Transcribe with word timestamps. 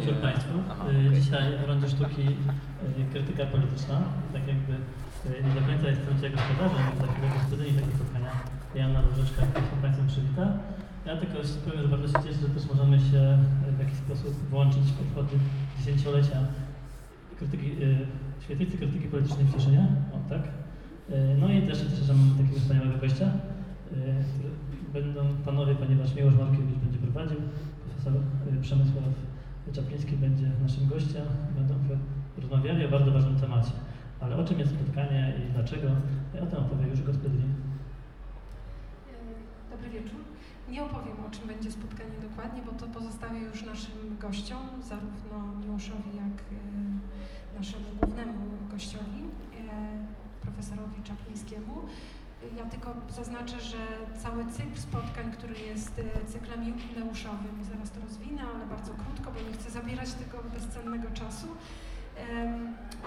wieczór 0.00 0.16
Państwu. 0.28 0.54
Aha, 0.70 0.84
okay. 0.84 1.20
Dzisiaj 1.20 1.46
w 1.64 1.68
rondzie 1.68 1.88
sztuki 1.88 2.24
krytyka 3.12 3.44
polityczna. 3.46 3.96
Tak 4.32 4.44
jakby 4.52 4.74
nie 5.44 5.52
do 5.60 5.62
końca 5.66 5.86
jestem 5.88 6.14
tutaj 6.16 6.30
gospodarzem 6.30 6.84
takiego 7.04 7.26
gospodyni 7.38 7.72
takiego 7.78 7.96
spotkania. 7.98 8.32
Jana 8.74 9.00
Różeczka, 9.06 9.40
się 9.42 9.76
Państwem 9.82 10.06
przywita. 10.06 10.44
Ja 11.06 11.16
tylko 11.16 11.36
powiem, 11.64 11.82
że 11.82 11.88
bardzo 11.88 12.08
się 12.08 12.24
cieszę, 12.24 12.40
że 12.46 12.48
też 12.54 12.64
możemy 12.72 12.96
się 13.08 13.20
w 13.76 13.78
jakiś 13.84 13.98
sposób 14.04 14.32
włączyć 14.50 14.86
w 14.92 15.00
obchody 15.04 15.34
dziesięciolecia 15.78 16.38
krytyki, 17.38 17.70
świetlicy 18.44 18.78
krytyki 18.78 19.08
politycznej 19.08 19.44
w 19.46 19.54
Cieszynie. 19.54 19.86
O, 20.14 20.16
tak. 20.28 20.42
No 21.40 21.46
i 21.52 21.62
też 21.62 21.78
cieszę, 21.90 22.04
że 22.08 22.14
mam 22.14 22.30
takiego 22.38 22.60
wspaniałego 22.60 22.98
gościa, 22.98 23.28
który 23.86 24.12
będą 24.96 25.20
panowie, 25.44 25.74
ponieważ 25.74 26.14
Miłosz 26.14 26.38
Markiewicz 26.42 26.78
będzie 26.84 26.98
prowadził, 26.98 27.38
profesor 27.84 28.14
y, 28.58 28.60
Przemysław 28.62 29.04
Czapliński 29.72 30.16
będzie 30.16 30.50
naszym 30.62 30.88
gościem. 30.88 31.26
Będą 31.54 31.74
rozmawiali 32.38 32.86
o 32.86 32.88
bardzo 32.88 33.12
ważnym 33.12 33.40
temacie. 33.40 33.72
Ale 34.20 34.36
o 34.36 34.44
czym 34.44 34.58
jest 34.58 34.72
spotkanie 34.72 35.34
i 35.38 35.52
dlaczego, 35.52 35.88
o 36.42 36.46
tym 36.46 36.58
opowie 36.58 36.86
już 36.88 37.02
gospodyni. 37.02 37.44
Y, 39.08 39.70
dobry 39.70 39.90
wieczór. 39.90 40.20
Nie 40.70 40.82
opowiem 40.82 41.16
o 41.26 41.30
czym 41.30 41.48
będzie 41.48 41.72
spotkanie 41.72 42.16
dokładnie, 42.30 42.62
bo 42.66 42.72
to 42.72 42.86
pozostawię 42.86 43.40
już 43.40 43.62
naszym 43.62 44.16
gościom, 44.20 44.62
zarówno 44.88 45.60
Miłoszowi, 45.60 46.10
jak 46.16 46.36
y, 46.52 47.58
naszemu 47.58 47.84
głównemu 48.00 48.46
gościowi, 48.70 49.20
profesorowi 50.40 51.02
Czaplińskiemu. 51.02 51.74
Ja 52.56 52.64
tylko 52.64 52.94
zaznaczę, 53.08 53.60
że 53.60 53.78
cały 54.22 54.44
cykl 54.46 54.80
spotkań, 54.80 55.32
który 55.32 55.54
jest 55.60 55.98
e, 55.98 56.26
cyklem 56.26 56.68
jubileuszowym, 56.68 57.64
zaraz 57.72 57.90
to 57.90 58.00
rozwinę, 58.00 58.42
ale 58.54 58.66
bardzo 58.66 58.92
krótko, 58.94 59.32
bo 59.32 59.40
nie 59.50 59.52
chcę 59.52 59.70
zabierać 59.70 60.12
tego 60.12 60.42
bezcennego 60.54 61.10
czasu, 61.10 61.46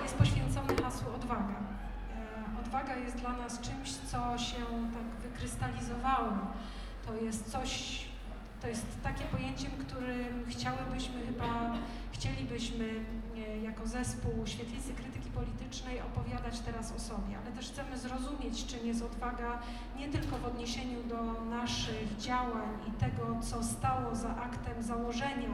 jest 0.04 0.16
poświęcony 0.16 0.76
hasłu 0.84 1.14
odwaga. 1.16 1.56
E, 1.56 2.60
odwaga 2.62 2.96
jest 2.96 3.16
dla 3.18 3.38
nas 3.38 3.62
czymś, 3.62 3.92
co 3.92 4.38
się 4.38 4.66
tak 4.94 5.32
wykrystalizowało. 5.32 6.34
To 7.06 7.16
jest 7.16 7.52
coś, 7.52 8.02
to 8.62 8.68
jest 8.68 8.86
takie 9.04 9.24
pojęciem, 9.24 9.72
którym 9.72 10.46
chciałybyśmy 10.48 11.26
chyba, 11.26 11.74
chcielibyśmy 12.12 12.90
e, 13.38 13.58
jako 13.58 13.88
zespół 13.88 14.34
Świetlicy 14.46 14.94
Krytyki 14.94 15.23
Politycznej 15.36 16.02
opowiadać 16.02 16.60
teraz 16.60 16.92
o 16.92 17.00
sobie, 17.00 17.38
ale 17.44 17.52
też 17.52 17.72
chcemy 17.72 17.98
zrozumieć, 17.98 18.66
czym 18.66 18.88
jest 18.88 19.04
odwaga 19.04 19.60
nie 19.98 20.10
tylko 20.10 20.38
w 20.38 20.46
odniesieniu 20.46 21.04
do 21.04 21.34
naszych 21.50 22.18
działań 22.18 22.70
i 22.88 22.92
tego, 22.92 23.40
co 23.42 23.64
stało 23.64 24.16
za 24.16 24.30
aktem 24.30 24.84
założenia 24.84 25.50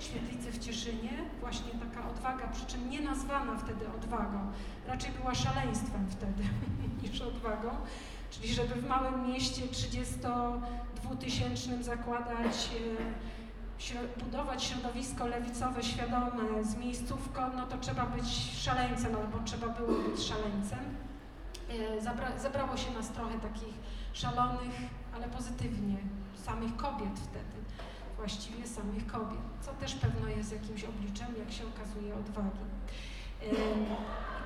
Świetlicy 0.00 0.52
w 0.52 0.58
Cieszynie, 0.58 1.10
właśnie 1.40 1.72
taka 1.72 2.08
odwaga, 2.08 2.48
przy 2.48 2.66
czym 2.66 2.90
nie 2.90 3.00
nazwana 3.00 3.58
wtedy 3.58 3.86
odwagą, 3.96 4.52
raczej 4.86 5.12
była 5.12 5.34
szaleństwem 5.34 6.06
wtedy 6.10 6.42
niż 7.02 7.20
odwagą, 7.20 7.70
czyli 8.30 8.54
żeby 8.54 8.74
w 8.74 8.88
małym 8.88 9.26
mieście 9.26 9.62
32-tysięcznym 9.62 11.82
zakładać 11.82 12.54
e, 12.54 13.33
budować 14.16 14.64
środowisko 14.64 15.26
lewicowe 15.26 15.82
świadome 15.82 16.64
z 16.64 16.76
miejscówką, 16.76 17.40
no 17.56 17.66
to 17.66 17.78
trzeba 17.78 18.06
być 18.06 18.26
szaleńcem 18.62 19.16
albo 19.16 19.38
trzeba 19.44 19.68
było 19.68 19.92
być 20.08 20.22
szaleńcem. 20.22 20.78
E, 21.70 22.00
zabra 22.00 22.38
zebrało 22.38 22.76
się 22.76 22.90
nas 22.90 23.08
trochę 23.10 23.38
takich 23.38 23.74
szalonych, 24.12 24.74
ale 25.14 25.28
pozytywnie, 25.28 25.96
samych 26.44 26.76
kobiet 26.76 27.20
wtedy, 27.22 27.56
właściwie 28.16 28.66
samych 28.66 29.06
kobiet, 29.06 29.40
co 29.60 29.72
też 29.72 29.94
pewno 29.94 30.28
jest 30.28 30.52
jakimś 30.52 30.84
obliczem, 30.84 31.28
jak 31.38 31.52
się 31.52 31.64
okazuje, 31.66 32.14
odwagi. 32.14 32.64
E, 33.42 33.46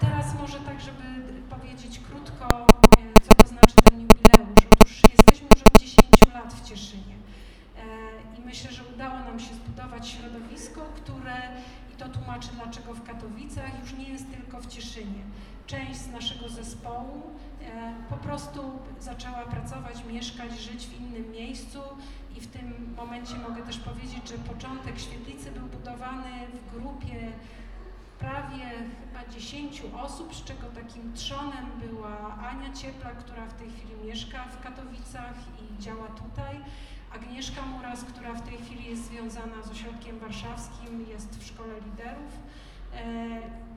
teraz 0.00 0.34
może 0.40 0.60
tak, 0.60 0.80
żeby 0.80 1.04
powiedzieć 1.50 2.00
krótko, 2.10 2.66
e, 2.98 3.20
co 3.22 3.34
to 3.42 3.48
znaczy 3.48 3.74
ten 3.84 4.00
jubileusz. 4.00 4.66
Otóż 4.72 5.02
jesteśmy 5.12 5.48
już 5.54 5.62
od 5.62 5.78
10 5.78 6.34
lat 6.34 6.54
w 6.54 6.68
Cieszynie. 6.68 7.07
Myślę, 8.48 8.72
że 8.72 8.82
udało 8.94 9.18
nam 9.18 9.40
się 9.40 9.54
zbudować 9.54 10.08
środowisko, 10.08 10.80
które, 10.96 11.36
i 11.94 11.96
to 11.96 12.08
tłumaczy 12.08 12.48
dlaczego 12.54 12.94
w 12.94 13.02
Katowicach, 13.02 13.80
już 13.80 13.92
nie 13.92 14.08
jest 14.08 14.30
tylko 14.30 14.60
w 14.60 14.66
Cieszynie. 14.66 15.22
Część 15.66 16.00
z 16.00 16.10
naszego 16.10 16.48
zespołu 16.48 17.22
e, 17.62 17.94
po 18.10 18.16
prostu 18.16 18.60
zaczęła 19.00 19.38
pracować, 19.38 20.04
mieszkać, 20.04 20.60
żyć 20.60 20.86
w 20.86 21.00
innym 21.00 21.30
miejscu 21.30 21.78
i 22.36 22.40
w 22.40 22.46
tym 22.46 22.94
momencie 22.96 23.34
mogę 23.34 23.62
też 23.62 23.78
powiedzieć, 23.78 24.28
że 24.28 24.34
początek 24.34 24.98
świetlicy 24.98 25.50
był 25.50 25.66
budowany 25.66 26.30
w 26.54 26.74
grupie 26.74 27.32
prawie 28.18 28.64
chyba 29.00 29.32
10 29.34 29.82
osób, 30.02 30.34
z 30.34 30.44
czego 30.44 30.66
takim 30.66 31.12
trzonem 31.12 31.66
była 31.80 32.38
Ania 32.50 32.72
Ciepla, 32.72 33.10
która 33.10 33.46
w 33.46 33.54
tej 33.54 33.70
chwili 33.70 33.94
mieszka 34.06 34.44
w 34.44 34.60
Katowicach 34.60 35.34
i 35.62 35.82
działa 35.82 36.06
tutaj. 36.06 36.60
Agnieszka 37.14 37.62
Muras, 37.62 38.04
która 38.04 38.34
w 38.34 38.48
tej 38.48 38.58
chwili 38.58 38.84
jest 38.90 39.04
związana 39.04 39.62
z 39.62 39.70
ośrodkiem 39.70 40.18
warszawskim, 40.18 41.06
jest 41.10 41.38
w 41.38 41.46
Szkole 41.46 41.74
Liderów. 41.80 42.32
E, 42.94 43.68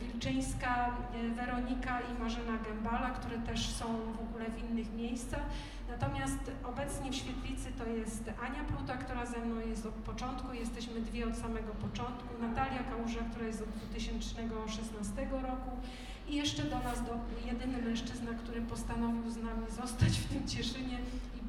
Wilczyńska, 0.00 0.96
e, 1.14 1.28
Weronika 1.28 2.00
i 2.00 2.22
Marzena 2.22 2.58
Gębala, 2.58 3.10
które 3.10 3.38
też 3.38 3.68
są 3.68 3.84
w 3.86 4.20
ogóle 4.20 4.50
w 4.50 4.70
innych 4.70 4.94
miejscach. 4.94 5.42
Natomiast 5.88 6.50
obecnie 6.64 7.10
w 7.10 7.14
Świetlicy 7.14 7.72
to 7.78 7.86
jest 7.86 8.30
Ania 8.42 8.64
Pluta, 8.64 8.96
która 8.96 9.26
ze 9.26 9.38
mną 9.38 9.60
jest 9.60 9.86
od 9.86 9.94
początku, 9.94 10.52
jesteśmy 10.52 11.00
dwie 11.00 11.28
od 11.28 11.36
samego 11.36 11.72
początku, 11.72 12.28
Natalia 12.40 12.82
Kałuża, 12.82 13.20
która 13.30 13.46
jest 13.46 13.62
od 13.62 13.68
2016 13.68 15.28
roku 15.30 15.70
i 16.28 16.36
jeszcze 16.36 16.62
do 16.62 16.78
nas 16.78 17.02
do, 17.02 17.14
jedyny 17.46 17.82
mężczyzna, 17.82 18.32
który 18.34 18.60
postanowił 18.60 19.30
z 19.30 19.36
nami 19.36 19.66
zostać 19.80 20.18
w 20.18 20.28
tym 20.28 20.48
Cieszynie 20.48 20.98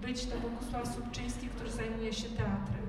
być, 0.05 0.25
to 0.25 0.39
Bogusław 0.39 0.95
Słupczyński, 0.95 1.47
który 1.47 1.71
zajmuje 1.71 2.13
się 2.13 2.29
teatrem. 2.29 2.83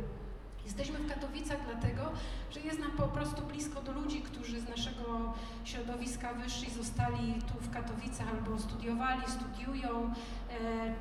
Jesteśmy 0.65 0.99
w 0.99 1.09
Katowicach 1.09 1.59
dlatego, 1.71 2.13
że 2.51 2.61
jest 2.61 2.79
nam 2.79 2.91
po 2.91 3.09
prostu 3.09 3.43
blisko 3.43 3.83
do 3.83 3.93
ludzi, 3.93 4.23
którzy 4.23 4.61
z 4.61 4.69
naszego 4.69 5.35
środowiska 5.65 6.35
wyszli, 6.35 6.71
zostali 6.71 7.35
tu 7.35 7.55
w 7.61 7.71
Katowicach 7.71 8.29
albo 8.29 8.59
studiowali, 8.59 9.23
studiują, 9.29 10.15
e, 10.51 10.95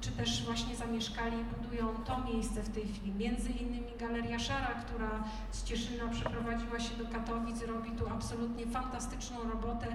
czy 0.00 0.10
też 0.10 0.44
właśnie 0.44 0.76
zamieszkali 0.76 1.36
i 1.36 1.44
budują 1.44 1.94
to 2.04 2.20
miejsce 2.32 2.62
w 2.62 2.68
tej 2.68 2.82
chwili. 2.88 3.12
Między 3.12 3.50
innymi 3.50 3.92
Galeria 3.98 4.38
Szara, 4.38 4.74
która 4.86 5.24
z 5.50 5.64
Cieszyna 5.64 6.08
przeprowadziła 6.08 6.80
się 6.80 6.96
do 6.96 7.08
Katowic, 7.08 7.62
robi 7.62 7.90
tu 7.90 8.08
absolutnie 8.08 8.66
fantastyczną 8.66 9.36
robotę, 9.42 9.86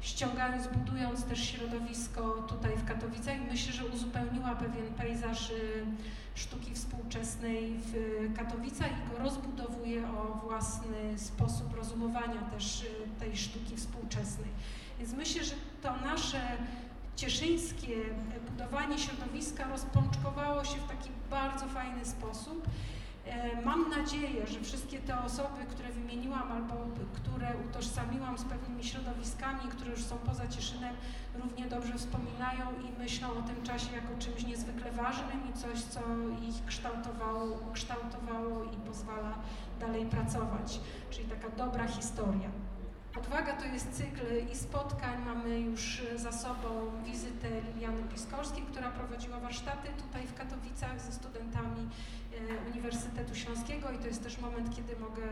ściągając, 0.00 0.66
budując 0.66 1.24
też 1.24 1.50
środowisko 1.50 2.22
tutaj 2.48 2.76
w 2.76 2.84
Katowicach 2.84 3.36
myślę, 3.50 3.72
że 3.72 3.86
uzupełniła 3.86 4.54
pewien 4.54 4.94
pejzaż 4.94 5.50
y, 5.50 5.84
sztuki 6.34 6.74
współczesnej 6.74 7.74
w 7.78 7.92
Katowicach 8.36 8.90
i 8.90 9.10
go 9.10 9.18
rozbudowuje 9.18 10.08
o 10.08 10.40
własny 10.46 11.18
sposób 11.18 11.74
rozumowania 11.74 12.42
też 12.42 12.82
y, 12.82 12.86
tej 13.20 13.36
sztuki 13.36 13.76
współczesnej. 13.76 14.50
Więc 14.98 15.12
myślę, 15.12 15.44
że 15.44 15.54
to 15.82 15.96
nasze 15.96 16.40
cieszyńskie 17.18 17.96
budowanie 18.50 18.98
środowiska 18.98 19.68
rozpączkowało 19.68 20.64
się 20.64 20.76
w 20.76 20.88
taki 20.88 21.10
bardzo 21.30 21.66
fajny 21.66 22.04
sposób. 22.04 22.68
E, 23.26 23.62
mam 23.62 23.90
nadzieję, 23.90 24.46
że 24.46 24.60
wszystkie 24.60 24.98
te 24.98 25.24
osoby, 25.24 25.64
które 25.70 25.88
wymieniłam 25.88 26.52
albo 26.52 26.74
które 27.14 27.52
utożsamiłam 27.70 28.38
z 28.38 28.44
pewnymi 28.44 28.84
środowiskami, 28.84 29.60
które 29.70 29.90
już 29.90 30.04
są 30.04 30.18
poza 30.18 30.48
Cieszynem, 30.48 30.94
równie 31.42 31.66
dobrze 31.66 31.98
wspominają 31.98 32.64
i 32.88 33.02
myślą 33.02 33.28
o 33.30 33.42
tym 33.42 33.62
czasie 33.62 33.92
jako 33.92 34.18
czymś 34.18 34.46
niezwykle 34.46 34.92
ważnym 34.92 35.40
i 35.50 35.52
coś, 35.52 35.82
co 35.82 36.00
ich 36.48 36.64
kształtowało, 36.66 37.58
kształtowało 37.72 38.64
i 38.64 38.76
pozwala 38.76 39.38
dalej 39.80 40.06
pracować. 40.06 40.80
Czyli 41.10 41.28
taka 41.28 41.48
dobra 41.56 41.88
historia. 41.88 42.50
Odwaga 43.16 43.52
to 43.52 43.64
jest 43.64 43.92
cykl 43.92 44.52
i 44.52 44.56
spotkań. 44.56 45.24
Mamy 45.24 45.60
już 45.60 46.02
za 46.16 46.32
sobą 46.32 46.68
wizytę 47.04 47.48
Liliany 47.74 48.02
Piskorskiej, 48.02 48.62
która 48.62 48.90
prowadziła 48.90 49.40
warsztaty 49.40 49.88
tutaj 50.02 50.26
w 50.26 50.34
Katowicach 50.34 51.00
ze 51.00 51.12
studentami 51.12 51.88
e, 52.32 52.70
Uniwersytetu 52.70 53.34
Śląskiego 53.34 53.90
i 53.90 53.98
to 53.98 54.06
jest 54.06 54.22
też 54.22 54.38
moment, 54.38 54.76
kiedy 54.76 54.96
mogę, 55.00 55.22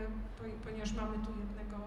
ponieważ 0.63 0.93
mamy 0.93 1.17
tu 1.25 1.31
jednego, 1.39 1.77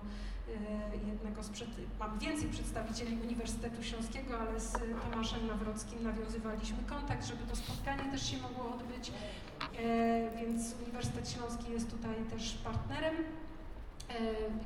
e, 0.48 1.06
jednego 1.06 1.42
z 1.42 1.48
przed, 1.48 1.68
mam 2.00 2.18
więcej 2.18 2.48
przedstawicieli 2.48 3.20
Uniwersytetu 3.22 3.82
Śląskiego, 3.82 4.38
ale 4.38 4.60
z 4.60 4.72
Tomaszem 5.10 5.46
Nawrockim 5.46 6.02
nawiązywaliśmy 6.02 6.78
kontakt, 6.86 7.26
żeby 7.26 7.46
to 7.46 7.56
spotkanie 7.56 8.12
też 8.12 8.30
się 8.30 8.38
mogło 8.38 8.74
odbyć, 8.74 9.12
e, 9.78 10.30
więc 10.36 10.74
Uniwersytet 10.82 11.30
Śląski 11.30 11.72
jest 11.72 11.90
tutaj 11.90 12.14
też 12.30 12.52
partnerem. 12.64 13.14
E, 14.10 14.14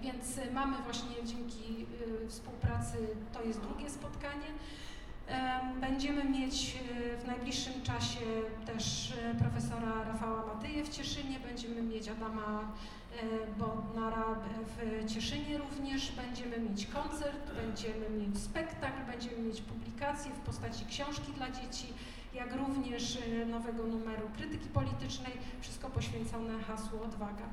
więc 0.03 0.41
mamy 0.53 0.77
właśnie 0.85 1.17
dzięki 1.25 1.87
e, 2.25 2.29
współpracy, 2.29 2.97
to 3.33 3.43
jest 3.43 3.61
drugie 3.61 3.91
spotkanie. 3.91 4.47
Będziemy 5.81 6.25
mieć 6.25 6.77
e, 6.77 7.17
w 7.17 7.27
najbliższym 7.27 7.83
czasie 7.83 8.21
też 8.67 9.13
e, 9.13 9.35
profesora 9.35 10.05
Rafała 10.05 10.47
Matyje 10.55 10.85
w 10.85 10.89
Cieszynie, 10.89 11.39
będziemy 11.41 11.83
mieć 11.83 12.09
Adama 12.09 12.61
e, 12.61 13.59
Bodnara 13.59 14.25
w 14.67 15.13
Cieszynie 15.13 15.59
również, 15.59 16.13
będziemy 16.13 16.59
mieć 16.59 16.87
koncert, 16.87 17.53
będziemy 17.55 18.11
mieć 18.11 18.39
spektakl, 18.39 19.13
będziemy 19.13 19.39
mieć 19.39 19.61
publikacje 19.61 20.33
w 20.33 20.41
postaci 20.41 20.85
książki 20.87 21.33
dla 21.33 21.51
dzieci, 21.51 21.87
jak 22.35 22.57
również 22.57 23.19
nowego 23.47 23.83
numeru 23.83 24.29
krytyki 24.37 24.69
politycznej, 24.69 25.33
wszystko 25.61 25.91
poświęcone 25.91 26.63
hasłu 26.63 27.03
odwaga. 27.03 27.45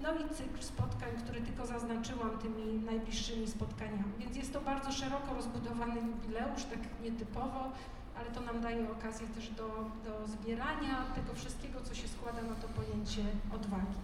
No 0.00 0.14
i 0.14 0.34
cykl 0.34 0.62
spotkań, 0.62 1.10
który 1.24 1.40
tylko 1.40 1.66
zaznaczyłam 1.66 2.38
tymi 2.38 2.64
najbliższymi 2.84 3.46
spotkaniami. 3.46 4.12
Więc 4.18 4.36
jest 4.36 4.52
to 4.52 4.60
bardzo 4.60 4.92
szeroko 4.92 5.34
rozbudowany 5.34 5.94
jubileusz, 6.00 6.64
tak 6.64 6.78
nietypowo, 7.02 7.72
ale 8.18 8.30
to 8.30 8.40
nam 8.40 8.60
daje 8.60 8.90
okazję 8.90 9.26
też 9.26 9.50
do, 9.50 9.68
do 10.04 10.28
zbierania 10.28 11.04
tego 11.14 11.34
wszystkiego, 11.34 11.80
co 11.80 11.94
się 11.94 12.08
składa 12.08 12.42
na 12.42 12.54
to 12.54 12.68
pojęcie 12.68 13.22
odwagi. 13.54 13.98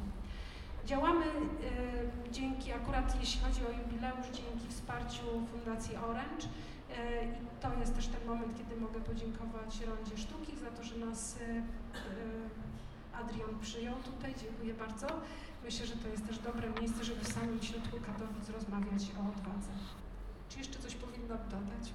Działamy 0.85 1.25
y, 1.25 2.31
dzięki, 2.33 2.73
akurat 2.73 3.21
jeśli 3.21 3.41
chodzi 3.41 3.61
o 3.67 3.71
jubileusz, 3.71 4.27
dzięki 4.27 4.69
wsparciu 4.69 5.25
Fundacji 5.53 5.97
Orange. 5.97 6.47
Y, 6.47 7.25
I 7.25 7.63
to 7.63 7.69
jest 7.81 7.95
też 7.95 8.07
ten 8.07 8.27
moment, 8.27 8.59
kiedy 8.59 8.81
mogę 8.81 9.01
podziękować 9.01 9.81
Rondzie 9.81 10.17
Sztuki 10.17 10.57
za 10.57 10.71
to, 10.71 10.83
że 10.83 10.97
nas 11.07 11.37
y, 11.37 11.63
Adrian 13.21 13.59
przyjął 13.61 13.95
tutaj. 13.95 14.35
Dziękuję 14.43 14.75
bardzo. 14.75 15.07
Myślę, 15.65 15.87
że 15.87 15.97
to 15.97 16.09
jest 16.09 16.27
też 16.27 16.39
dobre 16.39 16.69
miejsce, 16.81 17.05
żeby 17.05 17.25
w 17.25 17.33
samym 17.33 17.63
środku 17.63 17.97
Katowic 18.07 18.49
rozmawiać 18.49 19.03
o 19.19 19.21
odwadze. 19.29 19.73
Czy 20.49 20.59
jeszcze 20.59 20.79
coś 20.79 20.95
powinno 20.95 21.35
dodać? 21.51 21.93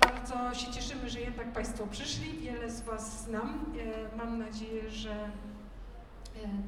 Bardzo 0.00 0.54
się 0.54 0.72
cieszymy, 0.72 1.10
że 1.10 1.20
jednak 1.20 1.52
Państwo 1.52 1.86
przyszli. 1.86 2.38
Wiele 2.38 2.70
z 2.70 2.80
Was 2.80 3.24
znam. 3.24 3.64
E, 4.12 4.16
mam 4.16 4.38
nadzieję, 4.38 4.90
że 4.90 5.12
e, 5.12 5.30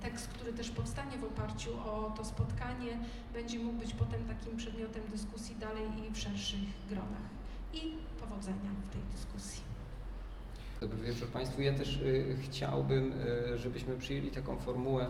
tekst, 0.00 0.28
który 0.28 0.52
też 0.52 0.70
powstanie 0.70 1.18
w 1.18 1.24
oparciu 1.24 1.70
o 1.74 2.14
to 2.16 2.24
spotkanie, 2.24 2.98
będzie 3.32 3.58
mógł 3.58 3.78
być 3.78 3.94
potem 3.94 4.24
takim 4.24 4.56
przedmiotem 4.56 5.02
dyskusji 5.12 5.56
dalej 5.56 5.84
i 6.08 6.14
w 6.14 6.18
szerszych 6.18 6.86
gronach. 6.88 7.28
I 7.72 7.80
powodzenia 8.20 8.70
w 8.86 8.92
tej 8.92 9.02
dyskusji. 9.12 9.62
Dobry 10.80 10.98
wieczór 10.98 11.28
Państwu. 11.28 11.62
Ja 11.62 11.74
też 11.74 11.96
y, 11.96 12.36
chciałbym, 12.42 13.12
y, 13.54 13.58
żebyśmy 13.58 13.96
przyjęli 13.98 14.30
taką 14.30 14.56
formułę 14.56 15.06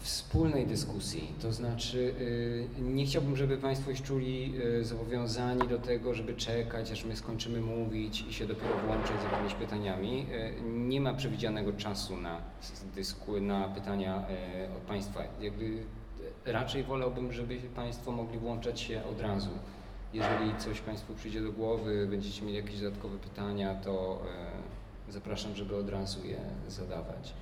wspólnej 0.00 0.66
dyskusji. 0.66 1.34
To 1.42 1.52
znaczy, 1.52 2.14
y, 2.78 2.80
nie 2.80 3.06
chciałbym, 3.06 3.36
żeby 3.36 3.58
Państwo 3.58 3.94
się 3.94 4.02
czuli 4.02 4.54
y, 4.80 4.84
zobowiązani 4.84 5.68
do 5.68 5.78
tego, 5.78 6.14
żeby 6.14 6.34
czekać, 6.34 6.90
aż 6.90 7.04
my 7.04 7.16
skończymy 7.16 7.60
mówić 7.60 8.24
i 8.28 8.32
się 8.32 8.46
dopiero 8.46 8.78
włączyć 8.86 9.20
z 9.20 9.32
jakimiś 9.32 9.54
pytaniami. 9.54 10.26
Y, 10.32 10.62
nie 10.70 11.00
ma 11.00 11.14
przewidzianego 11.14 11.72
czasu 11.72 12.16
na 12.16 12.40
dysku, 12.94 13.40
na 13.40 13.68
pytania 13.68 14.24
od 14.76 14.82
Państwa. 14.82 15.22
Jakby 15.40 15.82
raczej 16.44 16.82
wolałbym, 16.84 17.32
żeby 17.32 17.56
Państwo 17.56 18.12
mogli 18.12 18.38
włączać 18.38 18.80
się 18.80 19.04
od 19.04 19.20
razu. 19.20 19.50
Jeżeli 20.14 20.56
coś 20.58 20.80
Państwu 20.80 21.14
przyjdzie 21.14 21.42
do 21.42 21.52
głowy, 21.52 22.06
będziecie 22.10 22.42
mieli 22.42 22.56
jakieś 22.56 22.80
dodatkowe 22.80 23.18
pytania, 23.18 23.74
to 23.74 24.22
zapraszam, 25.08 25.56
żeby 25.56 25.76
od 25.76 25.88
razu 25.88 26.26
je 26.26 26.40
zadawać. 26.68 27.32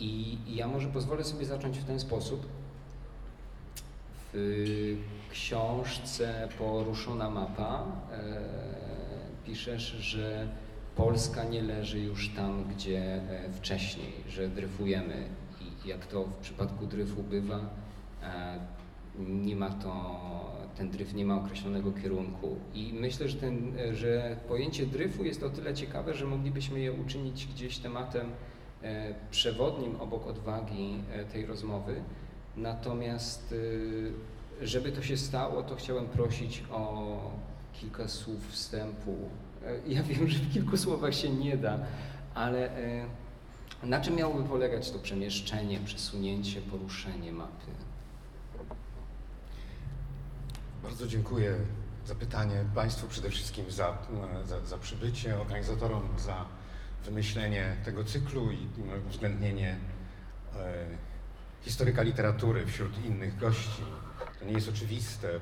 I 0.00 0.38
ja 0.48 0.68
może 0.68 0.88
pozwolę 0.88 1.24
sobie 1.24 1.46
zacząć 1.46 1.78
w 1.78 1.84
ten 1.84 2.00
sposób. 2.00 2.46
W 4.32 4.96
książce 5.30 6.48
Poruszona 6.58 7.30
mapa 7.30 7.84
e, 8.12 8.40
piszesz, 9.46 9.82
że 9.82 10.48
Polska 10.96 11.44
nie 11.44 11.62
leży 11.62 12.00
już 12.00 12.28
tam, 12.28 12.64
gdzie 12.64 13.14
e, 13.14 13.52
wcześniej, 13.52 14.12
że 14.28 14.48
dryfujemy 14.48 15.28
i 15.60 15.88
jak 15.88 16.06
to 16.06 16.24
w 16.24 16.34
przypadku 16.34 16.86
dryfu 16.86 17.22
bywa, 17.22 17.60
e, 18.22 18.58
nie 19.18 19.56
ma 19.56 19.70
to, 19.70 20.20
ten 20.76 20.90
dryf 20.90 21.14
nie 21.14 21.24
ma 21.24 21.36
określonego 21.36 21.92
kierunku. 21.92 22.56
I 22.74 22.92
myślę, 23.00 23.28
że, 23.28 23.36
ten, 23.36 23.72
że 23.92 24.36
pojęcie 24.48 24.86
dryfu 24.86 25.24
jest 25.24 25.42
o 25.42 25.50
tyle 25.50 25.74
ciekawe, 25.74 26.14
że 26.14 26.26
moglibyśmy 26.26 26.80
je 26.80 26.92
uczynić 26.92 27.46
gdzieś 27.46 27.78
tematem 27.78 28.30
E, 28.30 28.59
przewodnim 29.30 30.00
obok 30.00 30.26
odwagi 30.26 31.02
e, 31.12 31.24
tej 31.24 31.46
rozmowy. 31.46 32.02
Natomiast, 32.56 33.54
e, 34.62 34.66
żeby 34.66 34.92
to 34.92 35.02
się 35.02 35.16
stało, 35.16 35.62
to 35.62 35.76
chciałem 35.76 36.06
prosić 36.06 36.64
o 36.70 37.16
kilka 37.72 38.08
słów 38.08 38.48
wstępu. 38.50 39.16
Ja 39.86 40.02
wiem, 40.08 40.28
że 40.28 40.38
w 40.38 40.52
kilku 40.52 40.76
słowach 40.76 41.14
się 41.14 41.30
nie 41.30 41.56
da, 41.56 41.78
ale 42.34 42.70
na 43.82 44.00
czym 44.00 44.16
miałoby 44.16 44.44
polegać 44.44 44.90
to 44.90 44.98
przemieszczenie, 44.98 45.80
przesunięcie, 45.84 46.60
poruszenie 46.60 47.32
mapy? 47.32 47.66
Bardzo 50.82 51.06
dziękuję 51.06 51.54
za 52.06 52.14
pytanie. 52.14 52.64
Państwu 52.74 53.08
przede 53.08 53.30
wszystkim 53.30 53.70
za, 53.70 53.98
za, 54.44 54.66
za 54.66 54.78
przybycie, 54.78 55.40
organizatorom 55.40 56.02
za 56.18 56.44
wymyślenie 57.04 57.76
tego 57.84 58.04
cyklu 58.04 58.50
i 58.50 58.68
uwzględnienie 59.06 59.76
e, 60.56 60.84
historyka 61.62 62.02
literatury 62.02 62.66
wśród 62.66 63.04
innych 63.04 63.36
gości. 63.36 63.82
To 64.38 64.44
nie 64.44 64.52
jest 64.52 64.68
oczywiste, 64.68 65.28
e, 65.36 65.40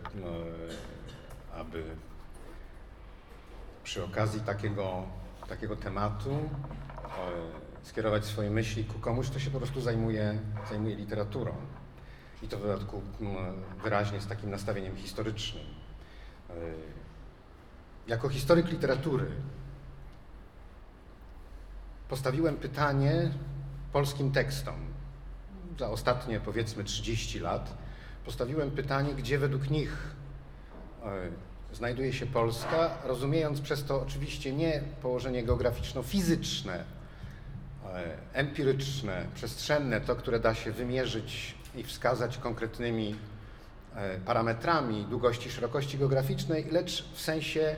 aby 1.55 1.85
przy 3.85 4.05
okazji 4.05 4.41
takiego, 4.41 5.07
takiego 5.49 5.77
tematu 5.77 6.31
e, 6.33 6.39
skierować 7.83 8.25
swoje 8.25 8.51
myśli 8.51 8.85
ku 8.85 8.99
komuś, 8.99 9.31
kto 9.31 9.39
się 9.39 9.51
po 9.51 9.59
prostu 9.59 9.81
zajmuje, 9.81 10.39
zajmuje 10.71 10.97
literaturą. 10.97 11.55
I 12.43 12.49
to 12.49 12.59
w 12.59 12.63
dodatku 12.63 13.03
wyraźnie 13.83 14.21
z 14.21 14.27
takim 14.27 14.51
nastawieniem 14.51 14.97
historycznym. 14.97 15.65
Jako 18.07 18.29
historyk 18.29 18.71
literatury 18.71 19.27
postawiłem 22.09 22.57
pytanie 22.57 23.31
polskim 23.93 24.33
tekstom. 24.33 24.75
Za 25.79 25.91
ostatnie 25.91 26.41
powiedzmy 26.41 26.85
30 26.85 27.39
lat 27.39 27.75
postawiłem 28.25 28.71
pytanie, 28.71 29.15
gdzie 29.15 29.39
według 29.39 29.71
nich 29.71 30.15
e, 31.05 31.75
znajduje 31.75 32.13
się 32.13 32.27
Polska, 32.27 32.91
rozumiejąc 33.05 33.61
przez 33.61 33.85
to 33.85 34.03
oczywiście 34.03 34.53
nie 34.53 34.83
położenie 35.03 35.45
geograficzno-fizyczne, 35.45 36.85
e, 37.85 38.17
empiryczne, 38.33 39.27
przestrzenne, 39.35 40.01
to, 40.01 40.17
które 40.17 40.41
da 40.41 40.55
się 40.55 40.73
wymierzyć 40.73 41.55
i 41.75 41.85
wskazać 41.85 42.39
konkretnymi 42.39 43.15
e, 43.95 44.19
parametrami 44.19 45.05
długości, 45.05 45.51
szerokości 45.51 45.99
geograficznej, 45.99 46.71
lecz 46.71 47.05
w 47.13 47.21
sensie 47.21 47.77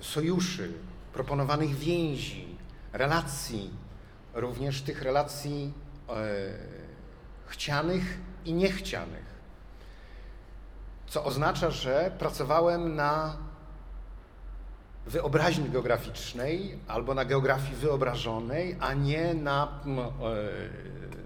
sojuszy, 0.00 0.72
proponowanych 1.16 1.74
więzi, 1.74 2.56
relacji, 2.92 3.70
również 4.34 4.82
tych 4.82 5.02
relacji 5.02 5.72
e, 6.08 6.12
chcianych 7.46 8.18
i 8.44 8.52
niechcianych. 8.52 9.26
Co 11.06 11.24
oznacza, 11.24 11.70
że 11.70 12.10
pracowałem 12.18 12.94
na 12.94 13.36
wyobraźni 15.06 15.70
geograficznej 15.70 16.78
albo 16.88 17.14
na 17.14 17.24
geografii 17.24 17.76
wyobrażonej, 17.76 18.76
a 18.80 18.94
nie 18.94 19.34
na 19.34 19.68
e, 19.68 19.68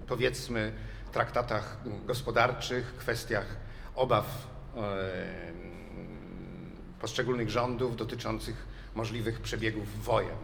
powiedzmy 0.06 0.72
traktatach 1.12 1.76
gospodarczych, 2.06 2.96
kwestiach 2.96 3.46
obaw 3.94 4.26
e, 4.76 4.80
poszczególnych 7.00 7.50
rządów 7.50 7.96
dotyczących 7.96 8.69
możliwych 8.94 9.40
przebiegów 9.40 10.04
wojen. 10.04 10.36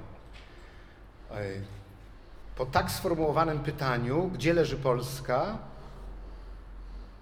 Po 2.57 2.67
tak 2.67 2.91
sformułowanym 2.91 3.59
pytaniu, 3.59 4.31
gdzie 4.35 4.55
leży 4.55 4.76
Polska, 4.76 5.59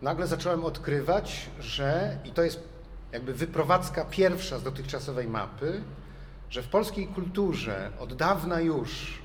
nagle 0.03 0.27
zacząłem 0.27 0.65
odkrywać, 0.65 1.51
że, 1.61 2.19
i 2.25 2.31
to 2.31 2.43
jest 2.43 2.69
jakby 3.13 3.35
wyprowadzka 3.35 4.05
pierwsza 4.05 4.59
z 4.59 4.63
dotychczasowej 4.63 5.29
mapy, 5.29 5.83
że 6.51 6.63
w 6.63 6.69
polskiej 6.69 7.07
kulturze 7.07 7.91
od 8.01 8.15
dawna 8.15 8.61
już 8.61 9.19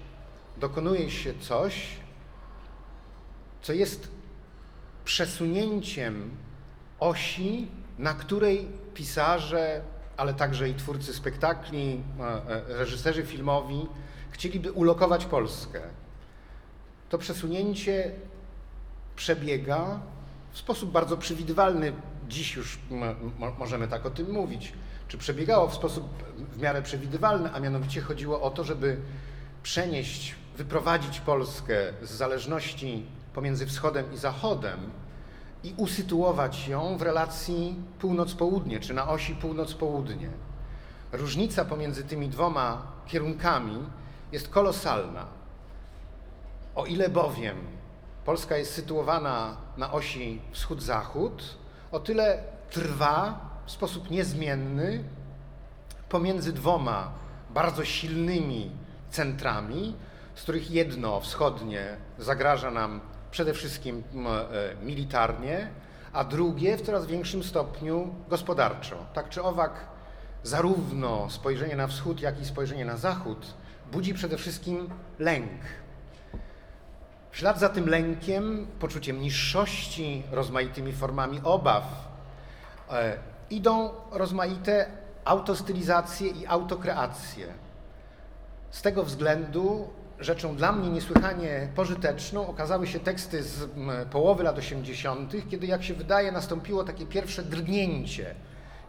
dokonuje 0.57 1.11
się 1.11 1.33
coś, 1.39 1.87
co 3.61 3.73
jest 3.73 4.07
przesunięciem 5.05 6.31
osi, 6.99 7.67
na 7.97 8.13
której 8.13 8.67
pisarze, 8.93 9.81
ale 10.19 10.33
także 10.33 10.69
i 10.69 10.73
twórcy 10.73 11.13
spektakli, 11.13 12.03
e, 12.19 12.23
e, 12.23 12.77
reżyserzy 12.77 13.25
filmowi 13.25 13.87
chcieliby 14.31 14.71
ulokować 14.71 15.25
Polskę. 15.25 15.81
To 17.09 17.17
przesunięcie 17.17 18.11
przebiega 19.15 19.99
w 20.51 20.57
sposób 20.57 20.91
bardzo 20.91 21.17
przewidywalny, 21.17 21.93
dziś 22.27 22.55
już 22.55 22.79
możemy 23.59 23.87
tak 23.87 24.05
o 24.05 24.09
tym 24.09 24.31
mówić, 24.31 24.73
czy 25.07 25.17
przebiegało 25.17 25.67
w 25.67 25.73
sposób 25.73 26.23
w 26.51 26.61
miarę 26.61 26.81
przewidywalny, 26.81 27.53
a 27.53 27.59
mianowicie 27.59 28.01
chodziło 28.01 28.41
o 28.41 28.49
to, 28.49 28.63
żeby 28.63 28.97
przenieść, 29.63 30.35
wyprowadzić 30.57 31.19
Polskę 31.19 31.75
z 32.01 32.11
zależności 32.11 33.05
pomiędzy 33.33 33.65
wschodem 33.65 34.13
i 34.13 34.17
zachodem 34.17 34.79
i 35.63 35.73
usytuować 35.77 36.67
ją 36.67 36.97
w 36.97 37.01
relacji 37.01 37.75
północ-południe, 37.99 38.79
czy 38.79 38.93
na 38.93 39.09
osi 39.09 39.35
północ-południe. 39.35 40.29
Różnica 41.11 41.65
pomiędzy 41.65 42.03
tymi 42.03 42.29
dwoma 42.29 42.81
kierunkami 43.07 43.77
jest 44.31 44.49
kolosalna. 44.49 45.25
O 46.75 46.85
ile 46.85 47.09
bowiem 47.09 47.57
Polska 48.25 48.57
jest 48.57 48.73
sytuowana 48.73 49.57
na 49.77 49.91
osi 49.91 50.41
wschód-zachód, 50.51 51.57
o 51.91 51.99
tyle 51.99 52.43
trwa 52.69 53.39
w 53.65 53.71
sposób 53.71 54.11
niezmienny 54.11 55.03
pomiędzy 56.09 56.53
dwoma 56.53 57.11
bardzo 57.49 57.85
silnymi 57.85 58.71
centrami, 59.09 59.95
z 60.35 60.43
których 60.43 60.71
jedno 60.71 61.19
wschodnie 61.19 61.97
zagraża 62.17 62.71
nam 62.71 63.01
przede 63.31 63.53
wszystkim 63.53 64.03
e, 64.15 64.85
militarnie, 64.85 65.69
a 66.13 66.23
drugie 66.23 66.77
w 66.77 66.81
coraz 66.81 67.05
większym 67.05 67.43
stopniu 67.43 68.15
gospodarczo. 68.29 69.05
Tak 69.13 69.29
czy 69.29 69.43
owak, 69.43 69.73
zarówno 70.43 71.29
spojrzenie 71.29 71.75
na 71.75 71.87
wschód, 71.87 72.21
jak 72.21 72.41
i 72.41 72.45
spojrzenie 72.45 72.85
na 72.85 72.97
zachód 72.97 73.53
budzi 73.91 74.13
przede 74.13 74.37
wszystkim 74.37 74.89
lęk. 75.19 75.61
W 77.31 77.37
ślad 77.37 77.59
za 77.59 77.69
tym 77.69 77.89
lękiem, 77.89 78.67
poczuciem 78.79 79.21
niższości, 79.21 80.23
rozmaitymi 80.31 80.93
formami 80.93 81.41
obaw, 81.43 81.83
e, 82.91 83.17
idą 83.49 83.89
rozmaite 84.11 84.85
autostylizacje 85.25 86.27
i 86.27 86.47
autokreacje. 86.47 87.47
Z 88.71 88.81
tego 88.81 89.03
względu 89.03 89.89
rzeczą 90.19 90.55
dla 90.55 90.71
mnie 90.71 90.89
niesłychanie 90.89 91.67
pożyteczną 91.75 92.47
okazały 92.47 92.87
się 92.87 92.99
teksty 92.99 93.43
z 93.43 93.69
połowy 94.11 94.43
lat 94.43 94.57
80., 94.57 95.33
kiedy, 95.49 95.67
jak 95.67 95.83
się 95.83 95.93
wydaje, 95.93 96.31
nastąpiło 96.31 96.83
takie 96.83 97.05
pierwsze 97.05 97.43
drgnięcie, 97.43 98.35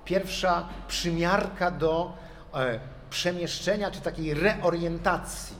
pierwsza 0.04 0.68
przymiarka 0.88 1.70
do 1.70 2.12
e, 2.54 2.80
przemieszczenia 3.10 3.90
czy 3.90 4.00
takiej 4.00 4.34
reorientacji. 4.34 5.56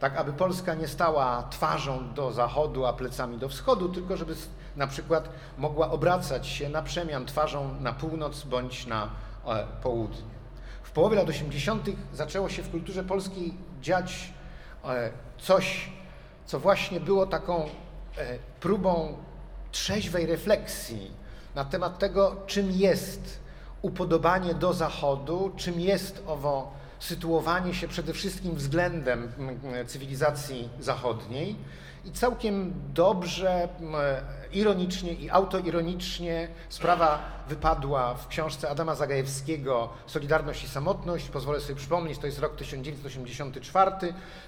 Tak, 0.00 0.16
aby 0.16 0.32
Polska 0.32 0.74
nie 0.74 0.88
stała 0.88 1.42
twarzą 1.50 2.14
do 2.14 2.32
zachodu, 2.32 2.86
a 2.86 2.92
plecami 2.92 3.38
do 3.38 3.48
wschodu, 3.48 3.88
tylko 3.88 4.16
żeby 4.16 4.34
na 4.76 4.86
przykład 4.86 5.28
mogła 5.58 5.90
obracać 5.90 6.46
się 6.46 6.68
na 6.68 6.82
przemian 6.82 7.26
twarzą 7.26 7.80
na 7.80 7.92
północ 7.92 8.44
bądź 8.44 8.86
na 8.86 9.10
e, 9.46 9.66
południe. 9.82 10.38
W 10.82 10.90
połowie 10.90 11.16
lat 11.16 11.28
80. 11.28 11.86
zaczęło 12.12 12.48
się 12.48 12.62
w 12.62 12.70
kulturze 12.70 13.04
polskiej 13.04 13.54
dziać 13.80 14.32
coś, 15.38 15.90
co 16.46 16.60
właśnie 16.60 17.00
było 17.00 17.26
taką 17.26 17.64
e, 17.64 17.68
próbą 18.60 19.16
trzeźwej 19.72 20.26
refleksji 20.26 21.10
na 21.54 21.64
temat 21.64 21.98
tego, 21.98 22.36
czym 22.46 22.72
jest 22.72 23.40
upodobanie 23.82 24.54
do 24.54 24.72
Zachodu, 24.72 25.52
czym 25.56 25.80
jest 25.80 26.22
owo 26.26 26.72
sytuowanie 26.98 27.74
się 27.74 27.88
przede 27.88 28.12
wszystkim 28.12 28.54
względem 28.54 29.32
cywilizacji 29.86 30.68
zachodniej. 30.80 31.56
I 32.04 32.12
całkiem 32.12 32.74
dobrze, 32.94 33.68
ironicznie 34.52 35.12
i 35.12 35.30
autoironicznie 35.30 36.48
sprawa 36.68 37.22
wypadła 37.48 38.14
w 38.14 38.28
książce 38.28 38.70
Adama 38.70 38.94
Zagajewskiego 38.94 39.88
Solidarność 40.06 40.64
i 40.64 40.68
samotność. 40.68 41.28
Pozwolę 41.28 41.60
sobie 41.60 41.74
przypomnieć, 41.74 42.18
to 42.18 42.26
jest 42.26 42.38
rok 42.38 42.56
1984. 42.56 43.90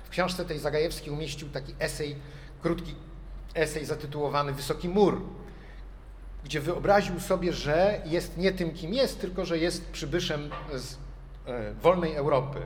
W 0.05 0.09
książce 0.11 0.45
tej 0.45 0.59
Zagajewski 0.59 1.11
umieścił 1.11 1.49
taki 1.49 1.75
esej, 1.79 2.17
krótki 2.63 2.95
esej 3.55 3.85
zatytułowany 3.85 4.53
Wysoki 4.53 4.89
Mur, 4.89 5.23
gdzie 6.45 6.61
wyobraził 6.61 7.21
sobie, 7.21 7.53
że 7.53 8.03
jest 8.05 8.37
nie 8.37 8.53
tym, 8.53 8.71
kim 8.71 8.95
jest, 8.95 9.21
tylko 9.21 9.45
że 9.45 9.59
jest 9.59 9.91
przybyszem 9.91 10.51
z 10.75 10.97
e, 11.47 11.75
wolnej 11.75 12.15
Europy. 12.15 12.61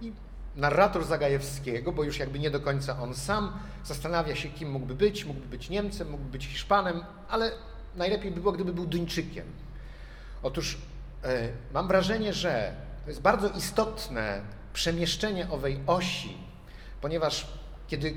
I 0.00 0.12
narrator 0.58 1.04
Zagajewskiego, 1.04 1.92
bo 1.92 2.04
już 2.04 2.18
jakby 2.18 2.38
nie 2.38 2.50
do 2.50 2.60
końca 2.60 3.00
on 3.02 3.14
sam, 3.14 3.52
zastanawia 3.84 4.36
się, 4.36 4.48
kim 4.48 4.70
mógłby 4.70 4.94
być. 4.94 5.24
Mógłby 5.24 5.46
być 5.46 5.70
Niemcem, 5.70 6.10
mógłby 6.10 6.30
być 6.30 6.46
Hiszpanem, 6.46 7.04
ale 7.28 7.52
najlepiej 7.96 8.30
by 8.30 8.40
było, 8.40 8.52
gdyby 8.52 8.72
był 8.72 8.86
Duńczykiem. 8.86 9.46
Otóż 10.42 10.78
e, 11.24 11.48
mam 11.74 11.88
wrażenie, 11.88 12.32
że 12.32 12.74
to 13.04 13.10
jest 13.10 13.22
bardzo 13.22 13.48
istotne 13.48 14.40
przemieszczenie 14.72 15.50
owej 15.50 15.80
osi, 15.86 16.36
ponieważ 17.00 17.46
kiedy 17.88 18.16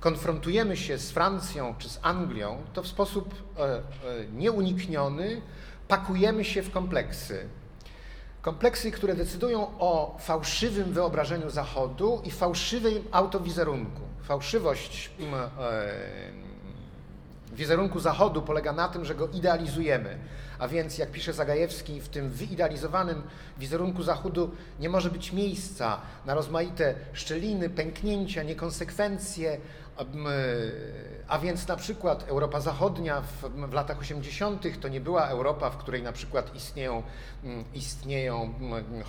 konfrontujemy 0.00 0.76
się 0.76 0.98
z 0.98 1.10
Francją 1.10 1.74
czy 1.78 1.88
z 1.88 1.98
Anglią, 2.02 2.62
to 2.72 2.82
w 2.82 2.88
sposób 2.88 3.34
e, 3.58 3.62
e, 3.62 3.80
nieunikniony 4.32 5.40
pakujemy 5.88 6.44
się 6.44 6.62
w 6.62 6.70
kompleksy. 6.70 7.48
Kompleksy, 8.44 8.90
które 8.90 9.14
decydują 9.14 9.78
o 9.78 10.16
fałszywym 10.20 10.92
wyobrażeniu 10.92 11.50
Zachodu 11.50 12.20
i 12.24 12.30
fałszywym 12.30 13.04
autowizerunku. 13.12 14.00
Fałszywość 14.22 15.10
wizerunku 17.52 18.00
Zachodu 18.00 18.42
polega 18.42 18.72
na 18.72 18.88
tym, 18.88 19.04
że 19.04 19.14
go 19.14 19.28
idealizujemy. 19.28 20.18
A 20.58 20.68
więc, 20.68 20.98
jak 20.98 21.10
pisze 21.10 21.32
Zagajewski, 21.32 22.00
w 22.00 22.08
tym 22.08 22.30
wyidealizowanym 22.30 23.22
wizerunku 23.58 24.02
Zachodu 24.02 24.50
nie 24.80 24.88
może 24.88 25.10
być 25.10 25.32
miejsca 25.32 26.00
na 26.26 26.34
rozmaite 26.34 26.94
szczeliny, 27.12 27.70
pęknięcia, 27.70 28.42
niekonsekwencje, 28.42 29.58
a 31.28 31.38
więc 31.38 31.68
na 31.68 31.76
przykład 31.76 32.28
Europa 32.28 32.60
Zachodnia 32.60 33.20
w, 33.20 33.42
w, 33.68 33.72
latach 33.72 34.00
80. 34.00 34.80
to 34.80 34.88
nie 34.88 35.00
była 35.00 35.28
Europa, 35.28 35.70
w 35.70 35.76
której 35.76 36.02
na 36.02 36.12
przykład 36.12 36.54
istnieją, 36.54 37.02
istnieją 37.74 38.54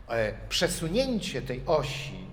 E, 0.09 0.33
przesunięcie 0.49 1.41
tej 1.41 1.61
osi, 1.65 2.27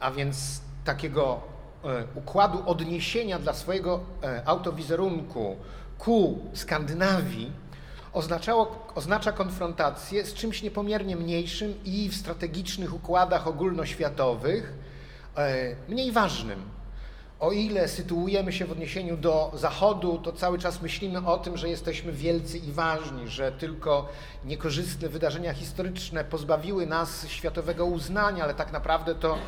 a 0.00 0.10
więc 0.10 0.60
takiego 0.84 1.40
e, 1.84 2.04
układu 2.14 2.62
odniesienia 2.66 3.38
dla 3.38 3.52
swojego 3.52 4.00
autowizerunku 4.44 5.56
ku 5.98 6.38
Skandynawii, 6.54 7.52
oznaczało, 8.14 8.88
oznacza 8.94 9.32
konfrontację 9.32 10.24
z 10.24 10.34
czymś 10.34 10.62
niepomiernie 10.62 11.16
mniejszym 11.16 11.74
i 11.84 12.08
w 12.08 12.16
strategicznych 12.16 12.94
układach 12.94 13.46
ogólnoświatowych 13.46 14.72
e, 15.36 15.76
mniej 15.88 16.12
ważnym. 16.12 16.62
O 17.40 17.52
ile 17.52 17.88
sytuujemy 17.88 18.52
się 18.52 18.64
w 18.64 18.72
odniesieniu 18.72 19.16
do 19.16 19.52
Zachodu, 19.54 20.18
to 20.18 20.32
cały 20.32 20.58
czas 20.58 20.82
myślimy 20.82 21.26
o 21.26 21.38
tym, 21.38 21.56
że 21.56 21.68
jesteśmy 21.68 22.12
wielcy 22.12 22.58
i 22.58 22.72
ważni, 22.72 23.28
że 23.28 23.52
tylko 23.52 24.08
niekorzystne 24.44 25.08
wydarzenia 25.08 25.54
historyczne 25.54 26.24
pozbawiły 26.24 26.86
nas 26.86 27.28
światowego 27.28 27.86
uznania, 27.86 28.44
ale 28.44 28.54
tak 28.54 28.72
naprawdę 28.72 29.14
to 29.14 29.38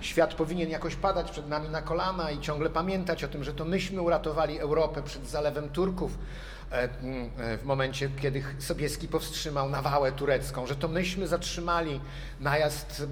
świat 0.00 0.34
powinien 0.34 0.70
jakoś 0.70 0.96
padać 0.96 1.30
przed 1.30 1.48
nami 1.48 1.68
na 1.68 1.82
kolana 1.82 2.30
i 2.30 2.40
ciągle 2.40 2.70
pamiętać 2.70 3.24
o 3.24 3.28
tym, 3.28 3.44
że 3.44 3.54
to 3.54 3.64
myśmy 3.64 4.02
uratowali 4.02 4.58
Europę 4.58 5.02
przed 5.02 5.28
zalewem 5.28 5.68
Turków 5.68 6.18
w 7.58 7.64
momencie, 7.64 8.10
kiedy 8.22 8.42
Sobieski 8.58 9.08
powstrzymał 9.08 9.70
nawałę 9.70 10.12
turecką, 10.12 10.66
że 10.66 10.76
to 10.76 10.88
myśmy 10.88 11.26
zatrzymali 11.26 12.00
najazd 12.40 13.02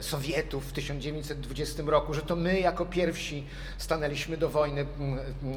Sowietów 0.00 0.68
w 0.68 0.72
1920 0.72 1.82
roku, 1.86 2.14
że 2.14 2.22
to 2.22 2.36
my 2.36 2.60
jako 2.60 2.86
pierwsi 2.86 3.46
stanęliśmy 3.78 4.36
do 4.36 4.48
wojny 4.48 4.86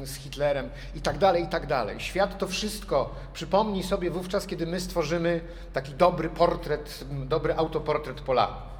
z 0.04 0.14
Hitlerem 0.14 0.70
i 0.94 1.00
tak 1.00 1.18
dalej, 1.18 1.44
i 1.44 1.48
tak 1.48 1.66
dalej. 1.66 2.00
Świat 2.00 2.38
to 2.38 2.46
wszystko 2.46 3.14
przypomni 3.32 3.82
sobie 3.82 4.10
wówczas, 4.10 4.46
kiedy 4.46 4.66
my 4.66 4.80
stworzymy 4.80 5.40
taki 5.72 5.92
dobry 5.92 6.28
portret, 6.28 7.04
dobry 7.10 7.54
autoportret 7.54 8.20
Polaków. 8.20 8.73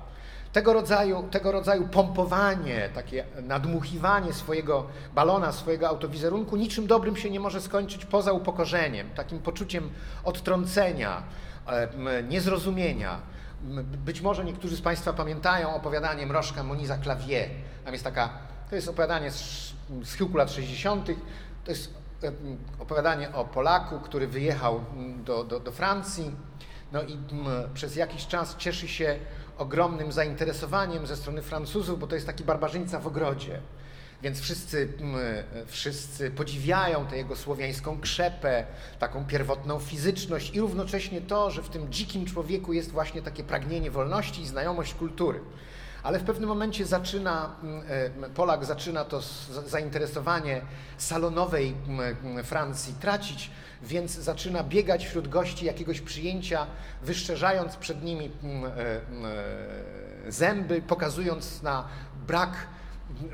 Tego 0.54 0.72
rodzaju, 0.72 1.22
tego 1.30 1.52
rodzaju 1.52 1.88
pompowanie, 1.88 2.88
takie 2.94 3.24
nadmuchiwanie 3.42 4.32
swojego 4.32 4.86
balona, 5.14 5.52
swojego 5.52 5.88
autowizerunku 5.88 6.56
niczym 6.56 6.86
dobrym 6.86 7.16
się 7.16 7.30
nie 7.30 7.40
może 7.40 7.60
skończyć 7.60 8.04
poza 8.04 8.32
upokorzeniem, 8.32 9.10
takim 9.10 9.38
poczuciem 9.38 9.90
odtrącenia, 10.24 11.22
niezrozumienia. 12.28 13.18
Być 14.04 14.20
może 14.20 14.44
niektórzy 14.44 14.76
z 14.76 14.80
Państwa 14.80 15.12
pamiętają 15.12 15.74
opowiadanie 15.74 16.26
Mrożka 16.26 16.62
Moniza 16.62 16.98
Clavier. 16.98 17.48
Tam 17.84 17.92
jest 17.92 18.04
taka, 18.04 18.28
to 18.70 18.76
jest 18.76 18.88
opowiadanie 18.88 19.30
z, 19.30 19.72
z 20.02 20.14
chyłku 20.14 20.36
lat 20.36 20.50
60. 20.50 21.06
To 21.64 21.70
jest 21.70 21.94
opowiadanie 22.78 23.32
o 23.32 23.44
Polaku, 23.44 24.00
który 24.00 24.26
wyjechał 24.26 24.80
do, 25.24 25.44
do, 25.44 25.60
do 25.60 25.72
Francji 25.72 26.32
no 26.94 27.02
i 27.02 27.18
przez 27.74 27.96
jakiś 27.96 28.26
czas 28.26 28.56
cieszy 28.56 28.88
się 28.88 29.18
ogromnym 29.58 30.12
zainteresowaniem 30.12 31.06
ze 31.06 31.16
strony 31.16 31.42
Francuzów, 31.42 31.98
bo 31.98 32.06
to 32.06 32.14
jest 32.14 32.26
taki 32.26 32.44
barbarzyńca 32.44 33.00
w 33.00 33.06
ogrodzie. 33.06 33.60
Więc 34.22 34.40
wszyscy, 34.40 34.88
wszyscy 35.66 36.30
podziwiają 36.30 37.06
tę 37.06 37.16
jego 37.16 37.36
słowiańską 37.36 38.00
krzepę, 38.00 38.66
taką 38.98 39.24
pierwotną 39.24 39.78
fizyczność 39.78 40.54
i 40.54 40.60
równocześnie 40.60 41.20
to, 41.20 41.50
że 41.50 41.62
w 41.62 41.68
tym 41.68 41.92
dzikim 41.92 42.26
człowieku 42.26 42.72
jest 42.72 42.90
właśnie 42.90 43.22
takie 43.22 43.44
pragnienie 43.44 43.90
wolności 43.90 44.42
i 44.42 44.46
znajomość 44.46 44.94
kultury. 44.94 45.40
Ale 46.02 46.18
w 46.18 46.24
pewnym 46.24 46.48
momencie 46.48 46.86
zaczyna, 46.86 47.56
e, 47.88 48.28
Polak 48.28 48.64
zaczyna 48.64 49.04
to 49.04 49.20
zainteresowanie 49.66 50.62
salonowej 50.98 51.74
Francji 52.44 52.94
tracić, 53.00 53.50
więc 53.84 54.12
zaczyna 54.12 54.64
biegać 54.64 55.06
wśród 55.06 55.28
gości 55.28 55.66
jakiegoś 55.66 56.00
przyjęcia, 56.00 56.66
wyszczerzając 57.02 57.76
przed 57.76 58.04
nimi 58.04 58.30
e, 60.26 60.30
zęby, 60.32 60.82
pokazując 60.82 61.62
na 61.62 61.88
brak 62.26 62.66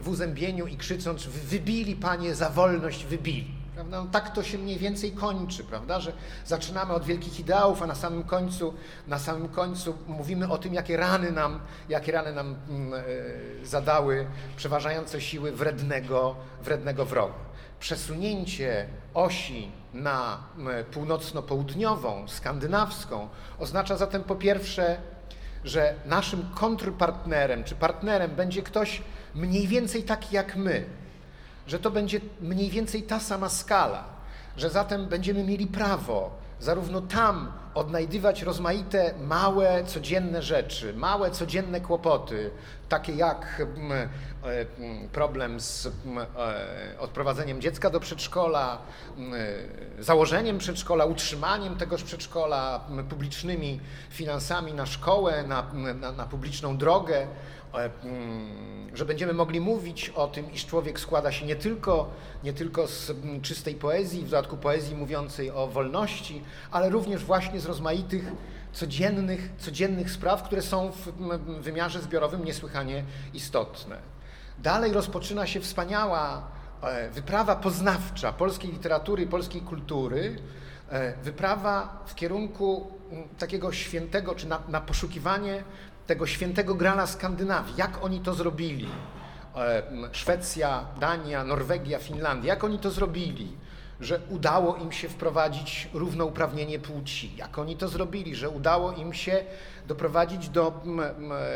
w 0.01 0.09
uzębieniu 0.09 0.67
i 0.67 0.77
krzycząc: 0.77 1.27
Wybili 1.27 1.97
panie 1.97 2.35
za 2.35 2.51
wolność, 2.51 3.05
wybili. 3.05 3.61
No, 3.91 4.07
tak 4.13 4.35
to 4.35 4.43
się 4.43 4.59
mniej 4.59 4.79
więcej 4.79 5.13
kończy, 5.13 5.65
prawda? 5.65 6.01
że 6.01 6.13
zaczynamy 6.47 6.93
od 6.93 7.05
wielkich 7.05 7.41
ideałów, 7.41 7.83
a 7.83 7.87
na 7.87 7.95
samym 7.95 8.23
końcu, 8.23 8.75
na 9.09 9.19
samym 9.19 9.49
końcu 9.49 9.95
mówimy 10.07 10.49
o 10.49 10.59
tym, 10.59 10.75
jakie 10.75 10.97
rany 10.97 11.33
nam, 11.33 11.61
jakie 11.89 12.13
rany 12.13 12.33
nam 12.33 12.57
mm, 12.69 12.95
e, 12.95 13.67
zadały 13.67 14.27
przeważające 14.57 15.21
siły 15.21 15.53
wrednego, 15.53 16.37
wrednego 16.63 17.05
wroga. 17.05 17.50
Przesunięcie 17.81 18.87
osi 19.15 19.73
na 19.95 20.39
północno-południową, 20.93 22.29
skandynawską 22.29 23.29
oznacza 23.59 23.97
zatem 23.97 24.25
po 24.25 24.37
pierwsze, 24.37 24.97
że 25.65 25.95
naszym 26.07 26.49
kontrpartnerem 26.55 27.65
czy 27.65 27.75
partnerem 27.75 28.31
będzie 28.31 28.63
ktoś 28.63 29.03
mniej 29.35 29.67
więcej 29.67 30.03
taki 30.03 30.35
jak 30.35 30.57
my, 30.57 30.85
że 31.67 31.79
to 31.79 31.91
będzie 31.91 32.21
mniej 32.41 32.71
więcej 32.71 33.03
ta 33.03 33.21
sama 33.21 33.49
skala, 33.49 34.05
że 34.57 34.71
zatem 34.71 35.07
będziemy 35.07 35.45
mieli 35.45 35.67
prawo 35.67 36.31
zarówno 36.61 37.01
tam 37.01 37.53
odnajdywać 37.75 38.43
rozmaite 38.43 39.15
małe, 39.27 39.85
codzienne 39.85 40.43
rzeczy, 40.43 40.95
małe, 40.95 41.31
codzienne 41.31 41.81
kłopoty, 41.81 42.51
takie 42.89 43.13
jak 43.13 43.63
mm, 43.77 43.93
e, 43.93 44.67
mm, 44.79 45.09
problem 45.09 45.61
z 45.61 45.87
mm, 46.07 46.19
e, 46.19 46.99
odprowadzeniem 46.99 47.61
dziecka 47.61 47.91
do 47.91 48.01
przedszkola, 48.01 48.79
e, 49.99 50.03
założeniem 50.03 50.59
przedszkola, 50.59 51.05
utrzymaniem 51.05 51.77
tegoż 51.77 52.03
przedszkola, 52.03 52.81
publicznymi 53.09 53.81
finansami 54.11 54.75
na 54.75 54.87
szkołę, 54.87 55.45
na, 55.45 55.67
na, 55.95 56.13
na 56.13 56.27
publiczną 56.27 56.77
drogę, 56.77 57.27
że 58.95 59.05
będziemy 59.05 59.33
mogli 59.33 59.61
mówić 59.61 60.09
o 60.09 60.29
tym, 60.29 60.53
iż 60.53 60.67
człowiek 60.67 61.01
składa 61.01 61.33
się 61.33 61.47
nie 61.47 61.57
tylko, 61.57 62.11
nie 62.45 62.53
tylko 62.53 62.87
z 62.87 63.13
czystej 63.43 63.75
poezji, 63.75 64.21
w 64.21 64.31
dodatku 64.31 64.57
poezji 64.57 64.97
mówiącej 64.97 65.51
o 65.51 65.67
wolności, 65.67 66.43
ale 66.71 66.91
również 66.91 67.25
właśnie 67.25 67.61
z 67.61 67.67
rozmaitych 67.67 68.33
codziennych, 68.73 69.51
codziennych 69.59 70.11
spraw, 70.11 70.43
które 70.43 70.63
są 70.63 70.91
w 70.91 71.13
wymiarze 71.61 72.03
zbiorowym 72.03 72.45
niesłychanie 72.45 73.05
istotne. 73.35 73.99
Dalej 74.59 74.93
rozpoczyna 74.93 75.47
się 75.47 75.61
wspaniała 75.61 76.43
e, 76.83 77.11
wyprawa 77.11 77.57
poznawcza 77.57 78.33
polskiej 78.33 78.73
literatury, 78.73 79.27
polskiej 79.27 79.61
kultury, 79.61 80.37
e, 80.91 81.17
wyprawa 81.23 82.05
w 82.07 82.15
kierunku 82.15 82.93
takiego 83.39 83.73
świętego, 83.73 84.35
czy 84.35 84.49
na, 84.49 84.63
na 84.69 84.81
poszukiwanie 84.81 85.65
tego 86.11 86.27
świętego 86.27 86.75
grala 86.75 87.07
Skandynawii. 87.07 87.75
Jak 87.77 88.05
oni 88.05 88.21
to 88.21 88.35
zrobili? 88.35 88.89
E, 89.57 89.83
Szwecja, 90.13 90.85
Dania, 91.01 91.45
Norwegia, 91.45 91.99
Finlandia. 91.99 92.55
Jak 92.55 92.65
oni 92.65 92.79
to 92.79 92.91
zrobili? 92.91 93.49
Że 94.01 94.21
udało 94.29 94.77
im 94.77 94.93
się 94.93 95.09
wprowadzić 95.09 95.89
równouprawnienie 95.95 96.79
płci. 96.79 97.37
Jak 97.37 97.59
oni 97.59 97.77
to 97.77 97.89
zrobili? 97.89 98.37
Że 98.37 98.51
udało 98.51 98.93
im 98.93 99.13
się 99.13 99.45
doprowadzić 99.89 100.49
do, 100.49 100.81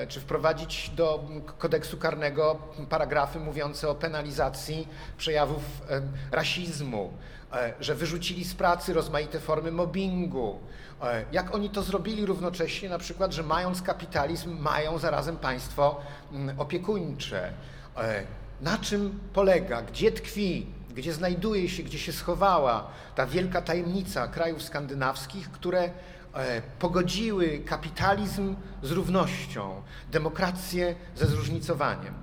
czy 0.09 0.21
wprowadzić 0.21 0.91
do 0.91 1.25
kodeksu 1.59 1.97
karnego 1.97 2.59
paragrafy 2.91 3.41
mówiące 3.41 3.89
o 3.89 3.95
penalizacji 3.95 4.89
przejawów 5.19 5.63
rasizmu, 6.31 7.13
e, 7.53 7.73
że 7.81 7.95
wyrzucili 7.95 8.45
z 8.45 8.55
pracy 8.55 8.93
rozmaite 8.93 9.41
formy 9.41 9.73
mobbingu, 9.73 10.59
E, 11.03 11.25
jak 11.33 11.55
oni 11.55 11.71
to 11.71 11.83
zrobili 11.83 12.27
równocześnie, 12.27 12.89
na 12.89 12.99
przykład, 12.99 13.33
że 13.33 13.43
mając 13.43 13.83
kapitalizm, 13.83 14.59
mają 14.59 14.99
zarazem 14.99 15.37
państwo 15.37 16.01
opiekuńcze. 16.59 17.53
E, 17.97 18.23
na 18.61 18.79
czym 18.79 19.21
polega, 19.33 19.83
gdzie 19.83 20.13
tkwi, 20.13 20.67
gdzie 20.95 21.13
znajduje 21.13 21.69
się, 21.69 21.83
gdzie 21.83 21.99
się 21.99 22.13
schowała 22.13 22.87
ta 23.15 23.27
wielka 23.27 23.63
tajemnica 23.63 24.29
krajów 24.29 24.63
skandynawskich, 24.63 25.51
które 25.51 25.91
e, 26.35 26.63
pogodziły 26.79 27.59
kapitalizm 27.59 28.57
z 28.83 28.91
równością, 28.91 29.83
demokrację 30.11 30.95
ze 31.17 31.27
zróżnicowaniem. 31.27 32.15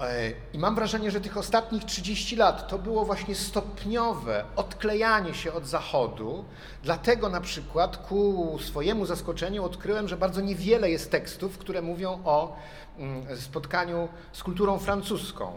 E, 0.00 0.32
I 0.52 0.58
mam 0.58 0.74
wrażenie, 0.74 1.10
że 1.10 1.20
tych 1.20 1.36
ostatnich 1.36 1.84
30 1.84 2.36
lat 2.36 2.68
to 2.68 2.78
było 2.78 3.04
właśnie 3.04 3.34
stopniowe 3.34 4.44
odklejanie 4.56 5.34
się 5.34 5.52
od 5.52 5.66
Zachodu. 5.66 6.44
Dlatego 6.82 7.28
na 7.28 7.40
przykład 7.40 7.96
ku 7.96 8.58
swojemu 8.60 9.06
zaskoczeniu 9.06 9.64
odkryłem, 9.64 10.08
że 10.08 10.16
bardzo 10.16 10.40
niewiele 10.40 10.90
jest 10.90 11.10
tekstów, 11.10 11.58
które 11.58 11.82
mówią 11.82 12.20
o 12.24 12.56
mm, 12.98 13.36
spotkaniu 13.36 14.08
z 14.32 14.42
kulturą 14.42 14.78
francuską, 14.78 15.52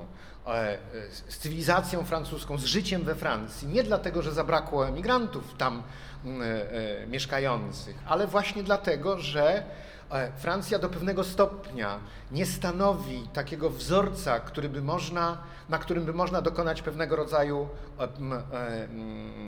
z 1.28 1.38
cywilizacją 1.38 2.04
francuską, 2.04 2.58
z 2.58 2.66
życiem 2.66 3.04
we 3.04 3.16
Francji. 3.16 3.68
Nie 3.68 3.84
dlatego, 3.84 4.22
że 4.22 4.32
zabrakło 4.32 4.88
emigrantów 4.88 5.56
tam 5.58 5.84
mm, 6.26 6.42
e, 6.42 7.08
mieszkających, 7.08 7.96
ale 8.08 8.28
właśnie 8.28 8.64
dlatego, 8.64 9.20
że 9.20 9.64
E, 10.12 10.32
Francja 10.32 10.80
do 10.80 10.90
pewnego 10.90 11.24
stopnia 11.24 12.00
nie 12.32 12.46
stanowi 12.46 13.28
takiego 13.34 13.70
wzorca, 13.70 14.40
który 14.40 14.70
by 14.70 14.82
można, 14.82 15.38
na 15.70 15.78
którym 15.78 16.06
by 16.06 16.14
można 16.14 16.42
dokonać 16.42 16.82
pewnego 16.82 17.16
rodzaju 17.16 17.68
e, 18.00 18.04
e, 18.04 18.88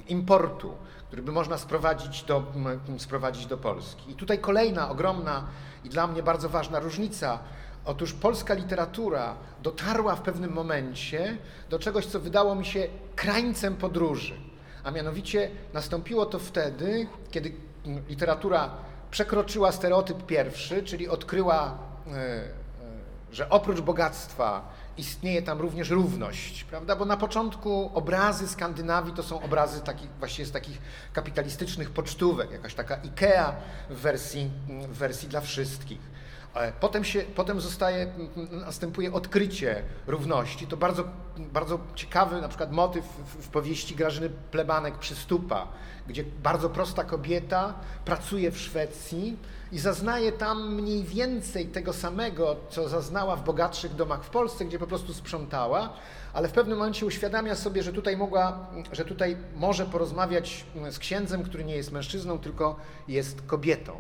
importu, 0.08 0.74
który 1.08 1.22
by 1.22 1.32
można 1.32 1.58
sprowadzić 1.58 2.24
do, 2.24 2.44
sprowadzić 2.98 3.46
do 3.46 3.58
Polski. 3.58 4.12
I 4.12 4.16
tutaj 4.16 4.40
kolejna 4.40 4.90
ogromna 4.90 5.44
i 5.84 5.90
dla 5.90 6.08
mnie 6.08 6.24
bardzo 6.24 6.50
ważna 6.50 6.80
różnica. 6.80 7.40
Otóż 7.86 8.14
polska 8.14 8.54
literatura 8.54 9.36
dotarła 9.64 10.16
w 10.16 10.22
pewnym 10.22 10.54
momencie 10.54 11.38
do 11.70 11.80
czegoś, 11.80 12.06
co 12.06 12.20
wydało 12.20 12.56
mi 12.56 12.66
się 12.66 12.88
krańcem 13.16 13.76
podróży. 13.76 14.34
A 14.84 14.92
mianowicie 14.92 15.52
nastąpiło 15.74 16.26
to 16.26 16.40
wtedy, 16.40 17.08
kiedy 17.32 17.52
literatura 18.10 18.72
przekroczyła 19.12 19.72
stereotyp 19.72 20.26
pierwszy, 20.26 20.84
czyli 20.84 21.10
odkryła, 21.10 21.78
e, 22.08 22.12
e, 22.12 22.44
że 23.32 23.50
oprócz 23.50 23.82
bogactwa 23.82 24.74
istnieje 24.98 25.42
tam 25.42 25.62
również 25.62 25.90
równość, 25.90 26.64
prawda? 26.64 26.96
Bo 26.96 27.06
na 27.06 27.18
początku 27.18 27.92
obrazy 27.94 28.48
Skandynawii 28.48 29.14
to 29.14 29.24
są 29.24 29.42
obrazy 29.42 29.82
właściwie 30.20 30.46
z 30.46 30.52
takich 30.52 30.82
kapitalistycznych 31.14 31.92
pocztówek, 31.92 32.52
jakaś 32.52 32.74
taka 32.74 32.96
Ikea 32.96 33.56
w 33.90 33.96
wersji, 33.96 34.52
w 34.90 34.98
wersji 34.98 35.30
dla 35.30 35.42
wszystkich. 35.42 36.13
E, 36.54 36.72
potem, 36.72 37.04
się, 37.04 37.22
potem 37.36 37.62
zostaje, 37.62 38.14
następuje 38.52 39.14
odkrycie 39.14 39.84
równości. 40.08 40.68
To 40.68 40.78
bardzo, 40.78 41.04
bardzo 41.38 41.80
ciekawy 41.96 42.42
na 42.42 42.48
przykład 42.48 42.72
motyw 42.72 43.06
w, 43.26 43.48
powieści 43.48 43.96
Grażyny 43.96 44.30
Plebanek 44.30 44.98
Przystupa, 44.98 45.68
gdzie 46.08 46.24
bardzo 46.44 46.70
prosta 46.70 47.04
kobieta 47.04 47.74
pracuje 48.06 48.52
w 48.52 48.58
Szwecji 48.58 49.38
i 49.72 49.80
zaznaje 49.80 50.32
tam 50.32 50.76
mniej 50.76 51.04
więcej 51.04 51.68
tego 51.68 51.94
samego, 51.94 52.56
co 52.70 52.90
zaznała 52.90 53.36
w 53.36 53.44
bogatszych 53.44 53.96
domach 53.96 54.24
w 54.24 54.30
Polsce, 54.30 54.66
gdzie 54.66 54.80
po 54.80 54.88
prostu 54.88 55.14
sprzątała, 55.14 55.94
ale 56.34 56.48
w 56.48 56.52
pewnym 56.52 56.78
momencie 56.78 57.06
uświadamia 57.06 57.56
sobie, 57.56 57.84
że 57.84 57.94
tutaj 57.94 58.18
mogła, 58.18 58.68
że 58.92 59.06
tutaj 59.06 59.38
może 59.56 59.86
porozmawiać 59.86 60.66
z 60.92 61.00
księdzem, 61.00 61.44
który 61.44 61.64
nie 61.64 61.76
jest 61.76 61.92
mężczyzną, 61.92 62.40
tylko 62.40 62.76
jest 63.08 63.42
kobietą. 63.42 63.94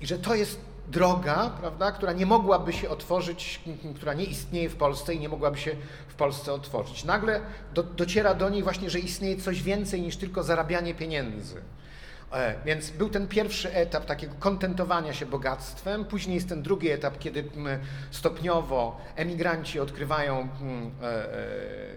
I 0.00 0.06
że 0.06 0.18
to 0.18 0.34
jest 0.34 0.75
droga, 0.88 1.50
prawda, 1.60 1.92
która 1.92 2.12
nie 2.12 2.26
mogłaby 2.26 2.72
się 2.72 2.88
otworzyć, 2.88 3.60
która 3.96 4.14
nie 4.14 4.24
istnieje 4.24 4.68
w 4.68 4.76
Polsce 4.76 5.14
i 5.14 5.20
nie 5.20 5.28
mogłaby 5.28 5.58
się 5.58 5.76
w 6.08 6.14
Polsce 6.14 6.52
otworzyć. 6.52 7.04
Nagle 7.04 7.40
do, 7.74 7.82
dociera 7.82 8.34
do 8.34 8.48
niej 8.48 8.62
właśnie, 8.62 8.90
że 8.90 8.98
istnieje 8.98 9.36
coś 9.36 9.62
więcej 9.62 10.02
niż 10.02 10.16
tylko 10.16 10.42
zarabianie 10.42 10.94
pieniędzy. 10.94 11.62
E, 12.32 12.54
więc 12.64 12.90
był 12.90 13.08
ten 13.08 13.28
pierwszy 13.28 13.74
etap 13.74 14.04
takiego 14.04 14.34
kontentowania 14.38 15.12
się 15.12 15.26
bogactwem, 15.26 16.04
później 16.04 16.34
jest 16.34 16.48
ten 16.48 16.62
drugi 16.62 16.90
etap, 16.90 17.18
kiedy 17.18 17.44
stopniowo 18.10 19.00
emigranci 19.16 19.80
odkrywają, 19.80 20.38
e, 20.38 21.06
e, 21.06 21.36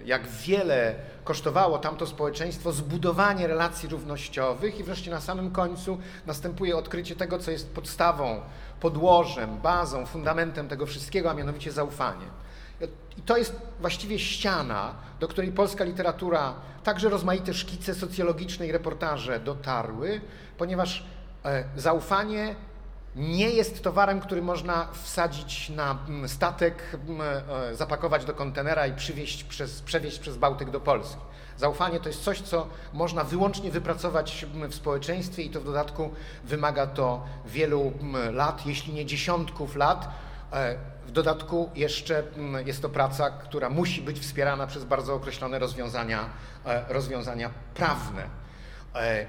jak 0.06 0.28
wiele 0.28 0.95
kosztowało 1.23 1.78
tamto 1.78 2.08
społeczeństwo 2.08 2.71
zbudowanie 2.71 3.47
relacji 3.47 3.89
równościowych 3.89 4.80
i 4.80 4.84
wreszcie 4.84 5.12
na 5.12 5.21
samym 5.21 5.52
końcu 5.52 5.97
następuje 6.28 6.78
odkrycie 6.78 7.15
tego, 7.15 7.39
co 7.39 7.52
jest 7.52 7.73
podstawą, 7.73 8.41
podłożem, 8.79 9.57
bazą, 9.57 10.05
fundamentem 10.05 10.67
tego 10.67 10.85
wszystkiego, 10.85 11.31
a 11.31 11.33
mianowicie 11.33 11.71
zaufanie. 11.71 12.25
I 13.17 13.21
to 13.21 13.37
jest 13.37 13.55
właściwie 13.79 14.19
ściana, 14.19 14.95
do 15.19 15.27
której 15.27 15.51
polska 15.51 15.83
literatura, 15.83 16.53
także 16.83 17.09
rozmaite 17.09 17.53
szkice 17.53 17.95
socjologiczne 17.95 18.67
i 18.67 18.71
reportaże 18.71 19.39
dotarły, 19.39 20.21
ponieważ 20.57 21.05
e, 21.45 21.63
zaufanie 21.75 22.55
nie 23.15 23.49
jest 23.49 23.83
towarem, 23.83 24.19
który 24.19 24.41
można 24.41 24.87
wsadzić 24.93 25.69
na 25.69 25.97
mm, 26.07 26.29
statek, 26.29 26.83
mm, 26.93 27.21
e, 27.71 27.75
zapakować 27.75 28.25
do 28.25 28.33
kontenera 28.33 28.87
i 28.87 28.93
przywieźć 28.93 29.43
przez, 29.43 29.81
przewieźć 29.81 30.19
przez 30.19 30.37
Bałtyk 30.37 30.69
do 30.69 30.79
Polski. 30.79 31.21
Zaufanie 31.59 31.99
to 31.99 32.09
jest 32.09 32.23
coś, 32.23 32.41
co 32.41 32.67
można 32.93 33.23
wyłącznie 33.23 33.71
wypracować 33.71 34.45
mm, 34.53 34.71
w 34.71 34.75
społeczeństwie 34.75 35.43
i 35.43 35.49
to 35.49 35.61
w 35.61 35.63
dodatku 35.63 36.09
wymaga 36.43 36.87
to 36.87 37.25
wielu 37.45 37.93
lat, 38.31 38.65
jeśli 38.65 38.93
nie 38.93 39.05
dziesiątków 39.05 39.75
lat, 39.75 40.09
e, 40.53 40.75
w 41.07 41.11
dodatku 41.11 41.69
jeszcze 41.75 42.23
mm, 42.35 42.67
jest 42.67 42.81
to 42.81 42.89
praca, 42.89 43.29
która 43.29 43.69
musi 43.69 44.01
być 44.01 44.19
wspierana 44.19 44.67
przez 44.67 44.85
bardzo 44.85 45.13
określone 45.13 45.59
rozwiązania, 45.59 46.29
e, 46.65 46.93
rozwiązania 46.93 47.49
prawne. 47.73 48.23
E, 48.95 49.25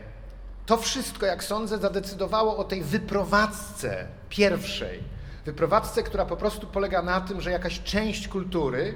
to 0.66 0.76
wszystko, 0.76 1.26
jak 1.26 1.44
sądzę, 1.44 1.78
zadecydowało 1.78 2.56
o 2.56 2.64
tej 2.64 2.82
wyprowadzce 2.82 4.06
pierwszej. 4.28 5.02
Wyprowadzce, 5.44 6.02
która 6.02 6.24
po 6.24 6.36
prostu 6.36 6.66
polega 6.66 7.02
na 7.02 7.20
tym, 7.20 7.40
że 7.40 7.50
jakaś 7.50 7.82
część 7.82 8.28
kultury, 8.28 8.94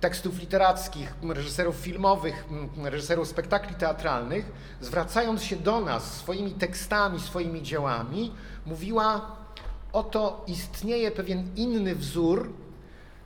tekstów 0.00 0.40
literackich, 0.40 1.14
reżyserów 1.28 1.76
filmowych, 1.76 2.44
reżyserów 2.82 3.28
spektakli 3.28 3.74
teatralnych, 3.74 4.52
zwracając 4.80 5.42
się 5.42 5.56
do 5.56 5.80
nas 5.80 6.14
swoimi 6.14 6.52
tekstami, 6.52 7.20
swoimi 7.20 7.62
dziełami, 7.62 8.32
mówiła 8.66 9.36
oto 9.92 10.44
istnieje 10.46 11.10
pewien 11.10 11.48
inny 11.56 11.94
wzór, 11.94 12.52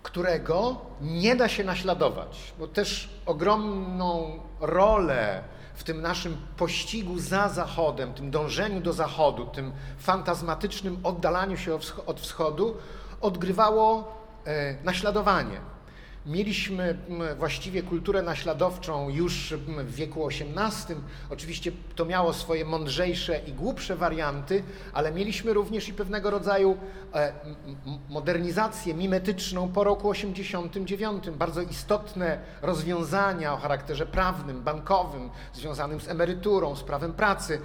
którego 0.02 0.76
nie 1.00 1.36
da 1.36 1.48
się 1.48 1.64
naśladować, 1.64 2.52
bo 2.58 2.68
też 2.68 3.10
ogromną 3.26 4.40
rolę 4.60 5.42
w 5.74 5.84
tym 5.84 6.02
naszym 6.02 6.36
pościgu 6.56 7.18
za 7.18 7.48
Zachodem, 7.48 8.14
tym 8.14 8.30
dążeniu 8.30 8.80
do 8.80 8.92
Zachodu, 8.92 9.46
tym 9.46 9.72
fantazmatycznym 9.98 10.98
oddalaniu 11.02 11.56
się 11.56 11.78
od 12.06 12.20
wschodu 12.20 12.76
odgrywało 13.20 14.14
e, 14.44 14.84
naśladowanie. 14.84 15.71
Mieliśmy 16.26 16.98
właściwie 17.38 17.82
kulturę 17.82 18.22
naśladowczą 18.22 19.08
już 19.08 19.54
w 19.66 19.94
wieku 19.94 20.28
XVIII. 20.28 21.00
Oczywiście 21.30 21.72
to 21.94 22.04
miało 22.04 22.32
swoje 22.32 22.64
mądrzejsze 22.64 23.40
i 23.46 23.52
głupsze 23.52 23.96
warianty, 23.96 24.62
ale 24.92 25.12
mieliśmy 25.12 25.52
również 25.52 25.88
i 25.88 25.92
pewnego 25.92 26.30
rodzaju 26.30 26.76
e, 27.14 27.32
modernizację 28.08 28.94
mimetyczną 28.94 29.68
po 29.68 29.84
roku 29.84 30.08
89. 30.08 31.30
Bardzo 31.30 31.62
istotne 31.62 32.38
rozwiązania 32.62 33.54
o 33.54 33.56
charakterze 33.56 34.06
prawnym, 34.06 34.62
bankowym, 34.62 35.30
związanym 35.54 36.00
z 36.00 36.08
emeryturą, 36.08 36.76
z 36.76 36.82
prawem 36.82 37.12
pracy 37.12 37.60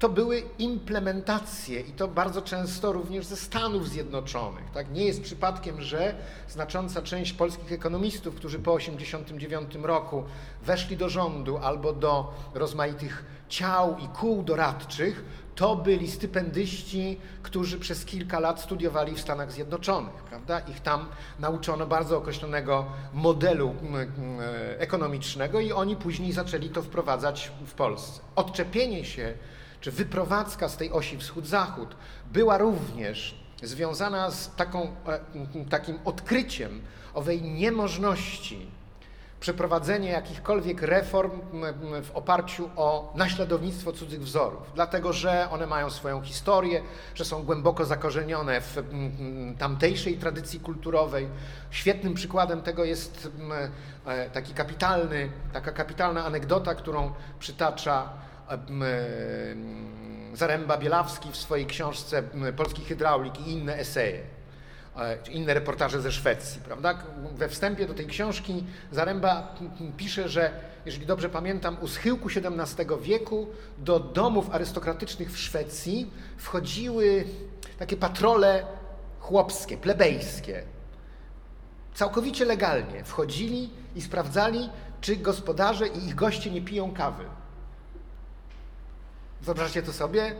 to 0.00 0.08
były 0.08 0.42
implementacje 0.58 1.80
i 1.80 1.92
to 1.92 2.08
bardzo 2.08 2.42
często 2.42 2.92
również 2.92 3.26
ze 3.26 3.36
Stanów 3.36 3.88
Zjednoczonych. 3.88 4.70
Tak? 4.74 4.90
Nie 4.90 5.04
jest 5.04 5.22
przypadkiem, 5.22 5.82
że 5.82 6.14
znacząca 6.48 7.02
część 7.02 7.32
polskich 7.32 7.72
ekonomistów, 7.72 8.34
którzy 8.34 8.58
po 8.58 8.78
1989 8.78 9.86
roku 9.86 10.24
weszli 10.62 10.96
do 10.96 11.08
rządu 11.08 11.58
albo 11.58 11.92
do 11.92 12.34
rozmaitych 12.54 13.24
ciał 13.48 13.98
i 13.98 14.08
kół 14.08 14.42
doradczych, 14.42 15.24
to 15.54 15.76
byli 15.76 16.10
stypendyści, 16.10 17.18
którzy 17.42 17.78
przez 17.78 18.04
kilka 18.04 18.40
lat 18.40 18.60
studiowali 18.60 19.14
w 19.14 19.20
Stanach 19.20 19.52
Zjednoczonych. 19.52 20.14
Prawda? 20.14 20.60
Ich 20.60 20.80
tam 20.80 21.08
nauczono 21.38 21.86
bardzo 21.86 22.18
określonego 22.18 22.86
modelu 23.14 23.74
ekonomicznego 24.78 25.60
i 25.60 25.72
oni 25.72 25.96
później 25.96 26.32
zaczęli 26.32 26.68
to 26.68 26.82
wprowadzać 26.82 27.52
w 27.66 27.74
Polsce. 27.74 28.20
Odczepienie 28.36 29.04
się 29.04 29.34
czy 29.80 29.90
wyprowadzka 29.90 30.68
z 30.68 30.76
tej 30.76 30.92
osi 30.92 31.18
wschód-zachód 31.18 31.96
była 32.32 32.58
również 32.58 33.40
związana 33.62 34.30
z 34.30 34.54
taką, 34.54 34.82
e, 35.06 35.20
takim 35.70 35.98
odkryciem 36.04 36.80
owej 37.14 37.42
niemożności 37.42 38.70
przeprowadzenia 39.40 40.12
jakichkolwiek 40.12 40.82
reform 40.82 41.40
w 42.02 42.10
oparciu 42.14 42.70
o 42.76 43.12
naśladownictwo 43.16 43.92
cudzych 43.92 44.22
wzorów, 44.22 44.62
dlatego 44.74 45.12
że 45.12 45.50
one 45.50 45.66
mają 45.66 45.90
swoją 45.90 46.22
historię, 46.22 46.82
że 47.14 47.24
są 47.24 47.42
głęboko 47.42 47.84
zakorzenione 47.84 48.60
w 48.60 48.82
tamtejszej 49.58 50.16
tradycji 50.16 50.60
kulturowej. 50.60 51.28
Świetnym 51.70 52.14
przykładem 52.14 52.62
tego 52.62 52.84
jest 52.84 53.28
e, 54.06 54.30
taki 54.30 54.54
kapitalny, 54.54 55.30
taka 55.52 55.72
kapitalna 55.72 56.24
anegdota, 56.24 56.74
którą 56.74 57.12
przytacza 57.38 58.08
Zaręba 60.34 60.76
Bielawski 60.78 61.32
w 61.32 61.36
swojej 61.36 61.66
książce 61.66 62.22
Polski 62.56 62.84
Hydraulik 62.84 63.40
i 63.46 63.52
inne 63.52 63.76
eseje, 63.76 64.22
e, 64.96 65.18
inne 65.30 65.54
reportaże 65.54 66.00
ze 66.00 66.12
Szwecji, 66.12 66.60
prawda? 66.60 66.98
We 67.34 67.48
wstępie 67.48 67.86
do 67.86 67.94
tej 67.94 68.06
książki 68.06 68.64
Zaręba 68.92 69.54
pisze, 69.96 70.28
że 70.28 70.50
jeżeli 70.86 71.06
dobrze 71.06 71.28
pamiętam, 71.28 71.76
u 71.80 71.88
schyłku 71.88 72.28
XVII 72.28 72.86
wieku 73.00 73.46
do 73.78 74.00
domów 74.00 74.54
arystokratycznych 74.54 75.32
w 75.32 75.38
Szwecji 75.38 76.10
wchodziły 76.36 77.24
takie 77.78 77.96
patrole 77.96 78.66
chłopskie, 79.20 79.76
plebejskie. 79.76 80.62
Całkowicie 81.94 82.44
legalnie 82.44 83.04
wchodzili 83.04 83.70
i 83.96 84.02
sprawdzali, 84.02 84.70
czy 85.00 85.16
gospodarze 85.16 85.86
i 85.86 86.06
ich 86.06 86.14
goście 86.14 86.50
nie 86.50 86.62
piją 86.62 86.94
kawy. 86.94 87.24
Wyobraźcie 89.42 89.82
to 89.82 89.92
sobie? 89.92 90.34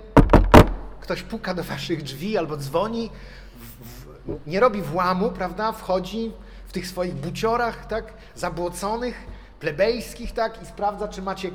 Ktoś 1.00 1.22
puka 1.22 1.54
do 1.54 1.62
waszych 1.62 2.02
drzwi 2.02 2.38
albo 2.38 2.56
dzwoni, 2.56 3.10
w, 3.56 3.84
w, 3.84 4.46
nie 4.46 4.60
robi 4.60 4.82
włamu, 4.82 5.30
prawda? 5.30 5.72
Wchodzi 5.72 6.32
w 6.66 6.72
tych 6.72 6.86
swoich 6.86 7.14
buciorach, 7.14 7.86
tak? 7.86 8.12
Zabłoconych, 8.34 9.26
plebejskich, 9.60 10.32
tak? 10.32 10.62
I 10.62 10.66
sprawdza, 10.66 11.08
czy 11.08 11.22
macie, 11.22 11.50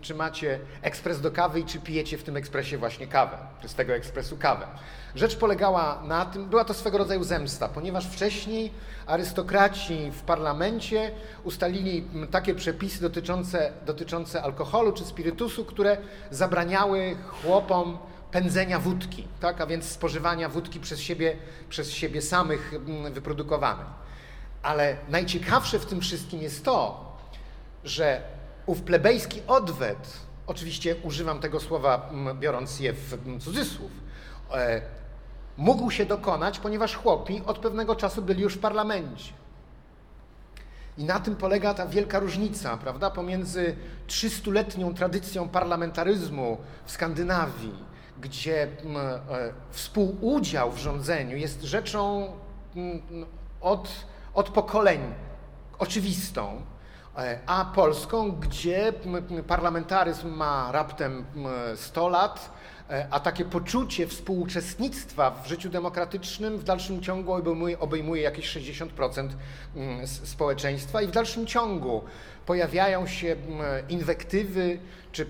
czy 0.00 0.14
macie 0.14 0.58
ekspres 0.82 1.20
do 1.20 1.30
kawy 1.30 1.60
i 1.60 1.64
czy 1.64 1.80
pijecie 1.80 2.18
w 2.18 2.22
tym 2.22 2.36
ekspresie 2.36 2.78
właśnie 2.78 3.06
kawę, 3.06 3.38
czy 3.62 3.68
z 3.68 3.74
tego 3.74 3.94
ekspresu 3.94 4.36
kawę. 4.36 4.66
Rzecz 5.14 5.36
polegała 5.36 6.02
na 6.04 6.24
tym, 6.24 6.48
była 6.48 6.64
to 6.64 6.74
swego 6.74 6.98
rodzaju 6.98 7.24
zemsta, 7.24 7.68
ponieważ 7.68 8.06
wcześniej 8.06 8.72
arystokraci 9.06 10.10
w 10.10 10.22
parlamencie 10.22 11.10
ustalili 11.44 12.04
takie 12.30 12.54
przepisy 12.54 13.00
dotyczące, 13.00 13.72
dotyczące 13.86 14.42
alkoholu 14.42 14.92
czy 14.92 15.04
spirytusu, 15.04 15.64
które 15.64 15.96
zabraniały 16.30 17.16
chłopom 17.28 17.98
pędzenia 18.30 18.78
wódki, 18.78 19.28
tak? 19.40 19.60
a 19.60 19.66
więc 19.66 19.84
spożywania 19.84 20.48
wódki 20.48 20.80
przez 20.80 21.00
siebie, 21.00 21.36
przez 21.68 21.90
siebie 21.90 22.22
samych 22.22 22.74
wyprodukowanej. 23.12 23.86
Ale 24.62 24.96
najciekawsze 25.08 25.78
w 25.78 25.86
tym 25.86 26.00
wszystkim 26.00 26.42
jest 26.42 26.64
to, 26.64 27.08
że 27.84 28.22
ów 28.66 28.82
plebejski 28.82 29.42
odwet, 29.46 30.20
oczywiście 30.46 30.96
używam 31.02 31.40
tego 31.40 31.60
słowa 31.60 32.10
biorąc 32.40 32.80
je 32.80 32.92
w 32.92 33.18
cudzysłów, 33.40 33.90
e, 33.90 34.07
mógł 35.56 35.90
się 35.90 36.06
dokonać, 36.06 36.58
ponieważ 36.58 36.96
chłopi 36.96 37.42
od 37.46 37.58
pewnego 37.58 37.96
czasu 37.96 38.22
byli 38.22 38.42
już 38.42 38.54
w 38.54 38.60
parlamencie. 38.60 39.32
I 40.98 41.04
na 41.04 41.20
tym 41.20 41.36
polega 41.36 41.74
ta 41.74 41.86
wielka 41.86 42.18
różnica, 42.18 42.76
prawda, 42.76 43.10
pomiędzy 43.10 43.76
300-letnią 44.08 44.94
tradycją 44.94 45.48
parlamentaryzmu 45.48 46.58
w 46.84 46.90
Skandynawii, 46.90 47.74
gdzie 48.20 48.62
e, 48.62 48.68
współudział 49.70 50.72
w 50.72 50.78
rządzeniu 50.78 51.36
jest 51.36 51.62
rzeczą 51.62 52.32
od, 53.60 53.88
od 54.34 54.50
pokoleń 54.50 55.00
oczywistą, 55.78 56.62
e, 57.16 57.38
a 57.46 57.64
Polską, 57.64 58.32
gdzie 58.32 58.92
parlamentaryzm 59.46 60.28
ma 60.28 60.72
raptem 60.72 61.24
100 61.76 62.08
lat, 62.08 62.50
e, 62.54 62.57
a 63.10 63.20
takie 63.20 63.44
poczucie 63.44 64.06
współuczestnictwa 64.06 65.30
w 65.30 65.48
życiu 65.48 65.70
demokratycznym 65.70 66.58
w 66.58 66.64
dalszym 66.64 67.02
ciągu 67.02 67.32
obejmuje, 67.32 67.78
obejmuje 67.78 68.22
jakieś 68.22 68.56
60% 68.56 69.28
społeczeństwa 70.06 71.02
i 71.02 71.06
w 71.06 71.10
dalszym 71.10 71.46
ciągu 71.46 72.02
pojawiają 72.46 73.06
się 73.06 73.36
inwektywy 73.88 74.78
czy 75.12 75.26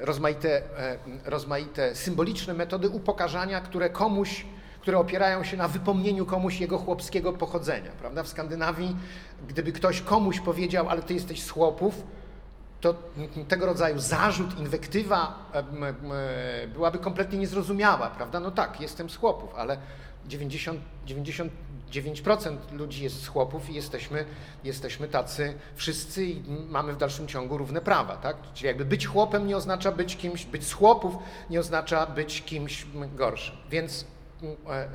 rozmaite, 0.00 0.62
e, 0.78 0.98
rozmaite 1.24 1.94
symboliczne 1.94 2.54
metody 2.54 2.88
upokarzania, 2.88 3.60
które 3.60 3.90
komuś 3.90 4.44
które 4.80 4.98
opierają 4.98 5.44
się 5.44 5.56
na 5.56 5.68
wypomnieniu 5.68 6.26
komuś 6.26 6.60
jego 6.60 6.78
chłopskiego 6.78 7.32
pochodzenia. 7.32 7.90
Prawda? 8.00 8.22
W 8.22 8.28
Skandynawii, 8.28 8.96
gdyby 9.48 9.72
ktoś 9.72 10.00
komuś 10.00 10.40
powiedział, 10.40 10.88
ale 10.88 11.02
ty 11.02 11.14
jesteś 11.14 11.42
z 11.42 11.50
chłopów, 11.50 12.02
to 12.80 12.94
tego 13.48 13.66
rodzaju 13.66 13.98
zarzut, 13.98 14.58
inwektywa 14.58 15.50
byłaby 16.72 16.98
kompletnie 16.98 17.38
niezrozumiała, 17.38 18.10
prawda? 18.10 18.40
No 18.40 18.50
tak, 18.50 18.80
jestem 18.80 19.10
z 19.10 19.16
chłopów, 19.16 19.54
ale 19.54 19.78
90, 20.26 20.80
99% 21.06 22.56
ludzi 22.72 23.04
jest 23.04 23.22
z 23.22 23.28
chłopów 23.28 23.70
i 23.70 23.74
jesteśmy, 23.74 24.24
jesteśmy 24.64 25.08
tacy 25.08 25.54
wszyscy 25.76 26.24
i 26.26 26.42
mamy 26.68 26.92
w 26.92 26.96
dalszym 26.96 27.28
ciągu 27.28 27.58
równe 27.58 27.80
prawa, 27.80 28.16
tak? 28.16 28.36
Czyli 28.54 28.66
jakby 28.66 28.84
być 28.84 29.06
chłopem 29.06 29.46
nie 29.46 29.56
oznacza 29.56 29.92
być 29.92 30.16
kimś, 30.16 30.44
być 30.44 30.66
z 30.66 30.72
chłopów 30.72 31.14
nie 31.50 31.60
oznacza 31.60 32.06
być 32.06 32.42
kimś 32.42 32.86
gorszym. 33.14 33.56
Więc 33.70 34.04
E, 34.42 34.88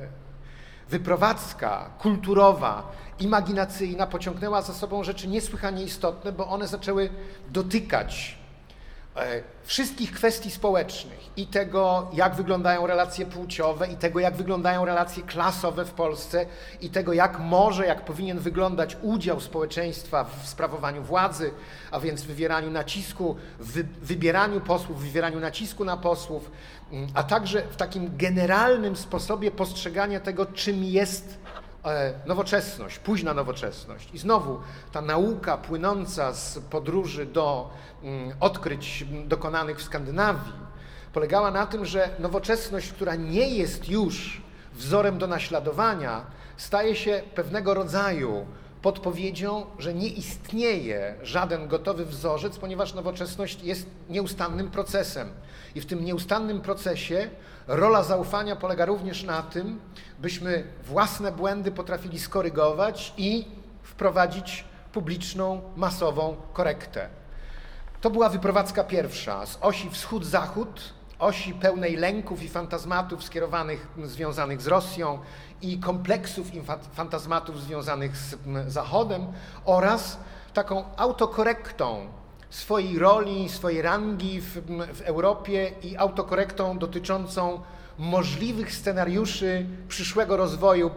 wyprowadzka 0.94 1.90
kulturowa, 1.98 2.92
imaginacyjna 3.18 4.06
pociągnęła 4.06 4.62
za 4.62 4.72
sobą 4.72 5.04
rzeczy 5.04 5.28
niesłychanie 5.28 5.84
istotne, 5.84 6.32
bo 6.32 6.48
one 6.48 6.68
zaczęły 6.68 7.10
dotykać 7.48 8.38
wszystkich 9.64 10.12
kwestii 10.12 10.50
społecznych 10.50 11.18
i 11.36 11.46
tego, 11.46 12.10
jak 12.12 12.34
wyglądają 12.34 12.86
relacje 12.86 13.26
płciowe, 13.26 13.88
i 13.88 13.96
tego, 13.96 14.20
jak 14.20 14.36
wyglądają 14.36 14.84
relacje 14.84 15.22
klasowe 15.22 15.84
w 15.84 15.90
Polsce, 15.90 16.46
i 16.80 16.90
tego, 16.90 17.12
jak 17.12 17.38
może, 17.38 17.86
jak 17.86 18.04
powinien 18.04 18.38
wyglądać 18.38 18.96
udział 19.02 19.40
społeczeństwa 19.40 20.24
w 20.24 20.48
sprawowaniu 20.48 21.02
władzy, 21.02 21.50
a 21.90 22.00
więc 22.00 22.22
wywieraniu 22.22 22.70
nacisku, 22.70 23.36
w 23.58 24.06
wybieraniu 24.06 24.60
posłów, 24.60 25.02
wywieraniu 25.02 25.40
nacisku 25.40 25.84
na 25.84 25.96
posłów, 25.96 26.50
mm, 26.92 27.08
a 27.14 27.22
także 27.22 27.62
w 27.62 27.76
takim 27.76 28.16
generalnym 28.16 28.96
sposobie 28.96 29.50
postrzegania 29.50 30.20
tego, 30.20 30.46
czym 30.46 30.84
jest 30.84 31.43
E, 31.43 31.43
nowoczesność, 32.26 32.98
późna 32.98 33.34
nowoczesność. 33.34 34.08
I 34.14 34.18
znowu 34.18 34.60
ta 34.92 35.02
nauka 35.02 35.56
płynąca 35.56 36.32
z 36.32 36.58
podróży 36.58 37.26
do 37.26 37.70
mm, 38.02 38.32
odkryć 38.40 39.04
dokonanych 39.26 39.78
w 39.78 39.82
Skandynawii 39.82 40.64
polegała 41.12 41.50
na 41.50 41.66
tym, 41.66 41.86
że 41.86 42.10
nowoczesność, 42.18 42.92
która 42.92 43.14
nie 43.14 43.48
jest 43.48 43.88
już 43.88 44.42
wzorem 44.74 45.18
do 45.18 45.26
naśladowania, 45.26 46.26
staje 46.56 46.96
się 46.96 47.22
pewnego 47.34 47.74
rodzaju 47.74 48.46
podpowiedzią, 48.82 49.66
że 49.78 49.94
nie 49.94 50.08
istnieje 50.08 51.14
żaden 51.22 51.68
gotowy 51.68 52.06
wzorzec, 52.06 52.58
ponieważ 52.58 52.94
nowoczesność 52.94 53.62
jest 53.62 53.86
nieustannym 54.10 54.70
procesem. 54.70 55.28
I 55.74 55.80
w 55.80 55.86
tym 55.86 56.04
nieustannym 56.04 56.60
procesie 56.60 57.30
rola 57.66 58.02
zaufania 58.02 58.56
polega 58.56 58.84
również 58.84 59.22
na 59.22 59.42
tym, 59.42 59.80
byśmy 60.18 60.64
własne 60.84 61.32
błędy 61.32 61.70
potrafili 61.70 62.18
skorygować 62.18 63.14
i 63.16 63.48
wprowadzić 63.82 64.64
publiczną, 64.92 65.62
masową 65.76 66.36
korektę. 66.52 67.08
To 68.00 68.10
była 68.10 68.28
wyprowadzka 68.28 68.84
pierwsza 68.84 69.46
z 69.46 69.58
osi 69.60 69.90
wschód-zachód, 69.90 70.94
osi 71.18 71.54
pełnej 71.54 71.96
lęków 71.96 72.42
i 72.42 72.48
fantazmatów 72.48 73.24
skierowanych, 73.24 73.86
związanych 74.04 74.62
z 74.62 74.66
Rosją 74.66 75.18
i 75.62 75.78
kompleksów 75.78 76.54
i 76.54 76.62
fantazmatów 76.92 77.62
związanych 77.62 78.16
z 78.16 78.36
Zachodem 78.66 79.32
oraz 79.64 80.18
taką 80.54 80.84
autokorektą 80.96 82.06
swojej 82.54 82.98
roli, 82.98 83.48
swojej 83.48 83.82
rangi 83.82 84.40
w, 84.40 84.60
w 84.94 85.00
Europie 85.00 85.72
i 85.82 85.96
autokorektą 85.96 86.78
dotyczącą 86.78 87.60
możliwych 87.98 88.74
scenariuszy 88.74 89.66
przyszłego 89.88 90.36
rozwoju 90.36 90.90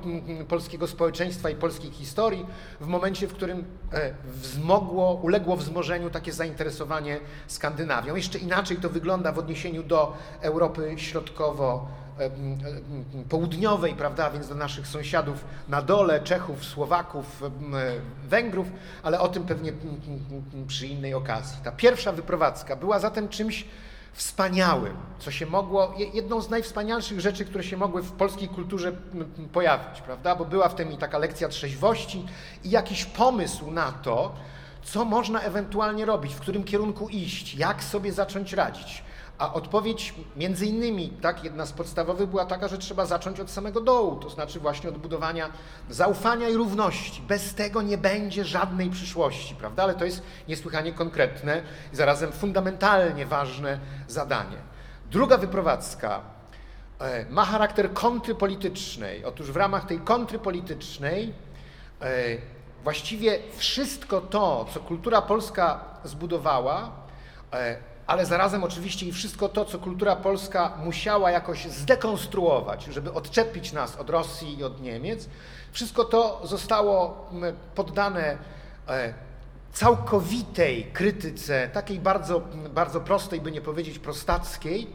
polskiego 0.47 0.87
społeczeństwa 0.87 1.49
i 1.49 1.55
polskiej 1.55 1.91
historii 1.91 2.45
w 2.81 2.87
momencie, 2.87 3.27
w 3.27 3.33
którym 3.33 3.65
e, 3.93 4.13
wzmogło, 4.25 5.13
uległo 5.13 5.57
wzmożeniu 5.57 6.09
takie 6.09 6.33
zainteresowanie 6.33 7.19
Skandynawią. 7.47 8.15
Jeszcze 8.15 8.39
inaczej 8.39 8.77
to 8.77 8.89
wygląda 8.89 9.31
w 9.31 9.39
odniesieniu 9.39 9.83
do 9.83 10.13
Europy 10.41 10.95
Środkowo- 10.97 11.85
południowej, 13.29 13.93
prawda, 13.93 14.29
więc 14.29 14.47
do 14.49 14.55
naszych 14.55 14.87
sąsiadów 14.87 15.45
na 15.67 15.81
dole, 15.81 16.21
Czechów, 16.21 16.65
Słowaków, 16.65 17.43
Węgrów, 18.23 18.67
ale 19.03 19.19
o 19.19 19.27
tym 19.27 19.43
pewnie 19.43 19.73
przy 20.67 20.87
innej 20.87 21.13
okazji. 21.13 21.57
Ta 21.63 21.71
pierwsza 21.71 22.11
wyprowadzka 22.11 22.75
była 22.75 22.99
zatem 22.99 23.29
czymś 23.29 23.65
wspaniałym, 24.13 24.97
co 25.19 25.31
się 25.31 25.45
mogło, 25.45 25.93
jedną 26.13 26.41
z 26.41 26.49
najwspanialszych 26.49 27.19
rzeczy, 27.19 27.45
które 27.45 27.63
się 27.63 27.77
mogły 27.77 28.01
w 28.01 28.11
polskiej 28.11 28.47
kulturze 28.47 28.91
pojawić, 29.53 30.01
prawda, 30.01 30.35
bo 30.35 30.45
była 30.45 30.69
w 30.69 30.75
tym 30.75 30.91
i 30.91 30.97
taka 30.97 31.17
lekcja 31.17 31.49
trzeźwości 31.49 32.25
i 32.63 32.69
jakiś 32.69 33.05
pomysł 33.05 33.71
na 33.71 33.91
to, 33.91 34.35
co 34.83 35.05
można 35.05 35.39
ewentualnie 35.39 36.05
robić, 36.05 36.33
w 36.33 36.39
którym 36.39 36.63
kierunku 36.63 37.09
iść, 37.09 37.55
jak 37.55 37.83
sobie 37.83 38.13
zacząć 38.13 38.53
radzić. 38.53 39.03
A 39.37 39.53
odpowiedź 39.53 40.13
między 40.35 40.65
innymi, 40.65 41.09
tak, 41.09 41.43
jedna 41.43 41.65
z 41.65 41.71
podstawowych 41.71 42.29
była 42.29 42.45
taka, 42.45 42.67
że 42.67 42.77
trzeba 42.77 43.05
zacząć 43.05 43.39
od 43.39 43.51
samego 43.51 43.81
dołu, 43.81 44.15
to 44.15 44.29
znaczy 44.29 44.59
właśnie 44.59 44.89
od 44.89 44.97
budowania 44.97 45.49
zaufania 45.89 46.49
i 46.49 46.53
równości. 46.53 47.21
Bez 47.21 47.55
tego 47.55 47.81
nie 47.81 47.97
będzie 47.97 48.45
żadnej 48.45 48.89
przyszłości, 48.89 49.55
prawda? 49.55 49.83
Ale 49.83 49.95
to 49.95 50.05
jest 50.05 50.23
niesłychanie 50.47 50.93
konkretne 50.93 51.61
i 51.93 51.95
zarazem 51.95 52.31
fundamentalnie 52.31 53.25
ważne 53.25 53.79
zadanie. 54.07 54.57
Druga 55.11 55.37
wyprowadzka 55.37 56.21
e, 56.99 57.25
ma 57.29 57.45
charakter 57.45 57.93
kontry 57.93 58.35
politycznej. 58.35 59.25
Otóż 59.25 59.51
w 59.51 59.55
ramach 59.55 59.85
tej 59.85 59.99
kontry 59.99 60.39
politycznej 60.39 61.33
e, 62.01 62.37
właściwie 62.83 63.39
wszystko 63.55 64.21
to, 64.21 64.65
co 64.73 64.79
kultura 64.79 65.21
polska 65.21 65.83
zbudowała, 66.03 66.91
e, 67.53 67.77
ale 68.07 68.25
zarazem 68.25 68.63
oczywiście 68.63 69.05
i 69.05 69.11
wszystko 69.11 69.49
to, 69.49 69.65
co 69.65 69.79
kultura 69.79 70.15
polska 70.15 70.77
musiała 70.83 71.31
jakoś 71.31 71.65
zdekonstruować, 71.65 72.83
żeby 72.83 73.13
odczepić 73.13 73.73
nas 73.73 73.95
od 73.95 74.09
Rosji 74.09 74.59
i 74.59 74.63
od 74.63 74.81
Niemiec, 74.81 75.29
wszystko 75.71 76.03
to 76.03 76.41
zostało 76.43 77.29
poddane 77.75 78.37
e, 78.87 79.13
całkowitej 79.73 80.91
krytyce, 80.93 81.69
takiej 81.73 81.99
bardzo, 81.99 82.41
bardzo 82.73 83.01
prostej, 83.01 83.41
by 83.41 83.51
nie 83.51 83.61
powiedzieć 83.61 83.99
prostackiej, 83.99 84.87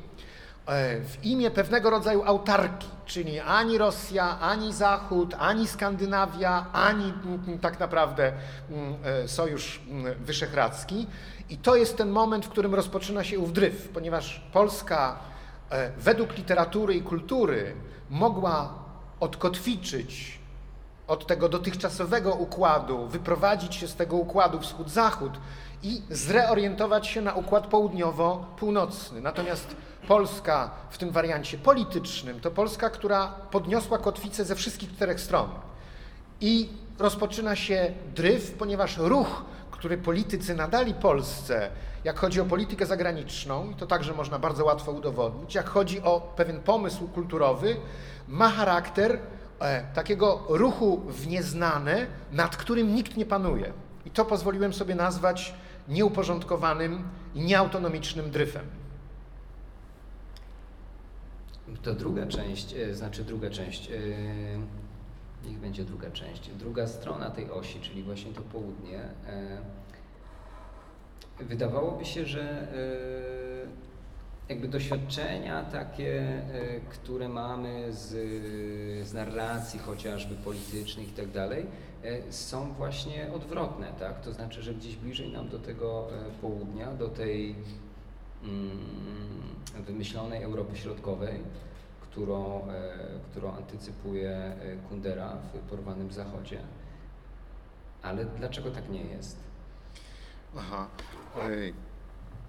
e, 0.66 1.00
w 1.00 1.24
imię 1.24 1.50
pewnego 1.50 1.90
rodzaju 1.90 2.22
autarki, 2.24 2.88
czyli 3.06 3.40
ani 3.40 3.78
Rosja, 3.78 4.40
ani 4.40 4.72
Zachód, 4.72 5.34
ani 5.38 5.68
Skandynawia, 5.68 6.66
ani 6.72 7.12
tak 7.60 7.80
naprawdę 7.80 8.32
e, 9.04 9.28
Sojusz 9.28 9.80
Wyszehradzki 10.26 11.06
i 11.52 11.56
to 11.56 11.76
jest 11.76 11.96
ten 11.96 12.10
moment, 12.10 12.46
w 12.46 12.48
którym 12.48 12.74
rozpoczyna 12.74 13.24
się 13.24 13.38
ów 13.38 13.52
dryf, 13.52 13.88
ponieważ 13.88 14.42
Polska 14.52 15.18
e, 15.70 15.92
według 15.98 16.36
literatury 16.36 16.94
i 16.94 17.02
kultury 17.02 17.74
mogła 18.10 18.74
odkotwiczyć 19.20 20.38
od 21.06 21.26
tego 21.26 21.48
dotychczasowego 21.48 22.34
układu, 22.34 23.06
wyprowadzić 23.06 23.74
się 23.74 23.88
z 23.88 23.94
tego 23.94 24.16
układu 24.16 24.58
wschód-zachód 24.58 25.32
i 25.82 26.02
zreorientować 26.10 27.06
się 27.06 27.20
na 27.20 27.34
układ 27.34 27.66
południowo-północny. 27.66 29.20
Natomiast 29.20 29.76
Polska 30.08 30.70
w 30.90 30.98
tym 30.98 31.10
wariancie 31.10 31.58
politycznym 31.58 32.40
to 32.40 32.50
Polska, 32.50 32.90
która 32.90 33.28
podniosła 33.50 33.98
kotwicę 33.98 34.44
ze 34.44 34.54
wszystkich 34.54 34.92
czterech 34.92 35.20
stron. 35.20 35.48
I 36.40 36.68
rozpoczyna 36.98 37.56
się 37.56 37.92
dryf, 38.14 38.52
ponieważ 38.52 38.96
ruch 38.96 39.44
które 39.82 39.98
politycy 39.98 40.54
nadali 40.54 40.94
Polsce, 40.94 41.70
jak 42.04 42.18
chodzi 42.18 42.40
o 42.40 42.44
politykę 42.44 42.86
zagraniczną, 42.86 43.70
i 43.70 43.74
to 43.74 43.86
także 43.86 44.14
można 44.14 44.38
bardzo 44.38 44.64
łatwo 44.64 44.92
udowodnić, 44.92 45.54
jak 45.54 45.68
chodzi 45.68 46.02
o 46.02 46.32
pewien 46.36 46.60
pomysł 46.60 47.08
kulturowy, 47.08 47.76
ma 48.28 48.48
charakter 48.48 49.18
e, 49.60 49.84
takiego 49.94 50.46
ruchu 50.48 51.00
w 51.08 51.26
nieznane, 51.26 52.06
nad 52.32 52.56
którym 52.56 52.94
nikt 52.94 53.16
nie 53.16 53.26
panuje. 53.26 53.72
I 54.06 54.10
to 54.10 54.24
pozwoliłem 54.24 54.72
sobie 54.72 54.94
nazwać 54.94 55.54
nieuporządkowanym 55.88 57.08
i 57.34 57.40
nieautonomicznym 57.40 58.30
dryfem. 58.30 58.66
To 61.82 61.94
druga 61.94 62.26
część, 62.26 62.74
e, 62.74 62.94
znaczy 62.94 63.24
druga 63.24 63.50
część, 63.50 63.90
e, 63.90 63.92
niech 65.46 65.58
będzie 65.58 65.84
druga 65.84 66.10
część. 66.10 66.50
Druga 66.50 66.86
strona 66.86 67.30
tej 67.30 67.50
osi, 67.50 67.80
czyli 67.80 68.02
właśnie 68.02 68.32
to 68.32 68.40
południe. 68.40 68.98
E, 68.98 69.58
wydawałoby 71.40 72.04
się, 72.04 72.26
że 72.26 72.66
jakby 74.48 74.68
doświadczenia 74.68 75.64
takie, 75.64 76.42
które 76.90 77.28
mamy 77.28 77.92
z, 77.92 78.08
z 79.08 79.12
narracji 79.12 79.78
chociażby 79.78 80.34
politycznych 80.34 81.08
i 81.08 81.12
tak 81.12 81.30
dalej, 81.30 81.66
są 82.30 82.72
właśnie 82.72 83.32
odwrotne, 83.32 83.92
tak? 83.98 84.20
To 84.20 84.32
znaczy, 84.32 84.62
że 84.62 84.74
gdzieś 84.74 84.96
bliżej 84.96 85.32
nam 85.32 85.48
do 85.48 85.58
tego 85.58 86.08
południa, 86.40 86.92
do 86.92 87.08
tej 87.08 87.54
mm, 88.44 88.78
wymyślonej 89.86 90.42
Europy 90.42 90.76
Środkowej, 90.76 91.40
którą, 92.12 92.68
e, 92.68 92.94
którą 93.30 93.56
antycypuje 93.56 94.30
e, 94.30 94.54
Kundera 94.88 95.36
w 95.54 95.58
Porwanym 95.70 96.12
Zachodzie. 96.12 96.58
Ale 98.02 98.24
dlaczego 98.24 98.70
tak 98.70 98.88
nie 98.88 99.04
jest? 99.04 99.36
Aha. 100.58 100.86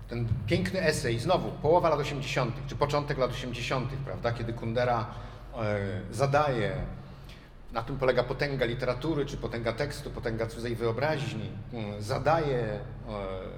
Ten 0.08 0.28
piękny 0.45 0.82
esej, 0.82 1.19
znowu, 1.19 1.52
połowa 1.52 1.89
lat 1.89 1.99
80., 1.99 2.56
czy 2.67 2.76
początek 2.76 3.17
lat 3.17 3.32
80., 3.32 3.89
prawda, 4.06 4.32
kiedy 4.32 4.54
Kundera 4.54 5.06
e, 5.56 5.80
zadaje, 6.12 6.76
na 7.71 7.84
tym 7.84 7.97
polega 7.97 8.23
potęga 8.23 8.65
literatury, 8.65 9.26
czy 9.26 9.38
potęga 9.38 9.73
tekstu, 9.73 10.12
potęga 10.12 10.47
cudzej 10.47 10.76
wyobraźni, 10.76 11.49
mm, 11.73 12.02
zadaje 12.02 12.80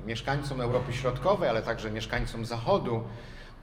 mieszkańcom 0.06 0.62
Europy 0.62 0.94
Środkowej, 0.94 1.50
ale 1.50 1.62
także 1.62 1.92
mieszkańcom 1.92 2.46
Zachodu, 2.46 3.04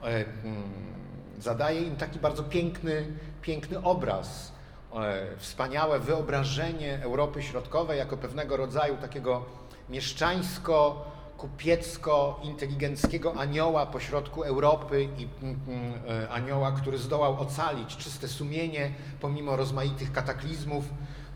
mm, 0.01 0.93
zadaje 1.39 1.81
im 1.81 1.95
taki 1.95 2.19
bardzo 2.19 2.43
piękny, 2.43 3.05
piękny 3.41 3.83
obraz, 3.83 4.51
e, 4.95 5.37
wspaniałe 5.37 5.99
wyobrażenie 5.99 6.99
Europy 7.03 7.43
Środkowej 7.43 7.97
jako 7.97 8.17
pewnego 8.17 8.57
rodzaju 8.57 8.97
takiego 8.97 9.45
mieszczańsko, 9.89 11.05
kupiecko-inteligenckiego 11.37 13.33
anioła 13.37 13.85
pośrodku 13.85 14.43
Europy 14.43 15.03
i 15.17 15.27
mm, 15.41 15.59
mm, 15.67 15.93
e, 16.23 16.29
anioła, 16.29 16.71
który 16.71 16.97
zdołał 16.97 17.41
ocalić 17.41 17.97
czyste 17.97 18.27
sumienie 18.27 18.91
pomimo 19.21 19.55
rozmaitych 19.55 20.11
kataklizmów 20.11 20.85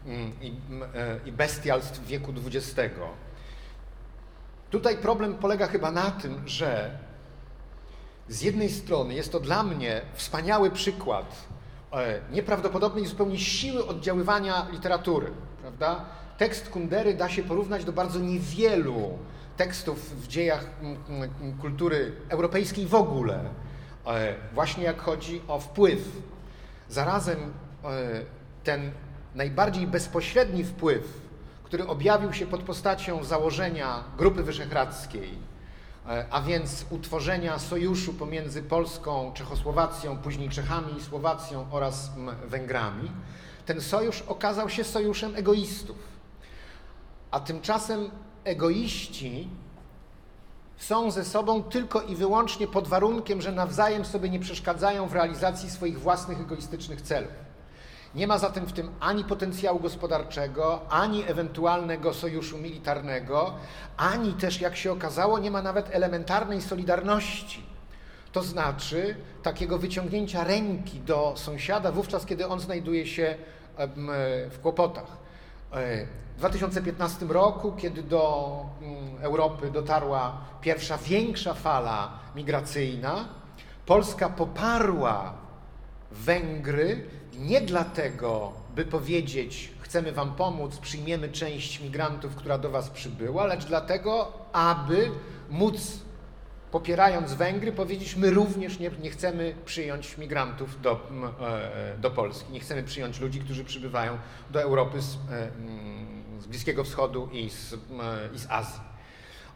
mm, 0.06 0.32
e, 0.96 1.20
i 1.26 1.32
bestialstw 1.32 2.06
wieku 2.06 2.34
XX. 2.46 2.96
Tutaj 4.70 4.98
problem 4.98 5.36
polega 5.36 5.68
chyba 5.68 5.92
na 5.92 6.12
tym, 6.12 6.48
że 6.48 7.00
z 8.30 8.42
jednej 8.42 8.70
strony 8.70 9.13
jest 9.13 9.32
to 9.32 9.40
dla 9.40 9.63
mnie 9.63 10.02
wspaniały 10.13 10.72
przykład 10.72 11.36
e, 11.94 12.22
nieprawdopodobnej 12.32 13.06
zupełnie 13.06 13.40
siły 13.40 13.88
oddziaływania 13.88 14.68
literatury, 14.72 15.32
prawda? 15.62 16.06
Tekst 16.38 16.70
Kundery 16.70 17.13
da 17.13 17.30
się 17.30 17.44
porównać 17.44 17.86
do 17.86 17.92
bardzo 17.92 18.20
niewielu 18.20 19.18
tekstów 19.58 20.24
w 20.24 20.28
dziejach 20.28 20.66
kultury 21.62 22.12
europejskiej 22.30 22.86
w 22.86 22.96
ogóle, 22.96 23.50
e, 24.08 24.36
właśnie 24.54 24.84
jak 24.84 25.02
chodzi 25.02 25.42
o 25.48 25.60
wpływ. 25.60 26.22
Zarazem 26.90 27.38
e, 27.84 27.88
ten 28.63 28.92
najbardziej 29.36 29.88
bezpośredni 29.88 30.63
wpływ, 30.63 31.22
który 31.63 31.88
objawił 31.88 32.34
się 32.34 32.48
pod 32.48 32.63
postacią 32.63 33.24
założenia 33.24 34.04
Grupy 34.18 34.44
Wyszehradzkiej, 34.44 35.38
a 36.30 36.41
więc 36.41 36.86
utworzenia 36.89 37.60
sojuszu 37.60 38.13
pomiędzy 38.13 38.63
Polską, 38.63 39.32
Czechosłowacją, 39.34 40.17
później 40.17 40.50
Czechami 40.50 40.98
i 40.98 41.04
Słowacją 41.04 41.67
oraz 41.72 42.12
Węgrami, 42.46 43.12
ten 43.65 43.82
sojusz 43.82 44.22
okazał 44.22 44.70
się 44.70 44.84
sojuszem 44.84 45.36
egoistów. 45.36 45.98
A 47.32 47.39
tymczasem 47.39 48.12
egoiści 48.43 49.50
są 50.78 51.12
ze 51.12 51.26
sobą 51.26 51.63
tylko 51.63 52.02
i 52.02 52.15
wyłącznie 52.15 52.67
pod 52.67 52.88
warunkiem, 52.88 53.41
że 53.41 53.52
nawzajem 53.52 54.06
sobie 54.06 54.30
nie 54.30 54.39
przeszkadzają 54.39 55.08
w 55.08 55.13
realizacji 55.13 55.70
swoich 55.70 56.00
własnych 56.00 56.41
egoistycznych 56.41 57.02
celów. 57.02 57.47
Nie 58.18 58.28
ma 58.28 58.38
zatem 58.38 58.66
w 58.66 58.74
tym 58.74 58.90
ani 59.00 59.24
potencjału 59.24 59.80
gospodarczego, 59.80 60.82
ani 60.90 61.24
ewentualnego 61.24 62.14
sojuszu 62.14 62.58
militarnego, 62.58 63.54
ani 63.98 64.34
też, 64.34 64.62
jak 64.62 64.76
się 64.76 64.92
okazało, 64.92 65.40
nie 65.40 65.52
ma 65.52 65.62
nawet 65.62 65.96
elementarnej 65.96 66.62
solidarności. 66.62 67.64
To 68.32 68.44
znaczy 68.44 69.16
takiego 69.44 69.78
wyciągnięcia 69.78 70.44
ręki 70.44 71.00
do 71.00 71.34
sąsiada 71.36 71.92
wówczas, 71.92 72.26
kiedy 72.26 72.48
on 72.48 72.60
znajduje 72.60 73.08
się 73.08 73.36
w 74.52 74.58
kłopotach. 74.62 75.18
E, 75.72 76.06
w 76.36 76.38
2015 76.38 77.26
roku, 77.26 77.72
kiedy 77.72 78.04
do 78.04 78.66
mm, 78.82 78.98
Europy 79.22 79.72
dotarła 79.72 80.38
pierwsza 80.62 80.98
większa 80.98 81.54
fala 81.54 82.20
migracyjna, 82.36 83.26
Polska 83.86 84.30
poparła 84.30 85.34
Węgry 86.12 87.06
nie 87.38 87.62
dlatego, 87.62 88.54
by 88.76 88.86
powiedzieć, 88.86 89.71
chcemy 89.80 90.12
Wam 90.12 90.36
pomóc, 90.36 90.78
przyjmiemy 90.78 91.30
część 91.30 91.80
migrantów, 91.80 92.36
która 92.36 92.58
do 92.58 92.69
Was 92.69 92.89
przybyła, 92.89 93.45
lecz 93.45 93.65
dlatego, 93.65 94.34
aby 94.54 95.12
móc, 95.50 96.00
popierając 96.71 97.34
Węgry, 97.34 97.71
powiedzieć, 97.71 98.15
my 98.15 98.32
również 98.32 98.80
nie, 98.80 98.91
nie 99.02 99.10
chcemy 99.10 99.56
przyjąć 99.65 100.17
migrantów 100.17 100.82
do, 100.82 101.10
e, 101.41 101.97
do 101.97 102.12
Polski, 102.12 102.54
nie 102.54 102.60
chcemy 102.60 102.84
przyjąć 102.84 103.19
ludzi, 103.19 103.39
którzy 103.39 103.63
przybywają 103.63 104.17
do 104.52 104.62
Europy 104.62 105.02
z, 105.02 105.15
e, 105.15 105.52
z 106.39 106.47
Bliskiego 106.47 106.84
Wschodu 106.84 107.30
i 107.32 107.50
z, 107.50 107.76
i 108.36 108.39
z 108.39 108.47
Azji. 108.50 108.82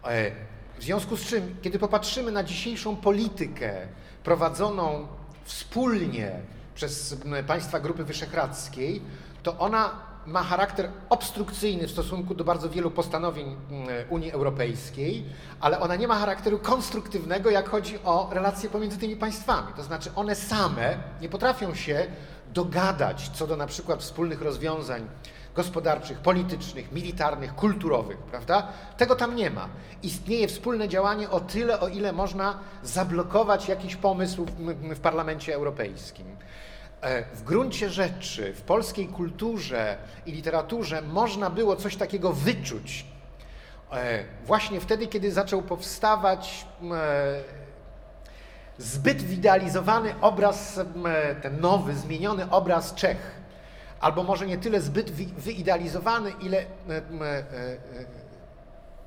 E, 0.04 0.32
w 0.80 0.84
związku 0.84 1.18
z 1.18 1.26
czym, 1.26 1.56
kiedy 1.62 1.80
popatrzymy 1.80 2.32
na 2.32 2.44
dzisiejszą 2.44 2.96
politykę 2.96 3.88
prowadzoną 4.24 5.08
wspólnie 5.44 6.42
przez 6.76 7.18
państwa 7.48 7.80
Grupy 7.80 8.04
Wyszehradzkiej, 8.04 9.02
to 9.44 9.60
ona 9.60 9.92
ma 10.26 10.44
charakter 10.44 10.90
obstrukcyjny 11.10 11.88
w 11.88 11.92
stosunku 11.92 12.36
do 12.36 12.44
bardzo 12.44 12.70
wielu 12.70 12.92
postanowień 12.92 13.56
Unii 14.10 14.32
Europejskiej, 14.32 15.26
ale 15.60 15.80
ona 15.80 15.96
nie 15.96 16.08
ma 16.08 16.16
charakteru 16.16 16.60
konstruktywnego, 16.60 17.50
jak 17.50 17.70
chodzi 17.70 18.00
o 18.04 18.30
relacje 18.32 18.70
pomiędzy 18.70 18.98
tymi 18.98 19.16
państwami. 19.16 19.74
To 19.76 19.84
znaczy 19.84 20.12
one 20.16 20.36
same 20.36 20.98
nie 21.22 21.30
potrafią 21.30 21.76
się 21.76 22.08
dogadać 22.54 23.30
co 23.30 23.48
do 23.48 23.58
na 23.58 23.68
przykład 23.68 24.00
wspólnych 24.00 24.42
rozwiązań 24.42 25.08
gospodarczych, 25.56 26.20
politycznych, 26.20 26.92
militarnych, 26.92 27.56
kulturowych, 27.56 28.18
prawda? 28.18 28.68
Tego 28.98 29.16
tam 29.16 29.36
nie 29.36 29.50
ma. 29.50 29.70
Istnieje 30.04 30.48
wspólne 30.48 30.90
działanie 30.90 31.30
o 31.30 31.40
tyle, 31.40 31.80
o 31.80 31.88
ile 31.88 32.14
można 32.14 32.60
zablokować 32.84 33.68
jakiś 33.68 33.96
pomysł 33.96 34.46
w, 34.94 35.00
Parlamencie 35.00 35.56
Europejskim. 35.56 36.26
E, 37.02 37.36
w 37.36 37.44
gruncie 37.44 37.90
rzeczy 37.90 38.54
w 38.54 38.62
polskiej 38.62 39.08
kulturze 39.08 39.98
i 40.26 40.32
literaturze 40.32 41.02
można 41.02 41.50
było 41.50 41.76
coś 41.76 41.96
takiego 41.96 42.34
wyczuć 42.34 43.06
e, 43.92 44.24
właśnie 44.46 44.80
wtedy, 44.80 45.08
kiedy 45.08 45.32
zaczął 45.32 45.62
powstawać 45.62 46.66
e, 46.92 47.44
zbyt 48.78 49.22
wyidealizowany 49.22 50.16
obraz, 50.22 50.80
ten 51.42 51.62
nowy, 51.62 51.96
zmieniony 51.96 52.50
obraz 52.50 52.96
Czech. 52.96 53.41
Albo 54.02 54.24
może 54.24 54.48
nie 54.48 54.58
tyle 54.58 54.82
zbyt 54.82 55.12
wyidealizowany, 55.12 56.32
ile 56.42 56.66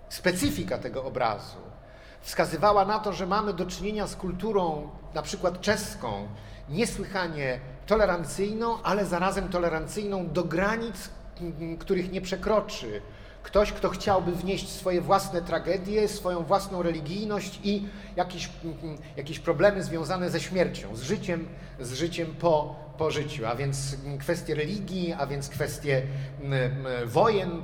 specyfika 0.09 0.79
tego 0.79 1.05
obrazu 1.05 1.57
wskazywała 2.21 2.85
na 2.85 2.99
to, 2.99 3.13
że 3.13 3.27
mamy 3.27 3.53
do 3.53 3.67
czynienia 3.67 4.07
z 4.07 4.17
kulturą 4.17 4.91
na 5.15 5.23
przykład 5.23 5.61
czeską, 5.61 6.29
niesłychanie 6.69 7.61
tolerancyjną, 7.87 8.83
ale 8.83 9.07
zarazem 9.07 9.49
tolerancyjną 9.49 10.29
do 10.29 10.45
granic, 10.45 11.11
których 11.79 12.13
nie 12.13 12.21
przekroczy 12.21 13.03
ktoś, 13.45 13.73
kto 13.73 13.89
chciałby 13.89 14.33
wnieść 14.33 14.69
swoje 14.69 15.01
własne 15.01 15.43
tragedie, 15.43 16.09
swoją 16.09 16.43
własną 16.43 16.83
religijność 16.83 17.61
i 17.65 17.89
jakieś, 18.17 18.49
jakieś 19.17 19.39
problemy 19.39 19.83
związane 19.83 20.31
ze 20.31 20.41
śmiercią, 20.41 20.97
z 20.97 21.03
życiem, 21.03 21.49
z 21.81 21.93
życiem 21.93 22.35
po, 22.41 22.84
po 22.99 23.11
życiu, 23.11 23.47
a 23.47 23.55
więc 23.55 23.97
kwestie 24.21 24.55
religii, 24.55 25.13
a 25.13 25.27
więc 25.27 25.49
kwestie 25.49 26.03
wojen, 27.07 27.63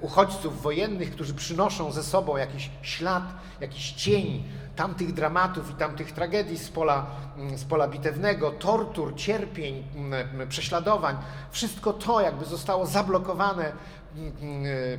uchodźców 0.00 0.62
wojennych, 0.62 1.10
którzy 1.10 1.34
przynoszą 1.34 1.92
ze 1.92 2.02
sobą 2.02 2.36
jakiś 2.36 2.70
ślad, 2.82 3.24
jakiś 3.60 3.92
cień 3.92 4.44
tamtych 4.76 5.12
dramatów 5.12 5.70
i 5.70 5.74
tamtych 5.74 6.12
tragedii 6.12 6.58
z 6.58 6.68
pola, 6.68 7.06
z 7.56 7.64
pola 7.64 7.88
bitewnego, 7.88 8.50
tortur, 8.50 9.14
cierpień, 9.16 9.84
prześladowań. 10.48 11.16
Wszystko 11.50 11.92
to 11.92 12.20
jakby 12.20 12.44
zostało 12.44 12.86
zablokowane 12.86 13.72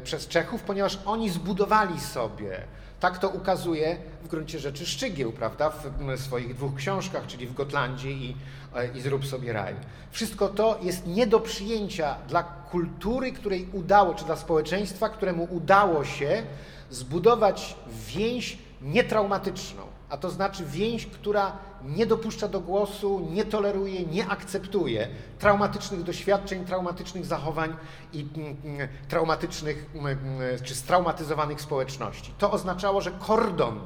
przez 0.04 0.28
Czechów, 0.28 0.64
ponieważ 0.64 1.00
oni 1.06 1.30
zbudowali 1.30 2.00
sobie 2.00 2.64
tak 3.00 3.18
to 3.18 3.30
ukazuje 3.30 3.98
w 4.24 4.28
gruncie 4.28 4.60
rzeczy 4.60 4.86
Szczygieł, 4.86 5.32
prawda, 5.32 5.70
w 5.70 6.20
swoich 6.20 6.56
dwóch 6.56 6.76
książkach, 6.76 7.28
czyli 7.28 7.48
w 7.48 7.54
Gotlandzie 7.54 8.12
i, 8.12 8.36
e, 8.76 8.98
i 8.98 9.02
Zrób 9.02 9.26
sobie 9.26 9.54
raj. 9.54 9.76
Wszystko 10.12 10.48
to 10.48 10.80
jest 10.82 11.08
nie 11.08 11.28
do 11.28 11.40
przyjęcia 11.40 12.16
dla 12.28 12.44
kultury, 12.44 13.32
której 13.32 13.68
udało, 13.74 14.14
czy 14.14 14.26
dla 14.26 14.36
społeczeństwa, 14.36 15.10
któremu 15.10 15.48
udało 15.52 16.06
się 16.06 16.44
zbudować 16.90 17.76
więź 18.08 18.58
nietraumatyczną, 18.82 19.84
a 20.10 20.18
to 20.18 20.30
znaczy 20.30 20.66
więź, 20.66 21.06
która 21.06 21.58
nie 21.84 22.06
dopuszcza 22.06 22.48
do 22.48 22.62
głosu, 22.62 23.28
nie 23.32 23.46
toleruje, 23.46 24.06
nie 24.06 24.28
akceptuje 24.28 25.08
traumatycznych 25.40 26.04
doświadczeń, 26.04 26.66
traumatycznych 26.66 27.26
zachowań 27.26 27.76
i 28.14 28.28
mm, 28.36 28.56
mm, 28.66 28.88
traumatycznych 29.08 29.90
mm, 29.96 30.18
czy 30.64 30.76
straumatyzowanych 30.76 31.62
społeczności. 31.62 32.34
To 32.38 32.52
oznaczało, 32.52 33.02
że 33.02 33.12
kordon 33.12 33.80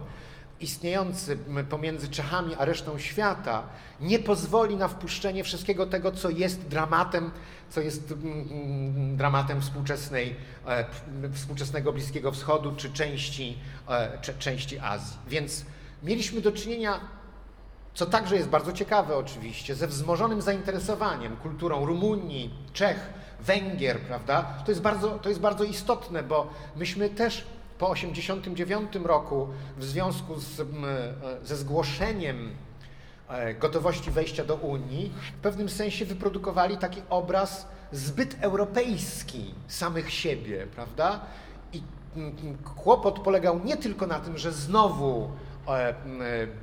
istniejący 0.60 1.38
pomiędzy 1.70 2.08
Czechami 2.10 2.56
a 2.56 2.66
resztą 2.66 3.00
świata 3.00 3.64
nie 4.02 4.20
pozwoli 4.20 4.76
na 4.76 4.88
wpuszczenie 4.88 5.44
wszystkiego 5.44 5.86
tego, 5.86 6.12
co 6.12 6.30
jest 6.30 6.68
dramatem, 6.68 7.32
co 7.70 7.82
jest 7.82 8.14
dramatem 9.16 9.62
współczesnej, 9.62 10.36
e, 10.68 10.86
współczesnego 11.34 11.94
Bliskiego 11.94 12.32
Wschodu 12.32 12.76
czy 12.76 12.94
części, 12.94 13.58
e, 13.90 14.34
części 14.40 14.80
Azji. 14.80 15.18
Więc 15.28 15.66
mieliśmy 16.04 16.42
do 16.42 16.52
czynienia 16.52 17.00
co 17.94 18.06
także 18.06 18.36
jest 18.36 18.50
bardzo 18.50 18.74
ciekawe 18.74 19.18
oczywiście, 19.18 19.76
ze 19.76 19.88
wzmożonym 19.88 20.42
zainteresowaniem 20.42 21.38
kulturą 21.38 21.86
Rumunii, 21.86 22.50
Czech, 22.74 23.14
Węgier, 23.40 24.00
prawda? 24.00 24.44
To 24.66 24.72
jest 24.72 24.82
bardzo, 24.82 25.10
to 25.10 25.30
jest 25.30 25.42
bardzo 25.42 25.64
istotne, 25.64 26.24
bo 26.24 26.50
myśmy 26.76 27.10
też 27.10 27.46
po 27.80 27.94
1989 27.94 29.06
roku 29.08 29.48
w 29.78 29.84
związku 29.84 30.40
z, 30.40 30.60
e, 30.60 30.66
ze 31.44 31.56
zgłoszeniem 31.56 32.52
e, 33.30 33.54
gotowości 33.54 34.12
wejścia 34.12 34.46
do 34.46 34.56
Unii 34.56 35.12
w 35.38 35.42
pewnym 35.42 35.70
sensie 35.70 36.06
wyprodukowali 36.06 36.78
taki 36.78 37.02
obraz 37.10 37.68
zbyt 37.92 38.38
europejski 38.42 39.54
samych 39.68 40.14
siebie, 40.14 40.68
prawda? 40.76 41.20
I 41.74 41.82
kłopot 42.76 43.20
polegał 43.20 43.60
nie 43.64 43.78
tylko 43.78 44.08
na 44.08 44.20
tym, 44.20 44.38
że 44.38 44.52
znowu 44.52 45.30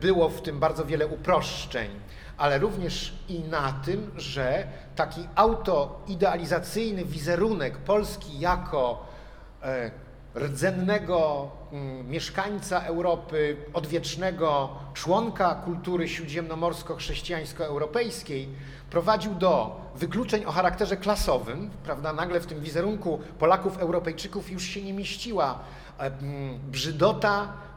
było 0.00 0.28
w 0.28 0.42
tym 0.42 0.60
bardzo 0.60 0.84
wiele 0.84 1.06
uproszczeń, 1.06 1.90
ale 2.38 2.58
również 2.58 3.14
i 3.28 3.40
na 3.40 3.72
tym, 3.72 4.10
że 4.16 4.66
taki 4.96 5.28
autoidealizacyjny 5.34 7.04
wizerunek 7.04 7.78
Polski 7.78 8.40
jako 8.40 9.06
e, 9.62 9.90
rdzennego 10.34 11.50
mieszkańca 12.04 12.80
Europy, 12.80 13.56
odwiecznego 13.72 14.68
członka 14.94 15.54
kultury 15.54 16.08
śródziemnomorsko-chrześcijańsko-europejskiej 16.08 18.48
prowadził 18.90 19.34
do 19.34 19.80
wykluczeń 19.94 20.44
o 20.44 20.52
charakterze 20.52 20.96
klasowym, 20.96 21.70
prawda? 21.84 22.12
Nagle 22.12 22.40
w 22.40 22.46
tym 22.46 22.60
wizerunku 22.60 23.20
Polaków, 23.38 23.78
Europejczyków 23.78 24.50
już 24.50 24.62
się 24.62 24.82
nie 24.82 24.92
mieściła 24.92 25.58
e, 25.98 26.10
brzydota 26.70 27.48
E, 27.48 27.69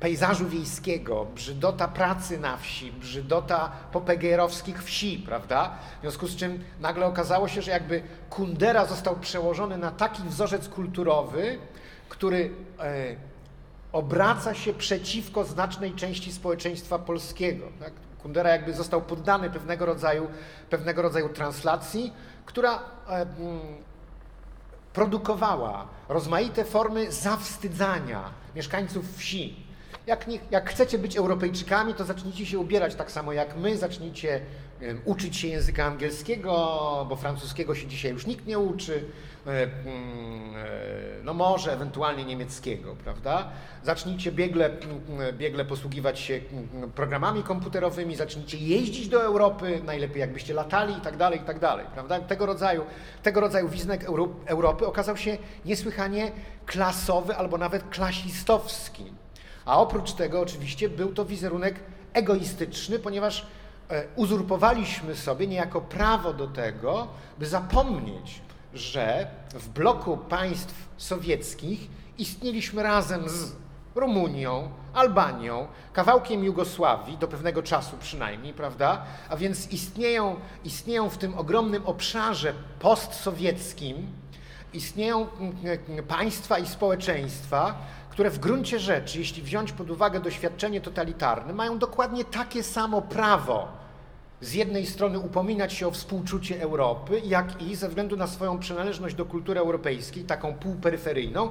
pejzażu 0.00 0.48
wiejskiego, 0.48 1.26
brzydota 1.34 1.88
pracy 1.88 2.38
na 2.38 2.56
wsi, 2.56 2.92
brzydota 2.92 3.72
popegeerowskich 3.92 4.84
wsi, 4.84 5.22
prawda? 5.26 5.78
W 5.98 6.00
związku 6.00 6.26
z 6.26 6.36
czym 6.36 6.64
nagle 6.80 7.06
okazało 7.06 7.48
się, 7.48 7.62
że 7.62 7.70
jakby 7.70 8.02
Kundera 8.30 8.86
został 8.86 9.16
przełożony 9.16 9.78
na 9.78 9.90
taki 9.90 10.22
wzorzec 10.22 10.68
kulturowy, 10.68 11.58
który 12.08 12.50
e, 12.80 13.16
obraca 13.92 14.54
się 14.54 14.72
przeciwko 14.72 15.44
znacznej 15.44 15.92
części 15.92 16.32
społeczeństwa 16.32 16.98
polskiego. 16.98 17.66
Tak? 17.80 17.92
Kundera 18.22 18.50
jakby 18.50 18.74
został 18.74 19.02
poddany 19.02 19.50
pewnego 19.50 19.86
rodzaju, 19.86 20.28
pewnego 20.70 21.02
rodzaju 21.02 21.28
translacji, 21.28 22.12
która 22.46 22.78
e, 23.08 23.26
produkowała 24.92 25.88
rozmaite 26.08 26.64
formy 26.64 27.12
zawstydzania 27.12 28.30
zawstydzania 28.54 29.02
wsi. 29.02 29.56
Jak, 30.06 30.26
nie, 30.26 30.38
jak 30.50 30.70
chcecie 30.70 30.98
być 30.98 31.16
Europejczykami, 31.16 31.94
to 31.94 32.04
zacznijcie 32.04 32.46
się 32.46 32.58
ubierać 32.58 32.94
tak 32.94 33.10
samo 33.10 33.32
jak 33.32 33.56
my, 33.56 33.76
zacznijcie 33.76 34.40
uczyć 35.04 35.36
się 35.36 35.48
języka 35.48 35.84
angielskiego, 35.84 36.50
bo 37.08 37.16
francuskiego 37.16 37.74
się 37.74 37.86
dzisiaj 37.86 38.12
już 38.12 38.26
nikt 38.26 38.46
nie 38.46 38.58
uczy, 38.58 39.04
no 41.24 41.34
może 41.34 41.72
ewentualnie 41.72 42.24
niemieckiego, 42.24 42.96
prawda? 43.04 43.48
Zacznijcie 43.84 44.32
biegle, 44.32 44.66
mm, 44.66 45.36
biegle 45.36 45.64
posługiwać 45.64 46.18
się 46.18 46.40
mm, 46.52 46.92
programami 46.92 47.42
komputerowymi, 47.42 48.16
zacznijcie 48.16 48.58
jeździć 48.58 49.08
do 49.08 49.22
Europy, 49.22 49.80
najlepiej 49.84 50.20
jakbyście 50.20 50.54
latali 50.54 50.98
i 50.98 51.00
tak 51.00 51.16
dalej, 51.16 51.40
i 51.40 51.44
tak 51.44 51.58
dalej, 51.58 51.86
prawda? 51.94 52.20
Tego 52.20 52.46
rodzaju, 52.46 52.84
tego 53.22 53.40
rodzaju 53.40 53.68
wizerunek 53.68 54.04
Europy 54.46 54.86
okazał 54.86 55.16
się 55.16 55.38
niesłychanie 55.64 56.32
klasowy 56.66 57.36
albo 57.36 57.58
nawet 57.58 57.88
klasistowski. 57.90 59.12
A 59.64 59.78
oprócz 59.78 60.12
tego 60.12 60.40
oczywiście 60.40 60.88
był 60.88 61.12
to 61.12 61.24
wizerunek 61.24 61.74
egoistyczny, 62.14 62.98
ponieważ 62.98 63.46
E, 63.90 64.04
uzurpowaliśmy 64.16 65.16
sobie 65.16 65.46
niejako 65.46 65.80
prawo 65.80 66.32
do 66.32 66.46
tego, 66.46 67.08
by 67.38 67.46
zapomnieć, 67.46 68.40
że 68.74 69.26
w 69.52 69.68
bloku 69.68 70.16
państw 70.16 70.88
sowieckich 70.96 71.88
istnieliśmy 72.18 72.82
razem 72.82 73.28
z 73.28 73.52
Rumunią, 73.94 74.70
Albanią, 74.94 75.66
kawałkiem 75.92 76.44
Jugosławii, 76.44 77.18
do 77.18 77.28
pewnego 77.28 77.62
czasu 77.62 77.96
przynajmniej, 78.00 78.52
prawda? 78.52 79.02
A 79.28 79.36
więc 79.36 79.72
istnieją, 79.72 80.36
istnieją 80.64 81.10
w 81.10 81.18
tym 81.18 81.38
ogromnym 81.38 81.86
obszarze 81.86 82.54
postsowieckim, 82.78 84.06
istnieją 84.72 85.26
mm, 85.30 86.04
państwa 86.08 86.58
i 86.58 86.66
społeczeństwa, 86.66 87.74
które 88.10 88.30
w 88.30 88.38
gruncie 88.38 88.78
rzeczy, 88.78 89.18
jeśli 89.18 89.42
wziąć 89.42 89.72
pod 89.72 89.90
uwagę 89.90 90.20
doświadczenie 90.20 90.80
totalitarne, 90.80 91.52
mają 91.52 91.78
dokładnie 91.78 92.24
takie 92.24 92.62
samo 92.62 93.02
prawo 93.02 93.79
z 94.40 94.52
jednej 94.52 94.86
strony 94.86 95.18
upominać 95.18 95.72
się 95.72 95.88
o 95.88 95.90
współczucie 95.90 96.62
Europy, 96.62 97.22
jak 97.24 97.62
i 97.62 97.76
ze 97.76 97.88
względu 97.88 98.16
na 98.16 98.26
swoją 98.26 98.58
przynależność 98.58 99.14
do 99.14 99.24
kultury 99.24 99.60
europejskiej, 99.60 100.24
taką 100.24 100.54
półperyferyjną, 100.54 101.50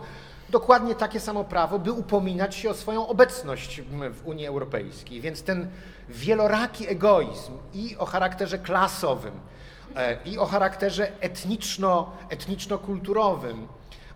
dokładnie 0.50 0.96
takie 0.96 1.20
samo 1.20 1.44
prawo, 1.44 1.80
by 1.80 1.92
upominać 1.92 2.56
się 2.56 2.70
o 2.70 2.74
swoją 2.74 3.08
obecność 3.08 3.82
w 4.14 4.22
Unii 4.26 4.48
Europejskiej. 4.48 5.22
Więc 5.22 5.44
ten 5.44 5.68
wieloraki 6.10 6.88
egoizm 6.88 7.54
i 7.74 7.96
o 7.98 8.06
charakterze 8.06 8.60
klasowym, 8.60 9.34
e, 9.96 10.18
i 10.26 10.38
o 10.38 10.46
charakterze 10.46 11.22
etniczno, 11.22 12.12
etniczno-kulturowym, 12.30 13.68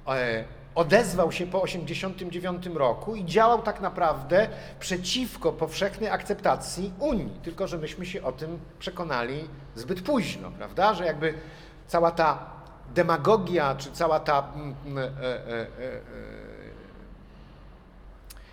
e, 0.07 0.43
odezwał 0.75 1.31
się 1.31 1.47
po 1.47 1.61
1989 1.61 2.77
roku 2.77 3.15
i 3.15 3.25
działał 3.25 3.61
tak 3.61 3.81
naprawdę 3.81 4.47
przeciwko 4.79 5.51
powszechnej 5.51 6.09
akceptacji 6.09 6.93
Unii, 6.99 7.39
tylko 7.43 7.67
że 7.67 7.77
myśmy 7.77 8.05
się 8.05 8.23
o 8.23 8.31
tym 8.31 8.59
przekonali 8.79 9.49
zbyt 9.75 10.01
późno, 10.01 10.51
prawda? 10.51 10.93
Że 10.93 11.05
jakby 11.05 11.33
cała 11.87 12.11
ta 12.11 12.49
demagogia, 12.95 13.75
czy 13.75 13.91
cała 13.91 14.19
ta 14.19 14.47
mm, 14.55 14.75
mm, 14.85 14.97
e, 14.97 15.23
e, 15.23 15.61
e, 15.61 15.67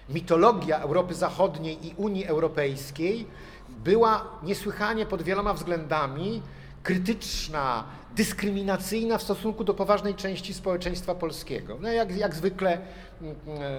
mitologia 0.08 0.78
Europy 0.78 1.14
Zachodniej 1.14 1.86
i 1.86 1.94
Unii 1.96 2.26
Europejskiej 2.26 3.26
była 3.68 4.24
niesłychanie 4.42 5.06
pod 5.06 5.22
wieloma 5.22 5.54
względami 5.54 6.42
krytyczna, 6.82 7.84
dyskryminacyjna 8.16 9.18
w 9.18 9.22
stosunku 9.22 9.64
do 9.64 9.74
poważnej 9.74 10.14
części 10.14 10.54
społeczeństwa 10.54 11.14
polskiego. 11.14 11.76
No 11.80 11.88
jak, 11.88 12.16
jak 12.16 12.34
zwykle 12.34 12.78
mm, 13.22 13.36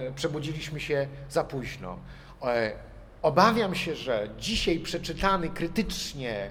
e, 0.10 0.12
przebudziliśmy 0.16 0.80
się 0.80 1.08
za 1.30 1.44
późno. 1.44 1.98
E, 2.44 2.72
obawiam 3.22 3.76
się, 3.76 3.96
że 3.96 4.30
dzisiaj 4.40 4.80
przeczytany 4.80 5.50
krytycznie 5.50 6.50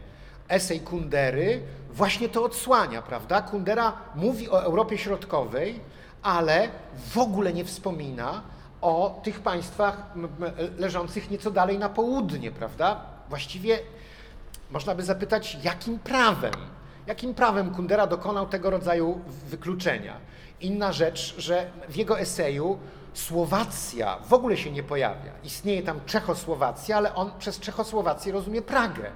esej 0.49 0.81
Kundery 0.81 1.63
właśnie 1.93 2.29
to 2.29 2.45
odsłania, 2.45 3.03
prawda? 3.03 3.43
Kundera 3.43 3.93
mówi 4.15 4.51
o 4.51 4.63
Europie 4.63 4.99
Środkowej, 4.99 5.81
ale 6.23 6.69
w 7.13 7.19
ogóle 7.19 7.53
nie 7.53 7.65
wspomina 7.65 8.43
o 8.81 9.21
tych 9.25 9.41
państwach 9.41 10.03
leżących 10.79 11.31
nieco 11.31 11.51
dalej 11.51 11.79
na 11.79 11.89
południe, 11.89 12.51
prawda? 12.51 13.01
Właściwie 13.29 13.79
można 14.71 14.95
by 14.95 15.03
zapytać, 15.03 15.59
jakim 15.63 15.99
prawem? 15.99 16.55
Jakim 17.07 17.35
prawem 17.35 17.75
Kundera 17.75 18.07
dokonał 18.07 18.47
tego 18.47 18.71
rodzaju 18.71 19.21
wykluczenia? 19.47 20.17
Inna 20.61 20.93
rzecz, 20.93 21.35
że 21.39 21.71
w 21.89 21.97
jego 21.97 22.21
eseju 22.21 22.79
Słowacja 23.15 24.19
w 24.19 24.33
ogóle 24.33 24.57
się 24.57 24.71
nie 24.71 24.83
pojawia. 24.83 25.33
Istnieje 25.45 25.83
tam 25.83 26.01
Czechosłowacja, 26.07 26.97
ale 26.97 27.15
on 27.15 27.31
przez 27.39 27.61
Czechosłowację 27.61 28.33
rozumie 28.33 28.63
Pragę. 28.63 29.11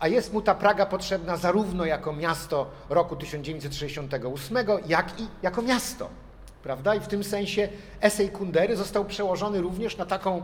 A 0.00 0.08
jest 0.08 0.32
mu 0.32 0.42
ta 0.42 0.54
Praga 0.54 0.86
potrzebna 0.86 1.36
zarówno 1.36 1.84
jako 1.84 2.12
miasto 2.12 2.70
roku 2.88 3.16
1968, 3.16 4.56
jak 4.86 5.20
i 5.20 5.26
jako 5.42 5.62
miasto. 5.62 6.08
Prawda? 6.62 6.94
I 6.94 7.00
w 7.00 7.08
tym 7.08 7.24
sensie 7.24 7.68
esej 8.00 8.30
Kundery 8.30 8.76
został 8.76 9.04
przełożony 9.04 9.60
również 9.60 9.96
na, 9.96 10.06
taką, 10.06 10.42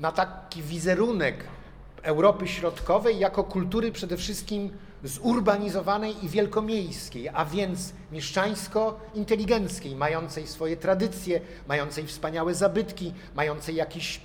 na 0.00 0.12
taki 0.12 0.62
wizerunek 0.62 1.44
Europy 2.04 2.48
Środkowej 2.48 3.18
jako 3.18 3.44
kultury 3.44 3.92
przede 3.92 4.16
wszystkim 4.16 4.70
zurbanizowanej 5.04 6.24
i 6.24 6.28
wielkomiejskiej, 6.28 7.28
a 7.28 7.44
więc 7.44 7.92
mieszczańsko-inteligenckiej, 8.12 9.96
mającej 9.96 10.46
swoje 10.46 10.76
tradycje, 10.76 11.40
mającej 11.68 12.06
wspaniałe 12.06 12.54
zabytki, 12.54 13.12
mającej 13.34 13.74
jakiś, 13.74 14.20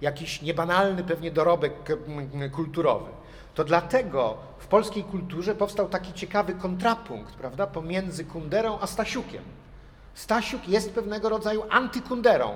jakiś 0.00 0.42
niebanalny 0.42 1.04
pewnie 1.04 1.30
dorobek 1.30 1.90
mm, 1.90 2.50
kulturowy. 2.50 3.10
To 3.54 3.64
dlatego 3.64 4.36
w 4.58 4.66
polskiej 4.66 5.04
kulturze 5.04 5.54
powstał 5.54 5.88
taki 5.88 6.12
ciekawy 6.12 6.54
kontrapunkt, 6.54 7.34
prawda, 7.34 7.66
pomiędzy 7.66 8.24
Kunderą 8.24 8.78
a 8.80 8.86
Stasiukiem. 8.86 9.42
Stasiuk 10.14 10.68
jest 10.68 10.92
pewnego 10.92 11.28
rodzaju 11.28 11.62
antykunderą, 11.70 12.54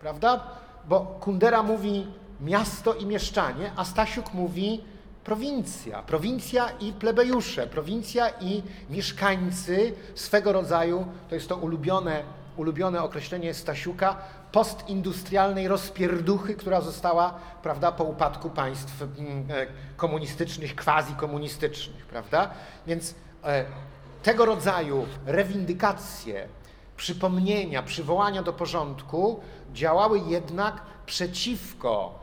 prawda? 0.00 0.46
Bo 0.88 1.00
Kundera 1.00 1.62
mówi 1.62 2.06
miasto 2.40 2.94
i 2.94 3.06
mieszczanie, 3.06 3.72
a 3.76 3.84
Stasiuk 3.84 4.34
mówi 4.34 4.84
prowincja. 5.24 6.02
Prowincja 6.02 6.70
i 6.80 6.92
plebejusze, 6.92 7.66
prowincja 7.66 8.28
i 8.40 8.62
mieszkańcy 8.90 9.92
swego 10.14 10.52
rodzaju, 10.52 11.06
to 11.28 11.34
jest 11.34 11.48
to 11.48 11.56
ulubione, 11.56 12.22
ulubione 12.56 13.02
określenie 13.02 13.54
Stasiuka, 13.54 14.16
postindustrialnej 14.52 15.68
rozpierduchy, 15.68 16.54
która 16.54 16.80
została 16.80 17.34
prawda, 17.62 17.92
po 17.92 18.04
upadku 18.04 18.50
państw 18.50 19.02
mm, 19.02 19.44
e, 19.50 19.66
komunistycznych, 19.96 20.76
quasi-komunistycznych. 20.76 22.06
Prawda? 22.06 22.50
Więc 22.86 23.14
e, 23.44 23.64
tego 24.22 24.44
rodzaju 24.44 25.06
rewindykacje, 25.26 26.48
przypomnienia, 26.96 27.82
przywołania 27.82 28.42
do 28.42 28.52
porządku 28.52 29.40
działały 29.72 30.20
jednak 30.28 30.82
przeciwko 31.06 32.20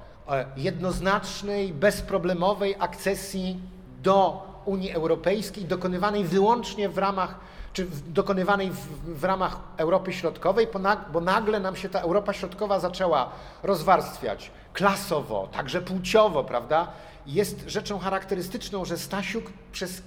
jednoznacznej, 0.57 1.73
bezproblemowej 1.73 2.75
akcesji 2.80 3.59
do 4.01 4.47
Unii 4.65 4.91
Europejskiej, 4.91 5.65
dokonywanej 5.65 6.23
wyłącznie 6.23 6.89
w 6.89 6.97
ramach 6.97 7.39
czy 7.73 7.88
dokonywanej 8.07 8.71
w, 8.71 9.19
w, 9.19 9.23
ramach 9.23 9.59
Europy 9.78 10.13
Środkowej, 10.13 10.67
bo 11.13 11.21
nagle 11.21 11.59
nam 11.59 11.75
się 11.75 11.89
ta 11.89 11.99
Europa 11.99 12.34
Środkowa 12.34 12.80
zaczęła 12.80 13.30
rozwarstwiać 13.63 14.51
klasowo, 14.73 15.47
także 15.51 15.82
płciowo, 15.82 16.43
prawda? 16.43 16.88
Jest 17.28 17.63
rzeczą 17.67 17.99
charakterystyczną, 17.99 18.86
że 18.86 18.97
Stasiuk 18.97 19.45
przez 19.71 20.01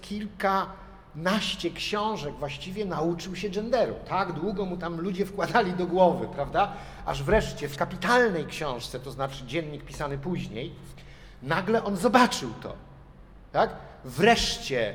kilkanaście 1.15 1.71
książek 1.71 2.35
właściwie 2.35 2.85
nauczył 2.85 3.37
się 3.37 3.51
genderu. 3.51 3.95
Tak 4.09 4.33
długo 4.33 4.65
mu 4.65 4.77
tam 4.77 5.01
ludzie 5.01 5.27
wkładali 5.27 5.73
do 5.73 5.87
głowy, 5.87 6.29
prawda? 6.29 6.73
Aż 7.07 7.23
wreszcie 7.23 7.69
w 7.69 7.77
kapitalnej 7.77 8.47
książce, 8.47 9.01
to 9.01 9.11
znaczy 9.11 9.47
dziennik 9.47 9.85
pisany 9.85 10.19
później, 10.19 10.75
nagle 11.43 11.85
on 11.85 11.97
zobaczył 11.97 12.51
to. 12.63 12.75
Tak? 13.53 13.71
Wreszcie 14.05 14.95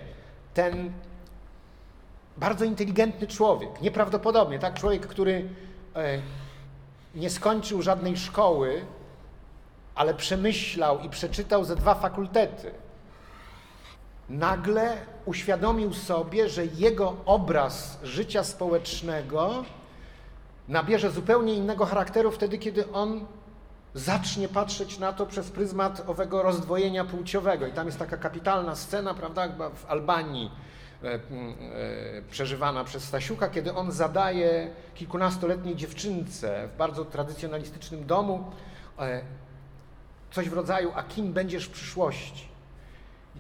ten 0.53 0.91
bardzo 2.37 2.65
inteligentny 2.65 3.27
człowiek, 3.27 3.81
nieprawdopodobnie, 3.81 4.59
tak? 4.59 4.73
Człowiek, 4.73 5.07
który 5.07 5.49
e, 5.95 6.19
nie 7.15 7.29
skończył 7.29 7.81
żadnej 7.81 8.17
szkoły, 8.17 8.85
ale 9.95 10.13
przemyślał 10.13 10.99
i 10.99 11.09
przeczytał 11.09 11.63
ze 11.63 11.75
dwa 11.75 11.95
fakultety. 11.95 12.71
Nagle 14.29 14.97
uświadomił 15.25 15.93
sobie, 15.93 16.49
że 16.49 16.65
jego 16.65 17.15
obraz 17.25 17.99
życia 18.03 18.43
społecznego 18.43 19.63
nabierze 20.67 21.11
zupełnie 21.11 21.53
innego 21.53 21.85
charakteru 21.85 22.31
wtedy, 22.31 22.57
kiedy 22.57 22.91
on 22.91 23.25
zacznie 23.93 24.47
patrzeć 24.47 24.99
na 24.99 25.13
to 25.13 25.25
przez 25.25 25.51
pryzmat 25.51 26.03
owego 26.07 26.43
rozdwojenia 26.43 27.05
płciowego. 27.05 27.67
I 27.67 27.71
tam 27.71 27.85
jest 27.85 27.99
taka 27.99 28.17
kapitalna 28.17 28.75
scena, 28.75 29.13
prawda, 29.13 29.49
w 29.75 29.85
Albanii, 29.85 30.51
E, 31.03 31.13
e, 31.13 31.19
przeżywana 32.31 32.83
przez 32.83 33.03
Stasiuka, 33.03 33.49
kiedy 33.49 33.73
on 33.73 33.91
zadaje 33.91 34.71
kilkunastoletniej 34.95 35.75
dziewczynce 35.75 36.69
w 36.73 36.77
bardzo 36.77 37.05
tradycjonalistycznym 37.05 38.05
domu 38.05 38.51
e, 38.99 39.21
coś 40.31 40.49
w 40.49 40.53
rodzaju, 40.53 40.91
a 40.95 41.03
kim 41.03 41.33
będziesz 41.33 41.65
w 41.65 41.71
przyszłości? 41.71 42.47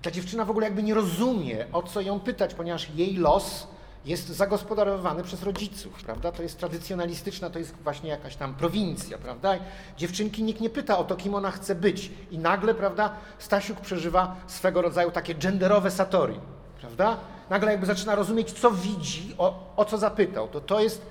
Ta 0.05 0.11
dziewczyna 0.11 0.45
w 0.45 0.49
ogóle 0.49 0.65
jakby 0.65 0.83
nie 0.83 0.93
rozumie, 0.93 1.65
o 1.73 1.83
co 1.83 2.01
ją 2.01 2.19
pytać, 2.19 2.53
ponieważ 2.53 2.89
jej 2.95 3.15
los 3.15 3.67
jest 4.05 4.27
zagospodarowany 4.27 5.23
przez 5.23 5.43
rodziców, 5.43 6.03
prawda? 6.03 6.31
To 6.31 6.43
jest 6.43 6.59
tradycjonalistyczna, 6.59 7.49
to 7.49 7.59
jest 7.59 7.75
właśnie 7.83 8.09
jakaś 8.09 8.35
tam 8.35 8.53
prowincja, 8.53 9.17
prawda? 9.17 9.53
Dziewczynki 9.97 10.43
nikt 10.43 10.61
nie 10.61 10.69
pyta 10.69 10.97
o 10.97 11.03
to, 11.03 11.15
kim 11.15 11.35
ona 11.35 11.51
chce 11.51 11.75
być. 11.75 12.11
I 12.31 12.37
nagle, 12.37 12.73
prawda, 12.75 13.13
Stasiuk 13.39 13.81
przeżywa 13.81 14.35
swego 14.47 14.81
rodzaju 14.81 15.11
takie 15.11 15.35
genderowe 15.35 15.91
satori, 15.91 16.39
prawda? 16.79 17.17
nagle 17.49 17.71
jakby 17.71 17.85
zaczyna 17.85 18.15
rozumieć, 18.15 18.51
co 18.51 18.71
widzi, 18.71 19.35
o, 19.37 19.73
o 19.75 19.85
co 19.85 19.97
zapytał. 19.97 20.47
To 20.47 20.61
to 20.61 20.79
jest, 20.79 21.01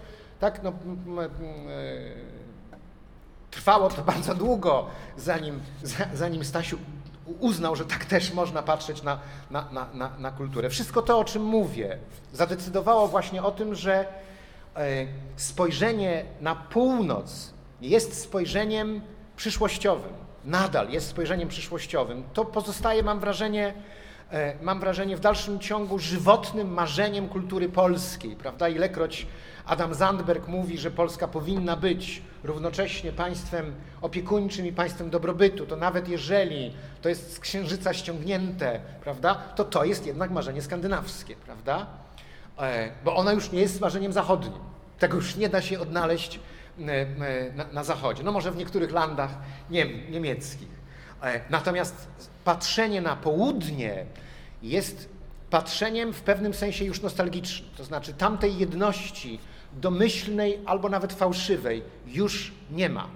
tak, 0.40 0.62
no, 0.62 0.70
e, 0.70 0.74
trwało 3.50 3.90
to 3.90 4.02
bardzo 4.12 4.34
długo, 4.34 4.86
zanim, 5.16 5.60
zanim 6.14 6.44
Stasiu 6.44 6.78
uznał, 7.40 7.76
że 7.76 7.84
tak 7.84 8.04
też 8.04 8.32
można 8.32 8.62
patrzeć 8.62 9.02
na, 9.02 9.18
na, 9.50 9.68
na, 9.94 10.10
na, 10.18 10.30
kulturę. 10.30 10.70
Wszystko 10.70 11.02
to, 11.02 11.18
o 11.18 11.24
czym 11.24 11.44
mówię, 11.44 11.98
zadecydowało 12.32 13.08
właśnie 13.08 13.42
o 13.42 13.50
tym, 13.50 13.74
że 13.74 14.06
e, 14.76 15.06
spojrzenie 15.36 16.24
na 16.40 16.54
północ 16.54 17.54
jest 17.80 18.22
spojrzeniem 18.22 19.00
przyszłościowym. 19.36 20.12
Nadal 20.44 20.90
jest 20.90 21.08
spojrzeniem 21.08 21.48
przyszłościowym. 21.48 22.24
To 22.32 22.44
pozostaje, 22.44 23.02
mam 23.02 23.20
wrażenie, 23.20 23.74
E, 24.32 24.54
mam 24.62 24.80
wrażenie, 24.80 25.16
w 25.16 25.20
dalszym 25.20 25.60
ciągu 25.60 25.98
żywotnym 25.98 26.72
marzeniem 26.72 27.28
kultury 27.28 27.68
polskiej, 27.68 28.36
prawda? 28.36 28.68
Ilekroć 28.68 29.26
Adam 29.66 29.94
Zandberg 29.94 30.48
mówi, 30.48 30.78
że 30.78 30.90
Polska 30.90 31.28
powinna 31.28 31.76
być 31.76 32.22
równocześnie 32.44 33.12
państwem 33.12 33.74
opiekuńczym 34.00 34.66
i 34.66 34.72
państwem 34.72 35.10
dobrobytu, 35.10 35.66
to 35.66 35.76
nawet 35.76 36.08
jeżeli 36.08 36.74
to 37.02 37.08
jest 37.08 37.32
z 37.32 37.40
księżyca 37.40 37.94
ściągnięte, 37.94 38.80
prawda, 39.00 39.34
to 39.34 39.64
to 39.64 39.84
jest 39.84 40.06
jednak 40.06 40.30
marzenie 40.30 40.62
skandynawskie, 40.62 41.36
prawda? 41.36 41.86
E, 42.58 42.90
bo 43.04 43.16
ono 43.16 43.32
już 43.32 43.52
nie 43.52 43.60
jest 43.60 43.80
marzeniem 43.80 44.12
zachodnim. 44.12 44.52
Tego 44.98 45.16
już 45.16 45.36
nie 45.36 45.48
da 45.48 45.62
się 45.62 45.80
odnaleźć 45.80 46.40
e, 46.78 47.06
na, 47.54 47.64
na 47.72 47.84
zachodzie. 47.84 48.22
No 48.22 48.32
może 48.32 48.52
w 48.52 48.56
niektórych 48.56 48.90
landach 48.90 49.30
niem, 49.70 49.88
niemieckich. 50.10 50.84
Natomiast 51.50 52.08
patrzenie 52.44 53.00
na 53.00 53.16
południe 53.16 54.06
jest 54.62 55.08
patrzeniem 55.50 56.12
w 56.12 56.22
pewnym 56.22 56.54
sensie 56.54 56.84
już 56.84 57.02
nostalgicznym. 57.02 57.70
To 57.76 57.84
znaczy 57.84 58.14
tamtej 58.14 58.58
jedności 58.58 59.38
domyślnej 59.80 60.58
albo 60.66 60.88
nawet 60.88 61.12
fałszywej 61.12 61.82
już 62.06 62.52
nie 62.70 62.88
ma. 62.88 63.08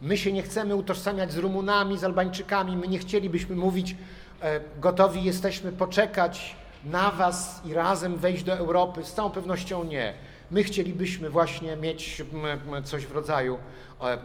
My 0.00 0.16
się 0.16 0.32
nie 0.32 0.42
chcemy 0.42 0.76
utożsamiać 0.76 1.32
z 1.32 1.36
Rumunami, 1.36 1.98
z 1.98 2.04
Albańczykami, 2.04 2.76
my 2.76 2.88
nie 2.88 2.98
chcielibyśmy 2.98 3.56
mówić, 3.56 3.96
e, 4.42 4.60
gotowi 4.80 5.24
jesteśmy 5.24 5.72
poczekać 5.72 6.56
na 6.84 7.10
Was 7.10 7.62
i 7.64 7.74
razem 7.74 8.16
wejść 8.16 8.44
do 8.44 8.52
Europy. 8.52 9.04
Z 9.04 9.12
całą 9.12 9.30
pewnością 9.30 9.84
nie. 9.84 10.14
My 10.50 10.64
chcielibyśmy 10.64 11.30
właśnie 11.30 11.76
mieć 11.76 12.22
coś 12.84 13.06
w 13.06 13.12
rodzaju 13.12 13.58
e, 14.00 14.18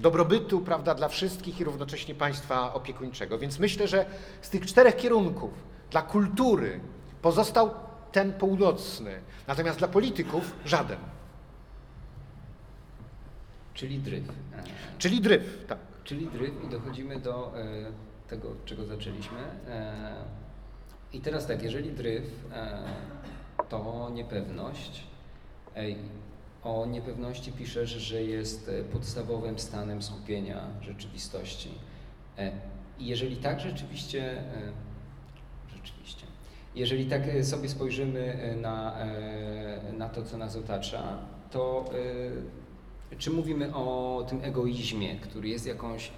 dobrobytu 0.00 0.60
prawda, 0.60 0.94
dla 0.94 1.08
wszystkich 1.08 1.60
i 1.60 1.64
równocześnie 1.64 2.14
państwa 2.14 2.74
opiekuńczego. 2.74 3.38
Więc 3.38 3.58
myślę, 3.58 3.88
że 3.88 4.06
z 4.42 4.50
tych 4.50 4.66
czterech 4.66 4.96
kierunków 4.96 5.50
dla 5.90 6.02
kultury 6.02 6.80
pozostał 7.22 7.70
ten 8.12 8.32
północny, 8.32 9.20
natomiast 9.46 9.78
dla 9.78 9.88
polityków 9.88 10.56
żaden. 10.64 10.98
Czyli 13.74 13.98
dryf. 13.98 14.24
Czyli 14.98 15.20
dryf, 15.20 15.64
tak. 15.68 15.78
Czyli 16.04 16.26
dryf 16.26 16.64
i 16.64 16.68
dochodzimy 16.68 17.20
do 17.20 17.58
e, 17.58 17.92
tego, 18.28 18.48
czego 18.64 18.84
zaczęliśmy. 18.84 19.38
E, 19.68 20.14
I 21.12 21.20
teraz 21.20 21.46
tak, 21.46 21.62
jeżeli 21.62 21.92
dryf 21.92 22.44
to 23.68 24.10
niepewność, 24.14 25.06
o 26.62 26.86
niepewności 26.86 27.52
piszesz, 27.52 27.90
że 27.90 28.22
jest 28.22 28.68
e, 28.68 28.84
podstawowym 28.84 29.58
stanem 29.58 30.02
skupienia 30.02 30.66
rzeczywistości. 30.80 31.70
E, 32.38 32.52
I 32.98 33.06
jeżeli 33.06 33.36
tak 33.36 33.60
rzeczywiście, 33.60 34.42
rzeczywiście, 34.54 34.72
jeżeli 36.78 37.06
tak 37.06 37.22
sobie 37.42 37.68
spojrzymy 37.68 38.54
na, 38.60 38.96
na 39.98 40.08
to, 40.08 40.22
co 40.22 40.38
nas 40.38 40.56
otacza, 40.56 41.18
to 41.50 41.90
czy 43.18 43.30
mówimy 43.30 43.74
o 43.74 44.26
tym 44.28 44.40
egoizmie, 44.42 45.16
który 45.16 45.48
jest 45.48 45.66
jakąś 45.66 46.10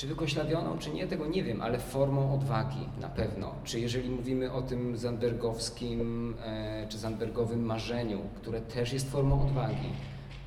czy 0.00 0.06
wykoślawioną, 0.06 0.78
czy 0.78 0.90
nie, 0.90 1.06
tego 1.06 1.26
nie 1.26 1.42
wiem, 1.42 1.60
ale 1.60 1.78
formą 1.78 2.34
odwagi 2.34 2.88
na 3.00 3.08
pewno. 3.08 3.54
Czy 3.64 3.80
jeżeli 3.80 4.10
mówimy 4.10 4.52
o 4.52 4.62
tym 4.62 4.96
zandbergowskim 4.96 6.34
e, 6.44 6.86
czy 6.88 6.98
zandbergowym 6.98 7.64
marzeniu, 7.64 8.20
które 8.36 8.60
też 8.60 8.92
jest 8.92 9.10
formą 9.10 9.42
odwagi, 9.42 9.88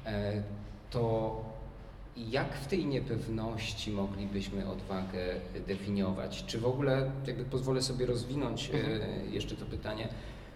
e, 0.05 0.43
to 0.89 1.35
jak 2.17 2.53
w 2.53 2.67
tej 2.67 2.85
niepewności 2.85 3.91
moglibyśmy 3.91 4.69
odwagę 4.69 5.35
definiować? 5.67 6.43
Czy 6.45 6.59
w 6.59 6.65
ogóle, 6.65 7.11
jakby 7.27 7.45
pozwolę 7.45 7.81
sobie 7.81 8.05
rozwinąć 8.05 8.69
e, 8.69 8.73
mhm. 8.73 9.33
jeszcze 9.33 9.55
to 9.55 9.65
pytanie, 9.65 10.09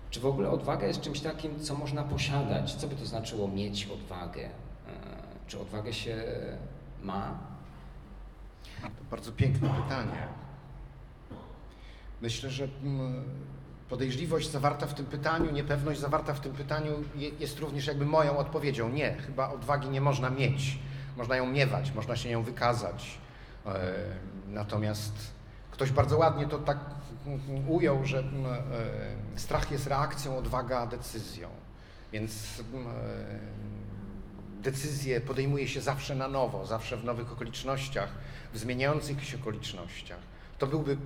czy 0.09 0.19
w 0.19 0.25
ogóle 0.25 0.49
odwaga 0.49 0.87
jest 0.87 1.01
czymś 1.01 1.19
takim, 1.19 1.59
co 1.59 1.75
można 1.75 2.03
posiadać? 2.03 2.75
Co 2.75 2.87
by 2.87 2.95
to 2.95 3.05
znaczyło 3.05 3.47
mieć 3.47 3.85
odwagę? 3.85 4.49
Czy 5.47 5.59
odwagę 5.59 5.93
się 5.93 6.23
ma? 7.03 7.39
To 8.81 9.03
bardzo 9.11 9.31
piękne 9.31 9.69
pytanie. 9.83 10.27
Myślę, 12.21 12.49
że 12.49 12.67
mm, 12.83 13.23
podejrzliwość 13.89 14.51
zawarta 14.51 14.87
w 14.87 14.93
tym 14.93 15.05
pytaniu, 15.05 15.51
niepewność 15.51 15.99
zawarta 15.99 16.33
w 16.33 16.39
tym 16.39 16.53
pytaniu 16.53 16.91
jest 17.39 17.59
również 17.59 17.87
jakby 17.87 18.05
moją 18.05 18.37
odpowiedzią. 18.37 18.89
Nie, 18.89 19.13
chyba 19.13 19.49
odwagi 19.49 19.89
nie 19.89 20.01
można 20.01 20.29
mieć. 20.29 20.79
Można 21.17 21.35
ją 21.35 21.45
miewać, 21.45 21.91
można 21.91 22.15
się 22.15 22.29
nią 22.29 22.43
wykazać. 22.43 23.17
E, 23.65 23.71
natomiast 24.47 25.13
ktoś 25.71 25.91
bardzo 25.91 26.17
ładnie 26.17 26.47
to 26.47 26.59
tak 26.59 26.77
mm, 27.25 27.69
ujął, 27.69 28.05
że 28.05 28.19
mm, 28.19 28.45
e, 28.45 29.39
strach 29.39 29.71
jest 29.71 29.87
reakcją, 29.87 30.37
odwaga 30.37 30.87
decyzją. 30.87 31.49
Więc 32.11 32.63
decyzje 34.61 35.21
podejmuje 35.21 35.67
się 35.67 35.81
zawsze 35.81 36.15
na 36.15 36.27
nowo, 36.27 36.65
zawsze 36.65 36.97
w 36.97 37.03
nowych 37.03 37.31
okolicznościach, 37.31 38.09
w 38.53 38.57
zmieniających 38.57 39.23
się 39.23 39.37
okolicznościach. 39.37 40.19
To 40.57 40.67
byłby 40.67 40.97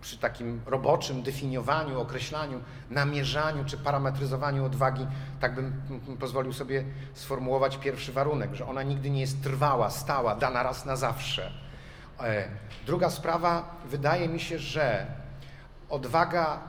przy 0.00 0.18
takim 0.18 0.60
roboczym 0.66 1.22
definiowaniu, 1.22 2.00
określaniu, 2.00 2.60
namierzaniu 2.90 3.64
czy 3.64 3.78
parametryzowaniu 3.78 4.64
odwagi, 4.64 5.06
tak 5.40 5.54
bym 5.54 5.72
pozwolił 6.20 6.52
sobie 6.52 6.84
sformułować 7.14 7.76
pierwszy 7.76 8.12
warunek, 8.12 8.54
że 8.54 8.66
ona 8.66 8.82
nigdy 8.82 9.10
nie 9.10 9.20
jest 9.20 9.42
trwała, 9.42 9.90
stała, 9.90 10.34
dana 10.34 10.62
raz 10.62 10.84
na 10.84 10.96
zawsze. 10.96 11.52
E, 12.20 12.48
druga 12.86 13.10
sprawa, 13.10 13.76
wydaje 13.90 14.28
mi 14.28 14.40
się, 14.40 14.58
że 14.58 15.06
odwaga 15.88 16.60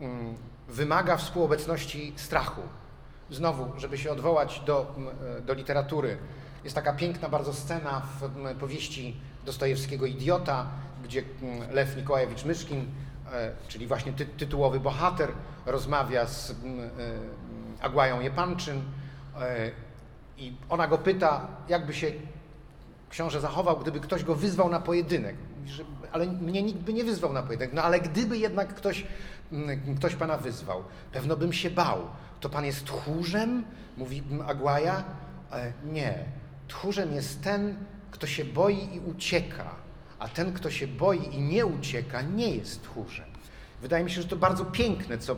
mm, 0.00 0.34
wymaga 0.68 1.16
współobecności 1.16 2.12
strachu 2.16 2.62
znowu, 3.30 3.80
żeby 3.80 3.98
się 3.98 4.12
odwołać 4.12 4.60
do, 4.60 4.94
e, 5.38 5.40
do 5.40 5.54
literatury, 5.54 6.18
jest 6.64 6.74
taka 6.74 6.92
piękna 6.92 7.28
bardzo 7.28 7.54
scena 7.54 8.02
w 8.20 8.54
powieści 8.60 9.16
Dostojewskiego 9.44 10.06
Idiota, 10.06 10.66
gdzie 11.12 11.22
Lew 11.70 11.96
Nikołajewicz 11.96 12.44
Myszkin, 12.44 12.86
e, 13.32 13.52
czyli 13.68 13.86
właśnie 13.86 14.12
ty, 14.12 14.26
tytułowy 14.26 14.80
bohater, 14.80 15.32
rozmawia 15.66 16.26
z 16.26 16.50
e, 16.50 16.54
Agłają 17.80 18.20
Jepanczyn 18.20 18.82
i 20.38 20.52
ona 20.68 20.88
go 20.88 20.98
pyta, 20.98 21.46
jakby 21.68 21.94
się 21.94 22.12
książę 23.10 23.40
zachował, 23.40 23.78
gdyby 23.78 24.00
ktoś 24.00 24.24
go 24.24 24.34
wyzwał 24.34 24.68
na 24.68 24.80
pojedynek. 24.80 25.36
Ale 26.12 26.26
mnie 26.26 26.62
nikt 26.62 26.78
by 26.78 26.92
nie 26.92 27.04
wyzwał 27.04 27.32
na 27.32 27.42
pojedynek. 27.42 27.74
No 27.74 27.82
ale 27.82 28.00
gdyby 28.00 28.38
jednak 28.38 28.74
ktoś, 28.74 29.06
ktoś 29.96 30.14
pana 30.14 30.36
wyzwał, 30.36 30.84
pewno 31.12 31.36
bym 31.36 31.52
się 31.52 31.70
bał 31.70 32.08
to 32.42 32.50
pan 32.50 32.64
jest 32.64 32.84
tchórzem? 32.84 33.64
Mówi 33.96 34.22
Agłaja. 34.46 35.04
E, 35.52 35.72
nie. 35.84 36.24
Tchórzem 36.68 37.12
jest 37.12 37.42
ten, 37.42 37.76
kto 38.10 38.26
się 38.26 38.44
boi 38.44 38.94
i 38.94 39.00
ucieka, 39.00 39.74
a 40.22 40.28
ten, 40.28 40.52
kto 40.52 40.70
się 40.70 40.86
boi 40.86 41.34
i 41.34 41.40
nie 41.40 41.66
ucieka, 41.66 42.22
nie 42.22 42.50
jest 42.56 42.82
tchórzem. 42.82 43.26
Wydaje 43.82 44.04
mi 44.04 44.10
się, 44.10 44.22
że 44.22 44.28
to 44.28 44.36
bardzo 44.36 44.64
piękne, 44.64 45.18
co, 45.18 45.36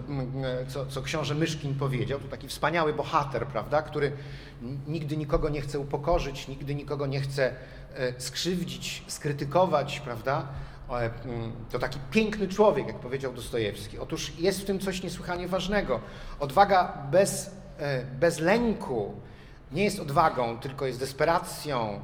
co, 0.69 0.87
co 0.87 1.03
książę 1.03 1.35
Myszkin 1.35 1.75
powiedział. 1.75 2.21
To 2.21 2.29
taki 2.29 2.49
wspaniały 2.49 2.93
bohater, 2.93 3.47
prawda, 3.47 3.83
który 3.83 4.13
nigdy 4.87 5.17
nikogo 5.17 5.49
nie 5.49 5.61
chce 5.61 5.79
upokorzyć, 5.79 6.49
nigdy 6.49 6.75
nikogo 6.75 7.07
nie 7.07 7.21
chce 7.21 7.55
e, 7.95 8.21
skrzywdzić, 8.21 9.03
skrytykować, 9.07 10.01
prawda, 10.01 10.49
Mm, 10.89 11.53
to 11.71 11.79
taki 11.79 11.99
piękny 12.11 12.49
człowiek, 12.49 12.87
jak 12.87 12.99
powiedział 12.99 13.33
Dostojewski. 13.33 13.99
Otóż 13.99 14.33
jest 14.39 14.61
w 14.61 14.65
tym 14.65 14.79
coś 14.79 15.03
niesłychanie 15.03 15.49
ważnego. 15.49 16.01
Odwaga 16.41 16.99
bez, 17.11 17.51
e, 17.79 18.05
bez 18.05 18.41
lęku 18.41 19.15
nie 19.73 19.85
jest 19.85 20.01
odwagą, 20.01 20.59
tylko 20.59 20.87
jest 20.87 20.99
desperacją 20.99 21.91
e, 21.91 22.01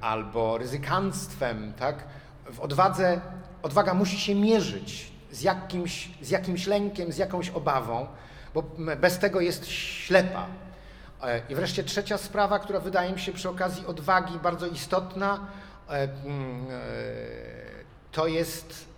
albo 0.00 0.58
ryzykanstwem. 0.58 1.72
Tak? 1.78 2.04
W 2.52 2.60
odwadze 2.60 3.20
odwaga 3.62 3.94
musi 3.94 4.20
się 4.20 4.34
mierzyć 4.34 5.12
z 5.32 5.42
jakimś, 5.42 6.10
z 6.22 6.30
jakimś 6.30 6.66
lękiem, 6.66 7.12
z 7.12 7.18
jakąś 7.18 7.50
obawą, 7.50 8.06
bo 8.54 8.62
bez 9.00 9.18
tego 9.18 9.40
jest 9.40 9.66
ślepa. 9.66 10.46
E, 11.22 11.40
I 11.48 11.54
wreszcie 11.54 11.84
trzecia 11.84 12.18
sprawa, 12.18 12.58
która 12.58 12.80
wydaje 12.80 13.12
mi 13.12 13.20
się 13.20 13.32
przy 13.32 13.48
okazji 13.48 13.86
odwagi 13.86 14.38
bardzo 14.38 14.66
istotna, 14.66 15.46
E, 15.90 16.02
e, 16.02 16.08
to 18.12 18.26
jest 18.26 18.88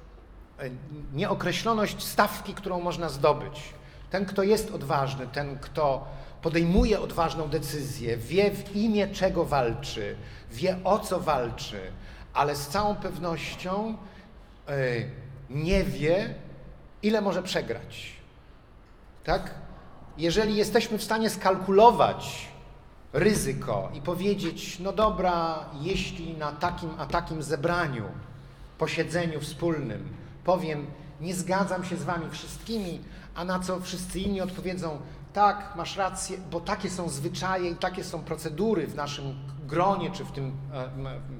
e, 0.59 0.71
nieokreśloność 1.13 2.05
stawki, 2.05 2.55
którą 2.55 2.81
można 2.81 3.09
zdobyć. 3.09 3.75
Ten, 4.11 4.27
kto 4.27 4.43
jest 4.43 4.71
odważny, 4.71 5.27
ten, 5.27 5.59
kto 5.59 6.07
podejmuje 6.43 7.01
odważną 7.01 7.49
decyzję, 7.49 8.17
wie 8.17 8.51
w 8.51 8.77
imię 8.77 9.09
czego 9.09 9.45
walczy, 9.45 10.17
wie 10.51 10.77
o 10.85 10.99
co 10.99 11.21
walczy, 11.21 11.81
ale 12.35 12.57
z 12.57 12.69
całą 12.69 12.97
pewnością 12.97 13.97
nie 15.51 15.85
wie, 15.85 16.35
ile 17.03 17.21
może 17.21 17.43
przegrać. 17.43 18.13
Tak? 19.25 19.55
Jeżeli 20.19 20.57
jesteśmy 20.57 20.99
w 20.99 21.03
stanie 21.03 21.31
skalkulować 21.31 22.49
ryzyko 23.13 23.91
i 23.95 24.01
powiedzieć: 24.01 24.79
No 24.79 24.93
dobra, 24.93 25.65
jeśli 25.81 26.35
na 26.35 26.53
takim 26.53 26.91
a 26.99 27.07
takim 27.07 27.43
zebraniu, 27.43 28.05
posiedzeniu 28.79 29.41
wspólnym 29.41 30.09
powiem, 30.45 30.87
nie 31.21 31.35
zgadzam 31.35 31.85
się 31.85 31.97
z 31.97 32.03
Wami 32.03 32.31
wszystkimi, 32.31 33.01
a 33.35 33.45
na 33.45 33.61
co 33.61 33.81
wszyscy 33.81 34.21
inni 34.21 34.41
odpowiedzą: 34.41 34.99
Tak, 35.33 35.73
masz 35.77 35.97
rację, 35.97 36.39
bo 36.51 36.61
takie 36.61 36.91
są 36.91 37.09
zwyczaje 37.09 37.71
i 37.71 37.77
takie 37.77 38.05
są 38.05 38.23
procedury 38.23 38.87
w 38.87 38.95
naszym 38.95 39.35
gronie 39.67 40.11
czy 40.11 40.25
w 40.25 40.33
tym, 40.33 40.53
e, 40.75 40.89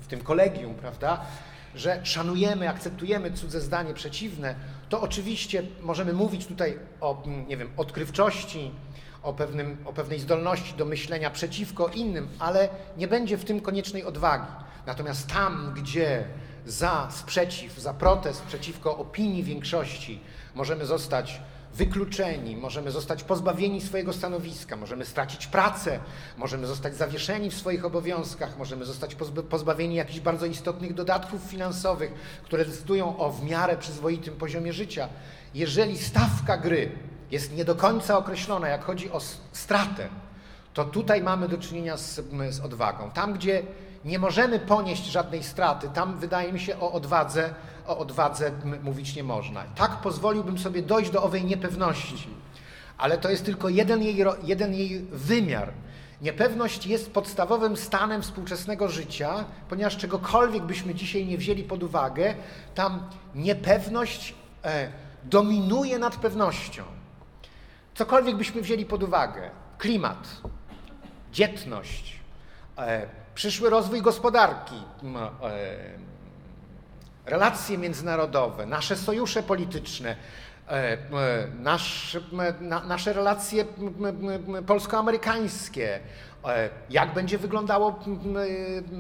w 0.01 0.07
tym 0.07 0.21
kolegium, 0.21 0.75
prawda? 0.75 1.21
Że 1.75 2.01
szanujemy, 2.03 2.69
akceptujemy 2.69 3.33
cudze 3.33 3.61
zdanie 3.61 3.95
przeciwne, 3.95 4.55
to 4.89 5.01
oczywiście 5.01 5.63
możemy 5.83 6.13
mówić 6.13 6.47
tutaj 6.47 6.79
o, 7.01 7.23
nie 7.49 7.57
wiem, 7.57 7.71
odkrywczości, 7.77 8.71
o, 9.23 9.33
pewnym, 9.33 9.77
o 9.85 9.93
pewnej 9.93 10.19
zdolności 10.21 10.75
do 10.77 10.85
myślenia 10.85 11.31
przeciwko 11.31 11.89
innym, 11.89 12.29
ale 12.39 12.69
nie 12.97 13.09
będzie 13.09 13.39
w 13.39 13.45
tym 13.45 13.61
koniecznej 13.61 14.05
odwagi. 14.05 14.47
Natomiast 14.87 15.33
tam, 15.33 15.75
gdzie 15.77 16.25
za 16.67 17.09
sprzeciw, 17.11 17.79
za 17.79 17.95
protest 17.95 18.43
przeciwko 18.43 18.99
opinii 18.99 19.43
większości 19.43 20.21
możemy 20.55 20.87
zostać 20.87 21.41
wykluczeni, 21.75 22.57
możemy 22.57 22.91
zostać 22.91 23.25
pozbawieni 23.25 23.81
swojego 23.81 24.13
stanowiska, 24.13 24.77
możemy 24.77 25.05
stracić 25.05 25.47
pracę, 25.47 26.01
możemy 26.37 26.67
zostać 26.67 26.97
zawieszeni 26.97 27.51
w 27.51 27.55
swoich 27.55 27.85
obowiązkach, 27.85 28.59
możemy 28.59 28.85
zostać 28.85 29.17
pozbawieni 29.51 29.95
jakichś 29.95 30.21
bardzo 30.21 30.47
istotnych 30.47 30.95
dodatków 30.95 31.43
finansowych, 31.43 32.13
które 32.45 32.65
decydują 32.65 33.17
o 33.17 33.31
w 33.31 33.45
miarę 33.45 33.77
przyzwoitym 33.77 34.35
poziomie 34.35 34.73
życia. 34.73 35.09
Jeżeli 35.55 35.99
stawka 35.99 36.57
gry 36.57 36.91
jest 37.31 37.57
nie 37.57 37.65
do 37.65 37.75
końca 37.75 38.19
określona, 38.19 38.69
jak 38.69 38.85
chodzi 38.85 39.11
o 39.11 39.21
stratę, 39.53 40.09
to 40.75 40.85
tutaj 40.85 41.23
mamy 41.23 41.49
do 41.49 41.59
czynienia 41.59 41.97
z, 41.97 42.21
z 42.51 42.61
odwagą. 42.61 43.11
Tam, 43.11 43.33
gdzie 43.33 43.63
nie 44.05 44.19
możemy 44.19 44.59
ponieść 44.59 45.05
żadnej 45.05 45.43
straty, 45.43 45.89
tam 45.95 46.19
wydaje 46.19 46.53
mi 46.53 46.61
się 46.61 46.81
o 46.81 46.93
odwadze, 46.93 47.55
o 47.87 47.99
odwadze 47.99 48.53
mówić 48.83 49.17
nie 49.17 49.25
można. 49.25 49.65
Tak 49.65 49.97
pozwoliłbym 49.97 50.59
sobie 50.59 50.83
dojść 50.83 51.11
do 51.11 51.23
owej 51.23 51.45
niepewności, 51.45 52.29
ale 52.99 53.19
to 53.19 53.31
jest 53.31 53.45
tylko 53.45 53.69
jeden 53.69 54.03
jej, 54.03 54.25
jeden 54.43 54.75
jej 54.75 55.01
wymiar. 55.13 55.73
Niepewność 56.23 56.87
jest 56.87 57.11
podstawowym 57.11 57.77
stanem 57.77 58.23
współczesnego 58.23 58.89
życia, 58.89 59.45
ponieważ 59.69 59.97
czegokolwiek 59.97 60.63
byśmy 60.63 60.95
dzisiaj 60.95 61.27
nie 61.27 61.39
wzięli 61.39 61.65
pod 61.65 61.83
uwagę, 61.83 62.35
tam 62.75 63.09
niepewność 63.35 64.35
e, 64.65 64.93
dominuje 65.25 65.99
nad 65.99 66.17
pewnością. 66.17 66.83
Cokolwiek 67.95 68.37
byśmy 68.37 68.63
wzięli 68.63 68.85
pod 68.85 69.03
uwagę, 69.03 69.51
klimat, 69.79 70.29
dzietność, 71.33 72.21
e, 72.79 73.22
przyszły 73.35 73.71
rozwój 73.71 74.03
gospodarki, 74.03 74.75
e, 75.43 77.31
relacje 77.31 77.79
międzynarodowe, 77.79 78.67
nasze 78.67 78.97
sojusze 78.97 79.43
polityczne, 79.43 80.17
e, 80.69 80.99
nasze, 81.59 82.21
nasze 82.89 83.13
relacje 83.13 83.65
polsko-amerykańskie, 84.67 86.01
e, 86.45 86.71
jak 86.91 87.15
będzie 87.15 87.39
wyglądało 87.39 88.01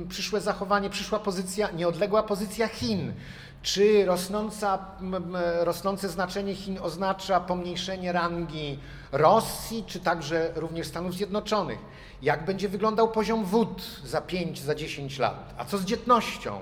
przyszłe 0.09 0.41
zachowanie, 0.41 0.91
przyszła 0.91 1.19
pozycja, 1.19 1.71
nieodległa 1.71 2.23
pozycja 2.23 2.69
Chin, 2.69 3.13
czy 3.63 4.05
rosnąca, 4.05 4.79
rosnące 5.61 6.09
znaczenie 6.09 6.55
Chin 6.55 6.79
oznacza 6.83 7.41
pomniejszenie 7.41 8.13
rangi 8.13 8.79
Rosji, 9.13 9.85
czy 9.87 10.01
także 10.01 10.53
również 10.55 10.87
Stanów 10.87 11.15
Zjednoczonych? 11.15 11.79
Jak 12.23 12.45
będzie 12.45 12.69
wyglądał 12.69 13.09
poziom 13.09 13.45
wód 13.45 13.83
za 14.05 14.21
5, 14.21 14.61
za 14.61 14.75
10 14.75 15.19
lat? 15.19 15.55
A 15.59 15.65
co 15.65 15.79
z 15.79 15.85
dzietnością? 15.85 16.61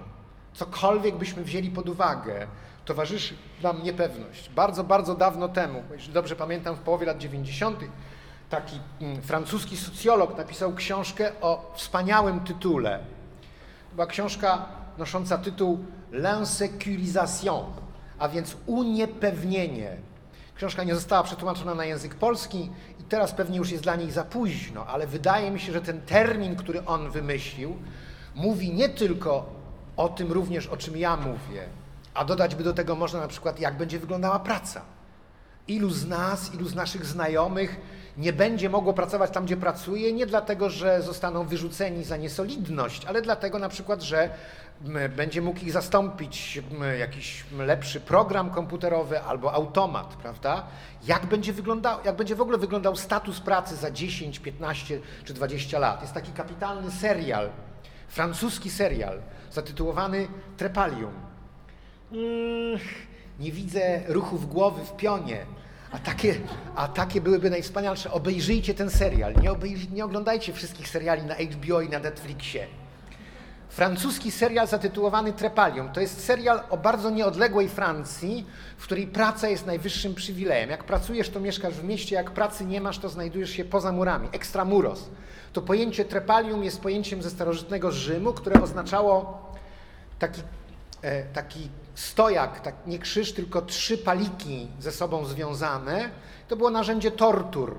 Cokolwiek 0.55 1.16
byśmy 1.16 1.44
wzięli 1.44 1.70
pod 1.70 1.88
uwagę, 1.88 2.46
towarzyszy 2.84 3.34
nam 3.62 3.82
niepewność. 3.82 4.51
Bardzo, 4.51 4.84
bardzo 4.84 5.14
dawno 5.14 5.48
temu, 5.48 5.82
jeśli 5.92 6.12
dobrze 6.12 6.36
pamiętam, 6.36 6.76
w 6.76 6.80
połowie 6.80 7.07
lat 7.07 7.18
90., 7.18 7.78
taki 8.51 8.80
mm, 9.01 9.22
francuski 9.22 9.76
socjolog 9.76 10.38
napisał 10.38 10.74
książkę 10.74 11.32
o 11.40 11.72
wspaniałym 11.74 12.40
tytule. 12.40 12.98
Była 13.92 14.07
książka 14.07 14.66
nosząca 14.98 15.38
tytuł 15.38 15.84
L'insécurisation, 16.12 17.64
a 18.18 18.28
więc 18.28 18.56
uniepewnienie. 18.66 19.96
Książka 20.54 20.84
nie 20.84 20.94
została 20.94 21.22
przetłumaczona 21.22 21.74
na 21.74 21.84
język 21.84 22.14
polski 22.14 22.70
i 23.00 23.02
teraz 23.02 23.32
pewnie 23.32 23.58
już 23.58 23.70
jest 23.70 23.82
dla 23.82 23.96
niej 23.96 24.11
za 24.11 24.24
późno, 24.24 24.86
ale 24.86 25.06
wydaje 25.06 25.50
mi 25.50 25.61
się, 25.61 25.72
że 25.72 25.80
ten 25.80 26.00
termin, 26.00 26.56
który 26.56 26.84
on 26.84 27.11
wymyślił, 27.11 27.76
mówi 28.34 28.72
nie 28.72 28.88
tylko 28.88 29.46
o 29.96 30.08
tym 30.08 30.32
również, 30.32 30.66
o 30.66 30.76
czym 30.76 30.96
ja 30.96 31.16
mówię, 31.16 31.64
a 32.14 32.24
dodać 32.24 32.54
by 32.54 32.64
do 32.64 32.72
tego 32.72 32.96
można 32.96 33.20
na 33.20 33.28
przykład, 33.28 33.61
jak 33.61 33.76
będzie 33.76 33.98
wyglądała 33.98 34.38
praca. 34.38 34.82
Ilu 35.68 35.90
z 35.90 36.06
nas, 36.08 36.54
ilu 36.54 36.68
z 36.68 36.74
naszych 36.74 37.06
znajomych 37.06 37.80
nie 38.16 38.32
będzie 38.32 38.70
mogło 38.70 38.92
pracować 38.92 39.30
tam, 39.30 39.44
gdzie 39.44 39.56
pracuje, 39.56 40.12
nie 40.12 40.26
dlatego, 40.26 40.70
że 40.70 41.02
zostaną 41.02 41.46
wyrzuceni 41.46 42.04
za 42.04 42.16
niesolidność, 42.16 43.04
ale 43.04 43.22
dlatego 43.22 43.58
na 43.58 43.68
przykład, 43.68 44.02
że 44.02 44.30
będzie 45.16 45.43
mógł 45.43 45.61
ich 45.61 45.72
zastąpić 45.72 46.62
jakiś 46.99 47.45
lepszy 47.59 48.01
program 48.01 48.51
komputerowy 48.51 49.20
albo 49.20 49.53
automat, 49.53 50.16
prawda? 50.22 50.66
Jak 51.07 51.26
będzie, 51.26 51.53
wyglądał, 51.53 51.99
jak 52.05 52.16
będzie 52.16 52.35
w 52.35 52.41
ogóle 52.41 52.59
wyglądał 52.59 52.97
status 52.97 53.41
pracy 53.41 53.76
za 53.76 53.91
10, 53.91 54.39
15 54.39 55.01
czy 55.24 55.35
20 55.35 55.78
lat? 55.78 56.03
Jest 56.03 56.14
taki 56.14 56.33
kapitalny 56.33 56.91
serial, 56.91 57.51
francuski 58.09 58.70
serial, 58.70 59.20
zatytułowany 59.53 60.28
Trepalium. 60.57 61.12
Mm, 62.12 62.81
nie 63.39 63.53
widzę 63.53 64.01
ruchów 64.09 64.49
głowy 64.49 64.85
w 64.85 64.97
pionie, 64.97 65.47
a 65.93 65.99
takie, 65.99 66.35
a 66.76 66.89
takie 66.89 67.20
byłyby 67.20 67.51
najwspanialsze. 67.51 68.12
Obejrzyjcie 68.12 68.74
ten 68.74 68.91
serial. 68.91 69.35
Nie, 69.37 69.51
nie 69.93 70.05
oglądajcie 70.05 70.53
wszystkich 70.53 70.89
seriali 70.89 71.22
na 71.22 71.35
HBO 71.35 71.81
i 71.81 71.89
na 71.89 71.99
Netflixie. 71.99 72.80
Francuski 73.70 74.30
serial 74.30 74.66
zatytułowany 74.66 75.32
Trepalium. 75.32 75.88
To 75.88 76.00
jest 76.00 76.24
serial 76.24 76.62
o 76.70 76.76
bardzo 76.76 77.10
nieodległej 77.10 77.68
Francji, 77.68 78.46
w 78.76 78.82
której 78.84 79.06
praca 79.06 79.48
jest 79.48 79.66
najwyższym 79.66 80.14
przywilejem. 80.14 80.70
Jak 80.70 80.84
pracujesz, 80.84 81.30
to 81.30 81.40
mieszkasz 81.40 81.74
w 81.74 81.84
mieście, 81.84 82.16
jak 82.16 82.30
pracy 82.30 82.64
nie 82.64 82.80
masz, 82.80 82.98
to 82.98 83.08
znajdujesz 83.08 83.50
się 83.50 83.64
poza 83.64 83.92
murami. 83.92 84.28
Extramuros. 84.32 85.08
To 85.52 85.62
pojęcie 85.62 86.04
Trepalium 86.04 86.64
jest 86.64 86.80
pojęciem 86.80 87.22
ze 87.22 87.30
starożytnego 87.30 87.92
Rzymu, 87.92 88.32
które 88.32 88.62
oznaczało 88.62 89.42
taki, 90.18 90.42
e, 91.02 91.22
taki 91.22 91.68
stojak, 91.94 92.60
tak, 92.60 92.74
nie 92.86 92.98
krzyż, 92.98 93.32
tylko 93.32 93.62
trzy 93.62 93.98
paliki 93.98 94.68
ze 94.80 94.92
sobą 94.92 95.24
związane. 95.24 96.10
To 96.48 96.56
było 96.56 96.70
narzędzie 96.70 97.10
tortur, 97.10 97.76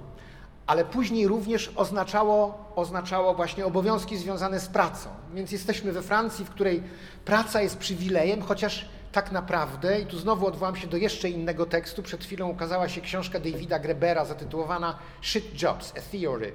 ale 0.67 0.85
później 0.85 1.27
również 1.27 1.71
oznaczało, 1.75 2.71
oznaczało 2.75 3.33
właśnie 3.33 3.65
obowiązki 3.65 4.17
związane 4.17 4.59
z 4.59 4.67
pracą. 4.67 5.09
Więc 5.33 5.51
jesteśmy 5.51 5.91
we 5.91 6.01
Francji, 6.01 6.45
w 6.45 6.49
której 6.49 6.83
praca 7.25 7.61
jest 7.61 7.77
przywilejem, 7.77 8.41
chociaż 8.41 8.85
tak 9.11 9.31
naprawdę, 9.31 10.01
i 10.01 10.05
tu 10.05 10.19
znowu 10.19 10.47
odwołam 10.47 10.75
się 10.75 10.87
do 10.87 10.97
jeszcze 10.97 11.29
innego 11.29 11.65
tekstu, 11.65 12.03
przed 12.03 12.23
chwilą 12.23 12.49
ukazała 12.49 12.89
się 12.89 13.01
książka 13.01 13.39
Davida 13.39 13.79
Grebera 13.79 14.25
zatytułowana 14.25 14.95
Shit 15.21 15.61
Jobs, 15.61 15.93
a 15.97 16.01
Theory. 16.11 16.53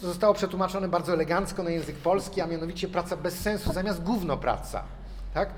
To 0.00 0.06
zostało 0.06 0.34
przetłumaczone 0.34 0.88
bardzo 0.88 1.12
elegancko 1.12 1.62
na 1.62 1.70
język 1.70 1.96
polski, 1.96 2.40
a 2.40 2.46
mianowicie 2.46 2.88
praca 2.88 3.16
bez 3.16 3.40
sensu 3.40 3.72
zamiast 3.72 4.02
gówno 4.02 4.36
praca. 4.36 4.82
Tak? 5.34 5.50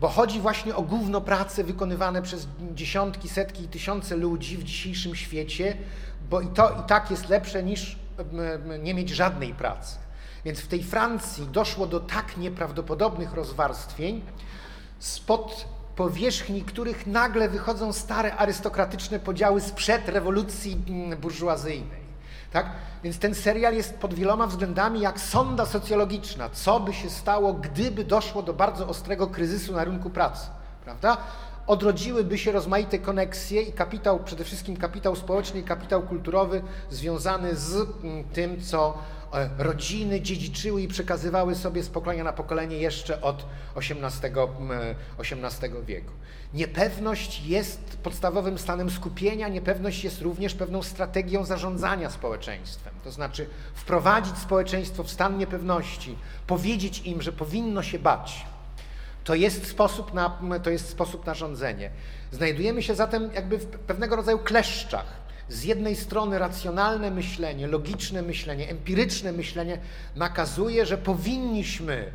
Bo 0.00 0.08
chodzi 0.08 0.40
właśnie 0.40 0.76
o 0.76 0.82
gówno 0.82 1.20
prace 1.20 1.64
wykonywane 1.64 2.22
przez 2.22 2.48
dziesiątki, 2.74 3.28
setki 3.28 3.64
i 3.64 3.68
tysiące 3.68 4.16
ludzi 4.16 4.56
w 4.56 4.64
dzisiejszym 4.64 5.14
świecie, 5.14 5.76
bo 6.30 6.40
i 6.40 6.46
to 6.46 6.70
i 6.70 6.88
tak 6.88 7.10
jest 7.10 7.28
lepsze 7.28 7.62
niż 7.62 7.98
nie 8.82 8.94
mieć 8.94 9.10
żadnej 9.10 9.54
pracy. 9.54 9.96
Więc 10.44 10.60
w 10.60 10.68
tej 10.68 10.82
Francji 10.82 11.46
doszło 11.46 11.86
do 11.86 12.00
tak 12.00 12.36
nieprawdopodobnych 12.36 13.34
rozwarstwień, 13.34 14.22
spod 14.98 15.68
powierzchni 15.96 16.62
których 16.62 17.06
nagle 17.06 17.48
wychodzą 17.48 17.92
stare 17.92 18.34
arystokratyczne 18.34 19.18
podziały 19.18 19.60
sprzed 19.60 20.08
rewolucji 20.08 20.76
burżuazyjnej. 21.20 22.05
Tak? 22.56 22.66
Więc 23.04 23.18
ten 23.18 23.34
serial 23.34 23.74
jest 23.74 23.98
pod 23.98 24.14
wieloma 24.14 24.46
względami 24.46 25.00
jak 25.00 25.20
sonda 25.20 25.66
socjologiczna. 25.66 26.48
Co 26.52 26.80
by 26.80 26.92
się 26.92 27.10
stało, 27.10 27.52
gdyby 27.52 28.04
doszło 28.04 28.42
do 28.42 28.54
bardzo 28.54 28.88
ostrego 28.88 29.26
kryzysu 29.26 29.72
na 29.72 29.84
rynku 29.84 30.10
pracy? 30.10 30.46
Prawda? 30.84 31.16
Odrodziłyby 31.66 32.38
się 32.38 32.52
rozmaite 32.52 32.98
koneksje 32.98 33.62
i 33.62 33.72
kapitał, 33.72 34.24
przede 34.24 34.44
wszystkim 34.44 34.76
kapitał 34.76 35.16
społeczny 35.16 35.60
i 35.60 35.62
kapitał 35.62 36.02
kulturowy 36.02 36.62
związany 36.90 37.56
z 37.56 37.74
mm, 37.74 38.24
tym, 38.24 38.60
co 38.60 38.98
e, 39.32 39.50
rodziny 39.58 40.20
dziedziczyły 40.20 40.82
i 40.82 40.88
przekazywały 40.88 41.54
sobie 41.54 41.82
z 41.82 41.88
pokolenia 41.88 42.24
na 42.24 42.32
pokolenie 42.32 42.76
jeszcze 42.76 43.20
od 43.20 43.46
XVIII, 43.76 44.32
XVIII 45.18 45.70
mm, 45.70 45.84
wieku. 45.84 46.12
Niepewność 46.54 47.46
jest 47.46 47.96
podstawowym 48.02 48.58
stanem 48.58 48.90
skupienia, 48.90 49.48
niepewność 49.48 50.04
jest 50.04 50.20
również 50.20 50.54
pewną 50.54 50.82
strategią 50.82 51.44
zarządzania 51.44 52.10
społeczeństwem. 52.10 52.94
To 53.04 53.10
znaczy 53.12 53.48
wprowadzić 53.74 54.38
społeczeństwo 54.38 55.02
w 55.02 55.10
stan 55.10 55.38
niepewności, 55.38 56.18
powiedzieć 56.46 57.02
im, 57.06 57.22
że 57.22 57.32
powinno 57.32 57.82
się 57.82 57.98
bać. 57.98 58.46
To 59.26 59.34
jest 59.34 59.66
sposób 59.66 60.14
na, 60.14 60.38
to 60.62 60.70
jest 60.70 60.88
sposób 60.88 61.26
na 61.26 61.34
rządzenie. 61.34 61.90
Znajdujemy 62.30 62.82
się 62.82 62.94
zatem 62.94 63.30
jakby 63.34 63.58
w 63.58 63.66
pewnego 63.66 64.16
rodzaju 64.16 64.38
kleszczach. 64.38 65.06
Z 65.48 65.64
jednej 65.64 65.96
strony 65.96 66.38
racjonalne 66.38 67.10
myślenie, 67.10 67.66
logiczne 67.66 68.22
myślenie, 68.22 68.68
empiryczne 68.68 69.32
myślenie 69.32 69.78
nakazuje, 70.16 70.86
że 70.86 70.98
powinniśmy 70.98 72.12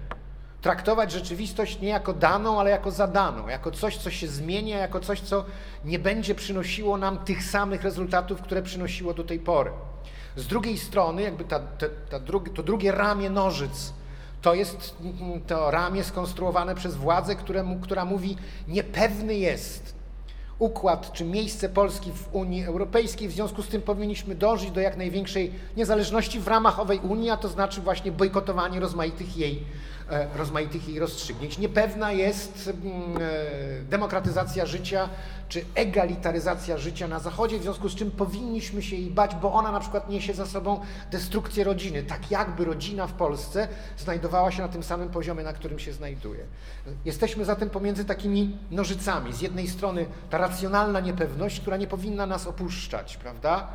traktować 0.61 1.11
rzeczywistość 1.11 1.79
nie 1.79 1.89
jako 1.89 2.13
daną, 2.13 2.59
ale 2.59 2.69
jako 2.69 2.91
zadaną, 2.91 3.47
jako 3.47 3.71
coś, 3.71 3.97
co 3.97 4.11
się 4.11 4.27
zmienia, 4.27 4.77
jako 4.77 4.99
coś, 4.99 5.21
co 5.21 5.45
nie 5.85 5.99
będzie 5.99 6.35
przynosiło 6.35 6.97
nam 6.97 7.17
tych 7.17 7.43
samych 7.43 7.83
rezultatów, 7.83 8.41
które 8.41 8.61
przynosiło 8.61 9.13
do 9.13 9.23
tej 9.23 9.39
pory. 9.39 9.71
Z 10.35 10.47
drugiej 10.47 10.77
strony, 10.77 11.21
jakby 11.21 11.43
ta, 11.43 11.59
ta, 11.59 11.85
ta 12.09 12.19
drugi, 12.19 12.51
to 12.51 12.63
drugie 12.63 12.91
ramię 12.91 13.29
nożyc, 13.29 13.93
to 14.41 14.53
jest 14.53 14.97
to 15.47 15.71
ramię 15.71 16.03
skonstruowane 16.03 16.75
przez 16.75 16.95
władzę, 16.95 17.35
które, 17.35 17.65
która 17.81 18.05
mówi, 18.05 18.37
niepewny 18.67 19.35
jest 19.35 20.01
układ 20.59 21.13
czy 21.13 21.25
miejsce 21.25 21.69
Polski 21.69 22.11
w 22.11 22.35
Unii 22.35 22.65
Europejskiej, 22.65 23.27
w 23.27 23.31
związku 23.31 23.63
z 23.63 23.67
tym 23.67 23.81
powinniśmy 23.81 24.35
dążyć 24.35 24.71
do 24.71 24.81
jak 24.81 24.97
największej 24.97 25.51
niezależności 25.77 26.39
w 26.39 26.47
ramach 26.47 26.79
owej 26.79 26.99
Unii, 26.99 27.29
a 27.29 27.37
to 27.37 27.47
znaczy 27.47 27.81
właśnie 27.81 28.11
bojkotowanie 28.11 28.79
rozmaitych 28.79 29.37
jej 29.37 29.63
rozmaitych 30.35 30.87
jej 30.87 30.99
rozstrzygnięć. 30.99 31.57
Niepewna 31.57 32.11
jest 32.11 32.69
mm, 32.83 33.17
e, 33.17 33.83
demokratyzacja 33.89 34.65
życia 34.65 35.09
czy 35.49 35.65
egalitaryzacja 35.75 36.77
życia 36.77 37.07
na 37.07 37.19
Zachodzie, 37.19 37.59
w 37.59 37.61
związku 37.61 37.89
z 37.89 37.95
czym 37.95 38.11
powinniśmy 38.11 38.81
się 38.81 38.95
jej 38.95 39.09
bać, 39.09 39.35
bo 39.35 39.53
ona 39.53 39.71
na 39.71 39.79
przykład 39.79 40.09
niesie 40.09 40.33
za 40.33 40.45
sobą 40.45 40.79
destrukcję 41.11 41.63
rodziny, 41.63 42.03
tak 42.03 42.31
jakby 42.31 42.65
rodzina 42.65 43.07
w 43.07 43.13
Polsce 43.13 43.67
znajdowała 43.97 44.51
się 44.51 44.61
na 44.61 44.67
tym 44.67 44.83
samym 44.83 45.09
poziomie, 45.09 45.43
na 45.43 45.53
którym 45.53 45.79
się 45.79 45.93
znajduje. 45.93 46.43
Jesteśmy 47.05 47.45
zatem 47.45 47.69
pomiędzy 47.69 48.05
takimi 48.05 48.57
nożycami. 48.71 49.33
Z 49.33 49.41
jednej 49.41 49.67
strony 49.67 50.05
ta 50.29 50.37
racjonalna 50.37 50.99
niepewność, 50.99 51.59
która 51.59 51.77
nie 51.77 51.87
powinna 51.87 52.25
nas 52.25 52.47
opuszczać, 52.47 53.17
prawda? 53.17 53.67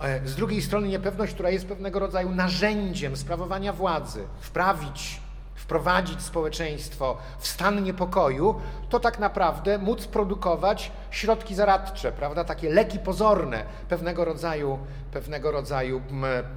E, 0.00 0.28
z 0.28 0.34
drugiej 0.34 0.62
strony 0.62 0.88
niepewność, 0.88 1.34
która 1.34 1.50
jest 1.50 1.66
pewnego 1.66 1.98
rodzaju 1.98 2.30
narzędziem 2.30 3.16
sprawowania 3.16 3.72
władzy, 3.72 4.22
wprawić 4.40 5.20
wprowadzić 5.58 6.22
społeczeństwo 6.22 7.16
w 7.38 7.48
stan 7.48 7.82
niepokoju, 7.82 8.60
to 8.88 9.00
tak 9.00 9.18
naprawdę 9.18 9.78
móc 9.78 10.06
produkować 10.06 10.92
środki 11.10 11.54
zaradcze, 11.54 12.12
prawda, 12.12 12.44
takie 12.44 12.70
leki 12.70 12.98
pozorne, 12.98 13.64
pewnego 13.88 14.24
rodzaju, 14.24 14.78
pewnego 15.12 15.50
rodzaju 15.50 16.02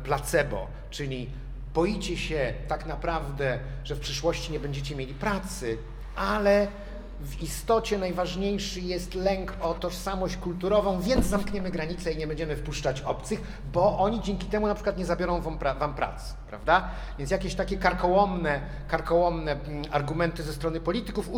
placebo, 0.04 0.68
czyli 0.89 1.30
boicie 1.74 2.18
się 2.18 2.54
tak 2.68 2.86
naprawdę, 2.86 3.60
że 3.84 3.95
w 3.95 3.99
przyszłości 3.99 4.52
nie 4.52 4.60
będziecie 4.60 4.95
mieli 4.95 5.14
pracy, 5.14 5.78
ale 6.16 6.68
w 7.22 7.41
istocie 7.41 7.97
najważniejszy 7.97 8.82
jest 8.82 9.15
lęk 9.15 9.53
o 9.61 9.74
tożsamość 9.74 10.38
kulturową, 10.38 11.01
więc 11.01 11.26
zamkniemy 11.26 11.72
granice 11.72 12.11
i 12.11 12.17
nie 12.17 12.28
będziemy 12.28 12.55
wpuszczać 12.55 13.01
obcych, 13.01 13.41
bo 13.74 13.99
oni 13.99 14.22
dzięki 14.22 14.45
temu 14.45 14.67
na 14.67 14.76
przykład 14.76 14.97
nie 14.97 15.05
zabiorą 15.05 15.41
wam, 15.41 15.57
pra 15.57 15.74
wam 15.74 15.93
pracy, 15.93 16.34
prawda? 16.49 16.89
Więc 17.17 17.32
jakieś 17.32 17.55
takie 17.55 17.78
karkołomne, 17.78 18.61
karkołomne 18.88 19.51
mm, 19.51 19.84
argumenty 19.91 20.43
ze 20.43 20.53
strony 20.53 20.80
polityków 20.80 21.30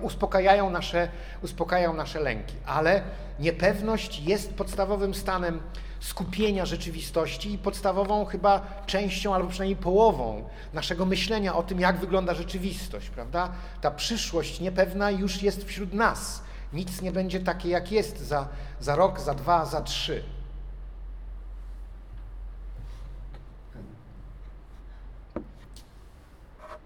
uspokajają 0.00 0.70
nasze, 0.70 1.08
uspokajają 1.42 1.94
nasze 1.94 2.20
lęki, 2.20 2.54
ale 2.66 3.02
niepewność 3.38 4.20
jest 4.20 4.54
podstawowym 4.54 5.14
stanem 5.14 5.60
skupienia 6.00 6.66
rzeczywistości 6.66 7.52
i 7.52 7.58
podstawową 7.58 8.24
chyba 8.24 8.82
częścią, 8.86 9.34
albo 9.34 9.48
przynajmniej 9.48 9.76
połową 9.76 10.48
naszego 10.72 11.06
myślenia 11.06 11.56
o 11.56 11.62
tym, 11.62 11.80
jak 11.80 11.98
wygląda 11.98 12.34
rzeczywistość, 12.34 13.10
prawda? 13.10 13.52
Ta 13.80 13.90
przyszłość 13.90 14.60
niepewna 14.60 15.10
już 15.10 15.42
jest 15.42 15.64
wśród 15.64 15.94
nas. 15.94 16.42
Nic 16.72 17.02
nie 17.02 17.12
będzie 17.12 17.40
takie, 17.40 17.68
jak 17.68 17.92
jest 17.92 18.18
za, 18.20 18.48
za 18.80 18.96
rok, 18.96 19.20
za 19.20 19.34
dwa, 19.34 19.66
za 19.66 19.82
trzy. 19.82 20.22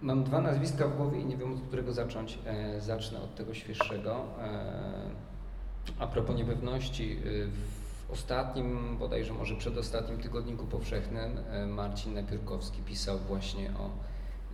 Mam 0.02 0.24
dwa 0.24 0.40
nazwiska 0.40 0.88
w 0.88 0.96
głowie 0.96 1.20
i 1.20 1.24
nie 1.24 1.36
wiem 1.36 1.52
od 1.52 1.60
którego 1.60 1.92
zacząć. 1.92 2.38
E, 2.46 2.80
zacznę 2.80 3.20
od 3.20 3.34
tego 3.34 3.54
świeższego. 3.54 4.24
E, 4.40 4.92
a 5.98 6.06
propos 6.06 6.36
niepewności, 6.36 7.18
e, 7.18 7.83
w 8.08 8.10
ostatnim, 8.10 8.96
bodajże 8.98 9.32
może 9.32 9.54
przedostatnim 9.54 10.18
tygodniku 10.18 10.66
powszechnym 10.66 11.38
e, 11.50 11.66
Marcin 11.66 12.14
Napiórkowski 12.14 12.82
pisał 12.82 13.18
właśnie 13.18 13.70
o 13.70 13.90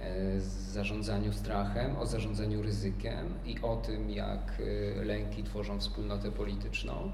e, 0.02 0.40
zarządzaniu 0.40 1.32
strachem, 1.32 1.96
o 1.96 2.06
zarządzaniu 2.06 2.62
ryzykiem 2.62 3.34
i 3.46 3.60
o 3.62 3.76
tym, 3.76 4.10
jak 4.10 4.62
e, 4.98 5.04
lęki 5.04 5.42
tworzą 5.42 5.80
wspólnotę 5.80 6.32
polityczną. 6.32 7.12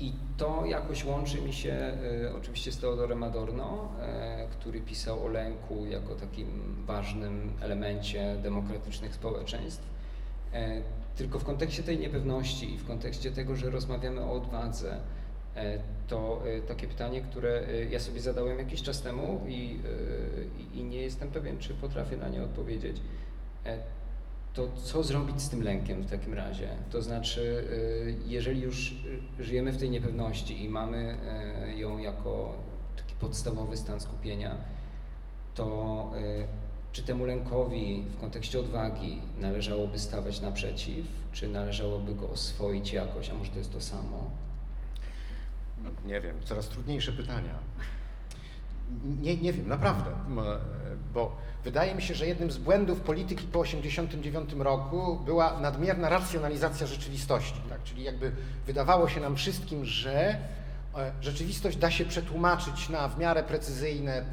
I 0.00 0.12
to 0.36 0.66
jakoś 0.66 1.04
łączy 1.04 1.40
mi 1.40 1.52
się 1.52 1.92
oczywiście 2.36 2.72
z 2.72 2.78
Teodorem 2.78 3.22
Adorno, 3.22 3.88
który 4.50 4.80
pisał 4.80 5.24
o 5.24 5.28
lęku 5.28 5.86
jako 5.86 6.14
takim 6.14 6.76
ważnym 6.86 7.52
elemencie 7.60 8.36
demokratycznych 8.42 9.14
społeczeństw. 9.14 9.93
Tylko 11.16 11.38
w 11.38 11.44
kontekście 11.44 11.82
tej 11.82 11.98
niepewności 11.98 12.74
i 12.74 12.78
w 12.78 12.86
kontekście 12.86 13.30
tego, 13.30 13.56
że 13.56 13.70
rozmawiamy 13.70 14.20
o 14.20 14.32
odwadze, 14.32 15.00
e, 15.56 15.78
to 16.08 16.42
e, 16.46 16.60
takie 16.60 16.86
pytanie, 16.88 17.20
które 17.20 17.66
e, 17.68 17.84
ja 17.84 18.00
sobie 18.00 18.20
zadałem 18.20 18.58
jakiś 18.58 18.82
czas 18.82 19.02
temu 19.02 19.40
i, 19.48 19.78
i 20.74 20.84
nie 20.84 21.00
jestem 21.02 21.30
pewien, 21.30 21.58
czy 21.58 21.74
potrafię 21.74 22.16
na 22.16 22.28
nie 22.28 22.42
odpowiedzieć, 22.42 22.96
to 24.54 24.68
co 24.76 25.02
zrobić 25.02 25.42
z 25.42 25.48
tym 25.48 25.62
lękiem 25.62 26.02
w 26.02 26.10
takim 26.10 26.34
razie? 26.34 26.68
To 26.90 27.02
znaczy, 27.02 27.68
jeżeli 28.26 28.60
już 28.60 28.94
żyjemy 29.40 29.72
w 29.72 29.78
tej 29.78 29.90
niepewności 29.90 30.64
i 30.64 30.68
mamy 30.68 31.16
ją 31.76 31.98
jako 31.98 32.54
taki 32.96 33.14
podstawowy 33.14 33.76
stan 33.76 34.00
skupienia, 34.00 34.56
to 35.54 36.10
czy 36.94 37.02
temu 37.02 37.24
lękowi 37.24 38.04
w 38.16 38.20
kontekście 38.20 38.60
odwagi 38.60 39.22
należałoby 39.40 39.98
stawać 39.98 40.40
naprzeciw, 40.40 41.06
czy 41.32 41.48
należałoby 41.48 42.14
go 42.14 42.30
oswoić 42.30 42.92
jakoś, 42.92 43.30
a 43.30 43.34
może 43.34 43.50
to 43.50 43.58
jest 43.58 43.72
to 43.72 43.80
samo? 43.80 44.30
Nie 46.06 46.20
wiem, 46.20 46.36
coraz 46.44 46.68
trudniejsze 46.68 47.12
pytania. 47.12 47.54
Nie, 49.20 49.36
nie 49.36 49.52
wiem, 49.52 49.68
naprawdę, 49.68 50.10
bo 51.14 51.36
wydaje 51.64 51.94
mi 51.94 52.02
się, 52.02 52.14
że 52.14 52.26
jednym 52.26 52.50
z 52.50 52.58
błędów 52.58 53.00
polityki 53.00 53.46
po 53.46 53.62
1989 53.62 54.64
roku 54.64 55.20
była 55.24 55.60
nadmierna 55.60 56.08
racjonalizacja 56.08 56.86
rzeczywistości. 56.86 57.60
Tak? 57.68 57.82
Czyli 57.82 58.02
jakby 58.02 58.32
wydawało 58.66 59.08
się 59.08 59.20
nam 59.20 59.36
wszystkim, 59.36 59.84
że 59.84 60.38
e, 60.96 61.12
rzeczywistość 61.20 61.76
da 61.76 61.90
się 61.90 62.04
przetłumaczyć 62.04 62.88
na 62.88 63.08
w 63.08 63.18
miarę 63.18 63.42
precyzyjne 63.42 64.24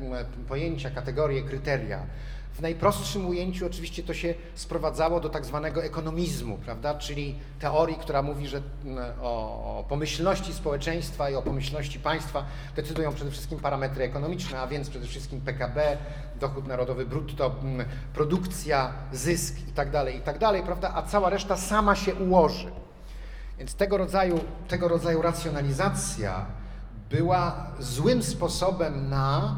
pojęcia, 0.47 0.91
kategorie, 0.91 1.43
kryteria 1.43 2.05
w 2.54 2.62
najprostszym 2.62 3.28
ujęciu 3.28 3.66
oczywiście 3.66 4.04
to 4.04 4.14
się 4.14 4.34
sprowadzało 4.56 5.20
do 5.20 5.30
tak 5.30 5.45
zwanego 5.45 5.84
ekonomizmu, 5.84 6.58
prawda? 6.58 6.95
czyli 6.95 7.36
teorii, 7.60 7.95
która 7.95 8.22
mówi, 8.22 8.47
że 8.47 8.62
mm, 8.86 9.14
o 9.22 9.86
pomyślności 9.89 10.54
społeczeństwa 10.54 11.30
i 11.30 11.36
o 11.36 11.41
pomyślności 11.41 11.99
państwa 11.99 12.45
decydują 12.76 13.14
przede 13.14 13.32
wszystkim 13.32 13.60
parametry 13.60 14.04
ekonomiczne, 14.04 14.60
a 14.60 14.68
więc 14.68 14.89
przede 14.89 15.08
wszystkim 15.08 15.41
PKB, 15.41 15.97
dochód 16.39 16.68
narodowy 16.68 17.06
brutto, 17.06 17.56
mm, 17.64 17.88
produkcja, 18.14 18.93
zysk 19.14 19.58
itd., 19.68 19.91
tak 19.91 20.14
itd., 20.16 20.39
tak 20.39 20.64
prawda? 20.66 20.91
a 20.95 21.02
cała 21.02 21.30
reszta 21.30 21.58
sama 21.58 21.95
się 21.95 22.16
ułoży. 22.16 22.72
Więc 23.58 23.76
tego 23.76 23.97
rodzaju, 23.97 24.39
tego 24.68 24.88
rodzaju 24.88 25.22
racjonalizacja 25.22 26.45
była 27.10 27.72
złym 27.80 28.24
sposobem 28.24 29.10
na 29.10 29.56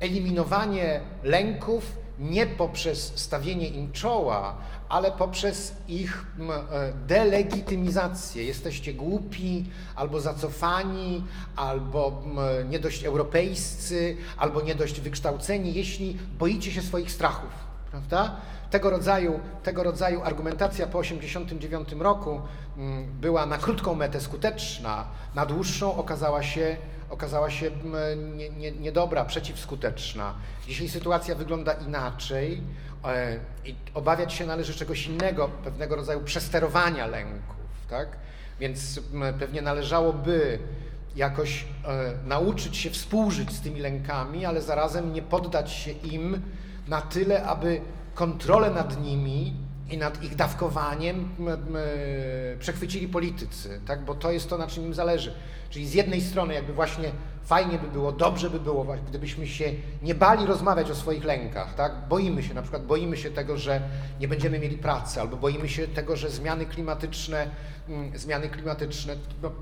eliminowanie 0.00 1.00
lęków 1.22 2.03
nie 2.18 2.46
poprzez 2.46 3.12
stawienie 3.14 3.68
im 3.68 3.92
czoła, 3.92 4.56
ale 4.88 5.12
poprzez 5.12 5.74
ich 5.88 6.26
e, 6.70 6.92
delegitymizację. 7.06 8.44
Jesteście 8.44 8.94
głupi, 8.94 9.64
albo 9.96 10.20
zacofani, 10.20 11.24
albo 11.56 12.22
nie 12.70 12.78
dość 12.78 13.04
europejscy, 13.04 14.16
albo 14.36 14.60
nie 14.62 14.74
dość 14.74 15.00
wykształceni, 15.00 15.74
jeśli 15.74 16.18
boicie 16.38 16.72
się 16.72 16.82
swoich 16.82 17.10
strachów. 17.10 17.50
Prawda? 17.90 18.36
Tego 18.74 18.90
rodzaju, 18.90 19.40
tego 19.62 19.82
rodzaju 19.82 20.22
argumentacja 20.22 20.86
po 20.86 21.02
1989 21.02 22.02
roku 22.02 22.40
była 23.20 23.46
na 23.46 23.58
krótką 23.58 23.94
metę 23.94 24.20
skuteczna, 24.20 25.04
na 25.34 25.46
dłuższą 25.46 25.96
okazała 25.96 26.42
się 26.42 26.76
okazała 27.10 27.50
się 27.50 27.66
mm, 27.66 28.36
nie, 28.36 28.50
nie, 28.50 28.72
niedobra, 28.72 29.24
przeciwskuteczna. 29.24 30.34
Dzisiaj 30.66 30.88
sytuacja 30.88 31.34
wygląda 31.34 31.72
inaczej 31.72 32.62
e, 33.04 33.36
i 33.64 33.74
obawiać 33.94 34.32
się 34.32 34.46
należy 34.46 34.74
czegoś 34.74 35.06
innego, 35.06 35.48
pewnego 35.48 35.96
rodzaju 35.96 36.20
przesterowania 36.20 37.06
lęków, 37.06 37.56
tak? 37.90 38.08
Więc 38.60 39.00
pewnie 39.38 39.62
należałoby 39.62 40.58
jakoś 41.16 41.64
e, 41.84 42.12
nauczyć 42.26 42.76
się 42.76 42.90
współżyć 42.90 43.52
z 43.52 43.60
tymi 43.60 43.80
lękami, 43.80 44.44
ale 44.44 44.62
zarazem 44.62 45.12
nie 45.12 45.22
poddać 45.22 45.72
się 45.72 45.90
im 45.90 46.42
na 46.88 47.00
tyle, 47.00 47.44
aby 47.44 47.80
kontrolę 48.14 48.70
nad 48.70 49.02
nimi 49.02 49.52
i 49.90 49.98
nad 49.98 50.22
ich 50.22 50.34
dawkowaniem 50.36 51.28
przechwycili 52.58 53.08
politycy, 53.08 53.80
tak? 53.86 54.04
bo 54.04 54.14
to 54.14 54.30
jest 54.30 54.48
to, 54.48 54.58
na 54.58 54.66
czym 54.66 54.86
im 54.86 54.94
zależy. 54.94 55.34
Czyli 55.70 55.88
z 55.88 55.94
jednej 55.94 56.20
strony 56.20 56.54
jakby 56.54 56.72
właśnie 56.72 57.12
fajnie 57.44 57.78
by 57.78 57.88
było, 57.88 58.12
dobrze 58.12 58.50
by 58.50 58.60
było, 58.60 58.86
gdybyśmy 59.08 59.46
się 59.46 59.72
nie 60.02 60.14
bali 60.14 60.46
rozmawiać 60.46 60.90
o 60.90 60.94
swoich 60.94 61.24
lękach, 61.24 61.74
tak? 61.74 61.92
Boimy 62.08 62.42
się, 62.42 62.54
na 62.54 62.62
przykład 62.62 62.86
boimy 62.86 63.16
się 63.16 63.30
tego, 63.30 63.56
że 63.56 63.80
nie 64.20 64.28
będziemy 64.28 64.58
mieli 64.58 64.78
pracy, 64.78 65.20
albo 65.20 65.36
boimy 65.36 65.68
się 65.68 65.88
tego, 65.88 66.16
że 66.16 66.30
zmiany 66.30 66.66
klimatyczne, 66.66 67.50
zmiany 68.14 68.48
klimatyczne, 68.48 69.16
no, 69.42 69.52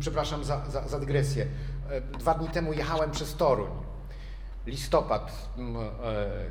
przepraszam 0.00 0.44
za, 0.44 0.70
za, 0.70 0.88
za 0.88 1.00
dygresję. 1.00 1.46
E, 1.90 2.00
dwa 2.00 2.34
dni 2.34 2.48
temu 2.48 2.72
jechałem 2.72 3.10
przez 3.10 3.34
Toruń, 3.34 3.70
listopad, 4.66 5.32
mm, 5.56 5.76
e, 5.76 5.86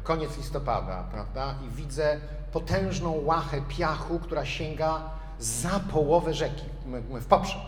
koniec 0.03 0.37
listopada, 0.37 1.03
prawda? 1.11 1.55
I 1.67 1.75
widzę 1.75 2.19
potężną 2.51 3.11
łachę 3.11 3.61
piachu, 3.61 4.19
która 4.19 4.45
sięga 4.45 5.01
za 5.39 5.79
połowę 5.79 6.33
rzeki, 6.33 6.65
w 7.09 7.25
poprzek. 7.25 7.61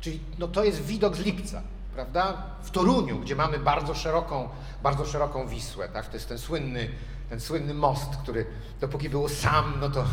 Czyli 0.00 0.20
no, 0.38 0.48
to 0.48 0.64
jest 0.64 0.82
widok 0.82 1.16
z 1.16 1.20
lipca, 1.20 1.62
prawda? 1.94 2.42
W 2.62 2.70
Toruniu, 2.70 3.18
gdzie 3.18 3.36
mamy 3.36 3.58
bardzo 3.58 3.94
szeroką, 3.94 4.48
bardzo 4.82 5.04
szeroką 5.04 5.46
Wisłę, 5.48 5.88
tak? 5.88 6.06
To 6.06 6.16
jest 6.16 6.28
ten 6.28 6.38
słynny, 6.38 6.88
ten 7.28 7.40
słynny 7.40 7.74
most, 7.74 8.16
który 8.16 8.46
dopóki 8.80 9.10
było 9.10 9.28
sam, 9.28 9.74
no 9.80 9.90
to 9.90 10.04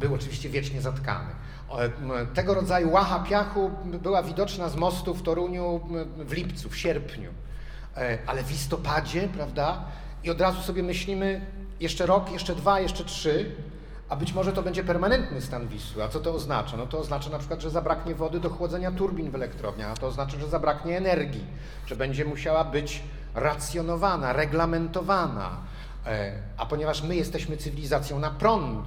był 0.00 0.14
oczywiście 0.14 0.48
wiecznie 0.48 0.80
zatkany. 0.80 1.30
Tego 2.34 2.54
rodzaju 2.54 2.90
łacha 2.90 3.18
piachu 3.18 3.70
była 3.84 4.22
widoczna 4.22 4.68
z 4.68 4.76
mostu 4.76 5.14
w 5.14 5.22
Toruniu 5.22 5.80
w 6.18 6.32
lipcu, 6.32 6.70
w 6.70 6.76
sierpniu, 6.76 7.30
ale 8.26 8.42
w 8.42 8.50
listopadzie, 8.50 9.28
prawda? 9.28 9.84
I 10.24 10.30
od 10.30 10.40
razu 10.40 10.62
sobie 10.62 10.82
myślimy, 10.82 11.46
jeszcze 11.80 12.06
rok, 12.06 12.32
jeszcze 12.32 12.54
dwa, 12.54 12.80
jeszcze 12.80 13.04
trzy, 13.04 13.54
a 14.08 14.16
być 14.16 14.32
może 14.32 14.52
to 14.52 14.62
będzie 14.62 14.84
permanentny 14.84 15.40
stan 15.40 15.68
Wisły. 15.68 16.04
A 16.04 16.08
co 16.08 16.20
to 16.20 16.34
oznacza? 16.34 16.76
No 16.76 16.86
to 16.86 16.98
oznacza 16.98 17.30
na 17.30 17.38
przykład, 17.38 17.60
że 17.60 17.70
zabraknie 17.70 18.14
wody 18.14 18.40
do 18.40 18.50
chłodzenia 18.50 18.92
turbin 18.92 19.30
w 19.30 19.34
elektrowniach, 19.34 19.90
a 19.90 19.96
to 19.96 20.06
oznacza, 20.06 20.38
że 20.38 20.48
zabraknie 20.48 20.96
energii, 20.96 21.44
że 21.86 21.96
będzie 21.96 22.24
musiała 22.24 22.64
być 22.64 23.02
racjonowana, 23.34 24.32
reglamentowana. 24.32 25.50
E, 26.06 26.32
a 26.56 26.66
ponieważ 26.66 27.02
my 27.02 27.16
jesteśmy 27.16 27.56
cywilizacją 27.56 28.18
na 28.18 28.30
prąd, 28.30 28.86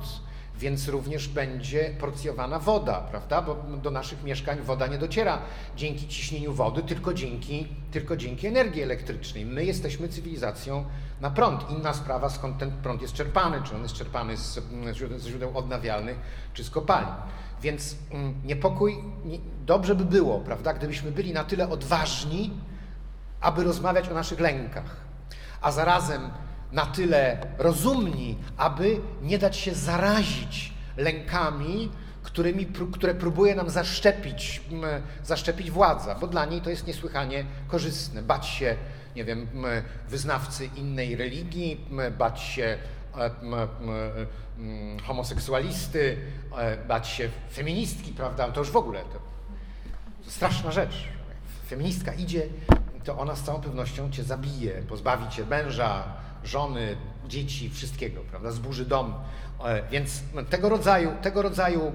więc 0.60 0.88
również 0.88 1.28
będzie 1.28 1.96
porcjowana 2.00 2.60
woda, 2.60 3.02
prawda? 3.02 3.42
Bo 3.42 3.56
do 3.56 3.92
naszych 3.92 4.24
mieszkań 4.24 4.62
woda 4.62 4.88
nie 4.88 4.98
dociera 4.98 5.42
dzięki 5.76 6.08
ciśnieniu 6.08 6.54
wody, 6.54 6.84
tylko 6.84 7.14
dzięki, 7.14 7.68
tylko 7.92 8.18
dzięki 8.18 8.48
energii 8.48 8.82
elektrycznej. 8.82 9.46
My 9.46 9.66
jesteśmy 9.66 10.10
cywilizacją 10.10 10.86
na 11.22 11.32
prąd. 11.32 11.70
Inna 11.70 11.94
sprawa, 11.94 12.30
skąd 12.30 12.58
ten 12.58 12.72
prąd 12.72 13.02
jest 13.02 13.14
czerpany, 13.14 13.62
czy 13.64 13.76
on 13.76 13.84
jest 13.84 13.96
czerpany 13.96 14.38
z, 14.38 14.60
z 15.18 15.26
źródeł 15.28 15.58
odnawialnych, 15.58 16.18
czy 16.54 16.64
z 16.64 16.70
kopalni. 16.70 17.12
Więc 17.62 17.96
mm, 18.12 18.34
niepokój, 18.46 18.98
nie, 19.26 19.40
dobrze 19.66 19.96
by 19.96 20.06
było, 20.06 20.40
prawda, 20.40 20.74
gdybyśmy 20.74 21.12
byli 21.12 21.34
na 21.34 21.44
tyle 21.44 21.70
odważni, 21.70 22.54
aby 23.42 23.64
rozmawiać 23.64 24.10
o 24.10 24.14
naszych 24.14 24.40
lękach, 24.40 24.96
a 25.62 25.72
zarazem 25.72 26.22
na 26.72 26.86
tyle 26.86 27.38
rozumni, 27.58 28.38
aby 28.58 29.00
nie 29.22 29.38
dać 29.38 29.58
się 29.58 29.74
zarazić 29.74 30.74
lękami, 30.98 31.90
którymi, 32.24 32.66
które 32.92 33.16
próbuje 33.16 33.56
nam 33.56 33.70
zaszczepić, 33.70 34.62
zaszczepić 35.24 35.72
władza, 35.72 36.16
bo 36.16 36.28
dla 36.28 36.46
niej 36.46 36.62
to 36.62 36.70
jest 36.70 36.88
niesłychanie 36.88 37.46
korzystne. 37.68 38.22
Bać 38.22 38.48
się, 38.48 38.76
nie 39.16 39.26
wiem, 39.26 39.48
wyznawcy 40.10 40.70
innej 40.76 41.16
religii, 41.16 41.86
bać 42.18 42.40
się 42.40 42.78
e, 43.18 43.32
homoseksualisty, 45.04 46.18
e, 46.58 46.78
bać 46.78 47.08
się 47.08 47.30
feministki, 47.54 48.12
prawda? 48.12 48.52
To 48.52 48.60
już 48.60 48.72
w 48.72 48.78
ogóle 48.78 49.02
to 49.02 49.20
straszna 50.32 50.72
rzecz. 50.72 51.08
Feministka 51.68 52.14
idzie, 52.14 52.48
to 53.04 53.18
ona 53.18 53.36
z 53.36 53.44
całą 53.44 53.62
pewnością 53.62 54.12
cię 54.12 54.24
zabije, 54.24 54.72
pozbawi 54.72 55.30
cię 55.30 55.46
męża, 55.46 56.17
żony, 56.48 56.98
dzieci, 57.28 57.70
wszystkiego, 57.70 58.22
prawda, 58.30 58.52
zburzy 58.52 58.86
dom. 58.86 59.14
E, 59.66 59.90
więc 59.92 60.22
tego 60.50 60.70
rodzaju, 60.70 61.12
tego 61.22 61.42
rodzaju 61.42 61.92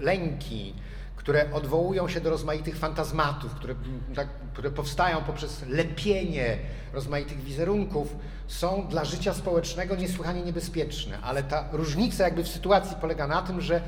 lęki, 0.00 0.74
które 1.16 1.52
odwołują 1.52 2.08
się 2.08 2.20
do 2.20 2.30
rozmaitych 2.30 2.76
fantazmatów, 2.76 3.54
które, 3.54 3.74
tak, 4.14 4.28
które 4.52 4.70
powstają 4.70 5.22
poprzez 5.22 5.62
lepienie 5.68 6.58
rozmaitych 6.92 7.40
wizerunków, 7.44 8.16
są 8.46 8.88
dla 8.88 9.04
życia 9.04 9.34
społecznego 9.34 9.96
niesłychanie 9.96 10.42
niebezpieczne. 10.42 11.18
Ale 11.22 11.42
ta 11.42 11.68
różnica 11.72 12.24
jakby 12.24 12.44
w 12.44 12.48
sytuacji 12.48 12.96
polega 13.00 13.26
na 13.26 13.42
tym, 13.42 13.60
że 13.60 13.80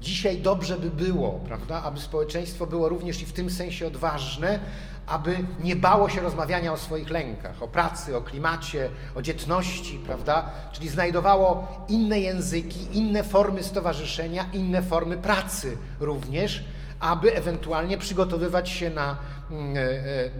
dzisiaj 0.00 0.38
dobrze 0.38 0.78
by 0.78 0.90
było, 0.90 1.32
prawda, 1.32 1.82
aby 1.82 2.00
społeczeństwo 2.00 2.66
było 2.66 2.88
również 2.88 3.22
i 3.22 3.26
w 3.26 3.32
tym 3.32 3.50
sensie 3.50 3.86
odważne, 3.86 4.60
aby 5.06 5.36
nie 5.60 5.76
bało 5.76 6.08
się 6.08 6.20
rozmawiania 6.20 6.72
o 6.72 6.76
swoich 6.76 7.10
lękach, 7.10 7.62
o 7.62 7.68
pracy, 7.68 8.16
o 8.16 8.20
klimacie, 8.20 8.90
o 9.14 9.22
dzietności, 9.22 9.98
prawda? 10.06 10.50
Czyli 10.72 10.88
znajdowało 10.88 11.68
inne 11.88 12.20
języki, 12.20 12.98
inne 12.98 13.24
formy 13.24 13.62
stowarzyszenia, 13.62 14.46
inne 14.52 14.82
formy 14.82 15.16
pracy 15.16 15.76
również, 16.00 16.64
aby 17.00 17.36
ewentualnie 17.36 17.98
przygotowywać 17.98 18.70
się 18.70 18.90
na, 18.90 19.16
mm, 19.50 19.76
e, 19.76 19.80
e, 19.80 20.30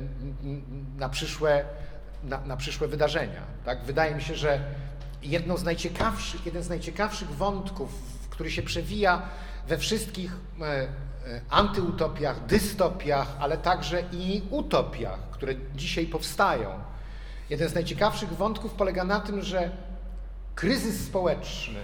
na, 0.98 1.08
przyszłe, 1.08 1.64
na, 2.24 2.40
na 2.40 2.56
przyszłe 2.56 2.88
wydarzenia. 2.88 3.42
Tak? 3.64 3.84
Wydaje 3.84 4.14
mi 4.14 4.22
się, 4.22 4.34
że 4.34 4.60
jedną 5.22 5.56
z 5.56 5.64
najciekawszych, 5.64 6.46
jeden 6.46 6.62
z 6.62 6.68
najciekawszych 6.68 7.28
wątków, 7.28 7.90
który 8.30 8.50
się 8.50 8.62
przewija 8.62 9.22
we 9.68 9.78
wszystkich 9.78 10.32
e, 10.60 10.86
antyutopiach, 11.50 12.46
dystopiach, 12.46 13.36
ale 13.40 13.58
także 13.58 14.02
i 14.12 14.42
utopiach, 14.50 15.30
które 15.30 15.54
dzisiaj 15.74 16.06
powstają. 16.06 16.70
Jeden 17.50 17.68
z 17.68 17.74
najciekawszych 17.74 18.32
wątków 18.32 18.72
polega 18.72 19.04
na 19.04 19.20
tym, 19.20 19.42
że 19.42 19.70
kryzys 20.54 21.06
społeczny, 21.06 21.80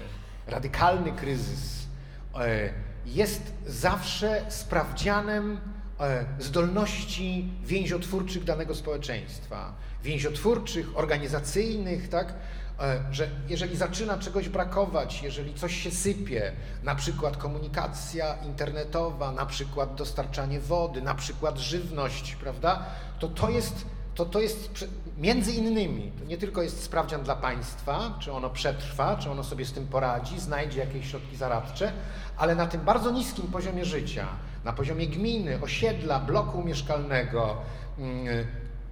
radykalny 0.47 1.13
kryzys, 1.13 1.87
e, 2.35 2.71
jest 3.07 3.53
zawsze 3.67 4.45
sprawdzianem 4.49 5.61
e, 6.01 6.25
zdolności 6.39 7.53
więziotwórczych 7.65 8.45
danego 8.45 8.75
społeczeństwa, 8.75 9.73
więziotwórczych, 10.03 10.99
organizacyjnych, 10.99 12.09
tak, 12.09 12.35
E, 12.70 12.70
że 13.11 13.29
jeżeli 13.49 13.77
zaczyna 13.77 14.19
czegoś 14.19 14.49
brakować, 14.49 15.23
jeżeli 15.23 15.55
coś 15.55 15.83
się 15.83 15.91
sypie, 15.91 16.53
na 16.83 16.95
przykład 16.95 17.37
komunikacja 17.37 18.35
internetowa, 18.35 19.33
na 19.33 19.47
przykład 19.47 19.95
dostarczanie 19.95 20.61
wody, 20.61 21.03
na 21.03 21.15
przykład 21.15 21.59
żywność, 21.59 22.35
prawda, 22.35 22.85
to 23.19 23.29
to 23.29 23.51
jest, 23.51 23.87
to, 24.15 24.25
to 24.25 24.41
jest 24.41 24.85
między 25.19 25.53
innymi, 25.53 26.13
to 26.19 26.25
nie 26.25 26.39
tylko 26.39 26.63
jest 26.63 26.83
sprawdzian 26.83 27.23
dla 27.23 27.37
państwa, 27.37 28.19
czy 28.21 28.33
ono 28.33 28.51
przetrwa, 28.51 29.17
czy 29.17 29.31
ono 29.31 29.45
sobie 29.45 29.65
z 29.65 29.73
tym 29.73 29.87
poradzi, 29.87 30.41
znajdzie 30.41 30.81
jakieś 30.81 31.11
środki 31.11 31.37
zaradcze, 31.37 31.93
ale 32.37 32.55
na 32.55 32.67
tym 32.67 32.81
bardzo 32.81 33.11
niskim 33.11 33.47
poziomie 33.47 33.85
życia, 33.85 34.27
na 34.65 34.73
poziomie 34.73 35.07
gminy, 35.07 35.59
osiedla, 35.63 36.21
bloku 36.21 36.63
mieszkalnego, 36.63 37.57
mm, 37.99 38.47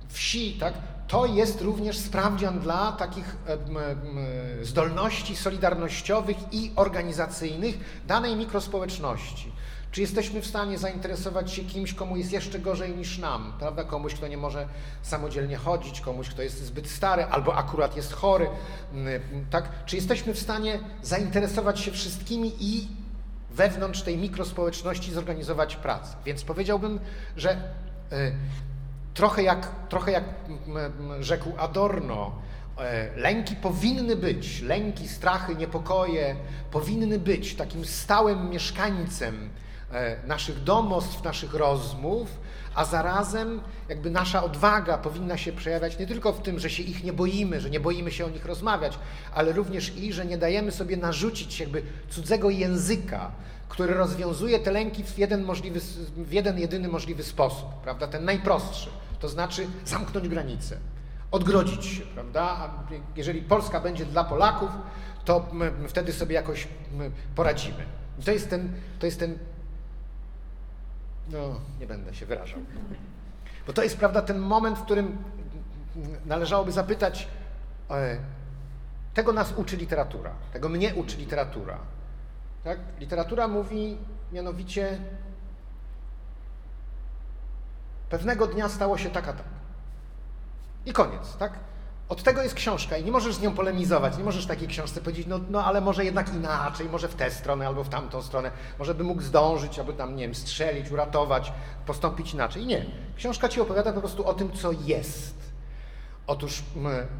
wsi, 0.09 0.53
tak, 0.61 0.74
to 1.09 1.27
jest 1.27 1.61
również 1.61 1.99
sprawdzian 1.99 2.61
dla 2.61 2.93
takich 2.93 3.37
zdolności 4.63 5.37
solidarnościowych 5.37 6.37
i 6.53 6.73
organizacyjnych 6.77 8.03
danej 8.07 8.37
mikrospołeczności. 8.37 9.53
Czy 9.93 10.01
jesteśmy 10.01 10.43
w 10.43 10.47
stanie 10.47 10.79
zainteresować 10.79 11.53
się 11.53 11.65
kimś, 11.65 11.95
komu 11.95 12.17
jest 12.17 12.33
jeszcze 12.33 12.59
gorzej 12.59 12.97
niż 12.97 13.19
nam, 13.19 13.53
prawda? 13.59 13.85
Komuś, 13.85 14.15
kto 14.15 14.29
nie 14.29 14.37
może 14.37 14.69
samodzielnie 15.03 15.57
chodzić, 15.57 16.01
komuś, 16.01 16.29
kto 16.29 16.43
jest 16.43 16.65
zbyt 16.65 16.91
stary 16.91 17.25
albo 17.25 17.55
akurat 17.55 17.97
jest 17.97 18.13
chory, 18.13 18.51
tak? 19.51 19.85
Czy 19.87 19.97
jesteśmy 19.97 20.35
w 20.35 20.39
stanie 20.39 20.81
zainteresować 21.03 21.81
się 21.81 21.91
wszystkimi 21.91 22.53
i 22.61 22.89
wewnątrz 23.51 24.03
tej 24.03 24.19
mikrospołeczności 24.19 25.13
zorganizować 25.13 25.77
pracę? 25.77 26.17
Więc 26.25 26.45
powiedziałbym, 26.45 27.01
że 27.37 27.51
e, 27.51 28.33
Trochę 29.19 29.43
jak, 29.43 29.69
trochę 29.89 30.12
jak 30.12 30.25
rzekł 31.21 31.53
Adorno, 31.57 32.33
e, 32.79 33.16
lęki 33.16 33.57
powinny 33.57 34.16
być, 34.16 34.62
lęki, 34.62 35.09
strachy, 35.09 35.57
niepokoje 35.57 36.37
powinny 36.71 37.19
być 37.19 37.55
takim 37.55 37.85
stałym 37.85 38.51
mieszkańcem 38.51 39.51
e, 39.93 40.16
naszych 40.27 40.62
domostw, 40.62 41.25
naszych 41.25 41.55
rozmów, 41.55 42.29
a 42.75 42.85
zarazem 42.85 43.61
jakby 43.89 44.11
nasza 44.11 44.45
odwaga 44.45 44.99
powinna 44.99 45.37
się 45.37 45.53
przejawiać 45.53 45.99
nie 45.99 46.07
tylko 46.07 46.33
w 46.33 46.43
tym, 46.43 46.59
że 46.59 46.71
się 46.71 46.83
ich 46.83 47.05
nie 47.05 47.12
boimy, 47.12 47.61
że 47.61 47.71
nie 47.71 47.81
boimy 47.81 48.11
się 48.11 48.25
o 48.25 48.31
nich 48.31 48.45
rozmawiać, 48.45 48.99
ale 49.35 49.53
również 49.53 49.97
i, 49.97 50.12
że 50.12 50.27
nie 50.27 50.39
dajemy 50.39 50.73
sobie 50.73 50.97
narzucić 50.97 51.61
jakby 51.61 51.83
cudzego 52.11 52.51
języka, 52.51 53.31
który 53.69 53.95
rozwiązuje 53.95 54.59
te 54.59 54.71
lęki 54.71 55.05
w 55.05 55.19
jeden, 55.19 55.45
możliwy, 55.45 55.81
w 56.16 56.33
jeden 56.33 56.59
jedyny 56.59 56.89
możliwy 56.89 57.23
sposób, 57.23 57.69
prawda, 57.83 58.07
ten 58.07 58.25
najprostszy 58.25 58.91
to 59.21 59.29
znaczy 59.29 59.66
zamknąć 59.85 60.29
granice, 60.29 60.79
odgrodzić 61.31 61.85
się, 61.85 62.03
prawda? 62.03 62.71
Jeżeli 63.16 63.43
Polska 63.43 63.81
będzie 63.81 64.07
dla 64.07 64.25
Polaków, 64.25 64.71
to 65.25 65.47
wtedy 65.89 66.12
sobie 66.12 66.35
jakoś 66.35 66.69
poradzimy. 67.35 67.85
I 68.19 68.23
to 68.23 68.31
jest 68.31 68.51
ten, 68.51 68.73
to 68.99 69.07
jest 69.07 69.19
ten, 69.21 69.39
no 71.33 71.61
nie 71.81 71.87
będę 71.87 72.14
się 72.14 72.27
wyrażał, 72.27 72.59
bo 73.66 73.73
to 73.73 73.83
jest, 73.83 73.97
prawda, 73.97 74.23
ten 74.23 74.39
moment, 74.39 74.79
w 74.79 74.83
którym 74.83 75.19
należałoby 76.27 76.73
zapytać, 76.73 77.29
e, 77.91 78.19
tego 79.14 79.33
nas 79.33 79.53
uczy 79.57 79.77
literatura, 79.77 80.33
tego 80.53 80.69
mnie 80.69 80.95
uczy 80.95 81.16
literatura. 81.16 81.79
Tak? 82.64 82.79
Literatura 83.01 83.49
mówi 83.49 83.99
mianowicie 84.33 84.99
Pewnego 88.11 88.47
dnia 88.47 88.69
stało 88.69 88.99
się 88.99 89.11
tak 89.11 89.29
a 89.29 89.33
tak. 89.33 89.47
I 90.87 90.93
koniec, 90.93 91.37
tak? 91.37 91.53
Od 92.09 92.23
tego 92.23 92.43
jest 92.43 92.55
książka 92.55 92.97
i 92.97 93.05
nie 93.05 93.13
możesz 93.13 93.35
z 93.35 93.41
nią 93.41 93.55
polemizować, 93.55 94.19
nie 94.19 94.25
możesz 94.25 94.47
takiej 94.47 94.69
książce 94.69 95.01
powiedzieć, 95.01 95.27
no, 95.27 95.41
no 95.51 95.65
ale 95.65 95.81
może 95.81 96.05
jednak 96.05 96.35
inaczej, 96.35 96.89
może 96.89 97.09
w 97.09 97.15
tę 97.15 97.31
stronę 97.31 97.67
albo 97.67 97.85
w 97.85 97.89
tamtą 97.89 98.23
stronę, 98.23 98.51
może 98.79 98.95
by 98.95 99.05
mógł 99.05 99.23
zdążyć, 99.23 99.79
aby 99.79 99.93
tam, 99.93 100.17
nie 100.17 100.23
wiem, 100.25 100.35
strzelić, 100.35 100.91
uratować, 100.91 101.53
postąpić 101.87 102.35
inaczej. 102.35 102.67
Nie. 102.67 102.87
Książka 103.17 103.49
ci 103.49 103.61
opowiada 103.61 103.93
po 103.93 104.01
prostu 104.01 104.27
o 104.27 104.35
tym, 104.35 104.53
co 104.53 104.73
jest. 104.73 105.39
Otóż 106.27 106.63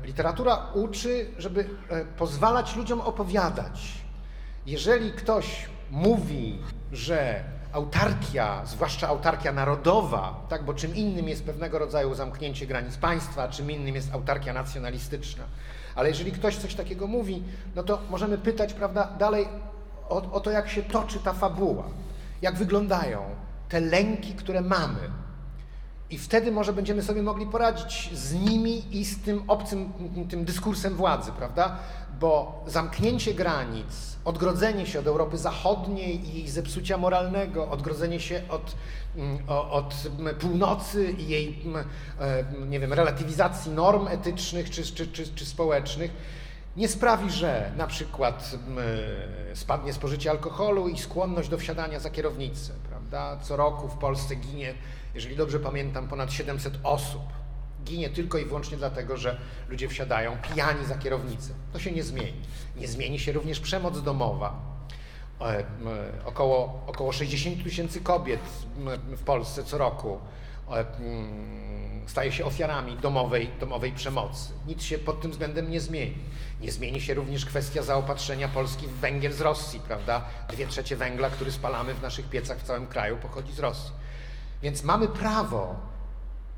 literatura 0.05 0.67
uczy, 0.75 1.31
żeby 1.39 1.69
e, 1.89 2.05
pozwalać 2.05 2.77
ludziom 2.77 3.01
opowiadać. 3.01 3.93
Jeżeli 4.67 5.13
ktoś 5.13 5.69
mówi, 5.91 6.63
że 6.93 7.45
autarkia, 7.79 8.63
zwłaszcza 8.67 9.09
autarkia 9.09 9.53
narodowa, 9.53 10.47
tak, 10.49 10.65
bo 10.65 10.75
czym 10.75 10.97
innym 10.97 11.29
jest 11.29 11.45
pewnego 11.45 11.79
rodzaju 11.79 12.15
zamknięcie 12.15 12.67
granic 12.67 12.97
państwa, 12.97 13.49
czym 13.49 13.71
innym 13.71 13.95
jest 13.95 14.15
autarkia 14.15 14.53
nacjonalistyczna. 14.53 15.45
Ale 15.95 16.09
jeżeli 16.09 16.33
ktoś 16.33 16.57
coś 16.57 16.75
takiego 16.75 17.07
mówi, 17.07 17.43
no 17.77 17.83
to 17.83 17.99
możemy 18.11 18.39
pytać, 18.39 18.73
prawda, 18.73 19.09
dalej 19.19 19.49
o, 20.09 20.33
o 20.33 20.41
to, 20.41 20.51
jak 20.51 20.69
się 20.69 20.83
toczy 20.83 21.19
ta 21.19 21.33
fabuła, 21.33 21.85
jak 22.43 22.57
wyglądają 22.57 23.23
te 23.69 23.81
lęki, 23.81 24.35
które 24.35 24.61
mamy. 24.61 25.01
I 26.11 26.19
wtedy 26.19 26.53
może 26.53 26.73
będziemy 26.73 27.03
sobie 27.03 27.23
mogli 27.23 27.47
poradzić 27.47 28.11
z 28.15 28.35
nimi 28.35 28.99
i 28.99 29.05
z 29.05 29.23
tym 29.23 29.43
obcym 29.49 29.93
tym 30.31 30.45
dyskursem 30.45 30.95
władzy, 30.95 31.33
prawda? 31.33 31.77
Bo 32.21 32.65
zamknięcie 32.67 33.35
granic, 33.35 34.17
odgrodzenie 34.25 34.87
się 34.87 34.99
od 34.99 35.07
Europy 35.07 35.39
Zachodniej 35.39 36.29
i 36.29 36.35
jej 36.35 36.49
zepsucia 36.49 36.99
moralnego, 36.99 37.69
odgrodzenie 37.69 38.21
się 38.21 38.43
od, 38.49 38.75
mm, 39.17 39.39
od 39.49 39.95
północy 40.41 41.13
i 41.19 41.29
jej, 41.29 41.65
e, 42.21 42.45
nie 42.69 42.81
wiem, 42.81 42.93
relatywizacji 42.93 43.73
norm 43.73 44.09
etycznych 44.09 44.71
czy, 44.71 44.83
czy, 44.83 45.07
czy, 45.07 45.35
czy 45.35 45.47
społecznych, 45.47 46.11
nie 46.77 46.89
sprawi, 46.89 47.31
że 47.31 47.73
na 47.77 47.87
przykład 47.87 48.57
spadnie 49.55 49.93
spożycie 49.93 50.31
alkoholu 50.31 50.89
i 50.89 50.99
skłonność 50.99 51.49
do 51.49 51.59
wsiadania 51.59 52.01
za 52.01 52.11
kierownicę, 52.11 52.73
prawda? 52.89 53.39
Co 53.43 53.57
roku 53.57 53.89
w 53.89 53.99
Polsce 53.99 54.35
ginie 54.35 54.75
jeżeli 55.15 55.37
dobrze 55.37 55.61
pamiętam, 55.61 56.09
ponad 56.09 56.33
700 56.33 56.79
osób 56.83 57.23
ginie 57.89 58.11
tylko 58.11 58.39
i 58.39 58.45
wyłącznie 58.45 58.77
dlatego, 58.77 59.17
że 59.17 59.41
ludzie 59.69 59.89
wsiadają 59.89 60.37
pijani 60.49 60.87
za 60.87 60.99
kierownicę. 60.99 61.53
To 61.73 61.79
się 61.79 61.93
nie 61.93 62.03
zmieni. 62.03 62.41
Nie 62.77 62.89
zmieni 62.89 63.19
się 63.19 63.33
również 63.33 63.61
przemoc 63.61 64.03
domowa. 64.03 64.79
E, 65.41 65.65
około, 66.25 66.83
około 66.87 67.13
60 67.13 67.65
tysięcy 67.65 68.01
kobiet 68.01 68.41
w 69.17 69.23
Polsce 69.23 69.65
co 69.65 69.79
roku 69.79 70.19
e, 70.71 70.85
staje 72.07 72.33
się 72.33 72.45
ofiarami 72.45 72.97
domowej, 72.97 73.51
domowej 73.61 73.93
przemocy. 73.93 74.53
Nic 74.67 74.83
się 74.83 74.99
pod 74.99 75.21
tym 75.21 75.31
względem 75.31 75.71
nie 75.71 75.81
zmieni. 75.81 76.19
Nie 76.61 76.73
zmieni 76.73 77.01
się 77.01 77.15
również 77.15 77.47
kwestia 77.47 77.83
zaopatrzenia 77.83 78.49
Polski 78.49 78.87
w 78.87 78.93
węgiel 78.93 79.33
z 79.33 79.41
Rosji, 79.41 79.81
prawda? 79.81 80.25
Dwie 80.51 80.67
trzecie 80.67 80.97
węgla, 80.97 81.31
który 81.31 81.53
spalamy 81.53 81.95
w 81.95 82.03
naszych 82.03 82.29
piecach 82.31 82.59
w 82.59 82.63
całym 82.63 82.87
kraju, 82.87 83.17
pochodzi 83.17 83.53
z 83.53 83.59
Rosji. 83.59 83.93
Więc 84.63 84.85
mamy 84.85 85.09
prawo 85.09 85.77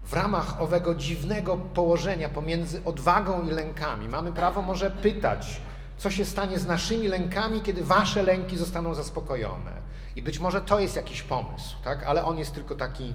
w 0.04 0.12
ramach 0.12 0.60
owego 0.60 0.94
dziwnego 0.94 1.56
położenia 1.56 2.28
pomiędzy 2.28 2.84
odwagą 2.84 3.48
i 3.48 3.50
lękami, 3.50 4.08
mamy 4.08 4.32
prawo 4.32 4.62
może 4.62 4.90
pytać, 4.90 5.60
co 5.98 6.10
się 6.10 6.24
stanie 6.24 6.58
z 6.58 6.66
naszymi 6.66 7.08
lękami, 7.08 7.60
kiedy 7.60 7.84
wasze 7.84 8.22
lęki 8.22 8.56
zostaną 8.56 8.94
zaspokojone. 8.94 9.72
I 10.16 10.22
być 10.22 10.38
może 10.38 10.60
to 10.60 10.80
jest 10.80 10.96
jakiś 10.96 11.22
pomysł, 11.22 11.76
tak? 11.84 12.02
ale 12.04 12.24
on 12.24 12.38
jest 12.38 12.54
tylko 12.54 12.74
taki 12.74 13.04
e, 13.04 13.14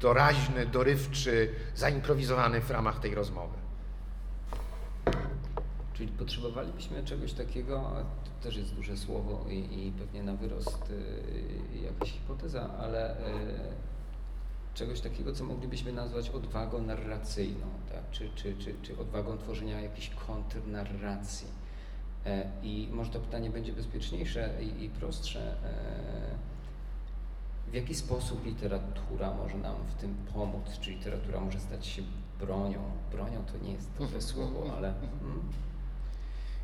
doraźny, 0.00 0.66
dorywczy, 0.66 1.54
zaimprowizowany 1.74 2.60
w 2.60 2.70
ramach 2.70 3.00
tej 3.00 3.14
rozmowy. 3.14 3.58
Czyli 5.94 6.12
potrzebowalibyśmy 6.12 7.04
czegoś 7.04 7.32
takiego, 7.32 7.90
to 8.24 8.44
też 8.44 8.56
jest 8.56 8.74
duże 8.74 8.96
słowo 8.96 9.44
i, 9.48 9.86
i 9.86 9.92
pewnie 9.92 10.22
na 10.22 10.34
wyrost 10.34 10.90
y, 10.90 11.84
jakaś 11.84 12.12
hipoteza, 12.12 12.70
ale 12.78 13.16
y, 13.16 13.18
czegoś 14.78 15.00
takiego, 15.00 15.32
co 15.32 15.44
moglibyśmy 15.44 15.92
nazwać 15.92 16.30
odwagą 16.30 16.82
narracyjną, 16.82 17.66
tak? 17.92 18.10
czy, 18.10 18.30
czy, 18.34 18.56
czy, 18.56 18.74
czy 18.82 18.98
odwagą 18.98 19.38
tworzenia 19.38 19.80
jakiejś 19.80 20.10
kontrnarracji. 20.10 21.46
E, 22.26 22.50
I 22.62 22.88
może 22.92 23.10
to 23.10 23.20
pytanie 23.20 23.50
będzie 23.50 23.72
bezpieczniejsze 23.72 24.50
i, 24.62 24.84
i 24.84 24.90
prostsze. 24.90 25.56
E, 25.64 26.38
w 27.70 27.74
jaki 27.74 27.94
sposób 27.94 28.46
literatura 28.46 29.34
może 29.34 29.58
nam 29.58 29.76
w 29.88 29.94
tym 29.94 30.14
pomóc? 30.34 30.78
Czy 30.80 30.90
literatura 30.90 31.40
może 31.40 31.60
stać 31.60 31.86
się 31.86 32.02
bronią? 32.40 32.80
Bronią 33.12 33.44
to 33.44 33.64
nie 33.64 33.72
jest 33.72 33.90
dobre 33.98 34.22
słowo, 34.30 34.76
ale. 34.76 34.94
Hmm? 35.20 35.52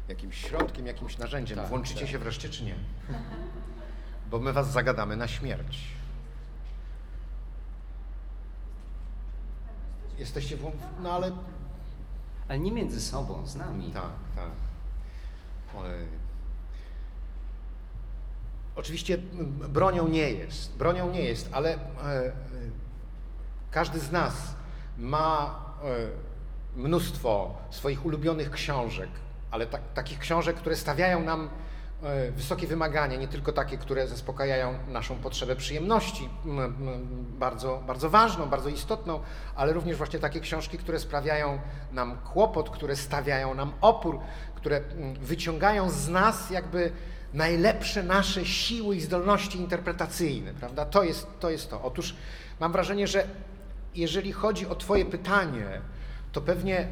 jakimś 0.09 0.39
środkiem, 0.39 0.87
jakimś 0.87 1.19
narzędziem. 1.19 1.59
Tak, 1.59 1.69
Włączycie 1.69 2.01
tak. 2.01 2.09
się 2.09 2.19
wreszcie, 2.19 2.49
czy 2.49 2.65
nie? 2.65 2.75
Bo 4.31 4.39
my 4.39 4.53
was 4.53 4.73
zagadamy 4.73 5.17
na 5.17 5.29
śmierć. 5.29 5.79
Jesteście 10.19 10.57
w... 10.57 10.73
No 11.03 11.13
ale... 11.13 11.33
Ale 12.49 12.59
nie 12.59 12.73
między 12.73 13.01
sobą, 13.01 13.47
z 13.47 13.57
nami. 13.57 13.91
Tak, 13.91 14.03
tak. 14.37 14.51
Oczywiście 18.77 19.19
bronią 19.69 20.09
nie 20.09 20.31
jest, 20.31 20.77
bronią 20.77 21.11
nie 21.11 21.23
jest, 21.23 21.49
ale 21.53 21.75
e, 21.75 21.79
każdy 23.71 24.01
z 24.01 24.13
nas 24.13 24.55
ma 24.99 25.61
e, 25.85 26.81
mnóstwo 26.81 27.55
swoich 27.71 28.07
ulubionych 28.07 28.51
książek, 28.51 29.11
ale 29.51 29.67
ta, 29.67 29.79
takich 29.79 30.19
książek, 30.19 30.57
które 30.57 30.77
stawiają 30.77 31.23
nam 31.23 31.49
wysokie 32.37 32.67
wymagania, 32.67 33.17
nie 33.17 33.29
tylko 33.29 33.53
takie, 33.53 33.79
które 33.79 34.09
zaspokajają 34.09 34.79
naszą 34.89 35.17
potrzebę 35.17 35.57
przyjemności, 35.57 36.29
bardzo, 37.39 37.83
bardzo 37.87 38.11
ważną, 38.11 38.47
bardzo 38.47 38.69
istotną, 38.69 39.21
ale 39.55 39.73
również 39.73 39.97
właśnie 39.97 40.19
takie 40.19 40.41
książki, 40.41 40.79
które 40.79 41.01
sprawiają 41.01 41.59
nam 41.93 42.19
kłopot, 42.19 42.71
które 42.71 42.97
stawiają 42.97 43.55
nam 43.55 43.73
opór, 43.81 44.19
które 44.55 44.81
wyciągają 45.21 45.91
z 45.91 46.09
nas 46.09 46.51
jakby 46.51 46.93
najlepsze 47.35 48.03
nasze 48.03 48.45
siły 48.45 48.97
i 48.97 49.01
zdolności 49.01 49.59
interpretacyjne, 49.59 50.55
prawda? 50.55 50.85
To 50.85 51.03
jest 51.03 51.27
to. 51.41 51.51
Jest 51.51 51.71
to. 51.71 51.83
Otóż 51.83 52.17
mam 52.61 52.73
wrażenie, 52.73 53.07
że 53.07 53.27
jeżeli 53.95 54.33
chodzi 54.33 54.67
o 54.67 54.75
Twoje 54.75 55.05
pytanie, 55.05 55.81
to 56.33 56.41
pewnie 56.41 56.89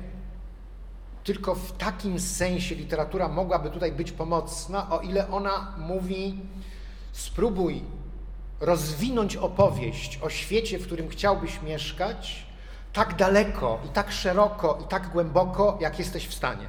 tylko 1.24 1.54
w 1.54 1.72
takim 1.72 2.20
sensie 2.20 2.74
literatura 2.74 3.28
mogłaby 3.28 3.70
tutaj 3.70 3.92
być 3.92 4.12
pomocna, 4.12 4.90
o 4.90 5.00
ile 5.00 5.30
ona 5.30 5.74
mówi: 5.78 6.38
spróbuj 7.12 7.82
rozwinąć 8.60 9.36
opowieść 9.36 10.18
o 10.22 10.30
świecie, 10.30 10.78
w 10.78 10.86
którym 10.86 11.08
chciałbyś 11.08 11.62
mieszkać, 11.62 12.46
tak 12.92 13.16
daleko 13.16 13.80
i 13.86 13.88
tak 13.88 14.12
szeroko 14.12 14.78
i 14.84 14.88
tak 14.88 15.08
głęboko, 15.08 15.78
jak 15.80 15.98
jesteś 15.98 16.28
w 16.28 16.34
stanie. 16.34 16.66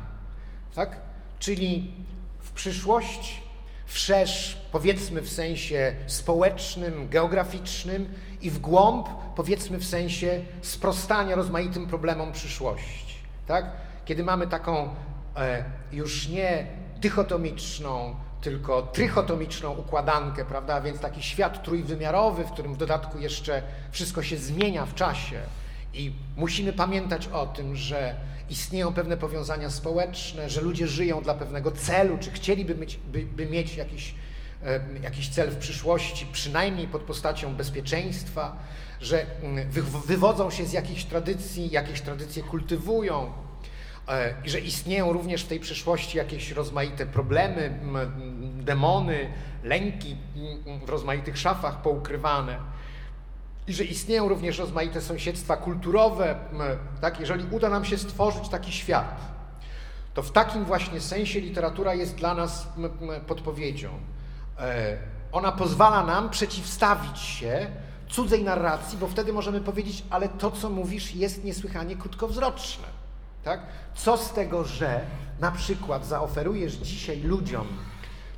Tak? 0.76 0.98
Czyli 1.40 1.94
w 2.40 2.52
przyszłość, 2.52 3.42
wszerz, 3.86 4.58
powiedzmy 4.72 5.22
w 5.22 5.30
sensie 5.30 5.96
społecznym, 6.08 7.10
geograficznym 7.10 8.14
i 8.42 8.52
w 8.52 8.60
głąb, 8.60 9.10
powiedzmy 9.36 9.78
w 9.78 9.86
sensie 9.86 10.42
sprostania 10.62 11.36
rozmaitym 11.36 11.88
problemom 11.88 12.32
przyszłości. 12.32 13.16
Tak? 13.48 13.66
Kiedy 14.06 14.24
mamy 14.24 14.48
taką 14.48 14.90
e, 15.36 15.64
już 15.92 16.28
nie 16.30 16.68
dychotomiczną, 16.98 18.16
tylko 18.42 18.82
trychotomiczną 18.82 19.72
układankę, 19.78 20.46
prawda? 20.46 20.82
Więc 20.82 21.00
taki 21.00 21.24
świat 21.24 21.64
trójwymiarowy, 21.64 22.44
w 22.44 22.52
którym 22.52 22.74
w 22.74 22.78
dodatku 22.78 23.20
jeszcze 23.20 23.62
wszystko 23.92 24.24
się 24.24 24.38
zmienia 24.38 24.86
w 24.86 24.96
czasie 24.96 25.40
i 25.94 26.12
musimy 26.38 26.74
pamiętać 26.74 27.28
o 27.28 27.48
tym, 27.48 27.76
że 27.76 28.16
istnieją 28.50 28.94
pewne 28.94 29.18
powiązania 29.18 29.70
społeczne, 29.70 30.50
że 30.50 30.62
ludzie 30.62 30.88
żyją 30.88 31.22
dla 31.22 31.34
pewnego 31.34 31.72
celu, 31.72 32.18
czy 32.18 32.32
chcieliby 32.32 32.76
mieć, 32.76 33.00
by, 33.12 33.26
by 33.26 33.46
mieć 33.46 33.76
jakiś, 33.76 34.16
e, 34.66 34.80
jakiś 35.04 35.30
cel 35.30 35.52
w 35.52 35.58
przyszłości, 35.58 36.28
przynajmniej 36.32 36.88
pod 36.88 37.02
postacią 37.02 37.56
bezpieczeństwa, 37.56 38.58
że 39.02 39.26
mm, 39.42 39.72
wywodzą 40.06 40.50
się 40.50 40.66
z 40.66 40.74
jakichś 40.74 41.04
tradycji, 41.04 41.72
jakieś 41.72 42.02
tradycje 42.02 42.44
kultywują, 42.44 43.34
i 44.46 44.50
że 44.50 44.60
istnieją 44.60 45.14
również 45.14 45.44
w 45.44 45.48
tej 45.48 45.60
przyszłości 45.60 46.18
jakieś 46.18 46.52
rozmaite 46.52 47.06
problemy, 47.06 47.80
demony, 48.56 49.30
lęki 49.64 50.16
w 50.86 50.90
rozmaitych 50.90 51.38
szafach 51.38 51.82
poukrywane. 51.82 52.58
I 53.68 53.74
że 53.74 53.84
istnieją 53.84 54.30
również 54.30 54.60
rozmaite 54.60 55.02
sąsiedztwa 55.02 55.58
kulturowe, 55.58 56.36
tak? 57.02 57.20
jeżeli 57.20 57.46
uda 57.52 57.70
nam 57.70 57.86
się 57.86 57.98
stworzyć 57.98 58.50
taki 58.50 58.72
świat, 58.72 59.22
to 60.14 60.24
w 60.24 60.32
takim 60.32 60.66
właśnie 60.66 61.02
sensie 61.02 61.40
literatura 61.40 61.94
jest 61.94 62.16
dla 62.16 62.34
nas 62.34 62.68
podpowiedzią. 63.28 63.90
E, 64.60 64.98
ona 65.32 65.52
pozwala 65.52 66.06
nam 66.06 66.30
przeciwstawić 66.30 67.20
się 67.20 67.68
cudzej 68.10 68.44
narracji, 68.44 68.98
bo 68.98 69.08
wtedy 69.08 69.34
możemy 69.34 69.62
powiedzieć, 69.62 70.04
ale 70.10 70.30
to, 70.30 70.52
co 70.52 70.70
mówisz, 70.70 71.16
jest 71.16 71.44
niesłychanie 71.44 71.96
krótkowzroczne. 71.96 73.03
Tak? 73.44 73.60
Co 73.96 74.18
z 74.18 74.34
tego, 74.34 74.64
że 74.64 75.02
na 75.40 75.52
przykład 75.52 76.06
zaoferujesz 76.06 76.74
dzisiaj 76.74 77.22
ludziom 77.22 77.68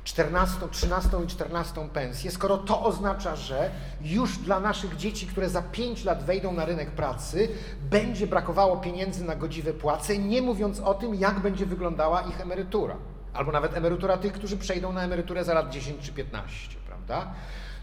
14, 0.04 0.56
13 0.70 1.10
i 1.24 1.26
14 1.26 1.88
pensję, 1.92 2.30
skoro 2.30 2.58
to 2.58 2.82
oznacza, 2.82 3.36
że 3.36 3.70
już 4.00 4.38
dla 4.38 4.60
naszych 4.60 4.96
dzieci, 4.96 5.26
które 5.26 5.48
za 5.48 5.62
5 5.62 6.04
lat 6.04 6.24
wejdą 6.24 6.52
na 6.52 6.64
rynek 6.64 6.90
pracy, 6.90 7.48
będzie 7.90 8.26
brakowało 8.26 8.76
pieniędzy 8.76 9.24
na 9.24 9.36
godziwe 9.36 9.72
płace, 9.72 10.18
nie 10.18 10.42
mówiąc 10.42 10.80
o 10.80 10.94
tym, 10.94 11.14
jak 11.14 11.40
będzie 11.40 11.66
wyglądała 11.66 12.20
ich 12.22 12.40
emerytura. 12.40 12.96
Albo 13.34 13.52
nawet 13.52 13.76
emerytura 13.76 14.16
tych, 14.16 14.32
którzy 14.32 14.56
przejdą 14.56 14.92
na 14.92 15.02
emeryturę 15.02 15.44
za 15.44 15.54
lat 15.54 15.70
10 15.70 16.06
czy 16.06 16.12
15, 16.12 16.76
prawda? 16.86 17.32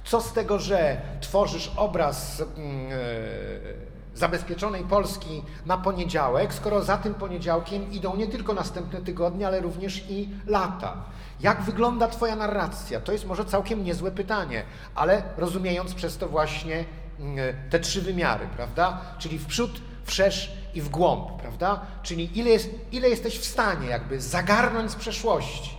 Co 0.03 0.21
z 0.21 0.33
tego, 0.33 0.59
że 0.59 1.01
tworzysz 1.21 1.71
obraz. 1.75 2.39
Yy, 2.39 3.92
zabezpieczonej 4.15 4.83
Polski 4.83 5.43
na 5.65 5.77
poniedziałek, 5.77 6.53
skoro 6.53 6.83
za 6.83 6.97
tym 6.97 7.13
poniedziałkiem 7.13 7.91
idą 7.91 8.15
nie 8.15 8.27
tylko 8.27 8.53
następne 8.53 9.01
tygodnie, 9.01 9.47
ale 9.47 9.61
również 9.61 10.03
i 10.09 10.29
lata. 10.47 10.97
Jak 11.39 11.61
wygląda 11.61 12.07
Twoja 12.07 12.35
narracja? 12.35 12.99
To 12.99 13.11
jest 13.11 13.25
może 13.25 13.45
całkiem 13.45 13.83
niezłe 13.83 14.11
pytanie, 14.11 14.63
ale 14.95 15.23
rozumiejąc 15.37 15.93
przez 15.93 16.17
to 16.17 16.29
właśnie 16.29 16.85
mm, 17.19 17.37
te 17.69 17.79
trzy 17.79 18.01
wymiary, 18.01 18.47
prawda? 18.55 19.01
Czyli 19.17 19.39
w 19.39 19.45
przód, 19.45 19.81
wszerz 20.03 20.51
i 20.73 20.81
w 20.81 20.89
głąb, 20.89 21.41
prawda? 21.41 21.81
Czyli 22.03 22.39
ile, 22.39 22.49
jest, 22.49 22.69
ile 22.91 23.09
jesteś 23.09 23.39
w 23.39 23.45
stanie 23.45 23.87
jakby 23.87 24.21
zagarnąć 24.21 24.91
z 24.91 24.95
przeszłości. 24.95 25.77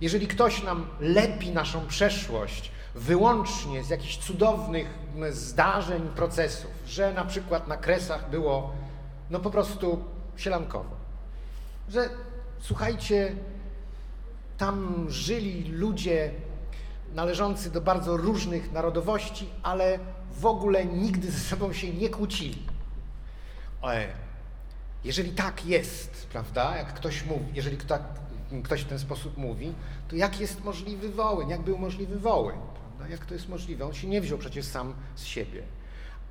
Jeżeli 0.00 0.26
ktoś 0.26 0.62
nam 0.62 0.86
lepi 1.00 1.50
naszą 1.50 1.86
przeszłość 1.86 2.70
wyłącznie 2.94 3.84
z 3.84 3.88
jakichś 3.88 4.16
cudownych 4.16 4.86
zdarzeń, 5.30 6.08
procesów, 6.08 6.70
że 6.86 7.12
na 7.12 7.24
przykład 7.24 7.68
na 7.68 7.76
Kresach 7.76 8.30
było 8.30 8.72
no 9.30 9.40
po 9.40 9.50
prostu 9.50 10.04
sielankowo, 10.36 10.90
że 11.88 12.08
słuchajcie, 12.60 13.36
tam 14.58 15.06
żyli 15.08 15.68
ludzie 15.72 16.30
należący 17.14 17.70
do 17.70 17.80
bardzo 17.80 18.16
różnych 18.16 18.72
narodowości, 18.72 19.48
ale 19.62 19.98
w 20.32 20.46
ogóle 20.46 20.84
nigdy 20.84 21.30
ze 21.30 21.38
sobą 21.38 21.72
się 21.72 21.92
nie 21.92 22.08
kłócili. 22.08 22.62
Jeżeli 25.04 25.30
tak 25.30 25.66
jest, 25.66 26.26
prawda, 26.26 26.76
jak 26.76 26.94
ktoś 26.94 27.24
mówi, 27.24 27.44
jeżeli 27.54 27.76
ktoś 28.64 28.82
w 28.82 28.88
ten 28.88 28.98
sposób 28.98 29.36
mówi, 29.36 29.74
to 30.08 30.16
jak 30.16 30.40
jest 30.40 30.64
możliwy 30.64 31.08
Wołyń, 31.08 31.48
jak 31.48 31.60
był 31.60 31.78
możliwy 31.78 32.18
Wołyń, 32.18 32.56
prawda? 33.06 33.22
jak 33.22 33.26
to 33.26 33.34
jest 33.34 33.48
możliwe? 33.48 33.86
On 33.86 33.94
się 33.94 34.08
nie 34.08 34.20
wziął 34.20 34.38
przecież 34.38 34.66
sam 34.66 34.94
z 35.14 35.24
siebie. 35.24 35.62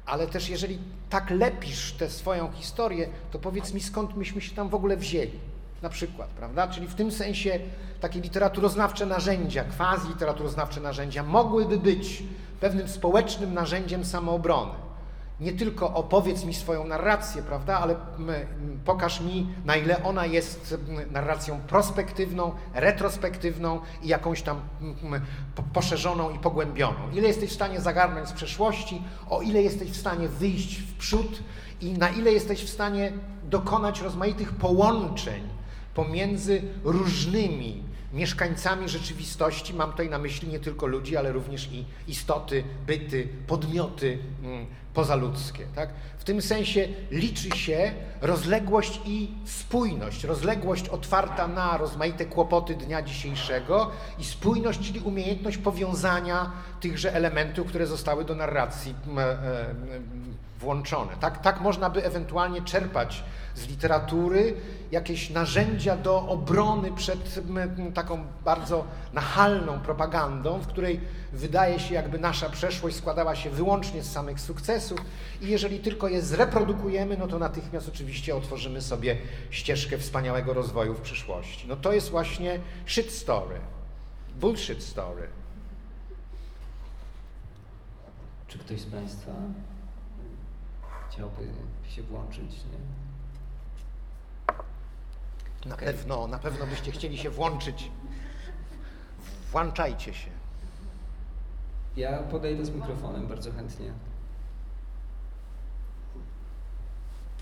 Ale 0.05 0.27
też 0.27 0.49
jeżeli 0.49 0.79
tak 1.09 1.29
lepisz 1.29 1.93
tę 1.93 2.09
swoją 2.09 2.51
historię, 2.51 3.09
to 3.31 3.39
powiedz 3.39 3.73
mi, 3.73 3.81
skąd 3.81 4.15
myśmy 4.17 4.41
się 4.41 4.55
tam 4.55 4.69
w 4.69 4.75
ogóle 4.75 4.97
wzięli 4.97 5.39
na 5.81 5.89
przykład, 5.89 6.29
prawda? 6.29 6.67
Czyli 6.67 6.87
w 6.87 6.95
tym 6.95 7.11
sensie 7.11 7.59
takie 7.99 8.21
literaturoznawcze 8.21 9.05
narzędzia, 9.05 9.63
quasi-literaturoznawcze 9.63 10.81
narzędzia 10.81 11.23
mogłyby 11.23 11.77
być 11.77 12.23
pewnym 12.59 12.87
społecznym 12.87 13.53
narzędziem 13.53 14.05
samoobrony. 14.05 14.73
Nie 15.39 15.53
tylko 15.53 15.93
opowiedz 15.93 16.43
mi 16.43 16.53
swoją 16.53 16.87
narrację, 16.87 17.41
prawda, 17.41 17.79
ale 17.79 17.95
pokaż 18.85 19.21
mi, 19.21 19.47
na 19.65 19.75
ile 19.75 20.03
ona 20.03 20.25
jest 20.25 20.77
narracją 21.11 21.59
prospektywną, 21.67 22.51
retrospektywną 22.73 23.79
i 24.03 24.07
jakąś 24.07 24.41
tam 24.41 24.61
poszerzoną 25.73 26.29
i 26.29 26.39
pogłębioną. 26.39 27.11
Ile 27.13 27.27
jesteś 27.27 27.49
w 27.49 27.53
stanie 27.53 27.81
zagarnąć 27.81 28.29
z 28.29 28.33
przeszłości, 28.33 29.01
o 29.29 29.41
ile 29.41 29.61
jesteś 29.61 29.91
w 29.91 29.97
stanie 29.97 30.27
wyjść 30.27 30.79
w 30.79 30.97
przód 30.97 31.43
i 31.81 31.93
na 31.93 32.09
ile 32.09 32.31
jesteś 32.31 32.63
w 32.63 32.69
stanie 32.69 33.13
dokonać 33.43 34.01
rozmaitych 34.01 34.53
połączeń 34.53 35.41
pomiędzy 35.93 36.61
różnymi 36.83 37.83
mieszkańcami 38.15 38.89
rzeczywistości. 38.89 39.73
Mam 39.73 39.91
tutaj 39.91 40.09
na 40.09 40.17
myśli 40.17 40.47
nie 40.47 40.59
tylko 40.59 40.85
ludzi, 40.87 41.17
ale 41.17 41.31
również 41.31 41.69
i 41.71 41.85
istoty, 42.07 42.63
byty, 42.87 43.27
podmioty 43.47 44.17
mm, 44.43 44.65
pozaludzkie. 44.93 45.65
Tak? 45.75 45.89
W 46.17 46.23
tym 46.23 46.41
sensie 46.41 46.87
liczy 47.11 47.57
się 47.57 47.91
rozległość 48.21 49.01
i 49.05 49.31
spójność. 49.45 50.23
Rozległość 50.23 50.89
otwarta 50.89 51.47
na 51.47 51.77
rozmaite 51.77 52.25
kłopoty 52.25 52.75
dnia 52.75 53.01
dzisiejszego 53.01 53.91
i 54.19 54.23
spójność, 54.23 54.79
czyli 54.79 54.99
umiejętność 54.99 55.57
powiązania 55.57 56.51
tychże 56.79 57.13
elementów, 57.13 57.67
które 57.67 57.87
zostały 57.87 58.25
do 58.25 58.35
narracji 58.35 58.95
mm, 59.07 59.19
e, 59.19 59.23
e, 59.23 59.65
włączone. 60.59 61.11
Tak, 61.19 61.41
tak 61.41 61.61
można 61.61 61.89
by 61.89 62.05
ewentualnie 62.05 62.61
czerpać 62.61 63.23
z 63.55 63.67
literatury 63.67 64.53
jakieś 64.91 65.29
narzędzia 65.29 65.97
do 65.97 66.27
obrony 66.27 66.91
przed 66.91 67.39
taką 67.93 68.25
bardzo 68.45 68.85
nachalną 69.13 69.79
propagandą, 69.79 70.59
w 70.59 70.67
której 70.67 70.99
wydaje 71.33 71.79
się, 71.79 71.93
jakby 71.93 72.19
nasza 72.19 72.49
przeszłość 72.49 72.95
składała 72.95 73.35
się 73.35 73.49
wyłącznie 73.49 74.03
z 74.03 74.11
samych 74.11 74.39
sukcesów 74.39 74.99
i 75.41 75.47
jeżeli 75.47 75.79
tylko 75.79 76.07
je 76.07 76.21
zreprodukujemy, 76.21 77.17
no 77.17 77.27
to 77.27 77.39
natychmiast 77.39 77.87
oczywiście 77.87 78.35
otworzymy 78.35 78.81
sobie 78.81 79.17
ścieżkę 79.49 79.97
wspaniałego 79.97 80.53
rozwoju 80.53 80.93
w 80.93 81.01
przyszłości. 81.01 81.67
No 81.67 81.75
to 81.75 81.93
jest 81.93 82.09
właśnie 82.09 82.59
shit 82.85 83.11
story, 83.11 83.59
bullshit 84.39 84.83
story. 84.83 85.27
Czy 88.47 88.59
ktoś 88.59 88.79
z 88.79 88.85
Państwa 88.85 89.31
chciałby 91.09 91.47
się 91.89 92.03
włączyć? 92.03 92.51
Nie? 92.51 92.94
Na 95.65 95.75
okay. 95.75 95.85
pewno, 95.85 96.27
na 96.27 96.39
pewno 96.39 96.67
byście 96.67 96.91
chcieli 96.91 97.17
się 97.17 97.29
włączyć. 97.29 97.91
Włączajcie 99.51 100.13
się. 100.13 100.29
Ja 101.97 102.17
podejdę 102.23 102.65
z 102.65 102.69
mikrofonem 102.69 103.27
bardzo 103.27 103.51
chętnie. 103.51 103.93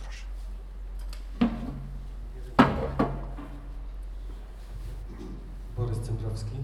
Proszę. 0.03 0.25
Borys 5.77 5.99
Cembrowski. 5.99 6.55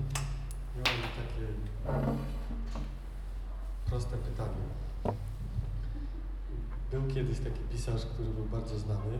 Ja 0.78 0.92
mam 0.92 1.02
takie 1.02 1.54
proste 3.86 4.18
pytanie. 4.18 5.20
Był 6.92 7.08
kiedyś 7.08 7.40
taki 7.40 7.60
pisarz, 7.72 8.06
który 8.06 8.30
był 8.30 8.46
bardzo 8.46 8.80
znany, 8.80 9.20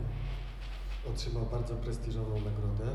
otrzymał 1.08 1.46
bardzo 1.46 1.74
prestiżową 1.74 2.34
nagrodę, 2.34 2.88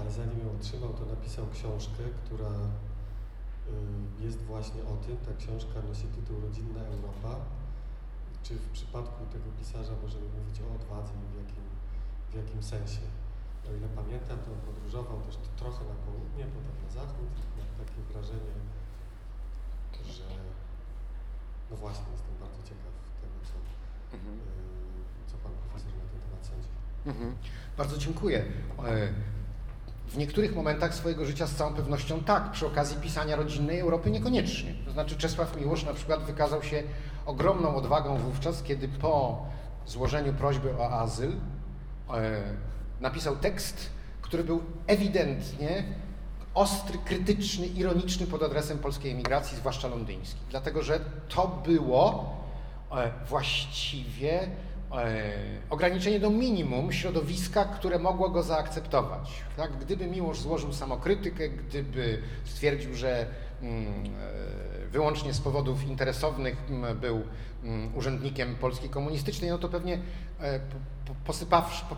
ale 0.00 0.10
zanim 0.10 0.38
ją 0.40 0.48
otrzymał, 0.56 0.92
to 0.92 1.04
napisał 1.06 1.46
książkę, 1.52 2.02
która 2.24 2.54
y, 4.20 4.24
jest 4.24 4.38
właśnie 4.42 4.82
o 4.92 4.96
tym. 4.96 5.16
Ta 5.16 5.32
książka 5.42 5.82
nosi 5.88 6.06
tytuł 6.16 6.40
Rodzinna 6.40 6.80
Europa. 6.80 7.32
Czy 8.42 8.54
w 8.54 8.68
przypadku 8.76 9.26
tego 9.32 9.48
pisarza 9.58 9.94
możemy 10.02 10.26
mówić 10.38 10.56
o 10.60 10.74
odwadze 10.74 11.12
i 11.24 11.26
w 11.32 11.36
jakim, 11.42 11.64
w 12.30 12.34
jakim 12.40 12.62
sensie? 12.62 13.04
O 13.68 13.72
ile 13.78 13.88
pamiętam, 14.00 14.38
to 14.38 14.48
on 14.52 14.60
podróżował 14.68 15.18
też 15.26 15.36
trochę 15.56 15.82
na 15.92 15.96
południe, 16.06 16.44
potem 16.54 16.76
na 16.84 16.90
zachód 17.00 17.30
mam 17.58 17.70
takie 17.82 18.00
wrażenie, 18.10 18.56
że 20.16 20.28
no 21.70 21.74
właśnie 21.76 22.08
jestem 22.14 22.34
bardzo 22.44 22.62
ciekaw 22.68 22.94
tego, 23.20 23.36
co, 23.48 23.56
mhm. 24.16 24.34
Y, 24.38 25.30
co 25.30 25.34
pan 25.44 25.52
profesor 25.60 25.92
na 26.00 26.06
ten 26.10 26.20
temat 26.24 26.33
Mhm. 27.06 27.34
Bardzo 27.76 27.98
dziękuję. 27.98 28.38
E, 28.38 29.08
w 30.08 30.16
niektórych 30.16 30.56
momentach 30.56 30.94
swojego 30.94 31.26
życia 31.26 31.46
z 31.46 31.54
całą 31.54 31.74
pewnością 31.74 32.20
tak, 32.20 32.50
przy 32.50 32.66
okazji 32.66 32.96
pisania 32.96 33.36
rodzinnej 33.36 33.80
Europy 33.80 34.10
niekoniecznie. 34.10 34.74
To 34.84 34.92
znaczy 34.92 35.16
Czesław 35.16 35.56
Miłosz 35.56 35.84
na 35.84 35.94
przykład 35.94 36.22
wykazał 36.22 36.62
się 36.62 36.82
ogromną 37.26 37.76
odwagą 37.76 38.18
wówczas, 38.18 38.62
kiedy 38.62 38.88
po 38.88 39.46
złożeniu 39.86 40.32
prośby 40.32 40.76
o 40.78 40.90
azyl 40.90 41.32
e, 42.10 42.42
napisał 43.00 43.36
tekst, 43.36 43.90
który 44.22 44.44
był 44.44 44.62
ewidentnie 44.86 45.84
ostry, 46.54 46.98
krytyczny, 47.04 47.66
ironiczny 47.66 48.26
pod 48.26 48.42
adresem 48.42 48.78
polskiej 48.78 49.12
emigracji, 49.12 49.56
zwłaszcza 49.56 49.88
londyńskiej. 49.88 50.40
Dlatego, 50.50 50.82
że 50.82 51.00
to 51.28 51.62
było 51.66 52.34
e, 52.92 53.10
właściwie 53.28 54.48
ograniczenie 55.70 56.20
do 56.20 56.30
minimum 56.30 56.92
środowiska, 56.92 57.64
które 57.64 57.98
mogło 57.98 58.28
go 58.28 58.42
zaakceptować. 58.42 59.30
Tak? 59.56 59.78
Gdyby 59.78 60.06
Miłosz 60.06 60.40
złożył 60.40 60.72
samokrytykę, 60.72 61.48
gdyby 61.48 62.22
stwierdził, 62.44 62.94
że 62.94 63.26
mm, 63.62 63.86
e, 63.86 64.88
wyłącznie 64.88 65.32
z 65.32 65.40
powodów 65.40 65.84
interesownych 65.84 66.56
mm, 66.70 66.98
był 66.98 67.22
mm, 67.64 67.96
urzędnikiem 67.96 68.54
Polski 68.54 68.88
Komunistycznej, 68.88 69.50
no 69.50 69.58
to 69.58 69.68
pewnie 69.68 69.98
e, 70.40 70.60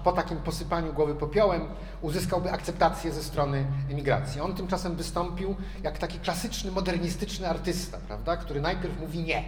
po 0.05 0.13
takim 0.13 0.37
posypaniu 0.37 0.93
głowy 0.93 1.15
popiołem 1.15 1.69
uzyskałby 2.03 2.53
akceptację 2.53 3.13
ze 3.13 3.23
strony 3.23 3.67
emigracji. 3.91 4.41
On 4.41 4.55
tymczasem 4.55 4.97
wystąpił 4.97 5.57
jak 5.83 5.99
taki 5.99 6.19
klasyczny, 6.19 6.71
modernistyczny 6.71 7.49
artysta, 7.49 7.99
prawda? 8.07 8.37
który 8.37 8.61
najpierw 8.61 9.01
mówi 9.01 9.23
nie, 9.23 9.45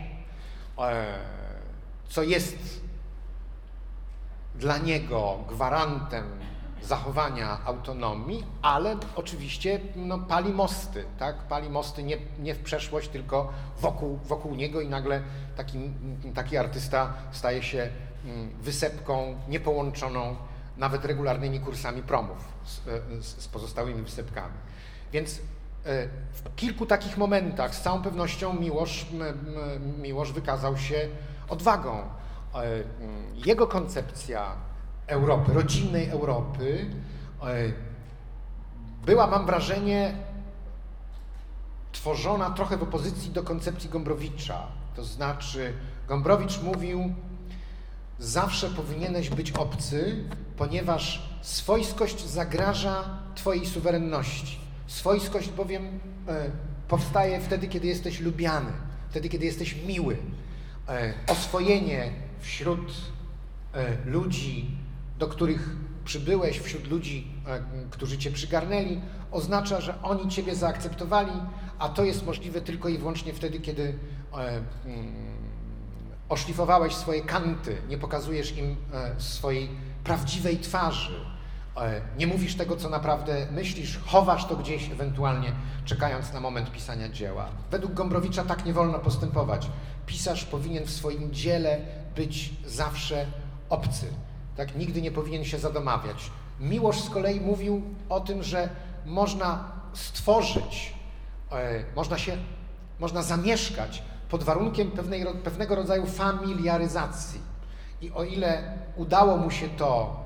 co 2.09 2.23
jest 2.23 2.88
dla 4.59 4.78
niego 4.78 5.39
gwarantem 5.48 6.24
zachowania 6.82 7.59
autonomii, 7.64 8.44
ale 8.62 8.97
oczywiście 9.16 9.80
no, 9.97 10.18
pali 10.18 10.52
mosty, 10.52 11.05
tak? 11.18 11.36
Pali 11.36 11.70
mosty 11.70 12.02
nie, 12.02 12.16
nie 12.39 12.55
w 12.55 12.59
przeszłość, 12.59 13.09
tylko 13.09 13.52
wokół, 13.80 14.18
wokół 14.24 14.55
niego 14.55 14.80
i 14.80 14.89
nagle 14.89 15.22
taki, 15.56 15.78
taki 16.35 16.56
artysta 16.56 17.12
staje 17.32 17.62
się 17.62 17.89
mm, 18.24 18.51
wysepką 18.60 19.36
niepołączoną 19.48 20.36
nawet 20.76 21.05
regularnymi 21.05 21.60
kursami 21.60 22.02
promów 22.02 22.39
z, 22.64 22.80
z, 23.24 23.43
z 23.43 23.48
pozostałymi 23.48 24.02
wysepkami. 24.02 24.55
Więc 25.12 25.39
e, 25.39 25.40
w 26.32 26.55
kilku 26.56 26.86
takich 26.86 27.18
momentach 27.18 27.74
z 27.74 27.80
całą 27.80 28.02
pewnością 28.02 28.55
Miłosz, 28.55 29.06
Miłosz 30.02 30.32
wykazał 30.32 30.76
się 30.76 31.09
odwagą, 31.48 32.02
jego 33.47 33.66
koncepcja 33.66 34.56
Europy, 35.06 35.52
rodzinnej 35.52 36.09
Europy, 36.09 36.86
e, 37.43 37.72
była, 39.06 39.26
mam 39.26 39.47
wrażenie, 39.47 40.14
tworzona 41.93 42.51
trochę 42.51 42.76
w 42.76 42.82
opozycji 42.82 43.30
do 43.30 43.43
koncepcji 43.43 43.90
Gombrowicza. 43.90 44.66
To 44.97 45.05
znaczy, 45.05 45.72
Gombrowicz 46.09 46.62
mówił, 46.62 47.14
zawsze 48.18 48.70
powinieneś 48.70 49.30
być 49.30 49.52
obcy, 49.52 50.24
ponieważ 50.56 51.28
swojskość 51.43 52.26
zagraża 52.26 53.18
Twojej 53.35 53.66
suwerenności. 53.66 54.59
Swojskość 54.86 55.51
bowiem 55.51 56.01
e, 56.28 56.51
powstaje 56.89 57.40
wtedy, 57.40 57.68
kiedy 57.68 57.86
jesteś 57.86 58.20
lubiany, 58.20 58.72
wtedy, 59.10 59.28
kiedy 59.28 59.47
jesteś 59.47 59.76
miły. 59.86 60.16
E, 60.89 61.14
oswojenie 61.28 62.28
wśród 62.40 62.93
e, 63.74 63.97
ludzi, 64.05 64.70
do 65.19 65.28
których 65.28 65.77
przybyłeś, 66.05 66.59
wśród 66.59 66.86
ludzi, 66.86 67.27
e, 67.47 67.62
którzy 67.90 68.19
Cię 68.19 68.31
przygarnęli, 68.31 69.01
oznacza, 69.31 69.81
że 69.81 70.02
oni 70.02 70.31
Ciebie 70.31 70.55
zaakceptowali, 70.55 71.32
a 71.78 71.89
to 71.89 72.05
jest 72.05 72.27
możliwe 72.27 72.60
tylko 72.60 72.89
i 72.89 72.98
wyłącznie 72.98 73.32
wtedy, 73.32 73.60
kiedy 73.60 73.98
e, 74.35 74.62
mm, 74.86 75.39
oszlifowałeś 76.28 76.94
swoje 76.94 77.23
kanty, 77.23 77.77
nie 77.89 77.98
pokazujesz 77.98 78.56
im 78.56 78.77
swojej 79.19 79.69
prawdziwej 80.05 80.59
twarzy, 80.59 81.20
nie 82.19 82.27
mówisz 82.27 82.55
tego, 82.55 82.77
co 82.77 82.89
naprawdę 82.89 83.47
myślisz, 83.52 83.98
chowasz 84.06 84.44
to 84.44 84.56
gdzieś, 84.56 84.90
ewentualnie 84.90 85.52
czekając 85.85 86.32
na 86.32 86.40
moment 86.40 86.73
pisania 86.73 87.09
dzieła. 87.09 87.48
Według 87.70 87.94
Gombrowicza 87.94 88.44
tak 88.44 88.65
nie 88.65 88.73
wolno 88.73 88.98
postępować. 88.98 89.70
Pisarz 90.06 90.44
powinien 90.44 90.85
w 90.85 90.90
swoim 90.90 91.32
dziele 91.32 91.81
być 92.19 92.51
zawsze 92.66 93.27
obcy. 93.69 94.07
Tak? 94.57 94.77
Nigdy 94.77 95.03
nie 95.03 95.11
powinien 95.11 95.45
się 95.45 95.59
zadomawiać. 95.59 96.31
Miłosz 96.61 97.01
z 97.01 97.11
kolei 97.11 97.40
mówił 97.40 97.82
o 98.09 98.20
tym, 98.20 98.43
że 98.43 98.69
można 99.07 99.73
stworzyć, 99.93 100.95
e, 101.53 101.85
można 101.97 102.19
się, 102.19 102.36
można 102.99 103.23
zamieszkać 103.23 104.03
pod 104.31 104.43
warunkiem 104.43 104.90
pewnej, 104.90 105.27
pewnego 105.45 105.74
rodzaju 105.74 106.07
familiaryzacji. 106.07 107.40
I 108.03 108.11
o 108.11 108.24
ile 108.24 108.78
udało 108.97 109.36
mu 109.36 109.51
się 109.51 109.69
to 109.69 110.20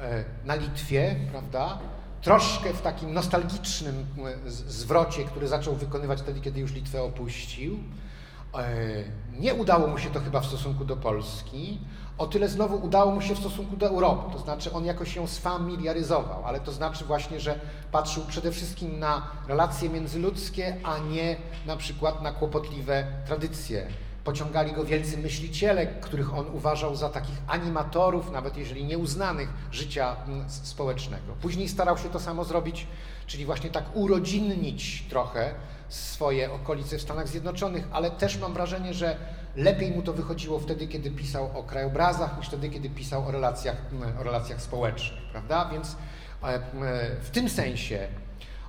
e, 0.00 0.24
na 0.44 0.54
Litwie, 0.54 1.16
prawda, 1.30 1.78
troszkę 2.22 2.72
w 2.72 2.82
takim 2.82 3.14
nostalgicznym 3.14 4.06
e, 4.46 4.50
zwrocie, 4.50 5.24
który 5.24 5.48
zaczął 5.48 5.74
wykonywać 5.74 6.20
wtedy, 6.20 6.40
kiedy 6.40 6.60
już 6.60 6.72
Litwę 6.72 7.02
opuścił, 7.02 7.78
nie 9.38 9.54
udało 9.54 9.86
mu 9.86 9.98
się 9.98 10.10
to 10.10 10.20
chyba 10.20 10.40
w 10.40 10.46
stosunku 10.46 10.84
do 10.84 10.96
Polski, 10.96 11.78
o 12.18 12.26
tyle 12.26 12.48
znowu 12.48 12.86
udało 12.86 13.12
mu 13.12 13.20
się 13.20 13.34
w 13.34 13.38
stosunku 13.38 13.76
do 13.76 13.86
Europy, 13.86 14.32
to 14.32 14.38
znaczy 14.38 14.72
on 14.72 14.84
jakoś 14.84 15.14
się 15.14 15.28
sfamiliaryzował, 15.28 16.44
ale 16.44 16.60
to 16.60 16.72
znaczy 16.72 17.04
właśnie, 17.04 17.40
że 17.40 17.60
patrzył 17.92 18.24
przede 18.24 18.52
wszystkim 18.52 18.98
na 18.98 19.26
relacje 19.48 19.88
międzyludzkie, 19.88 20.76
a 20.84 20.98
nie 20.98 21.36
na 21.66 21.76
przykład 21.76 22.22
na 22.22 22.32
kłopotliwe 22.32 23.06
tradycje. 23.26 23.86
Pociągali 24.24 24.72
go 24.72 24.84
wielcy 24.84 25.18
myśliciele, 25.18 25.86
których 25.86 26.34
on 26.34 26.46
uważał 26.52 26.96
za 26.96 27.08
takich 27.08 27.36
animatorów, 27.46 28.32
nawet 28.32 28.56
jeżeli 28.56 28.84
nieuznanych, 28.84 29.48
życia 29.72 30.16
mm, 30.26 30.50
społecznego. 30.50 31.32
Później 31.42 31.68
starał 31.68 31.98
się 31.98 32.08
to 32.08 32.20
samo 32.20 32.44
zrobić, 32.44 32.86
czyli 33.26 33.46
właśnie 33.46 33.70
tak 33.70 33.84
urodzinnić 33.94 35.04
trochę 35.10 35.54
swoje 35.94 36.52
okolice 36.52 36.98
w 36.98 37.02
Stanach 37.02 37.28
Zjednoczonych, 37.28 37.88
ale 37.92 38.10
też 38.10 38.38
mam 38.38 38.54
wrażenie, 38.54 38.94
że 38.94 39.16
lepiej 39.56 39.90
mu 39.90 40.02
to 40.02 40.12
wychodziło 40.12 40.58
wtedy, 40.58 40.88
kiedy 40.88 41.10
pisał 41.10 41.58
o 41.58 41.62
krajobrazach, 41.62 42.38
niż 42.38 42.46
wtedy, 42.46 42.70
kiedy 42.70 42.90
pisał 42.90 43.28
o 43.28 43.30
relacjach, 43.30 43.76
o 44.20 44.22
relacjach 44.22 44.62
społecznych, 44.62 45.22
prawda? 45.32 45.68
Więc 45.72 45.96
e, 46.42 46.60
w 47.20 47.30
tym 47.30 47.48
sensie 47.48 48.08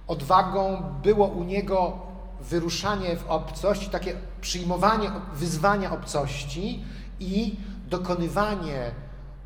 odwagą 0.08 0.84
było 1.04 1.28
u 1.28 1.44
niego 1.44 2.00
wyruszanie 2.42 3.16
w 3.16 3.28
obcość, 3.28 3.90
takie 3.90 4.14
przyjmowanie 4.42 5.12
wyzwania 5.34 5.92
obcości 5.92 6.84
i 7.20 7.56
dokonywanie 7.88 8.92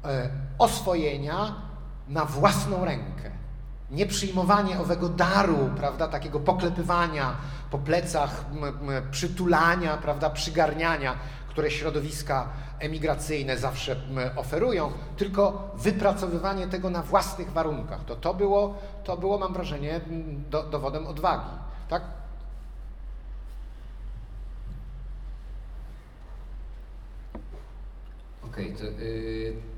e, 0.05 0.29
oswojenia 0.57 1.55
na 2.07 2.25
własną 2.25 2.85
rękę. 2.85 3.38
Nie 3.91 4.05
przyjmowanie 4.05 4.79
owego 4.79 5.09
daru, 5.09 5.69
prawda, 5.77 6.07
takiego 6.07 6.39
poklepywania 6.39 7.37
po 7.71 7.77
plecach, 7.77 8.45
przytulania, 9.11 9.97
prawda, 9.97 10.29
przygarniania, 10.29 11.15
które 11.49 11.71
środowiska 11.71 12.49
emigracyjne 12.79 13.57
zawsze 13.57 13.95
oferują, 14.35 14.91
tylko 15.17 15.71
wypracowywanie 15.75 16.67
tego 16.67 16.89
na 16.89 17.01
własnych 17.01 17.51
warunkach. 17.51 18.05
To, 18.05 18.15
to, 18.15 18.33
było, 18.33 18.77
to 19.03 19.17
było, 19.17 19.37
mam 19.37 19.53
wrażenie, 19.53 20.01
do, 20.49 20.63
dowodem 20.63 21.07
odwagi. 21.07 21.49
Tak? 21.89 22.03
Okej, 28.43 28.73
okay, 28.73 28.77
to 28.77 29.01
yy, 29.01 29.68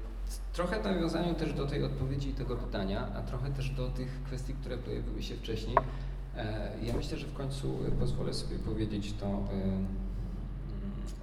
trochę 0.53 0.82
w 0.82 0.84
nawiązaniu 0.84 1.34
też 1.34 1.53
do 1.53 1.68
tej 1.68 1.84
odpowiedzi 1.84 2.30
i 2.30 2.34
tego 2.34 2.56
pytania, 2.56 3.07
a 3.15 3.22
trochę 3.22 3.52
też 3.52 3.69
do 3.69 3.90
tych 3.90 4.23
kwestii, 4.23 4.53
które 4.53 4.78
pojawiły 4.78 5.23
się 5.23 5.36
wcześniej. 5.36 5.78
E, 6.38 6.72
ja 6.84 6.94
myślę, 6.94 7.18
że 7.18 7.28
w 7.28 7.34
końcu 7.34 7.80
pozwolę 7.99 8.34
sobie 8.34 8.60
powiedzieć 8.60 9.14
to, 9.14 9.44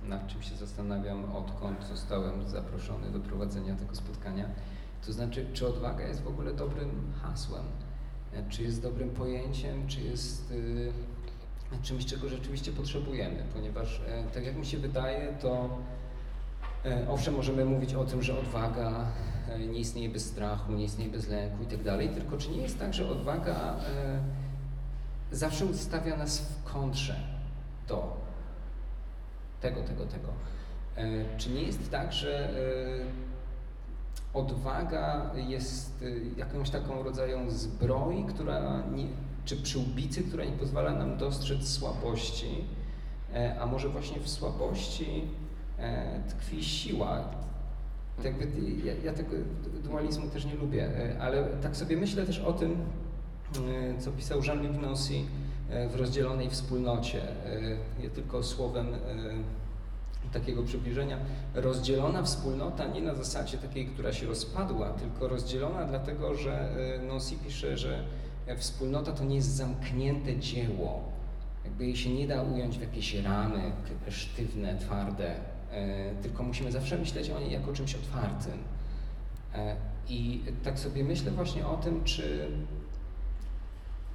nad 0.09 0.27
czym 0.27 0.43
się 0.43 0.57
zastanawiam, 0.57 1.37
odkąd 1.37 1.85
zostałem 1.85 2.49
zaproszony 2.49 3.11
do 3.11 3.21
prowadzenia 3.21 3.77
tego 3.77 3.95
spotkania. 3.95 4.49
To 5.07 5.13
znaczy, 5.13 5.47
czy 5.53 5.69
odwaga 5.69 6.07
jest 6.07 6.23
w 6.23 6.29
ogóle 6.29 6.53
dobrym 6.53 7.13
hasłem? 7.23 7.65
E, 8.33 8.49
czy 8.49 8.63
jest 8.63 8.83
dobrym 8.83 9.11
pojęciem, 9.11 9.87
czy 9.87 10.01
jest 10.01 10.53
czymś, 11.83 12.07
czego 12.07 12.29
rzeczywiście 12.29 12.73
potrzebujemy? 12.73 13.45
Ponieważ, 13.55 14.01
e, 14.07 14.25
tak 14.35 14.45
jak 14.45 14.57
mi 14.57 14.67
się 14.67 14.79
wydaje, 14.79 15.37
to 15.41 15.79
owszem, 17.09 17.35
możemy 17.35 17.65
mówić 17.65 17.95
o 17.95 18.05
tym, 18.05 18.23
że 18.23 18.39
odwaga 18.39 19.07
nie 19.73 19.79
istnieje 19.79 20.09
bez 20.09 20.27
strachu, 20.27 20.73
nie 20.73 20.85
istnieje 20.85 21.11
bez 21.11 21.29
lęku 21.29 21.63
i 21.63 21.67
tak 21.67 22.15
tylko 22.15 22.39
czy 22.39 22.51
nie 22.51 22.63
jest 22.63 22.79
tak, 22.79 22.95
że 22.95 23.09
odwaga 23.09 23.77
zawsze 25.33 25.65
ustawia 25.65 26.17
nas 26.17 26.39
w 26.39 26.73
kontrze 26.73 27.17
do 27.89 28.17
tego, 29.61 29.83
tego, 29.83 30.07
tego. 30.07 30.29
E, 30.97 31.39
czy 31.39 31.51
nie 31.51 31.63
jest 31.63 31.91
tak, 31.91 32.13
że 32.13 32.51
e, 32.51 32.55
odwaga 34.35 35.31
jest 35.35 36.03
e, 36.03 36.39
jakąś 36.39 36.71
taką 36.71 37.03
rodzajem 37.03 37.51
zbroi, 37.51 38.25
która 38.25 38.83
nie, 38.95 39.07
czy 39.45 39.57
przyłbicy, 39.57 40.23
która 40.23 40.45
nie 40.45 40.53
pozwala 40.53 40.93
nam 40.93 41.17
dostrzec 41.17 41.69
słabości, 41.69 42.65
a 43.61 43.67
może 43.67 43.89
właśnie 43.89 44.21
w 44.21 44.29
słabości 44.29 45.29
tkwi 46.29 46.65
siła. 46.65 47.25
Tak 48.23 48.33
ja, 48.85 48.93
ja 49.05 49.13
tego 49.13 49.31
dualizmu 49.85 50.31
też 50.31 50.45
nie 50.45 50.55
lubię, 50.55 50.89
ale 51.21 51.45
tak 51.45 51.77
sobie 51.77 51.97
myślę 51.97 52.27
też 52.27 52.39
o 52.39 52.53
tym, 52.53 52.77
E, 53.57 54.01
co 54.01 54.13
pisał 54.13 54.41
Jean-Luc 54.43 54.83
Nancy 54.83 55.15
e, 55.71 55.89
w 55.89 55.95
rozdzielonej 55.95 56.51
wspólnocie. 56.51 57.23
E, 57.23 58.03
nie 58.03 58.11
tylko 58.11 58.43
słowem 58.43 58.87
takiego 60.33 60.63
przybliżenia. 60.63 61.19
Rozdzielona 61.55 62.23
wspólnota 62.23 62.87
nie 62.87 63.03
na 63.03 63.15
zasadzie 63.15 63.59
takiej, 63.59 63.87
która 63.87 64.13
się 64.13 64.27
rozpadła, 64.27 64.91
tylko 64.91 65.29
rozdzielona 65.29 65.85
dlatego, 65.85 66.35
że 66.35 66.77
Nancy 67.09 67.35
pisze, 67.45 67.77
że 67.77 68.05
wspólnota 68.57 69.13
to 69.13 69.25
nie 69.25 69.37
jest 69.37 69.57
zamknięte 69.57 70.37
dzieło. 70.37 71.03
Jakby 71.65 71.85
jej 71.85 71.97
się 71.97 72.15
nie 72.15 72.27
da 72.27 72.43
ująć 72.43 72.79
w 72.79 72.81
jakieś 72.81 73.15
ramy 73.15 73.73
sztywne, 74.09 74.79
twarde, 74.79 75.35
tylko 76.23 76.43
musimy 76.43 76.73
zawsze 76.73 76.99
myśleć 76.99 77.31
o 77.31 77.41
niej 77.41 77.53
jako 77.53 77.73
czymś 77.73 77.95
otwartym. 77.95 78.59
I 80.09 80.43
tak 80.65 80.79
sobie 80.79 81.05
myślę 81.05 81.31
właśnie 81.31 81.67
o 81.67 81.77
tym, 81.77 82.05
czy 82.05 82.51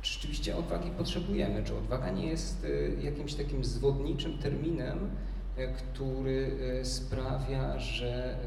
czy 0.02 0.14
rzeczywiście 0.14 0.58
odwagi 0.58 0.90
potrzebujemy, 0.90 1.64
czy 1.64 1.78
odwaga 1.78 2.10
nie 2.10 2.28
jest 2.28 2.64
y, 2.64 2.98
jakimś 3.04 3.34
takim 3.34 3.64
zwodniczym 3.64 4.38
terminem, 4.38 5.10
który 5.78 6.60
sprawia, 6.84 7.80
że 7.80 8.38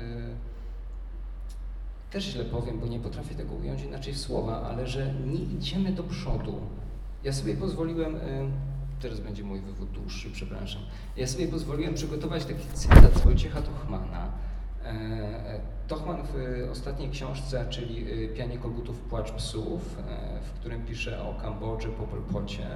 też 2.11 2.25
źle 2.25 2.45
powiem, 2.45 2.81
bo 2.81 2.87
nie 2.87 3.01
potrafię 3.01 3.35
tego 3.35 3.55
ująć 3.55 3.83
inaczej 3.83 4.13
w 4.13 4.19
słowa, 4.19 4.63
ale 4.63 4.87
że 4.87 5.15
nie 5.15 5.41
idziemy 5.41 5.93
do 5.93 6.03
przodu. 6.03 6.61
Ja 7.25 7.33
sobie 7.33 7.55
pozwoliłem, 7.55 8.17
teraz 9.01 9.21
będzie 9.21 9.45
mój 9.45 9.61
wywód 9.61 9.91
dłuższy, 9.91 10.31
przepraszam, 10.31 10.83
ja 11.17 11.27
sobie 11.27 11.49
pozwoliłem 11.49 11.95
przygotować 11.95 12.45
taki 12.45 12.67
cytat 12.75 13.15
z 13.15 13.21
Wojciecha 13.21 13.63
Tochmana, 13.63 14.33
E, 14.87 15.61
Tochman 15.89 16.23
w 16.23 16.69
ostatniej 16.71 17.11
książce, 17.11 17.67
czyli 17.71 18.13
y, 18.13 18.29
Pianie 18.29 18.59
Kogutów, 18.59 19.01
Płacz 19.01 19.33
Psów, 19.33 19.99
e, 19.99 20.41
w 20.41 20.51
którym 20.51 20.85
pisze 20.87 21.23
o 21.23 21.35
Kambodży 21.35 21.89
po 21.89 22.03
Polpocie, 22.03 22.67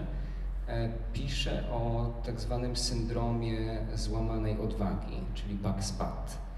e, 0.69 0.93
pisze 1.13 1.65
o 1.71 2.13
tak 2.27 2.41
zwanym 2.41 2.77
syndromie 2.77 3.87
złamanej 3.95 4.61
odwagi, 4.61 5.17
czyli 5.35 5.55
backspat. 5.55 6.51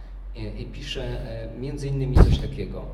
I 0.59 0.67
pisze 0.67 1.21
między 1.59 1.89
innymi 1.89 2.17
coś 2.17 2.39
takiego. 2.39 2.87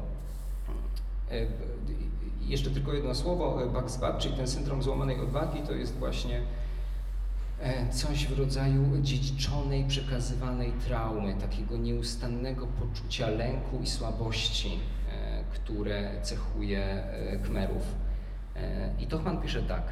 Jeszcze 2.48 2.70
tylko 2.70 2.92
jedno 2.92 3.14
słowo, 3.14 3.62
backspat, 3.72 4.18
czyli 4.18 4.36
ten 4.36 4.48
syndrom 4.48 4.82
złamanej 4.82 5.20
odwagi, 5.20 5.60
to 5.60 5.72
jest 5.72 5.98
właśnie 5.98 6.40
e, 7.60 7.92
coś 7.92 8.26
w 8.26 8.38
rodzaju 8.38 8.84
dziedziczonej, 9.02 9.84
przekazywanej 9.84 10.72
traumy, 10.72 11.34
takiego 11.34 11.76
nieustannego 11.76 12.66
poczucia 12.66 13.30
lęku 13.30 13.78
i 13.82 13.86
słabości, 13.86 14.78
e, 15.12 15.44
które 15.44 16.10
cechuje 16.22 17.04
Kmerów. 17.44 17.82
I 19.00 19.06
Tochman 19.06 19.42
pisze 19.42 19.62
tak. 19.62 19.82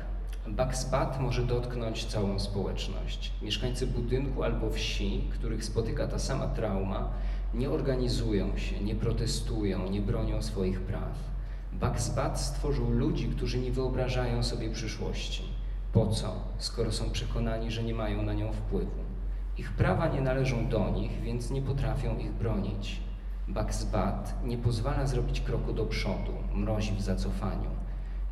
Bakspat 0.48 1.20
może 1.20 1.42
dotknąć 1.42 2.04
całą 2.04 2.38
społeczność. 2.38 3.32
Mieszkańcy 3.42 3.86
budynku 3.86 4.42
albo 4.42 4.70
wsi, 4.70 5.30
których 5.32 5.64
spotyka 5.64 6.06
ta 6.06 6.18
sama 6.18 6.46
trauma, 6.46 7.08
nie 7.54 7.70
organizują 7.70 8.58
się, 8.58 8.80
nie 8.80 8.94
protestują, 8.94 9.90
nie 9.90 10.00
bronią 10.00 10.42
swoich 10.42 10.80
praw. 10.80 11.35
Bakspat 11.80 12.40
stworzył 12.40 12.90
ludzi, 12.90 13.28
którzy 13.28 13.58
nie 13.58 13.72
wyobrażają 13.72 14.42
sobie 14.42 14.70
przyszłości. 14.70 15.42
Po 15.92 16.06
co, 16.06 16.34
skoro 16.58 16.92
są 16.92 17.10
przekonani, 17.10 17.70
że 17.70 17.82
nie 17.82 17.94
mają 17.94 18.22
na 18.22 18.34
nią 18.34 18.52
wpływu? 18.52 19.00
Ich 19.58 19.72
prawa 19.72 20.08
nie 20.08 20.20
należą 20.20 20.68
do 20.68 20.90
nich, 20.90 21.20
więc 21.22 21.50
nie 21.50 21.62
potrafią 21.62 22.18
ich 22.18 22.32
bronić. 22.32 23.00
Baksbat 23.48 24.34
nie 24.44 24.58
pozwala 24.58 25.06
zrobić 25.06 25.40
kroku 25.40 25.72
do 25.72 25.84
przodu, 25.84 26.32
mrozi 26.54 26.92
w 26.92 27.02
zacofaniu. 27.02 27.70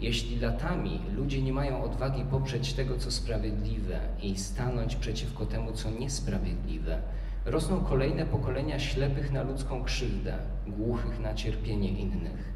Jeśli 0.00 0.40
latami 0.40 1.00
ludzie 1.16 1.42
nie 1.42 1.52
mają 1.52 1.84
odwagi 1.84 2.24
poprzeć 2.24 2.72
tego, 2.72 2.98
co 2.98 3.10
sprawiedliwe 3.10 4.00
i 4.22 4.38
stanąć 4.38 4.96
przeciwko 4.96 5.46
temu, 5.46 5.72
co 5.72 5.90
niesprawiedliwe, 5.90 7.02
rosną 7.44 7.80
kolejne 7.80 8.26
pokolenia 8.26 8.78
ślepych 8.78 9.32
na 9.32 9.42
ludzką 9.42 9.84
krzywdę, 9.84 10.38
głuchych 10.66 11.20
na 11.20 11.34
cierpienie 11.34 11.88
innych, 11.88 12.53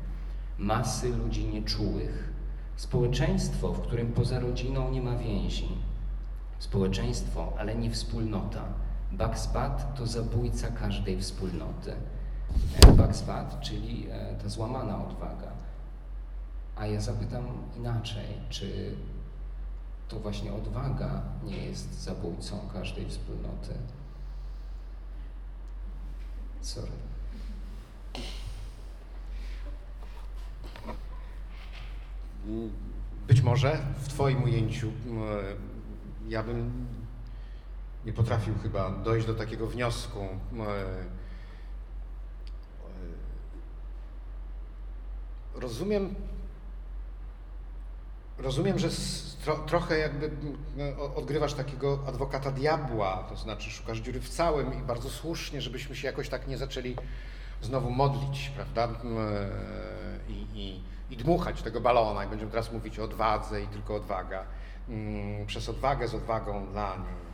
masy 0.58 1.16
ludzi 1.16 1.44
nieczułych, 1.44 2.32
społeczeństwo, 2.76 3.72
w 3.72 3.80
którym 3.80 4.12
poza 4.12 4.40
rodziną 4.40 4.90
nie 4.90 5.02
ma 5.02 5.16
więzi, 5.16 5.68
społeczeństwo, 6.58 7.52
ale 7.58 7.76
nie 7.76 7.90
wspólnota. 7.90 8.64
Bakspat 9.12 9.94
to 9.94 10.06
zabójca 10.06 10.70
każdej 10.70 11.20
wspólnoty. 11.20 11.92
Bakspat, 12.96 13.60
czyli 13.60 14.06
e, 14.10 14.34
ta 14.42 14.48
złamana 14.48 15.06
odwaga. 15.06 15.52
A 16.76 16.86
ja 16.86 17.00
zapytam 17.00 17.44
inaczej, 17.76 18.26
czy 18.50 18.94
to 20.08 20.20
właśnie 20.20 20.52
odwaga 20.52 21.22
nie 21.44 21.56
jest 21.56 22.02
zabójcą 22.02 22.60
każdej 22.72 23.08
wspólnoty? 23.08 23.74
Sorry. 26.60 26.92
Być 33.26 33.42
może 33.42 33.78
w 33.98 34.08
Twoim 34.08 34.42
ujęciu 34.42 34.92
ja 36.28 36.42
bym 36.42 36.86
nie 38.04 38.12
potrafił 38.12 38.54
chyba 38.62 38.90
dojść 38.90 39.26
do 39.26 39.34
takiego 39.34 39.66
wniosku. 39.66 40.28
Rozumiem 45.54 46.14
Rozumiem, 48.38 48.78
że 48.78 48.88
tro, 49.44 49.56
trochę 49.56 49.98
jakby 49.98 50.30
odgrywasz 51.16 51.54
takiego 51.54 51.98
adwokata 52.06 52.50
diabła, 52.50 53.26
to 53.28 53.36
znaczy 53.36 53.70
szukasz 53.70 53.98
dziury 53.98 54.20
w 54.20 54.28
całym 54.28 54.74
i 54.74 54.82
bardzo 54.82 55.10
słusznie, 55.10 55.60
żebyśmy 55.62 55.96
się 55.96 56.06
jakoś 56.06 56.28
tak 56.28 56.48
nie 56.48 56.58
zaczęli 56.58 56.96
znowu 57.62 57.90
modlić, 57.90 58.52
prawda? 58.54 58.84
E, 58.84 58.90
I, 60.28 60.46
i, 60.54 60.80
i 61.10 61.16
dmuchać 61.16 61.62
tego 61.62 61.80
balona 61.80 62.24
i 62.24 62.28
będziemy 62.28 62.50
teraz 62.50 62.72
mówić 62.72 62.98
o 62.98 63.04
odwadze 63.04 63.62
i 63.62 63.66
tylko 63.66 63.94
odwaga. 63.94 64.44
Mm, 64.88 65.46
przez 65.46 65.68
odwagę 65.68 66.08
z 66.08 66.14
odwagą 66.14 66.66
dla 66.66 66.96
niej. 66.96 67.28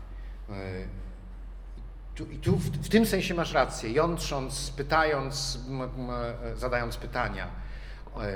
E, 0.58 2.24
I 2.32 2.38
tu 2.38 2.56
w, 2.56 2.64
w 2.64 2.88
tym 2.88 3.06
sensie 3.06 3.34
masz 3.34 3.52
rację, 3.52 3.92
jątrząc, 3.92 4.70
pytając, 4.70 5.58
zadając 6.56 6.96
pytania. 6.96 7.46
E, 8.16 8.30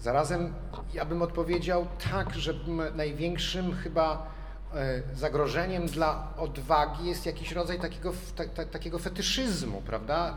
Zarazem 0.00 0.54
ja 0.94 1.04
bym 1.04 1.22
odpowiedział 1.22 1.86
tak, 2.10 2.34
że 2.34 2.54
największym 2.94 3.74
chyba 3.74 4.26
zagrożeniem 5.14 5.86
dla 5.86 6.28
odwagi 6.36 7.06
jest 7.06 7.26
jakiś 7.26 7.52
rodzaj 7.52 7.80
takiego, 7.80 8.12
ta, 8.36 8.44
ta, 8.44 8.64
takiego 8.64 8.98
fetyszyzmu, 8.98 9.82
prawda? 9.86 10.34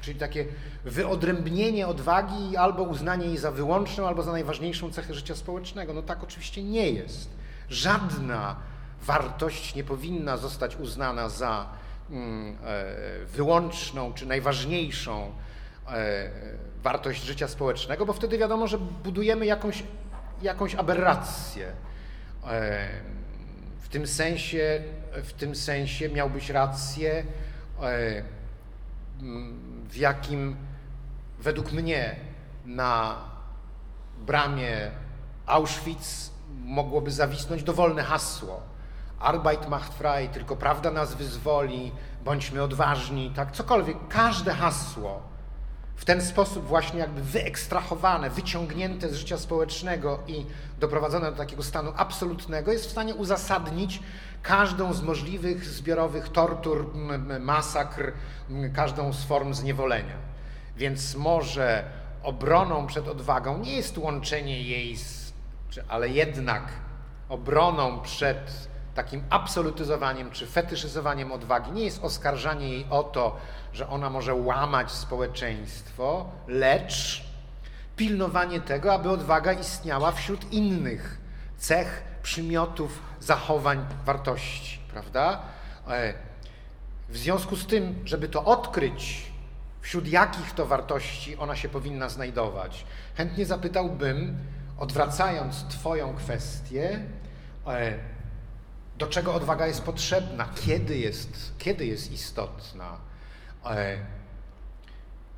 Czyli 0.00 0.18
takie 0.18 0.46
wyodrębnienie 0.84 1.86
odwagi 1.86 2.56
albo 2.56 2.82
uznanie 2.82 3.26
jej 3.26 3.38
za 3.38 3.50
wyłączną, 3.50 4.06
albo 4.08 4.22
za 4.22 4.32
najważniejszą 4.32 4.92
cechę 4.92 5.14
życia 5.14 5.34
społecznego. 5.34 5.94
No 5.94 6.02
tak 6.02 6.22
oczywiście 6.22 6.62
nie 6.62 6.90
jest. 6.90 7.30
Żadna 7.68 8.56
wartość 9.02 9.74
nie 9.74 9.84
powinna 9.84 10.36
zostać 10.36 10.76
uznana 10.76 11.28
za 11.28 11.66
mm, 12.10 12.56
e, 12.64 13.26
wyłączną 13.26 14.12
czy 14.12 14.26
najważniejszą 14.26 15.32
e, 15.88 16.30
wartość 16.82 17.24
życia 17.24 17.48
społecznego, 17.48 18.06
bo 18.06 18.12
wtedy 18.12 18.38
wiadomo, 18.38 18.66
że 18.66 18.78
budujemy 18.78 19.46
jakąś, 19.46 19.82
jakąś 20.42 20.74
aberrację. 20.74 21.72
Tym 23.90 24.06
sensie, 24.06 24.82
w 25.12 25.32
tym 25.32 25.56
sensie 25.56 26.08
miałbyś 26.08 26.50
rację, 26.50 27.24
w 29.88 29.96
jakim 29.96 30.56
według 31.38 31.72
mnie 31.72 32.16
na 32.66 33.16
bramie 34.18 34.90
Auschwitz 35.46 36.30
mogłoby 36.64 37.10
zawisnąć 37.10 37.62
dowolne 37.62 38.02
hasło. 38.02 38.60
Arbeit 39.20 39.68
macht 39.68 39.94
frei, 39.94 40.28
tylko 40.28 40.56
prawda 40.56 40.90
nas 40.90 41.14
wyzwoli, 41.14 41.92
bądźmy 42.24 42.62
odważni, 42.62 43.32
tak, 43.36 43.52
cokolwiek, 43.52 43.96
każde 44.08 44.54
hasło 44.54 45.29
w 46.00 46.04
ten 46.04 46.20
sposób 46.20 46.66
właśnie 46.66 46.98
jakby 47.00 47.22
wyekstrahowane, 47.22 48.30
wyciągnięte 48.30 49.08
z 49.08 49.14
życia 49.14 49.38
społecznego 49.38 50.18
i 50.26 50.46
doprowadzone 50.78 51.30
do 51.30 51.36
takiego 51.36 51.62
stanu 51.62 51.92
absolutnego, 51.96 52.72
jest 52.72 52.86
w 52.86 52.90
stanie 52.90 53.14
uzasadnić 53.14 54.00
każdą 54.42 54.92
z 54.92 55.02
możliwych 55.02 55.64
zbiorowych 55.64 56.28
tortur, 56.28 56.94
masakr, 57.40 58.12
każdą 58.74 59.12
z 59.12 59.24
form 59.24 59.54
zniewolenia. 59.54 60.14
Więc 60.76 61.14
może 61.14 61.84
obroną 62.22 62.86
przed 62.86 63.08
odwagą 63.08 63.58
nie 63.58 63.76
jest 63.76 63.98
łączenie 63.98 64.62
jej 64.62 64.96
z, 64.96 65.32
ale 65.88 66.08
jednak 66.08 66.62
obroną 67.28 68.00
przed 68.00 68.69
takim 69.04 69.24
absolutyzowaniem 69.30 70.30
czy 70.30 70.46
fetyszyzowaniem 70.46 71.32
odwagi 71.32 71.72
nie 71.72 71.84
jest 71.84 72.04
oskarżanie 72.04 72.68
jej 72.68 72.86
o 72.90 73.02
to, 73.02 73.36
że 73.72 73.88
ona 73.88 74.10
może 74.10 74.34
łamać 74.34 74.90
społeczeństwo, 74.92 76.30
lecz 76.48 77.24
pilnowanie 77.96 78.60
tego, 78.60 78.94
aby 78.94 79.10
odwaga 79.10 79.52
istniała 79.52 80.12
wśród 80.12 80.52
innych 80.52 81.18
cech, 81.58 82.02
przymiotów, 82.22 83.02
zachowań, 83.20 83.86
wartości, 84.04 84.80
prawda? 84.92 85.42
E, 85.88 86.14
w 87.08 87.16
związku 87.16 87.56
z 87.56 87.66
tym, 87.66 88.02
żeby 88.04 88.28
to 88.28 88.44
odkryć, 88.44 89.32
wśród 89.80 90.08
jakich 90.08 90.52
to 90.52 90.66
wartości 90.66 91.36
ona 91.36 91.56
się 91.56 91.68
powinna 91.68 92.08
znajdować, 92.08 92.84
chętnie 93.14 93.46
zapytałbym, 93.46 94.38
odwracając 94.78 95.64
Twoją 95.64 96.14
kwestię, 96.14 97.00
e, 97.66 98.19
do 99.00 99.06
czego 99.06 99.34
odwaga 99.34 99.66
jest 99.66 99.82
potrzebna, 99.82 100.48
kiedy 100.54 100.98
jest, 100.98 101.52
kiedy 101.58 101.86
jest 101.86 102.12
istotna. 102.12 102.96
E, 103.64 103.98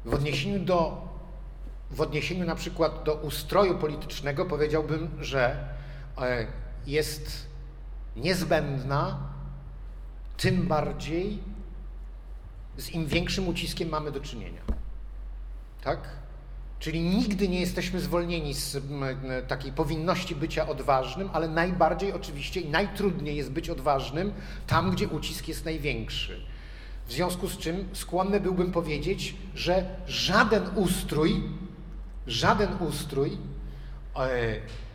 w 0.05 0.14
odniesieniu 0.14 0.64
do, 0.64 1.09
w 1.90 2.01
odniesieniu 2.01 2.44
na 2.44 2.55
przykład 2.55 3.05
do 3.05 3.14
ustroju 3.14 3.78
politycznego 3.78 4.47
powiedziałbym, 4.47 5.10
że 5.20 5.68
e, 6.18 6.47
jest 6.86 7.47
niezbędna, 8.16 9.32
tym 10.36 10.68
bardziej 10.68 11.39
z 12.76 12.90
im 12.90 13.06
większym 13.06 13.48
uciskiem 13.48 13.89
mamy 13.89 14.12
do 14.12 14.20
czynienia. 14.20 14.62
Tak? 15.82 16.09
Czyli 16.82 17.00
nigdy 17.00 17.48
nie 17.48 17.60
jesteśmy 17.60 18.00
zwolnieni 18.00 18.54
z 18.54 18.78
takiej 19.48 19.72
powinności 19.72 20.36
bycia 20.36 20.68
odważnym, 20.68 21.30
ale 21.32 21.48
najbardziej 21.48 22.12
oczywiście 22.12 22.60
i 22.60 22.68
najtrudniej 22.68 23.36
jest 23.36 23.52
być 23.52 23.70
odważnym 23.70 24.32
tam, 24.66 24.90
gdzie 24.90 25.09
ucisk 25.09 25.48
jest 25.48 25.64
największy. 25.64 26.40
W 27.06 27.12
związku 27.12 27.48
z 27.48 27.59
czym 27.59 27.88
skłonny 27.92 28.40
byłbym 28.40 28.72
powiedzieć, 28.72 29.34
że 29.54 29.84
żaden 30.06 30.62
ustrój, 30.74 31.42
żaden 32.26 32.68
ustrój 32.88 33.38
e, 34.16 34.28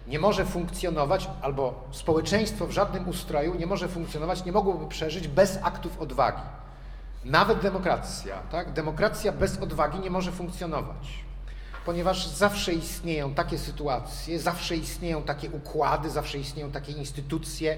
nie 0.07 0.19
może 0.19 0.45
funkcjonować, 0.45 1.29
albo 1.41 1.87
społeczeństwo 1.91 2.67
w 2.67 2.71
żadnym 2.71 3.09
ustroju 3.09 3.55
nie 3.55 3.67
może 3.67 3.87
funkcjonować, 3.87 4.45
nie 4.45 4.51
mogłoby 4.51 4.87
przeżyć 4.87 5.27
bez 5.27 5.59
aktów 5.63 5.99
odwagi. 5.99 6.41
Nawet 7.25 7.59
demokracja, 7.59 8.39
tak? 8.51 8.73
Demokracja 8.73 9.31
bez 9.31 9.57
odwagi 9.57 9.99
nie 9.99 10.09
może 10.09 10.31
funkcjonować. 10.31 11.26
Ponieważ 11.87 12.27
zawsze 12.27 12.73
istnieją 12.73 13.33
takie 13.33 13.57
sytuacje, 13.57 14.39
zawsze 14.39 14.75
istnieją 14.75 15.23
takie 15.23 15.49
układy, 15.49 16.09
zawsze 16.09 16.37
istnieją 16.37 16.71
takie 16.71 16.91
instytucje, 16.91 17.77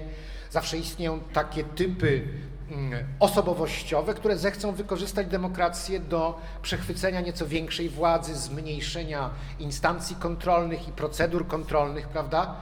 zawsze 0.50 0.78
istnieją 0.78 1.20
takie 1.20 1.64
typy 1.64 2.28
mm, 2.70 3.04
osobowościowe, 3.20 4.14
które 4.14 4.38
zechcą 4.38 4.72
wykorzystać 4.72 5.26
demokrację 5.26 6.00
do 6.00 6.40
przechwycenia 6.62 7.20
nieco 7.20 7.46
większej 7.46 7.88
władzy, 7.88 8.34
zmniejszenia 8.34 9.30
instancji 9.58 10.16
kontrolnych 10.16 10.88
i 10.88 10.92
procedur 10.92 11.46
kontrolnych, 11.46 12.08
prawda? 12.08 12.56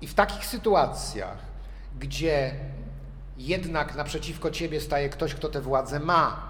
I 0.00 0.06
w 0.06 0.14
takich 0.14 0.46
sytuacjach, 0.46 1.38
gdzie 1.98 2.54
jednak 3.36 3.94
naprzeciwko 3.94 4.50
ciebie 4.50 4.80
staje 4.80 5.08
ktoś, 5.08 5.34
kto 5.34 5.48
tę 5.48 5.60
władzę 5.60 6.00
ma, 6.00 6.48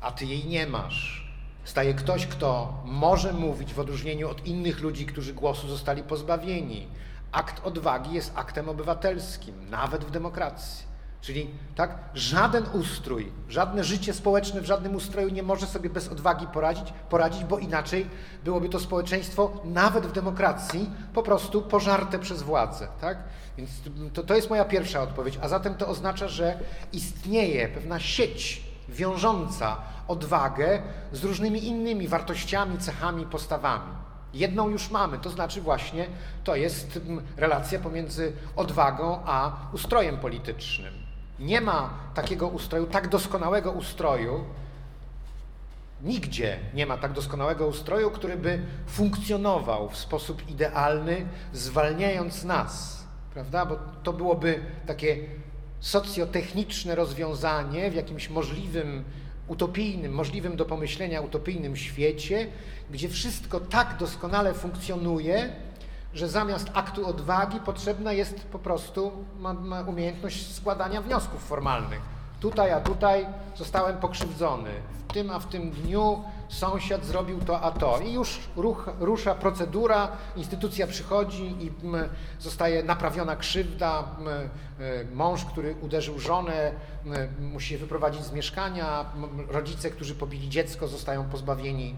a 0.00 0.12
ty 0.12 0.26
jej 0.26 0.46
nie 0.46 0.66
masz, 0.66 1.27
staje 1.68 1.94
ktoś, 1.94 2.26
kto 2.26 2.74
może 2.84 3.32
mówić 3.32 3.74
w 3.74 3.80
odróżnieniu 3.80 4.30
od 4.30 4.46
innych 4.46 4.80
ludzi, 4.80 5.06
którzy 5.06 5.34
głosu 5.34 5.68
zostali 5.68 6.02
pozbawieni. 6.02 6.88
Akt 7.32 7.66
odwagi 7.66 8.14
jest 8.14 8.32
aktem 8.34 8.68
obywatelskim, 8.68 9.70
nawet 9.70 10.04
w 10.04 10.10
demokracji. 10.10 10.88
Czyli 11.20 11.50
tak, 11.74 11.98
żaden 12.14 12.64
ustrój, 12.72 13.32
żadne 13.48 13.84
życie 13.84 14.14
społeczne 14.14 14.60
w 14.60 14.64
żadnym 14.64 14.94
ustroju 14.94 15.28
nie 15.28 15.42
może 15.42 15.66
sobie 15.66 15.90
bez 15.90 16.08
odwagi 16.08 16.46
poradzić, 16.46 16.92
poradzić, 17.10 17.44
bo 17.44 17.58
inaczej 17.58 18.06
byłoby 18.44 18.68
to 18.68 18.80
społeczeństwo, 18.80 19.52
nawet 19.64 20.06
w 20.06 20.12
demokracji, 20.12 20.90
po 21.14 21.22
prostu 21.22 21.62
pożarte 21.62 22.18
przez 22.18 22.42
władzę. 22.42 22.88
Tak? 23.00 23.18
Więc 23.56 23.70
to, 24.12 24.22
to 24.22 24.34
jest 24.34 24.50
moja 24.50 24.64
pierwsza 24.64 25.02
odpowiedź. 25.02 25.38
A 25.42 25.48
zatem 25.48 25.74
to 25.74 25.88
oznacza, 25.88 26.28
że 26.28 26.58
istnieje 26.92 27.68
pewna 27.68 28.00
sieć 28.00 28.68
wiążąca 28.88 29.76
odwagę 30.08 30.82
z 31.12 31.24
różnymi 31.24 31.66
innymi 31.66 32.08
wartościami, 32.08 32.78
cechami, 32.78 33.26
postawami. 33.26 33.92
Jedną 34.34 34.68
już 34.68 34.90
mamy, 34.90 35.18
to 35.18 35.30
znaczy 35.30 35.60
właśnie 35.60 36.06
to 36.44 36.56
jest 36.56 37.00
relacja 37.36 37.78
pomiędzy 37.78 38.32
odwagą 38.56 39.20
a 39.26 39.56
ustrojem 39.72 40.18
politycznym. 40.18 40.94
Nie 41.38 41.60
ma 41.60 41.90
takiego 42.14 42.48
ustroju, 42.48 42.86
tak 42.86 43.08
doskonałego 43.08 43.72
ustroju, 43.72 44.44
nigdzie 46.02 46.58
nie 46.74 46.86
ma 46.86 46.96
tak 46.96 47.12
doskonałego 47.12 47.66
ustroju, 47.66 48.10
który 48.10 48.36
by 48.36 48.62
funkcjonował 48.86 49.88
w 49.88 49.96
sposób 49.96 50.50
idealny, 50.50 51.26
zwalniając 51.52 52.44
nas, 52.44 53.04
prawda? 53.34 53.66
Bo 53.66 53.78
to 54.02 54.12
byłoby 54.12 54.60
takie 54.86 55.18
socjotechniczne 55.80 56.94
rozwiązanie 56.94 57.90
w 57.90 57.94
jakimś 57.94 58.30
możliwym, 58.30 59.04
utopijnym, 59.48 60.12
możliwym 60.12 60.56
do 60.56 60.64
pomyślenia 60.64 61.20
utopijnym 61.20 61.76
świecie, 61.76 62.46
gdzie 62.90 63.08
wszystko 63.08 63.60
tak 63.60 63.96
doskonale 64.00 64.54
funkcjonuje, 64.54 65.52
że 66.14 66.28
zamiast 66.28 66.70
aktu 66.74 67.06
odwagi 67.06 67.60
potrzebna 67.60 68.12
jest 68.12 68.40
po 68.40 68.58
prostu 68.58 69.12
ma, 69.38 69.52
ma 69.52 69.80
umiejętność 69.80 70.54
składania 70.54 71.02
wniosków 71.02 71.44
formalnych. 71.44 72.17
Tutaj, 72.40 72.72
a 72.72 72.80
tutaj 72.80 73.26
zostałem 73.56 73.96
pokrzywdzony. 73.96 74.70
W 75.08 75.12
tym, 75.12 75.30
a 75.30 75.38
w 75.38 75.46
tym 75.46 75.70
dniu 75.70 76.22
sąsiad 76.48 77.04
zrobił 77.04 77.40
to, 77.40 77.60
a 77.60 77.70
to. 77.70 77.98
I 77.98 78.12
już 78.12 78.40
ruch, 78.56 78.90
rusza 79.00 79.34
procedura, 79.34 80.08
instytucja 80.36 80.86
przychodzi 80.86 81.56
i 81.60 81.86
m, 81.86 82.08
zostaje 82.40 82.82
naprawiona 82.82 83.36
krzywda. 83.36 84.04
M, 84.18 84.28
e, 84.28 85.04
mąż, 85.14 85.44
który 85.44 85.74
uderzył 85.82 86.18
żonę, 86.18 86.72
m, 87.06 87.14
musi 87.52 87.68
się 87.68 87.78
wyprowadzić 87.78 88.24
z 88.24 88.32
mieszkania. 88.32 89.04
rodzice, 89.48 89.90
którzy 89.90 90.14
pobili 90.14 90.48
dziecko, 90.48 90.88
zostają 90.88 91.24
pozbawieni 91.24 91.94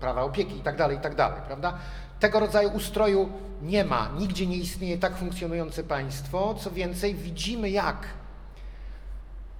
prawa 0.00 0.22
opieki 0.22 0.56
i 0.56 0.60
tak 0.60 0.76
dalej, 0.76 0.96
i 0.96 1.00
tak 1.00 1.14
prawda? 1.46 1.78
Tego 2.20 2.40
rodzaju 2.40 2.70
ustroju 2.70 3.28
nie 3.62 3.84
ma. 3.84 4.08
Nigdzie 4.18 4.46
nie 4.46 4.56
istnieje 4.56 4.98
tak 4.98 5.16
funkcjonujące 5.16 5.84
państwo. 5.84 6.54
Co 6.54 6.70
więcej, 6.70 7.14
widzimy 7.14 7.70
jak 7.70 8.06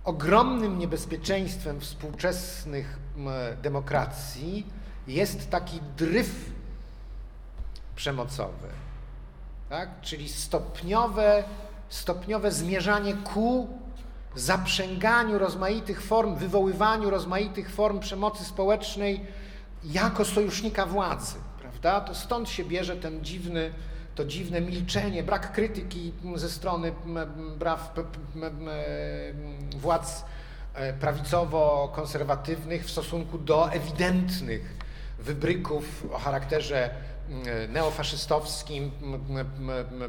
ogromnym 0.09 0.79
niebezpieczeństwem 0.79 1.81
współczesnych 1.81 2.99
demokracji 3.63 4.67
jest 5.07 5.51
taki 5.51 5.81
dryf 5.97 6.53
przemocowy, 7.97 8.69
tak? 9.69 10.01
czyli 10.01 10.29
stopniowe, 10.29 11.45
stopniowe 11.89 12.53
zmierzanie 12.53 13.15
ku 13.15 13.69
zaprzęganiu 14.35 15.39
rozmaitych 15.39 16.03
form, 16.03 16.37
wywoływaniu 16.37 17.11
rozmaitych 17.11 17.71
form 17.71 18.01
przemocy 18.01 18.45
społecznej 18.45 19.27
jako 19.85 20.25
sojusznika 20.25 20.87
władzy. 20.87 21.37
Prawda? 21.61 22.01
To 22.01 22.15
stąd 22.15 22.49
się 22.49 22.65
bierze 22.65 22.97
ten 22.97 23.25
dziwny 23.25 23.73
to 24.19 24.25
dziwne 24.25 24.61
milczenie, 24.61 25.23
brak 25.23 25.53
krytyki 25.53 26.13
ze 26.35 26.51
strony 26.51 26.93
braw, 27.59 27.95
władz 29.77 30.25
e, 30.75 30.93
prawicowo-konserwatywnych 30.93 32.85
w 32.85 32.91
stosunku 32.91 33.39
do 33.39 33.73
ewidentnych 33.73 34.77
wybryków 35.19 36.07
o 36.13 36.19
charakterze 36.19 36.91
neofaszystowskim, 37.69 38.91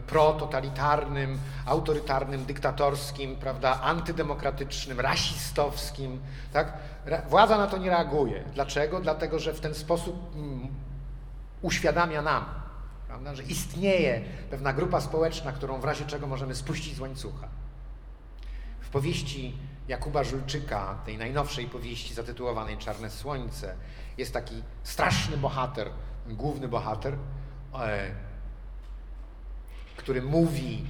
prototalitarnym, 0.07 1.39
autorytarnym, 1.65 2.45
dyktatorskim, 2.45 3.35
prawda, 3.35 3.81
antydemokratycznym, 3.81 4.99
rasistowskim. 4.99 6.19
Tak? 6.53 6.73
Władza 7.29 7.57
na 7.57 7.67
to 7.67 7.77
nie 7.77 7.89
reaguje. 7.89 8.43
Dlaczego? 8.53 8.99
Dlatego, 8.99 9.39
że 9.39 9.53
w 9.53 9.59
ten 9.59 9.73
sposób 9.73 10.35
uświadamia 11.61 12.21
nam, 12.21 12.58
prawda? 13.09 13.35
że 13.35 13.43
istnieje 13.43 14.21
pewna 14.49 14.73
grupa 14.73 15.01
społeczna, 15.01 15.51
którą 15.51 15.79
w 15.79 15.83
razie 15.83 16.05
czego 16.05 16.27
możemy 16.27 16.55
spuścić 16.55 16.95
z 16.95 16.99
łańcucha. 16.99 17.47
W 18.81 18.89
powieści 18.89 19.57
Jakuba 19.87 20.23
Żulczyka, 20.23 20.99
tej 21.05 21.17
najnowszej 21.17 21.65
powieści 21.65 22.13
zatytułowanej 22.13 22.77
Czarne 22.77 23.09
Słońce, 23.09 23.75
jest 24.17 24.33
taki 24.33 24.63
straszny 24.83 25.37
bohater, 25.37 25.89
główny 26.27 26.67
bohater, 26.67 27.17
e, 27.73 28.11
który 29.97 30.21
mówi 30.21 30.85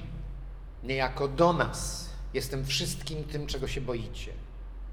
niejako 0.82 1.28
do 1.28 1.52
nas: 1.52 2.10
Jestem 2.34 2.64
wszystkim 2.64 3.24
tym, 3.24 3.46
czego 3.46 3.68
się 3.68 3.80
boicie. 3.80 4.32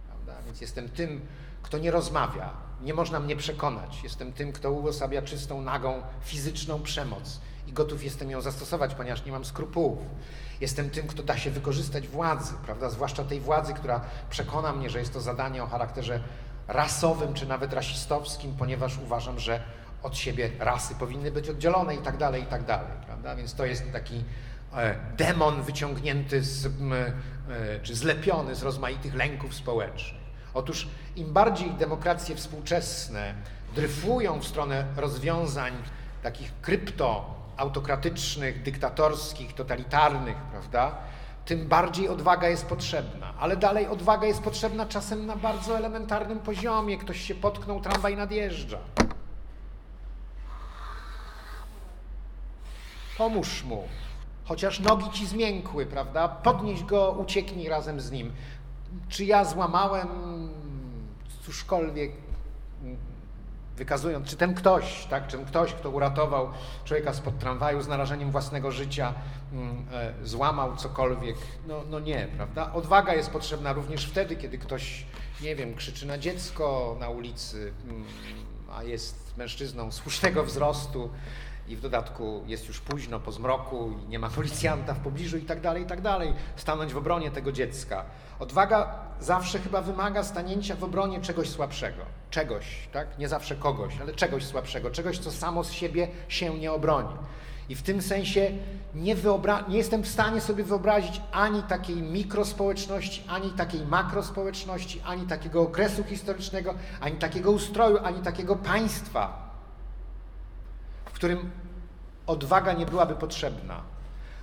Prawda? 0.08 0.42
Więc 0.46 0.62
jestem 0.62 0.90
tym, 0.90 1.22
kto 1.62 1.78
nie 1.78 1.92
rozmawia, 1.92 2.67
nie 2.82 2.94
można 2.94 3.20
mnie 3.20 3.36
przekonać. 3.36 4.04
Jestem 4.04 4.34
tym, 4.34 4.52
kto 4.52 4.72
uosabia 4.72 5.22
czystą, 5.22 5.62
nagą, 5.62 6.02
fizyczną 6.22 6.84
przemoc 6.84 7.40
i 7.68 7.74
gotów 7.74 8.04
jestem 8.04 8.32
ją 8.32 8.42
zastosować, 8.42 8.96
ponieważ 8.96 9.26
nie 9.26 9.32
mam 9.32 9.46
skrupułów. 9.46 10.00
Jestem 10.62 10.90
tym, 10.90 11.08
kto 11.08 11.24
da 11.24 11.38
się 11.38 11.52
wykorzystać 11.52 12.08
władzy, 12.08 12.54
prawda? 12.66 12.90
Zwłaszcza 12.90 13.24
tej 13.24 13.40
władzy, 13.40 13.74
która 13.74 14.02
przekona 14.30 14.74
mnie, 14.74 14.90
że 14.90 15.00
jest 15.00 15.14
to 15.14 15.22
zadanie 15.22 15.64
o 15.64 15.68
charakterze 15.68 16.20
rasowym 16.68 17.34
czy 17.34 17.46
nawet 17.46 17.74
rasistowskim, 17.74 18.54
ponieważ 18.58 18.98
uważam, 18.98 19.40
że 19.40 19.64
od 20.04 20.18
siebie 20.18 20.52
rasy 20.60 20.96
powinny 20.96 21.32
być 21.32 21.50
oddzielone 21.50 21.96
i 21.96 21.98
tak 21.98 22.18
dalej, 22.18 22.44
i 22.44 22.46
tak 22.46 22.66
dalej, 22.66 22.92
prawda? 23.06 23.36
Więc 23.36 23.54
to 23.54 23.66
jest 23.66 23.92
taki 23.92 24.24
e, 24.74 24.96
demon 25.18 25.64
wyciągnięty 25.64 26.44
z, 26.44 26.66
e, 26.66 26.70
czy 27.84 27.96
zlepiony 27.96 28.56
z 28.56 28.64
rozmaitych 28.64 29.16
lęków 29.16 29.54
społecznych. 29.54 30.17
Otóż 30.58 30.88
im 31.16 31.34
bardziej 31.34 31.72
demokracje 31.72 32.36
współczesne 32.36 33.34
dryfują 33.76 34.40
w 34.40 34.48
stronę 34.48 34.86
rozwiązań 34.96 35.74
takich 36.24 36.62
kryptoautokratycznych, 36.62 38.64
dyktatorskich, 38.64 39.54
totalitarnych, 39.54 40.38
prawda, 40.38 40.96
tym 41.46 41.68
bardziej 41.68 42.10
odwaga 42.10 42.50
jest 42.50 42.66
potrzebna. 42.66 43.34
Ale 43.40 43.58
dalej 43.58 43.88
odwaga 43.88 44.28
jest 44.28 44.42
potrzebna 44.42 44.86
czasem 44.86 45.26
na 45.26 45.36
bardzo 45.36 45.78
elementarnym 45.78 46.40
poziomie. 46.40 46.98
Ktoś 46.98 47.22
się 47.22 47.36
potknął, 47.36 47.82
tramwaj 47.82 48.16
nadjeżdża. 48.16 48.78
Pomóż 53.18 53.64
mu. 53.64 53.88
Chociaż 54.46 54.80
nogi 54.80 55.12
ci 55.12 55.28
zmiękły, 55.28 55.86
prawda? 55.86 56.28
Podnieś 56.28 56.84
go, 56.84 57.12
ucieknij 57.12 57.70
razem 57.70 58.02
z 58.02 58.12
nim 58.12 58.34
czy 59.10 59.26
ja 59.26 59.46
złamałem 59.46 60.08
cóżkolwiek, 61.46 62.12
wykazując, 63.78 64.28
czy 64.28 64.38
ten 64.38 64.54
ktoś, 64.54 65.06
tak, 65.06 65.28
czy 65.28 65.38
ten 65.38 65.46
ktoś, 65.46 65.74
kto 65.74 65.90
uratował 65.90 66.50
człowieka 66.86 67.14
spod 67.14 67.40
tramwaju 67.40 67.82
z 67.82 67.88
narażeniem 67.88 68.32
własnego 68.32 68.72
życia, 68.72 69.14
mm, 69.54 69.86
e, 69.94 70.14
złamał 70.24 70.76
cokolwiek. 70.76 71.36
No, 71.68 71.82
no 71.90 72.00
nie, 72.00 72.28
prawda? 72.36 72.74
Odwaga 72.74 73.14
jest 73.14 73.30
potrzebna 73.30 73.74
również 73.74 74.06
wtedy, 74.06 74.36
kiedy 74.36 74.58
ktoś, 74.58 75.06
nie 75.42 75.56
wiem, 75.56 75.76
krzyczy 75.76 76.08
na 76.08 76.18
dziecko 76.18 76.98
na 77.00 77.10
ulicy, 77.10 77.74
mm, 77.84 78.04
a 78.76 78.84
jest 78.84 79.38
mężczyzną 79.38 79.92
słusznego 79.92 80.44
wzrostu 80.44 81.10
i 81.68 81.76
w 81.76 81.82
dodatku 81.82 82.44
jest 82.48 82.68
już 82.68 82.80
późno, 82.80 83.20
po 83.20 83.32
zmroku, 83.32 83.92
i 84.06 84.10
nie 84.10 84.20
ma 84.20 84.30
policjanta 84.30 84.94
w 84.94 85.00
pobliżu 85.00 85.38
i 85.38 85.42
tak 85.42 85.62
dalej, 85.62 85.84
i 85.84 85.86
tak 85.86 86.02
dalej, 86.02 86.34
stanąć 86.56 86.94
w 86.94 86.98
obronie 86.98 87.32
tego 87.32 87.52
dziecka. 87.52 88.06
Odwaga 88.40 88.96
zawsze 89.20 89.60
chyba 89.60 89.82
wymaga 89.82 90.24
stanięcia 90.24 90.76
w 90.76 90.84
obronie 90.84 91.22
czegoś 91.22 91.50
słabszego, 91.50 92.02
czegoś, 92.30 92.88
tak? 92.94 93.18
Nie 93.20 93.28
zawsze 93.28 93.56
kogoś, 93.56 94.02
ale 94.02 94.14
czegoś 94.14 94.46
słabszego, 94.46 94.92
czegoś, 94.92 95.20
co 95.20 95.32
samo 95.32 95.64
z 95.64 95.72
siebie 95.72 96.08
się 96.28 96.60
nie 96.60 96.72
obroni. 96.72 97.14
I 97.70 97.76
w 97.76 97.82
tym 97.84 98.02
sensie 98.02 98.52
nie, 98.96 99.16
wyobra- 99.16 99.70
nie 99.70 99.78
jestem 99.78 100.04
w 100.04 100.08
stanie 100.08 100.42
sobie 100.42 100.64
wyobrazić 100.64 101.22
ani 101.32 101.64
takiej 101.64 101.96
mikrospołeczności, 101.96 103.24
ani 103.28 103.50
takiej 103.50 103.86
makrospołeczności, 103.86 105.02
ani 105.06 105.28
takiego 105.28 105.62
okresu 105.62 106.04
historycznego, 106.04 106.74
ani 107.02 107.16
takiego 107.16 107.52
ustroju, 107.52 107.98
ani 108.04 108.22
takiego 108.22 108.56
państwa, 108.56 109.47
którym 111.18 111.52
odwaga 112.28 112.74
nie 112.74 112.86
byłaby 112.86 113.16
potrzebna. 113.16 113.82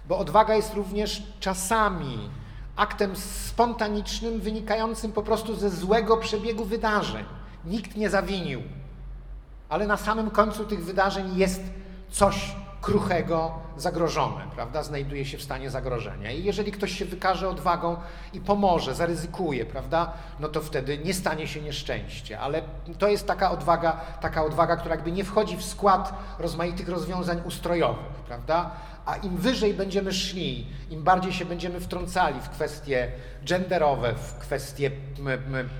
Bo 0.08 0.18
odwaga 0.18 0.54
jest 0.54 0.74
również 0.74 1.22
czasami 1.40 2.30
aktem 2.76 3.16
spontanicznym, 3.16 4.40
wynikającym 4.40 5.12
po 5.12 5.22
prostu 5.22 5.56
ze 5.56 5.70
złego 5.70 6.16
przebiegu 6.16 6.64
wydarzeń. 6.64 7.24
Nikt 7.64 7.96
nie 7.96 8.10
zawinił, 8.10 8.62
ale 9.68 9.86
na 9.86 9.96
samym 9.96 10.30
końcu 10.30 10.64
tych 10.64 10.84
wydarzeń 10.84 11.36
jest 11.36 11.62
coś 12.10 12.54
kruchego, 12.84 13.52
zagrożone, 13.76 14.44
prawda? 14.54 14.82
Znajduje 14.82 15.24
się 15.24 15.38
w 15.38 15.42
stanie 15.42 15.70
zagrożenia. 15.70 16.30
I 16.30 16.44
jeżeli 16.44 16.72
ktoś 16.72 16.98
się 16.98 17.04
wykaże 17.04 17.48
odwagą 17.48 17.96
i 18.32 18.40
pomoże, 18.40 18.94
zaryzykuje, 18.94 19.64
prawda? 19.66 20.12
No 20.40 20.48
to 20.48 20.62
wtedy 20.62 20.98
nie 20.98 21.14
stanie 21.14 21.46
się 21.46 21.60
nieszczęście. 21.60 22.40
Ale 22.40 22.62
to 22.98 23.08
jest 23.08 23.26
taka 23.26 23.50
odwaga, 23.50 24.00
taka 24.20 24.44
odwaga, 24.44 24.76
która 24.76 24.94
jakby 24.94 25.12
nie 25.12 25.24
wchodzi 25.24 25.56
w 25.56 25.64
skład 25.64 26.14
rozmaitych 26.38 26.88
rozwiązań 26.88 27.42
ustrojowych, 27.44 28.14
prawda? 28.26 28.70
A 29.06 29.16
im 29.16 29.36
wyżej 29.36 29.74
będziemy 29.74 30.12
szli, 30.12 30.66
im 30.90 31.02
bardziej 31.02 31.32
się 31.32 31.44
będziemy 31.44 31.80
wtrącali 31.80 32.40
w 32.40 32.48
kwestie 32.48 33.12
genderowe, 33.48 34.14
w 34.14 34.38
kwestie 34.38 34.90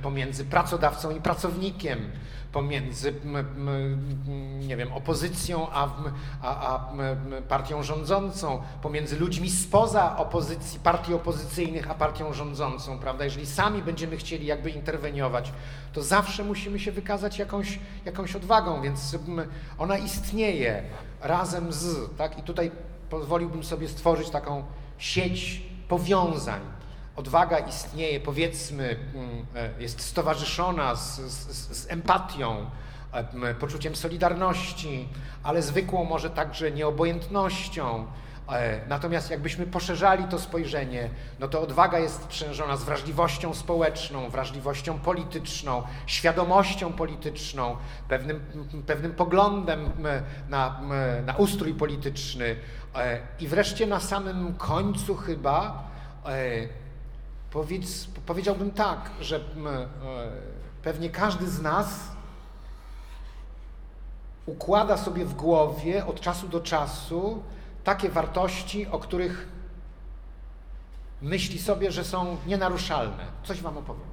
pomiędzy 0.03 0.45
pracodawcą 0.45 1.11
i 1.11 1.21
pracownikiem, 1.21 2.11
pomiędzy 2.53 3.15
nie 4.59 4.77
wiem, 4.77 4.93
opozycją 4.93 5.67
a, 5.71 5.89
a, 6.43 6.75
a 6.75 6.93
partią 7.49 7.83
rządzącą, 7.83 8.63
pomiędzy 8.83 9.19
ludźmi 9.19 9.51
spoza 9.51 10.17
opozycji, 10.17 10.81
partii 10.81 11.15
opozycyjnych 11.15 11.91
a 11.91 11.95
partią 11.95 12.33
rządzącą, 12.33 12.99
prawda? 12.99 13.25
Jeżeli 13.25 13.47
sami 13.47 13.83
będziemy 13.83 14.17
chcieli 14.17 14.47
jakby 14.47 14.71
interweniować, 14.71 15.53
to 15.93 16.03
zawsze 16.03 16.45
musimy 16.45 16.79
się 16.79 16.93
wykazać 16.93 17.39
jakąś, 17.39 17.79
jakąś 18.05 18.37
odwagą, 18.37 18.83
więc 18.83 19.17
ona 19.79 19.99
istnieje 19.99 20.83
razem 21.21 21.73
z, 21.73 22.17
tak? 22.17 22.39
I 22.39 22.43
tutaj 22.43 22.71
pozwoliłbym 23.19 23.65
sobie 23.65 23.89
stworzyć 23.89 24.31
taką 24.31 24.65
sieć 24.99 25.63
powiązań. 25.89 26.61
Odwaga 27.17 27.59
istnieje, 27.59 28.21
powiedzmy, 28.21 28.97
mm, 29.15 29.47
e, 29.55 29.83
jest 29.83 30.01
stowarzyszona 30.01 30.95
z, 30.95 31.21
z, 31.21 31.77
z 31.77 31.91
empatią, 31.91 32.71
e, 33.13 33.55
poczuciem 33.55 33.97
solidarności, 33.97 35.09
ale 35.43 35.63
zwykłą 35.63 36.05
może 36.05 36.31
także 36.31 36.71
nieobojętnością, 36.71 38.07
E, 38.49 38.81
natomiast 38.89 39.31
jakbyśmy 39.31 39.67
poszerzali 39.67 40.25
to 40.25 40.39
spojrzenie, 40.39 41.11
no 41.41 41.49
to 41.49 41.61
odwaga 41.61 41.99
jest 41.99 42.23
sprzężona 42.23 42.77
z 42.77 42.85
wrażliwością 42.85 43.55
społeczną, 43.55 44.31
wrażliwością 44.31 44.99
polityczną, 44.99 45.83
świadomością 46.07 46.93
polityczną, 46.93 47.77
pewnym, 48.09 48.41
pewnym 48.87 49.15
poglądem 49.15 49.91
na, 50.49 50.81
na 51.27 51.37
ustrój 51.37 51.75
polityczny. 51.75 52.57
E, 52.95 53.21
I 53.41 53.49
wreszcie 53.49 53.87
na 53.87 54.01
samym 54.01 54.55
końcu 54.55 55.15
chyba 55.15 55.85
e, 56.27 56.69
powiedz, 57.51 58.07
powiedziałbym 58.27 58.71
tak, 58.71 59.11
że 59.21 59.41
pewnie 60.83 61.11
każdy 61.11 61.51
z 61.51 61.63
nas 61.63 62.11
układa 64.47 64.97
sobie 64.97 65.25
w 65.25 65.35
głowie 65.35 66.07
od 66.07 66.21
czasu 66.21 66.49
do 66.49 66.61
czasu 66.61 67.43
takie 67.85 68.09
wartości, 68.09 68.87
o 68.87 68.99
których 68.99 69.49
myśli 71.23 71.59
sobie, 71.59 71.93
że 71.93 72.05
są 72.05 72.37
nienaruszalne. 72.47 73.27
Coś 73.45 73.61
Wam 73.61 73.79
opowiem. 73.79 74.07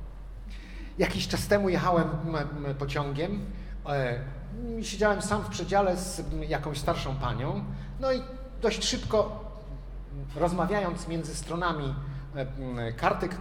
Jakiś 0.98 1.28
czas 1.28 1.48
temu 1.48 1.70
jechałem 1.70 2.10
pociągiem, 2.80 3.46
e, 3.86 4.20
siedziałem 4.82 5.22
sam 5.22 5.44
w 5.44 5.50
przedziale 5.50 5.98
z 5.98 6.24
jakąś 6.48 6.78
starszą 6.78 7.16
panią, 7.16 7.66
no 8.00 8.14
i 8.14 8.22
dość 8.62 8.84
szybko 8.84 9.46
rozmawiając 10.36 11.08
między 11.08 11.36
stronami 11.36 11.96
e, 12.36 12.94
kartek 12.94 13.36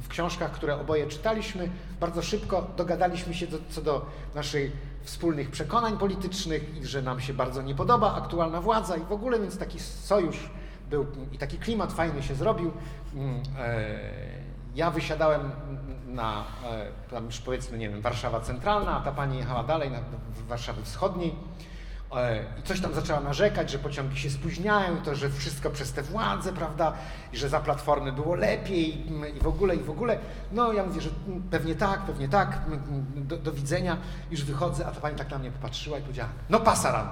w 0.00 0.08
książkach, 0.08 0.52
które 0.52 0.80
oboje 0.80 1.06
czytaliśmy, 1.06 1.70
bardzo 2.00 2.22
szybko 2.22 2.66
dogadaliśmy 2.76 3.34
się 3.34 3.46
do, 3.46 3.58
co 3.70 3.82
do 3.82 4.06
naszej 4.34 4.72
wspólnych 5.02 5.50
przekonań 5.50 5.98
politycznych 5.98 6.76
i 6.76 6.86
że 6.86 7.02
nam 7.02 7.20
się 7.20 7.34
bardzo 7.34 7.62
nie 7.62 7.74
podoba 7.74 8.14
aktualna 8.14 8.60
władza 8.60 8.96
i 8.96 9.00
w 9.00 9.12
ogóle, 9.12 9.40
więc 9.40 9.58
taki 9.58 9.80
sojusz 9.80 10.50
był 10.90 11.06
i 11.32 11.38
taki 11.38 11.58
klimat 11.58 11.92
fajny 11.92 12.22
się 12.22 12.34
zrobił. 12.34 12.72
E, 13.58 13.90
ja 14.74 14.90
wysiadałem 14.90 15.50
na, 16.06 16.44
e, 16.64 17.10
tam 17.10 17.26
już 17.26 17.38
powiedzmy, 17.40 17.78
nie 17.78 17.90
wiem, 17.90 18.00
Warszawa 18.00 18.40
Centralna, 18.40 18.96
a 18.96 19.00
ta 19.00 19.12
pani 19.12 19.38
jechała 19.38 19.64
dalej 19.64 19.90
na 19.90 19.98
Warszawy 20.48 20.82
Wschodniej. 20.82 21.34
E, 22.14 22.44
I 22.58 22.62
coś 22.62 22.80
tam 22.80 22.94
zaczęła 22.94 23.20
narzekać, 23.20 23.70
że 23.70 23.78
pociągi 23.78 24.18
się 24.18 24.30
spóźniają, 24.30 24.96
to 24.96 25.14
że 25.14 25.30
wszystko 25.30 25.70
przez 25.70 25.92
te 25.92 26.02
władze, 26.02 26.52
prawda, 26.52 26.92
i 27.32 27.36
że 27.36 27.48
za 27.48 27.60
platformy 27.60 28.12
było 28.12 28.34
lepiej 28.34 29.10
i 29.36 29.40
w 29.40 29.46
ogóle, 29.46 29.76
i 29.76 29.82
w 29.82 29.90
ogóle. 29.90 30.18
No 30.52 30.72
ja 30.72 30.84
mówię, 30.84 31.00
że 31.00 31.10
pewnie 31.50 31.74
tak, 31.74 32.00
pewnie 32.00 32.28
tak, 32.28 32.60
do, 33.16 33.36
do 33.36 33.52
widzenia, 33.52 33.96
już 34.30 34.44
wychodzę, 34.44 34.86
a 34.86 34.90
ta 34.90 35.00
pani 35.00 35.16
tak 35.16 35.30
na 35.30 35.38
mnie 35.38 35.50
popatrzyła 35.50 35.98
i 35.98 36.02
powiedziała, 36.02 36.28
no 36.50 36.60
pasaran. 36.60 37.08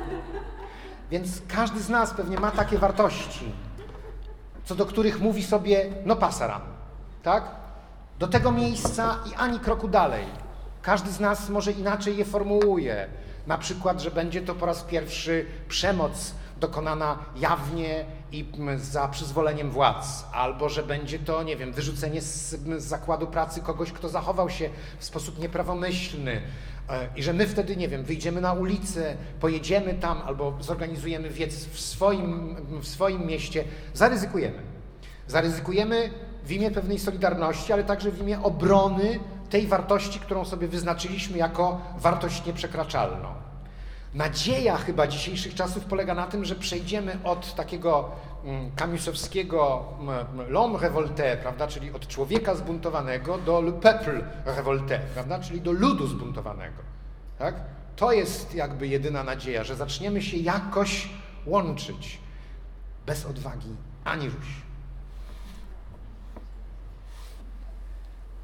Więc 1.10 1.42
każdy 1.48 1.80
z 1.80 1.88
nas 1.88 2.14
pewnie 2.14 2.40
ma 2.40 2.50
takie 2.50 2.78
wartości, 2.78 3.52
co 4.64 4.74
do 4.74 4.86
których 4.86 5.20
mówi 5.20 5.42
sobie, 5.42 5.90
no 6.04 6.16
pasaran, 6.16 6.60
tak? 7.22 7.44
Do 8.18 8.28
tego 8.28 8.52
miejsca 8.52 9.18
i 9.30 9.34
ani 9.34 9.60
kroku 9.60 9.88
dalej. 9.88 10.24
Każdy 10.82 11.10
z 11.10 11.20
nas 11.20 11.48
może 11.48 11.72
inaczej 11.72 12.16
je 12.16 12.24
formułuje. 12.24 13.08
Na 13.46 13.58
przykład, 13.58 14.00
że 14.00 14.10
będzie 14.10 14.42
to 14.42 14.54
po 14.54 14.66
raz 14.66 14.82
pierwszy 14.82 15.46
przemoc 15.68 16.34
dokonana 16.60 17.18
jawnie 17.36 18.04
i 18.32 18.44
za 18.76 19.08
przyzwoleniem 19.08 19.70
władz, 19.70 20.26
albo 20.32 20.68
że 20.68 20.82
będzie 20.82 21.18
to, 21.18 21.42
nie 21.42 21.56
wiem, 21.56 21.72
wyrzucenie 21.72 22.22
z, 22.22 22.50
z 22.78 22.84
zakładu 22.84 23.26
pracy 23.26 23.60
kogoś, 23.60 23.92
kto 23.92 24.08
zachował 24.08 24.50
się 24.50 24.70
w 24.98 25.04
sposób 25.04 25.38
nieprawomyślny, 25.38 26.42
e, 26.88 27.08
i 27.16 27.22
że 27.22 27.32
my 27.32 27.46
wtedy, 27.46 27.76
nie 27.76 27.88
wiem, 27.88 28.04
wyjdziemy 28.04 28.40
na 28.40 28.52
ulicę, 28.52 29.16
pojedziemy 29.40 29.94
tam 29.94 30.22
albo 30.26 30.56
zorganizujemy 30.60 31.30
wiec 31.30 31.54
w 31.54 31.80
swoim, 31.80 32.56
w 32.82 32.88
swoim 32.88 33.26
mieście, 33.26 33.64
zaryzykujemy. 33.94 34.58
Zaryzykujemy 35.26 36.10
w 36.44 36.52
imię 36.52 36.70
pewnej 36.70 36.98
solidarności, 36.98 37.72
ale 37.72 37.84
także 37.84 38.10
w 38.10 38.20
imię 38.20 38.42
obrony 38.42 39.20
tej 39.50 39.66
wartości, 39.66 40.20
którą 40.20 40.44
sobie 40.44 40.68
wyznaczyliśmy 40.68 41.38
jako 41.38 41.80
wartość 41.98 42.46
nieprzekraczalną. 42.46 43.28
Nadzieja 44.14 44.76
chyba 44.76 45.06
dzisiejszych 45.06 45.54
czasów 45.54 45.84
polega 45.84 46.14
na 46.14 46.26
tym, 46.26 46.44
że 46.44 46.54
przejdziemy 46.54 47.18
od 47.24 47.54
takiego 47.54 48.10
kamiusowskiego 48.76 49.84
mm, 50.00 50.26
mm, 50.34 50.46
l'homme 50.52 50.78
révolté, 50.78 51.36
prawda, 51.36 51.66
czyli 51.66 51.92
od 51.92 52.06
człowieka 52.06 52.54
zbuntowanego 52.54 53.38
do 53.38 53.60
le 53.60 53.72
peuple 53.72 54.24
révolté, 54.46 54.98
prawda, 55.14 55.38
czyli 55.38 55.60
do 55.60 55.72
ludu 55.72 56.06
zbuntowanego. 56.06 56.82
Tak? 57.38 57.54
To 57.96 58.12
jest 58.12 58.54
jakby 58.54 58.88
jedyna 58.88 59.24
nadzieja, 59.24 59.64
że 59.64 59.76
zaczniemy 59.76 60.22
się 60.22 60.36
jakoś 60.36 61.08
łączyć. 61.46 62.18
Bez 63.06 63.26
odwagi 63.26 63.76
ani 64.04 64.28
rusz. 64.28 64.62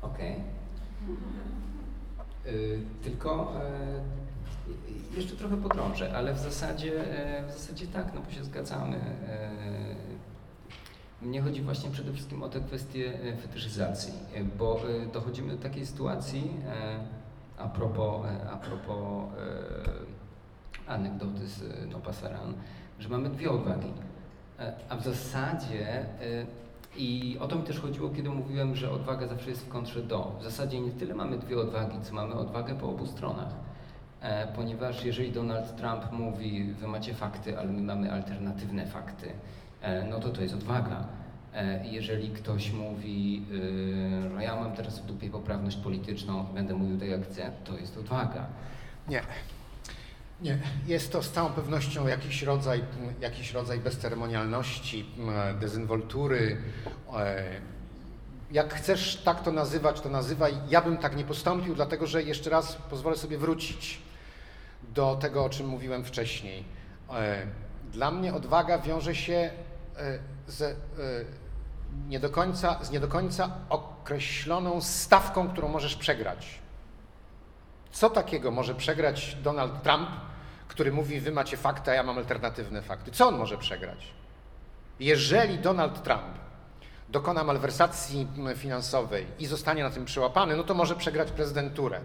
Okej. 0.03 0.33
Okay. 0.33 0.56
Y, 2.47 2.81
tylko 3.03 3.53
y, 5.13 5.17
jeszcze 5.17 5.37
trochę 5.37 5.57
podrążę, 5.57 6.17
ale 6.17 6.35
w 6.35 6.39
zasadzie, 6.39 7.19
e, 7.19 7.49
w 7.49 7.53
zasadzie 7.53 7.87
tak, 7.87 8.15
no 8.15 8.21
bo 8.21 8.31
się 8.31 8.45
zgadzamy. 8.45 9.01
Mnie 11.23 11.43
chodzi 11.43 11.63
właśnie 11.63 11.91
przede 11.91 12.13
wszystkim 12.13 12.43
o 12.43 12.49
tę 12.49 12.61
kwestię 12.61 13.19
e, 13.23 13.37
fetyszyzacji, 13.37 14.13
bo 14.59 14.81
dochodzimy 15.13 15.57
do 15.57 15.63
takiej 15.63 15.87
sytuacji, 15.87 16.51
a 17.59 17.69
propos, 17.69 18.27
a 18.53 18.57
propos 18.57 19.25
anegdoty 20.87 21.47
z 21.47 21.63
No 21.93 21.99
Pasaran, 21.99 22.55
że 22.99 23.09
mamy 23.09 23.31
dwie 23.31 23.51
odwagi. 23.51 23.93
A 24.89 24.97
w 24.97 25.05
zasadzie 25.05 26.07
i 26.99 27.39
o 27.41 27.47
to 27.49 27.57
mi 27.57 27.63
też 27.63 27.81
chodziło, 27.81 28.11
kiedy 28.11 28.29
mówiłem, 28.31 28.77
że 28.77 28.91
odwaga 28.91 29.27
zawsze 29.27 29.51
jest 29.51 29.67
w 29.67 29.69
kontrze 29.69 30.03
do. 30.03 30.37
W 30.41 30.45
zasadzie 30.45 30.81
nie 30.81 30.91
tyle 30.91 31.15
mamy 31.15 31.39
dwie 31.39 31.59
odwagi, 31.59 31.97
co 32.03 32.15
mamy 32.15 32.35
odwagę 32.35 32.75
po 32.75 32.89
obu 32.89 33.07
stronach. 33.07 33.55
e, 34.21 34.47
ponieważ 34.47 35.05
jeżeli 35.05 35.33
Donald 35.33 35.77
Trump 35.77 36.13
mówi, 36.13 36.65
wy 36.65 36.89
macie 36.89 37.15
fakty, 37.15 37.59
ale 37.59 37.73
my 37.73 37.83
mamy 37.83 38.13
alternatywne 38.13 38.87
fakty, 38.87 39.33
e, 39.83 40.05
no 40.05 40.21
to 40.21 40.29
to 40.29 40.43
jest 40.43 40.55
odwaga. 40.55 41.05
E, 41.55 41.87
jeżeli 41.87 42.31
ktoś 42.31 42.73
mówi, 42.73 43.43
że 44.37 44.43
ja 44.43 44.57
mam 44.57 44.73
teraz 44.73 44.99
w 44.99 45.07
dupie 45.07 45.31
poprawność 45.31 45.77
polityczną 45.77 46.45
będę 46.55 46.75
mówił 46.75 46.99
tak 46.99 47.09
jak 47.09 47.25
chcę, 47.25 47.51
to 47.65 47.79
jest 47.79 47.99
odwaga. 47.99 48.47
Nie. 49.09 49.23
Nie, 50.41 50.59
jest 50.87 51.13
to 51.13 51.23
z 51.23 51.31
całą 51.31 51.51
pewnością 51.51 52.07
jakiś 52.07 52.43
rodzaj, 52.43 52.85
jakiś 53.21 53.53
rodzaj 53.53 53.81
bezceremonialności, 53.81 55.07
dezynwoltury. 55.61 56.63
Jak 58.51 58.75
chcesz 58.75 59.17
tak 59.17 59.43
to 59.43 59.53
nazywać, 59.53 60.01
to 60.01 60.09
nazywaj. 60.09 60.55
Ja 60.69 60.83
bym 60.83 60.97
tak 60.99 61.17
nie 61.17 61.25
postąpił, 61.25 61.75
dlatego 61.75 62.07
że 62.07 62.23
jeszcze 62.23 62.51
raz 62.51 62.77
pozwolę 62.91 63.17
sobie 63.17 63.39
wrócić 63.39 64.03
do 64.95 65.17
tego, 65.21 65.45
o 65.45 65.49
czym 65.49 65.67
mówiłem 65.67 66.05
wcześniej. 66.05 66.65
Dla 67.93 68.11
mnie 68.11 68.35
odwaga 68.35 68.79
wiąże 68.79 69.15
się 69.15 69.51
z 70.47 70.77
nie 72.09 72.21
do 72.21 72.31
końca, 72.31 72.85
z 72.85 72.91
nie 72.91 73.01
do 73.01 73.09
końca 73.09 73.51
określoną 73.69 74.81
stawką, 74.81 75.49
którą 75.49 75.69
możesz 75.69 75.97
przegrać. 75.97 76.59
Co 77.97 78.11
takiego 78.11 78.51
może 78.51 78.75
przegrać 78.75 79.37
Donald 79.43 79.83
Trump, 79.83 80.09
który 80.69 80.93
mówi, 80.93 81.21
wy 81.21 81.33
macie 81.33 81.57
fakty, 81.57 81.91
a 81.91 81.95
ja 81.95 82.03
mam 82.03 82.19
alternatywne 82.19 82.83
fakty? 82.83 83.11
Co 83.11 83.29
on 83.29 83.39
może 83.39 83.59
przegrać? 83.59 84.15
Jeżeli 85.01 85.59
Donald 85.59 86.03
Trump 86.03 86.39
dokona 87.09 87.45
malwersacji 87.45 88.29
finansowej 88.57 89.27
i 89.39 89.47
zostanie 89.47 89.83
na 89.83 89.91
tym 89.91 90.05
przyłapany, 90.05 90.57
no 90.57 90.65
to 90.65 90.75
może 90.75 90.97
przegrać 90.97 91.31
prezydenturę. 91.31 92.01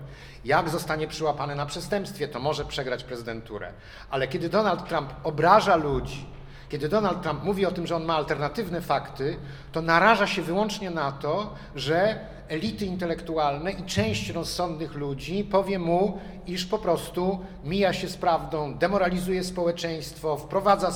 Jak 0.45 0.69
zostanie 0.69 1.07
przyłapany 1.07 1.55
na 1.55 1.65
przestępstwie, 1.65 2.27
to 2.27 2.39
może 2.39 2.65
przegrać 2.65 3.03
prezydenturę. 3.03 3.73
Ale 4.09 4.27
kiedy 4.27 4.49
Donald 4.49 4.89
Trump 4.89 5.13
obraża 5.23 5.75
ludzi, 5.75 6.25
kiedy 6.71 6.89
Donald 6.89 7.21
Trump 7.21 7.43
mówi 7.43 7.65
o 7.65 7.71
tym, 7.71 7.87
że 7.87 7.95
on 7.95 8.05
ma 8.05 8.15
alternatywne 8.15 8.81
fakty, 8.81 9.37
to 9.71 9.81
naraża 9.81 10.27
się 10.27 10.41
wyłącznie 10.41 10.89
na 10.89 11.11
to, 11.11 11.53
że 11.75 12.19
elity 12.47 12.85
intelektualne 12.85 13.71
i 13.71 13.83
część 13.83 14.29
rozsądnych 14.29 14.95
ludzi 14.95 15.43
powie 15.43 15.79
mu, 15.79 16.19
iż 16.47 16.65
po 16.65 16.77
prostu 16.77 17.39
mija 17.63 17.93
się 17.93 18.09
z 18.09 18.17
prawdą, 18.17 18.77
demoralizuje 18.77 19.43
społeczeństwo, 19.43 20.37
wprowadza, 20.37 20.91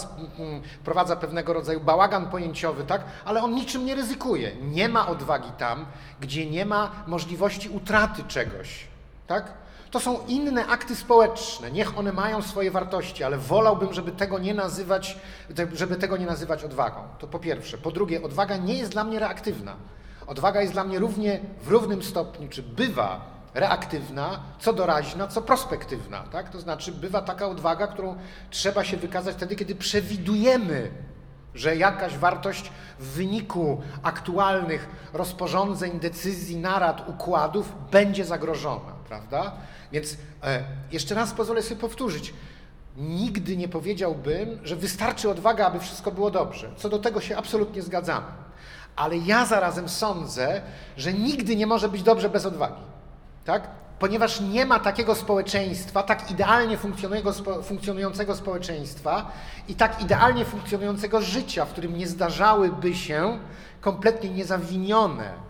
wprowadza 0.82 1.16
pewnego 1.16 1.54
rodzaju 1.54 1.80
bałagan 1.80 2.30
pojęciowy, 2.30 2.84
tak? 2.84 3.04
ale 3.26 3.44
on 3.44 3.54
niczym 3.54 3.86
nie 3.86 3.96
ryzykuje. 3.96 4.52
Nie 4.62 4.90
ma 4.90 5.08
odwagi 5.08 5.50
tam, 5.58 5.86
gdzie 6.22 6.50
nie 6.50 6.66
ma 6.66 6.92
możliwości 7.08 7.70
utraty 7.70 8.24
czegoś. 8.28 8.88
Tak? 9.28 9.65
To 9.96 10.00
są 10.00 10.26
inne 10.28 10.68
akty 10.68 10.96
społeczne, 10.96 11.72
niech 11.72 11.98
one 11.98 12.14
mają 12.14 12.42
swoje 12.42 12.72
wartości, 12.72 13.24
ale 13.24 13.38
wolałbym, 13.38 13.94
żeby 13.94 14.12
tego 14.12 14.40
nie 14.40 14.54
nazywać, 14.54 15.18
żeby 15.74 15.96
tego 15.96 16.18
nie 16.18 16.26
nazywać 16.26 16.64
odwagą. 16.64 17.00
To 17.20 17.28
po 17.28 17.40
pierwsze. 17.40 17.78
Po 17.78 17.92
drugie, 17.92 18.24
odwaga 18.24 18.58
nie 18.58 18.74
jest 18.74 18.92
dla 18.92 19.04
mnie 19.04 19.20
reaktywna. 19.20 19.76
Odwaga 20.28 20.62
jest 20.62 20.74
dla 20.74 20.84
mnie 20.84 21.00
równie 21.00 21.40
w 21.62 21.68
równym 21.68 22.04
stopniu, 22.04 22.50
czy 22.50 22.64
bywa 22.64 23.22
reaktywna, 23.54 24.40
co 24.60 24.74
doraźna, 24.74 25.28
co 25.28 25.42
prospektywna. 25.42 26.24
Tak? 26.32 26.50
To 26.50 26.60
znaczy 26.60 26.92
bywa 26.92 27.22
taka 27.22 27.48
odwaga, 27.48 27.88
którą 27.88 28.16
trzeba 28.50 28.84
się 28.84 28.98
wykazać 28.98 29.36
wtedy, 29.36 29.56
kiedy 29.56 29.76
przewidujemy, 29.76 30.92
że 31.54 31.76
jakaś 31.76 32.18
wartość 32.18 32.72
w 33.00 33.08
wyniku 33.08 33.82
aktualnych 34.04 34.90
rozporządzeń, 35.14 36.00
decyzji, 36.00 36.58
narad, 36.58 37.10
układów 37.10 37.74
będzie 37.92 38.26
zagrożona. 38.26 38.95
Prawda? 39.08 39.52
Więc 39.92 40.18
e, 40.44 40.64
jeszcze 40.92 41.16
raz 41.16 41.34
pozwolę 41.34 41.62
sobie 41.62 41.82
powtórzyć. 41.82 42.34
Nigdy 42.98 43.58
nie 43.58 43.68
powiedziałbym, 43.68 44.60
że 44.64 44.76
wystarczy 44.76 45.30
odwaga, 45.30 45.68
aby 45.68 45.80
wszystko 45.80 46.12
było 46.12 46.32
dobrze. 46.32 46.72
Co 46.78 46.90
do 46.90 47.00
tego 47.00 47.22
się 47.22 47.38
absolutnie 47.38 47.82
zgadzamy. 47.82 48.28
Ale 48.96 49.18
ja 49.18 49.46
zarazem 49.46 49.90
sądzę, 49.90 50.62
że 50.98 51.14
nigdy 51.14 51.56
nie 51.56 51.68
może 51.68 51.90
być 51.90 52.04
dobrze 52.04 52.30
bez 52.30 52.46
odwagi. 52.46 52.82
Tak? 53.46 53.68
Ponieważ 54.00 54.40
nie 54.42 54.66
ma 54.66 54.80
takiego 54.80 55.16
społeczeństwa, 55.16 56.04
tak 56.04 56.32
idealnie 56.32 56.78
funkcjonującego 57.64 58.36
społeczeństwa 58.36 59.32
i 59.68 59.76
tak 59.76 60.02
idealnie 60.02 60.46
funkcjonującego 60.46 61.22
życia, 61.22 61.66
w 61.66 61.70
którym 61.70 61.98
nie 61.98 62.08
zdarzałyby 62.08 62.96
się 62.96 63.40
kompletnie 63.82 64.30
niezawinione 64.30 65.45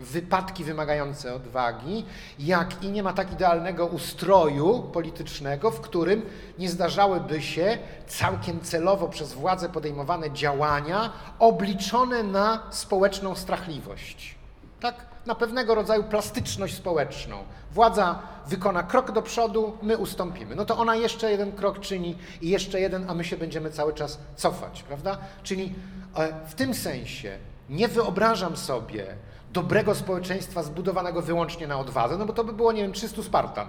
wypadki 0.00 0.64
wymagające 0.64 1.34
odwagi, 1.34 2.04
jak 2.38 2.84
i 2.84 2.88
nie 2.88 3.02
ma 3.02 3.12
tak 3.12 3.32
idealnego 3.32 3.86
ustroju 3.86 4.82
politycznego, 4.82 5.70
w 5.70 5.80
którym 5.80 6.22
nie 6.58 6.68
zdarzałyby 6.68 7.42
się 7.42 7.78
całkiem 8.06 8.60
celowo 8.60 9.08
przez 9.08 9.32
władze 9.32 9.68
podejmowane 9.68 10.30
działania 10.30 11.12
obliczone 11.38 12.22
na 12.22 12.62
społeczną 12.70 13.34
strachliwość. 13.34 14.34
Tak? 14.80 14.94
Na 15.26 15.34
pewnego 15.34 15.74
rodzaju 15.74 16.04
plastyczność 16.04 16.76
społeczną. 16.76 17.36
Władza 17.72 18.18
wykona 18.46 18.82
krok 18.82 19.12
do 19.12 19.22
przodu, 19.22 19.78
my 19.82 19.98
ustąpimy. 19.98 20.54
No 20.54 20.64
to 20.64 20.78
ona 20.78 20.96
jeszcze 20.96 21.30
jeden 21.30 21.52
krok 21.52 21.80
czyni 21.80 22.18
i 22.40 22.48
jeszcze 22.48 22.80
jeden, 22.80 23.10
a 23.10 23.14
my 23.14 23.24
się 23.24 23.36
będziemy 23.36 23.70
cały 23.70 23.94
czas 23.94 24.18
cofać, 24.36 24.82
prawda? 24.82 25.18
Czyli 25.42 25.74
e, 26.16 26.46
w 26.46 26.54
tym 26.54 26.74
sensie 26.74 27.38
nie 27.68 27.88
wyobrażam 27.88 28.56
sobie, 28.56 29.06
dobrego 29.52 29.94
społeczeństwa 29.94 30.62
zbudowanego 30.62 31.22
wyłącznie 31.22 31.66
na 31.66 31.78
odwadze, 31.78 32.18
no 32.18 32.26
bo 32.26 32.32
to 32.32 32.44
by 32.44 32.52
było, 32.52 32.72
nie 32.72 32.82
wiem, 32.82 32.92
300 32.92 33.22
Spartan, 33.22 33.68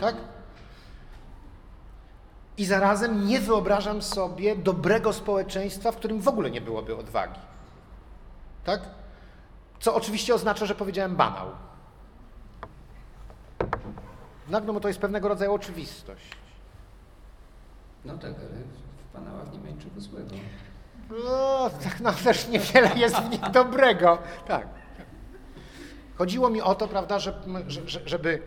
tak? 0.00 0.16
I 2.56 2.64
zarazem 2.64 3.26
nie 3.26 3.40
wyobrażam 3.40 4.02
sobie 4.02 4.56
dobrego 4.56 5.12
społeczeństwa, 5.12 5.92
w 5.92 5.96
którym 5.96 6.20
w 6.20 6.28
ogóle 6.28 6.50
nie 6.50 6.60
byłoby 6.60 6.96
odwagi. 6.96 7.40
Tak? 8.64 8.80
Co 9.80 9.94
oczywiście 9.94 10.34
oznacza, 10.34 10.66
że 10.66 10.74
powiedziałem 10.74 11.16
banał. 11.16 11.46
No, 14.48 14.60
no 14.60 14.72
bo 14.72 14.80
to 14.80 14.88
jest 14.88 15.00
pewnego 15.00 15.28
rodzaju 15.28 15.54
oczywistość. 15.54 16.36
No 18.04 18.14
tak, 18.14 18.24
ale 18.24 18.64
w 19.10 19.12
banałach 19.14 19.52
nie 19.52 19.58
ma 19.58 19.68
niczego 19.68 20.00
złego. 20.00 20.34
No, 21.24 21.70
tak, 21.84 22.00
no 22.00 22.12
też 22.12 22.48
niewiele 22.48 22.94
jest 22.96 23.16
w 23.16 23.30
nich 23.30 23.50
dobrego. 23.50 24.18
Tak. 24.46 24.79
Chodziło 26.20 26.50
mi 26.50 26.60
o 26.60 26.74
to, 26.74 26.88
prawda, 26.88 27.18
żeby 28.04 28.42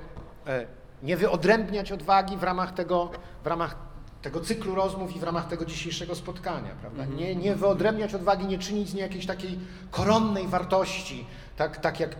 e, 0.48 0.68
nie 1.04 1.18
wyodrębniać 1.18 1.91
odwagi 1.91 2.38
w 2.38 2.44
ramach 2.44 2.74
tego, 2.74 3.12
w 3.44 3.48
ramach 3.48 3.76
tego 4.22 4.41
cyklu 4.41 4.76
rozmów 4.76 5.16
i 5.16 5.20
w 5.20 5.24
ramach 5.24 5.48
tego 5.48 5.66
dzisiejszego 5.66 6.16
spotkania, 6.16 6.70
prawda? 6.82 7.04
Mhm. 7.04 7.20
Nie, 7.20 7.36
nie 7.36 7.56
wyodrębniać 7.56 8.16
odwagi, 8.16 8.45
nie 8.45 8.60
czynić 8.60 8.90
z 8.90 8.94
niej 8.94 9.02
jakiejś 9.02 9.26
takiej 9.26 9.60
koronnej 9.91 10.48
wartości, 10.48 11.28
tak, 11.58 11.78
tak 11.78 12.00
jak 12.00 12.16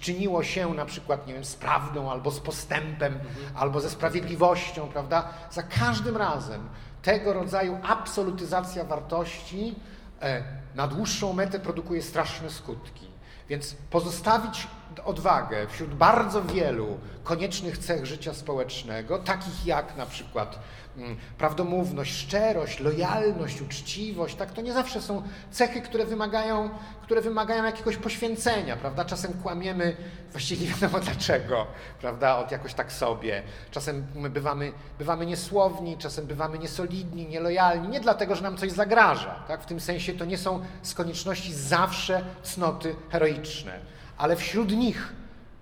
czyniło 0.00 0.42
się 0.42 0.74
na 0.74 0.84
przykład, 0.84 1.26
nie 1.26 1.34
wiem, 1.34 1.44
z 1.44 1.54
prawdą 1.54 2.10
albo 2.10 2.30
z 2.30 2.40
postępem, 2.40 3.14
mhm. 3.14 3.56
albo 3.56 3.80
ze 3.80 3.90
sprawiedliwością, 3.90 4.88
prawda? 4.88 5.28
Za 5.50 5.62
każdym 5.62 6.16
razem 6.16 6.68
tego 7.02 7.32
rodzaju 7.32 7.78
absolutyzacja 7.82 8.84
wartości 8.84 9.74
e, 10.22 10.42
na 10.74 10.88
dłuższą 10.88 11.32
metę 11.32 11.60
produkuje 11.60 12.02
straszne 12.02 12.50
skutki. 12.50 13.14
Więc 13.48 13.76
pozostawić 13.90 14.66
odwagę 15.00 15.66
wśród 15.68 15.94
bardzo 15.94 16.42
wielu 16.42 16.98
koniecznych 17.24 17.78
cech 17.78 18.06
życia 18.06 18.34
społecznego, 18.34 19.18
takich 19.18 19.66
jak 19.66 19.96
na 19.96 20.06
przykład 20.06 20.58
mm, 20.96 21.16
prawdomówność, 21.38 22.16
szczerość, 22.16 22.80
lojalność, 22.80 23.60
uczciwość, 23.60 24.34
tak, 24.34 24.52
to 24.52 24.60
nie 24.60 24.72
zawsze 24.72 25.02
są 25.02 25.22
cechy, 25.50 25.80
które 25.80 26.06
wymagają, 26.06 26.70
które 27.02 27.20
wymagają 27.20 27.64
jakiegoś 27.64 27.96
poświęcenia, 27.96 28.76
prawda? 28.76 29.04
Czasem 29.04 29.32
kłamiemy, 29.42 29.96
właściwie 30.30 30.66
nie 30.66 30.72
wiadomo 30.74 31.00
dlaczego, 31.00 31.66
prawda, 32.00 32.36
od 32.36 32.50
jakoś 32.50 32.74
tak 32.74 32.92
sobie. 32.92 33.42
Czasem 33.70 34.06
my 34.14 34.30
bywamy, 34.30 34.72
bywamy 34.98 35.26
niesłowni, 35.26 35.98
czasem 35.98 36.26
bywamy 36.26 36.58
niesolidni, 36.58 37.26
nielojalni, 37.26 37.88
nie 37.88 38.00
dlatego, 38.00 38.36
że 38.36 38.42
nam 38.42 38.56
coś 38.56 38.72
zagraża, 38.72 39.44
tak? 39.48 39.62
W 39.62 39.66
tym 39.66 39.80
sensie 39.80 40.14
to 40.14 40.24
nie 40.24 40.38
są 40.38 40.64
z 40.82 40.94
konieczności 40.94 41.54
zawsze 41.54 42.24
cnoty 42.42 42.96
heroiczne 43.10 43.94
ale 44.18 44.36
wśród 44.36 44.72
nich, 44.72 45.12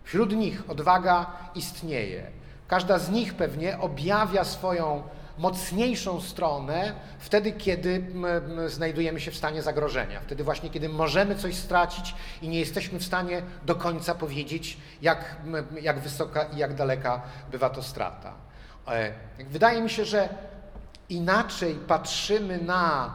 wśród 0.04 0.32
nich 0.32 0.70
odwaga 0.70 1.26
istnieje. 1.54 2.26
Każda 2.68 2.98
z 2.98 3.10
nich 3.10 3.34
pewnie 3.34 3.78
objawia 3.78 4.44
swoją 4.44 5.02
mocniejszą 5.38 6.20
stronę 6.20 6.92
wtedy, 7.18 7.52
kiedy 7.52 8.06
znajdujemy 8.66 9.20
się 9.20 9.30
w 9.30 9.36
stanie 9.36 9.62
zagrożenia. 9.62 10.20
Wtedy 10.20 10.44
właśnie, 10.44 10.70
kiedy 10.70 10.88
możemy 10.88 11.34
coś 11.34 11.54
stracić 11.54 12.14
i 12.42 12.48
nie 12.48 12.60
jesteśmy 12.60 12.98
w 12.98 13.04
stanie 13.04 13.42
do 13.66 13.74
końca 13.74 14.14
powiedzieć, 14.14 14.78
jak, 15.02 15.36
jak 15.80 16.00
wysoka 16.00 16.44
i 16.44 16.56
jak 16.56 16.74
daleka 16.74 17.22
bywa 17.50 17.70
to 17.70 17.82
strata. 17.82 18.34
E, 18.88 19.12
wydaje 19.50 19.80
mi 19.80 19.90
się, 19.90 20.04
że 20.04 20.28
inaczej 21.08 21.74
patrzymy 21.74 22.58
na 22.58 23.14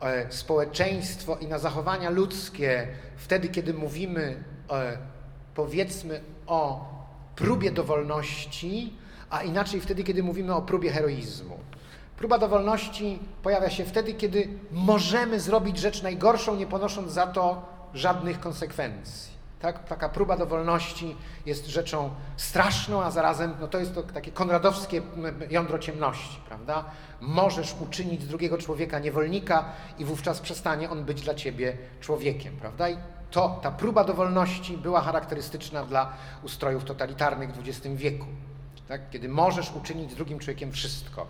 e, 0.00 0.32
społeczeństwo 0.32 1.36
i 1.36 1.46
na 1.46 1.58
zachowania 1.58 2.10
ludzkie 2.10 2.88
wtedy, 3.16 3.48
kiedy 3.48 3.74
mówimy 3.74 4.44
powiedzmy 5.54 6.20
o 6.46 6.94
próbie 7.36 7.70
dowolności, 7.70 8.92
a 9.30 9.42
inaczej 9.42 9.80
wtedy, 9.80 10.04
kiedy 10.04 10.22
mówimy 10.22 10.54
o 10.54 10.62
próbie 10.62 10.90
heroizmu. 10.90 11.58
Próba 12.16 12.38
dowolności 12.38 13.18
pojawia 13.42 13.70
się 13.70 13.84
wtedy, 13.84 14.14
kiedy 14.14 14.48
możemy 14.72 15.40
zrobić 15.40 15.78
rzecz 15.78 16.02
najgorszą, 16.02 16.56
nie 16.56 16.66
ponosząc 16.66 17.12
za 17.12 17.26
to 17.26 17.68
żadnych 17.94 18.40
konsekwencji. 18.40 19.34
Tak? 19.60 19.88
Taka 19.88 20.08
próba 20.08 20.36
dowolności 20.36 21.16
jest 21.46 21.66
rzeczą 21.66 22.10
straszną, 22.36 23.02
a 23.02 23.10
zarazem 23.10 23.54
no 23.60 23.68
to 23.68 23.78
jest 23.78 23.94
to 23.94 24.02
takie 24.02 24.32
konradowskie 24.32 25.02
jądro 25.50 25.78
ciemności, 25.78 26.40
prawda? 26.48 26.84
Możesz 27.20 27.74
uczynić 27.80 28.26
drugiego 28.26 28.58
człowieka 28.58 28.98
niewolnika 28.98 29.64
i 29.98 30.04
wówczas 30.04 30.40
przestanie 30.40 30.90
on 30.90 31.04
być 31.04 31.22
dla 31.22 31.34
ciebie 31.34 31.76
człowiekiem, 32.00 32.56
prawda? 32.56 32.88
I 32.88 32.96
to, 33.34 33.58
ta 33.62 33.70
próba 33.70 34.04
dowolności 34.04 34.76
była 34.76 35.00
charakterystyczna 35.00 35.84
dla 35.84 36.12
ustrojów 36.42 36.84
totalitarnych 36.84 37.52
w 37.52 37.68
XX 37.68 37.96
wieku, 37.96 38.26
tak? 38.88 39.10
kiedy 39.10 39.28
możesz 39.28 39.72
uczynić 39.72 40.10
z 40.12 40.14
drugim 40.14 40.38
człowiekiem 40.38 40.72
wszystko. 40.72 41.26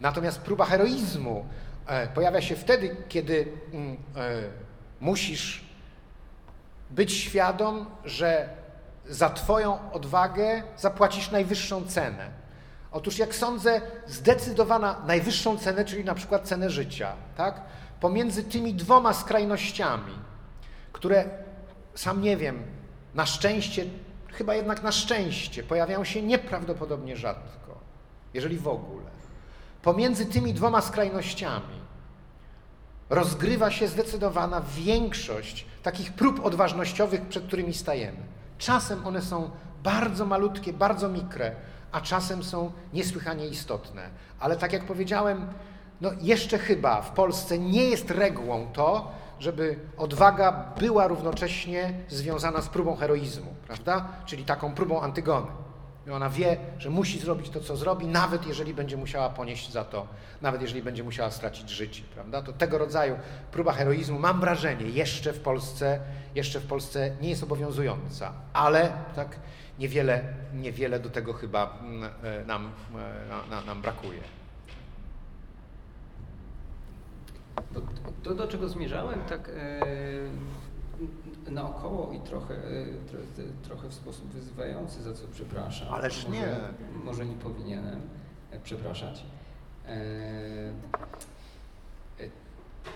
Natomiast 0.00 0.40
próba 0.40 0.64
heroizmu 0.64 1.44
e, 1.86 2.06
pojawia 2.06 2.40
się 2.40 2.56
wtedy, 2.56 2.96
kiedy 3.08 3.48
mm, 3.72 3.92
e, 3.92 3.96
musisz 5.00 5.64
być 6.90 7.12
świadom, 7.12 7.86
że 8.04 8.48
za 9.08 9.30
Twoją 9.30 9.92
odwagę 9.92 10.62
zapłacisz 10.76 11.30
najwyższą 11.30 11.86
cenę. 11.86 12.30
Otóż, 12.92 13.18
jak 13.18 13.34
sądzę, 13.34 13.80
zdecydowana 14.06 15.02
najwyższą 15.06 15.58
cenę, 15.58 15.84
czyli 15.84 16.04
na 16.04 16.14
przykład 16.14 16.48
cenę 16.48 16.70
życia, 16.70 17.12
tak? 17.36 17.60
pomiędzy 18.00 18.44
tymi 18.44 18.74
dwoma 18.74 19.12
skrajnościami, 19.12 20.12
które 20.92 21.45
sam 21.96 22.22
nie 22.22 22.36
wiem, 22.36 22.62
na 23.14 23.26
szczęście, 23.26 23.84
chyba 24.32 24.54
jednak 24.54 24.82
na 24.82 24.92
szczęście, 24.92 25.62
pojawiają 25.62 26.04
się 26.04 26.22
nieprawdopodobnie 26.22 27.16
rzadko, 27.16 27.78
jeżeli 28.34 28.58
w 28.58 28.68
ogóle. 28.68 29.06
Pomiędzy 29.82 30.26
tymi 30.26 30.54
dwoma 30.54 30.80
skrajnościami 30.80 31.76
rozgrywa 33.10 33.70
się 33.70 33.88
zdecydowana 33.88 34.62
większość 34.76 35.66
takich 35.82 36.12
prób 36.12 36.44
odważnościowych, 36.44 37.28
przed 37.28 37.46
którymi 37.46 37.74
stajemy. 37.74 38.18
Czasem 38.58 39.06
one 39.06 39.22
są 39.22 39.50
bardzo 39.82 40.26
malutkie, 40.26 40.72
bardzo 40.72 41.08
mikre, 41.08 41.52
a 41.92 42.00
czasem 42.00 42.44
są 42.44 42.72
niesłychanie 42.92 43.48
istotne. 43.48 44.10
Ale 44.40 44.56
tak 44.56 44.72
jak 44.72 44.84
powiedziałem, 44.84 45.46
no 46.00 46.10
jeszcze 46.20 46.58
chyba 46.58 47.02
w 47.02 47.10
Polsce 47.10 47.58
nie 47.58 47.84
jest 47.84 48.10
regułą 48.10 48.66
to, 48.72 49.12
żeby 49.38 49.78
odwaga 49.96 50.72
była 50.78 51.06
równocześnie 51.06 51.92
związana 52.08 52.62
z 52.62 52.68
próbą 52.68 52.96
heroizmu, 52.96 53.54
prawda? 53.66 54.08
Czyli 54.26 54.44
taką 54.44 54.74
próbą 54.74 55.00
Antygony. 55.00 55.46
I 56.06 56.10
ona 56.10 56.30
wie, 56.30 56.56
że 56.78 56.90
musi 56.90 57.18
zrobić 57.18 57.50
to, 57.50 57.60
co 57.60 57.76
zrobi, 57.76 58.06
nawet 58.06 58.46
jeżeli 58.46 58.74
będzie 58.74 58.96
musiała 58.96 59.30
ponieść 59.30 59.72
za 59.72 59.84
to, 59.84 60.06
nawet 60.42 60.62
jeżeli 60.62 60.82
będzie 60.82 61.04
musiała 61.04 61.30
stracić 61.30 61.70
życie, 61.70 62.02
prawda? 62.14 62.42
To 62.42 62.52
tego 62.52 62.78
rodzaju 62.78 63.18
próba 63.52 63.72
heroizmu, 63.72 64.18
mam 64.18 64.40
wrażenie, 64.40 64.88
jeszcze 64.88 65.32
w 65.32 65.40
Polsce, 65.40 66.00
jeszcze 66.34 66.60
w 66.60 66.66
Polsce 66.66 67.16
nie 67.20 67.28
jest 67.28 67.42
obowiązująca, 67.42 68.32
ale 68.52 68.92
tak 69.14 69.38
niewiele, 69.78 70.24
niewiele 70.54 71.00
do 71.00 71.10
tego 71.10 71.32
chyba 71.32 71.78
mm, 71.82 72.10
e, 72.22 72.44
nam, 72.44 72.70
e, 73.62 73.66
nam 73.66 73.82
brakuje. 73.82 74.20
To, 78.22 78.34
do 78.34 78.48
czego 78.48 78.68
zmierzałem, 78.68 79.20
tak 79.28 79.50
e, 81.48 81.50
naokoło 81.50 82.12
i 82.12 82.20
trochę, 82.20 82.54
e, 82.54 82.86
trochę 83.62 83.88
w 83.88 83.94
sposób 83.94 84.28
wyzywający, 84.28 85.02
za 85.02 85.12
co 85.12 85.22
przepraszam. 85.32 85.94
Ależ 85.94 86.26
może, 86.28 86.40
nie. 86.40 86.46
Może 87.04 87.26
nie 87.26 87.34
powinienem 87.34 88.00
e, 88.50 88.60
przepraszać. 88.60 89.24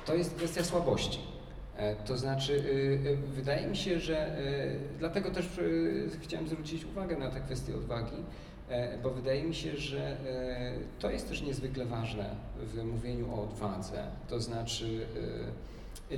To 0.07 0.15
jest 0.15 0.35
kwestia 0.35 0.65
słabości. 0.65 1.19
To 2.07 2.19
znaczy, 2.19 2.65
wydaje 3.27 3.67
mi 3.67 3.77
się, 3.77 4.01
że 4.01 4.37
dlatego 4.99 5.31
też 5.31 5.49
chciałem 6.21 6.49
zwrócić 6.49 6.85
uwagę 6.85 7.17
na 7.17 7.31
tę 7.31 7.41
kwestię 7.41 7.77
odwagi, 7.77 8.17
bo 9.03 9.11
wydaje 9.11 9.43
mi 9.43 9.55
się, 9.55 9.77
że 9.77 10.17
to 10.99 11.11
jest 11.11 11.29
też 11.29 11.43
niezwykle 11.43 11.85
ważne 11.85 12.31
w 12.63 12.85
mówieniu 12.85 13.35
o 13.35 13.43
odwadze. 13.43 14.03
To 14.29 14.41
znaczy, 14.41 15.07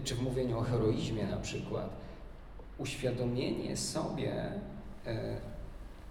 czy 0.05 0.15
w 0.15 0.23
mówieniu 0.23 0.59
o 0.59 0.63
heroizmie 0.63 1.27
na 1.27 1.37
przykład, 1.37 1.91
uświadomienie 2.79 3.77
sobie 3.77 4.33
e, 5.07 5.37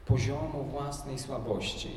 poziomu 0.06 0.64
własnej 0.64 1.20
słabości, 1.20 1.92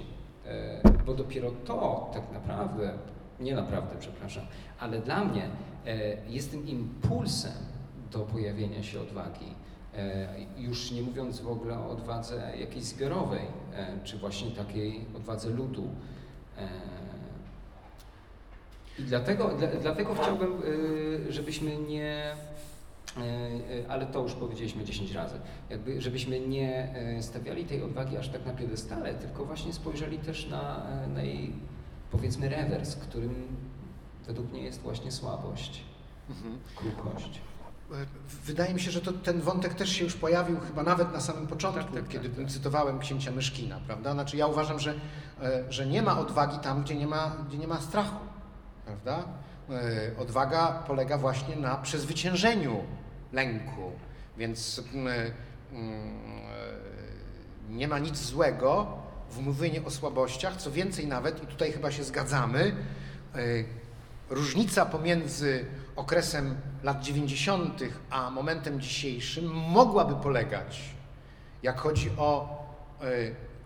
e, 0.47 0.81
bo 1.07 1.15
dopiero 1.15 1.51
to 1.51 2.11
tak 2.15 2.33
naprawdę, 2.33 2.93
nie 3.41 3.55
naprawdę, 3.55 3.97
przepraszam, 4.01 4.45
ale 4.79 5.01
dla 5.01 5.25
mnie 5.25 5.49
e, 5.87 6.17
jest 6.29 6.51
tym 6.51 6.69
impulsem 6.69 7.53
do 8.13 8.19
pojawienia 8.19 8.83
się 8.83 9.01
odwagi. 9.01 9.55
Już 10.59 10.91
nie 10.91 11.03
mówiąc 11.03 11.41
w 11.41 11.49
ogóle 11.49 11.79
o 11.79 11.91
odwadze 11.91 12.53
jakiejś 12.61 12.85
zbiorowej, 12.85 13.47
czy 14.05 14.19
właśnie 14.19 14.51
takiej 14.51 15.05
odwadze 15.17 15.51
ludu. 15.51 15.89
I 18.99 19.03
dlatego, 19.03 19.51
dlatego 19.83 20.15
chciałbym, 20.15 20.63
żebyśmy 21.29 21.77
nie 21.77 22.35
E, 23.17 23.21
e, 23.21 23.89
ale 23.89 24.07
to 24.07 24.23
już 24.23 24.33
powiedzieliśmy 24.33 24.85
10 24.85 25.13
razy. 25.13 25.35
Jakby, 25.71 26.01
żebyśmy 26.01 26.41
nie 26.41 26.95
e, 26.95 27.23
stawiali 27.23 27.65
tej 27.65 27.83
odwagi 27.83 28.17
aż 28.17 28.29
tak 28.29 28.47
na 28.47 28.53
piedestale, 28.53 29.15
tylko 29.15 29.45
właśnie 29.45 29.73
spojrzeli 29.73 30.19
też 30.19 30.49
na, 30.49 30.87
na 31.15 31.23
jej, 31.23 31.53
powiedzmy, 32.11 32.49
rewers, 32.49 32.97
którym 32.97 33.35
według 34.27 34.53
mnie 34.53 34.63
jest 34.63 34.81
właśnie 34.81 35.13
słabość, 35.13 35.85
mhm. 36.31 36.59
kruchość. 36.77 37.41
Wydaje 38.45 38.75
mi 38.75 38.81
się, 38.81 38.91
że 38.91 39.01
to, 39.01 39.13
ten 39.13 39.41
wątek 39.41 39.75
też 39.75 39.91
się 39.91 40.05
już 40.05 40.15
pojawił 40.15 40.61
chyba 40.61 40.83
nawet 40.83 41.13
na 41.13 41.21
samym 41.21 41.47
początku, 41.47 41.93
tak, 41.93 41.93
tak, 41.93 42.09
kiedy 42.09 42.29
tak, 42.29 42.39
tak. 42.39 42.49
cytowałem 42.49 42.99
księcia 42.99 43.31
Myszkina, 43.31 43.81
prawda? 43.87 44.13
Znaczy 44.13 44.37
ja 44.37 44.47
uważam, 44.47 44.79
że, 44.79 44.95
że 45.69 45.87
nie 45.87 46.03
ma 46.03 46.19
odwagi 46.19 46.59
tam, 46.59 46.83
gdzie 46.83 46.95
nie 46.95 47.07
ma, 47.07 47.37
gdzie 47.49 47.59
nie 47.59 47.67
ma 47.69 47.81
strachu, 47.81 48.17
prawda? 48.85 49.25
Odwaga 50.19 50.83
polega 50.87 51.19
właśnie 51.19 51.57
na 51.57 51.77
przezwyciężeniu 51.77 52.85
lęku. 53.33 53.93
Więc 54.37 54.83
mm, 54.95 55.33
mm, 55.73 56.19
nie 57.69 57.89
ma 57.89 57.99
nic 57.99 58.17
złego 58.17 58.87
w 59.31 59.39
mówieniu 59.39 59.87
o 59.87 59.91
słabościach. 59.91 60.57
Co 60.57 60.71
więcej, 60.71 61.07
nawet, 61.07 61.43
i 61.43 61.47
tutaj 61.47 61.73
chyba 61.73 61.91
się 61.91 62.05
zgadzamy, 62.05 62.77
e, 63.35 63.39
różnica 64.31 64.87
pomiędzy 64.87 65.65
okresem 65.97 66.57
lat 66.83 67.03
90. 67.03 67.83
a 68.11 68.31
momentem 68.31 68.81
dzisiejszym 68.81 69.47
mogłaby 69.55 70.15
polegać, 70.15 70.81
jak 71.63 71.81
chodzi 71.81 72.11
o 72.19 72.59
e, 73.01 73.05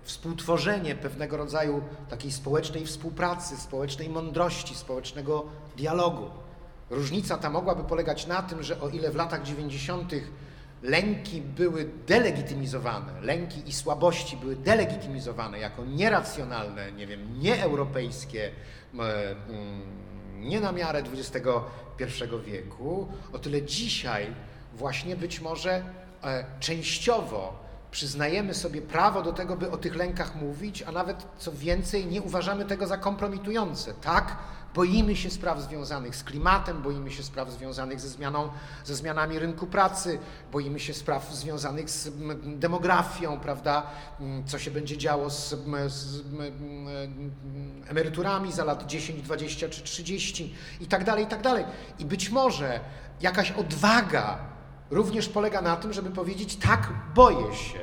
współtworzenie 0.03 0.95
pewnego 0.95 1.37
rodzaju 1.37 1.83
takiej 2.09 2.33
społecznej 2.33 2.87
współpracy, 2.87 3.57
społecznej 3.57 4.09
mądrości, 4.09 4.75
społecznego 4.75 5.47
dialogu. 5.77 6.31
Różnica 6.91 7.39
ta 7.39 7.51
mogłaby 7.51 7.85
polegać 7.85 8.27
na 8.27 8.43
tym, 8.43 8.63
że 8.63 8.81
o 8.81 8.89
ile 8.89 9.11
w 9.11 9.17
latach 9.17 9.43
90. 9.43 10.13
lęki 10.83 11.41
były 11.41 11.91
delegitymizowane, 12.07 13.21
lęki 13.21 13.69
i 13.69 13.73
słabości 13.73 14.37
były 14.37 14.57
delegitymizowane 14.57 15.59
jako 15.59 15.85
nieracjonalne, 15.85 16.93
nie 16.93 17.07
wiem, 17.07 17.41
nieeuropejskie, 17.41 18.51
mm, 18.95 19.07
nie 20.39 20.61
na 20.61 20.73
miarę 20.73 21.03
XXI 21.13 22.25
wieku, 22.45 23.09
o 23.33 23.39
tyle 23.39 23.63
dzisiaj 23.63 24.35
właśnie 24.75 25.17
być 25.17 25.41
może 25.41 25.83
e, 26.23 26.45
częściowo 26.61 27.69
przyznajemy 27.91 28.55
sobie 28.55 28.83
prawo 28.83 29.23
do 29.23 29.33
tego, 29.33 29.57
by 29.57 29.71
o 29.71 29.77
tych 29.77 29.97
lękach 29.97 30.35
mówić, 30.35 30.83
a 30.83 30.93
nawet 30.93 31.27
co 31.39 31.53
więcej, 31.53 32.07
nie 32.07 32.23
uważamy 32.23 32.65
tego 32.65 32.87
za 32.87 32.97
kompromitujące. 32.97 33.95
Tak, 33.95 34.37
Boimy 34.79 35.17
się 35.17 35.31
spraw 35.31 35.61
związanych 35.61 36.17
z 36.17 36.25
klimatem, 36.25 36.83
boimy 36.83 37.11
się 37.11 37.23
spraw 37.23 37.51
związanych 37.51 38.01
ze, 38.01 38.09
zmianą, 38.09 38.49
ze 38.85 38.95
zmianami 38.95 39.39
rynku 39.39 39.67
pracy, 39.67 40.19
boimy 40.53 40.81
się 40.81 40.95
spraw 40.95 41.35
związanych 41.35 41.91
z 41.91 42.11
demografią, 42.59 43.41
prawda? 43.41 43.87
Co 44.47 44.59
się 44.59 44.71
będzie 44.71 44.99
działo 44.99 45.31
z, 45.31 45.55
z 45.87 46.23
emeryturami 47.89 48.53
za 48.53 48.65
lat 48.65 48.87
10, 48.87 49.23
20 49.23 49.69
czy 49.69 49.83
30 49.83 50.55
i 50.81 50.87
tak 50.87 51.05
dalej, 51.05 51.25
i 51.25 51.27
tak 51.29 51.43
dalej. 51.43 51.65
I 51.99 52.05
być 52.05 52.31
może 52.31 52.81
jakaś 53.21 53.51
odwaga 53.51 54.39
również 54.91 55.29
polega 55.29 55.63
na 55.63 55.77
tym, 55.77 55.93
żeby 55.93 56.11
powiedzieć 56.11 56.57
tak, 56.57 56.93
boję 57.15 57.55
się. 57.55 57.79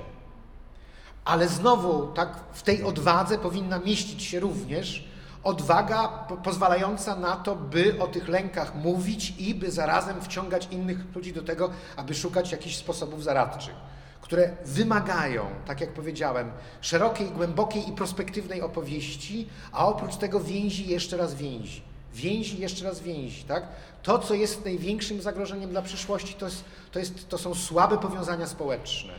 Ale 1.25 1.47
znowu 1.47 2.07
tak 2.07 2.39
w 2.53 2.63
tej 2.63 2.83
odwadze 2.83 3.37
powinna 3.37 3.79
mieścić 3.79 4.23
się 4.23 4.39
również 4.39 5.14
odwaga 5.45 6.07
pozwalająca 6.43 7.15
na 7.15 7.35
to, 7.35 7.55
by 7.55 7.99
o 7.99 8.07
tych 8.07 8.27
lękach 8.27 8.75
mówić 8.75 9.33
i 9.37 9.55
by 9.55 9.71
zarazem 9.71 10.21
wciągać 10.21 10.67
innych 10.71 11.15
ludzi 11.15 11.33
do 11.33 11.43
tego, 11.43 11.69
aby 11.95 12.15
szukać 12.15 12.51
jakichś 12.51 12.75
sposobów 12.75 13.23
zaradczych, 13.23 13.75
które 14.21 14.57
wymagają, 14.65 15.45
tak 15.65 15.81
jak 15.81 15.93
powiedziałem, 15.93 16.51
szerokiej, 16.81 17.29
głębokiej 17.29 17.89
i 17.89 17.91
prospektywnej 17.91 18.61
opowieści, 18.61 19.49
a 19.71 19.87
oprócz 19.87 20.15
tego 20.15 20.39
więzi 20.39 20.87
jeszcze 20.87 21.17
raz 21.17 21.35
więzi. 21.35 21.81
Więzi 22.13 22.61
jeszcze 22.61 22.85
raz 22.85 22.99
więzi, 22.99 23.43
tak? 23.43 23.67
To, 24.03 24.19
co 24.19 24.33
jest 24.33 24.65
największym 24.65 25.21
zagrożeniem 25.21 25.69
dla 25.69 25.81
przyszłości, 25.81 26.33
to, 26.33 26.45
jest, 26.45 26.63
to, 26.91 26.99
jest, 26.99 27.29
to 27.29 27.37
są 27.37 27.55
słabe 27.55 27.97
powiązania 27.97 28.47
społeczne. 28.47 29.13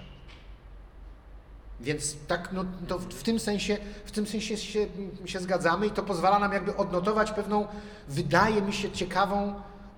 Więc 1.80 2.16
tak, 2.26 2.48
no, 2.52 2.64
to 2.88 2.98
w, 2.98 3.22
tym 3.22 3.40
sensie, 3.40 3.78
w 4.04 4.10
tym 4.10 4.26
sensie 4.26 4.56
się, 4.56 4.86
się 5.24 5.40
zgadzamy 5.40 5.86
i 5.86 5.90
to 5.90 6.02
pozwala 6.02 6.38
nam 6.38 6.52
jakby 6.52 6.76
odnotować 6.76 7.32
pewną, 7.32 7.66
wydaje 8.08 8.62
mi 8.62 8.72
się, 8.72 8.90
ciekawą 8.90 9.54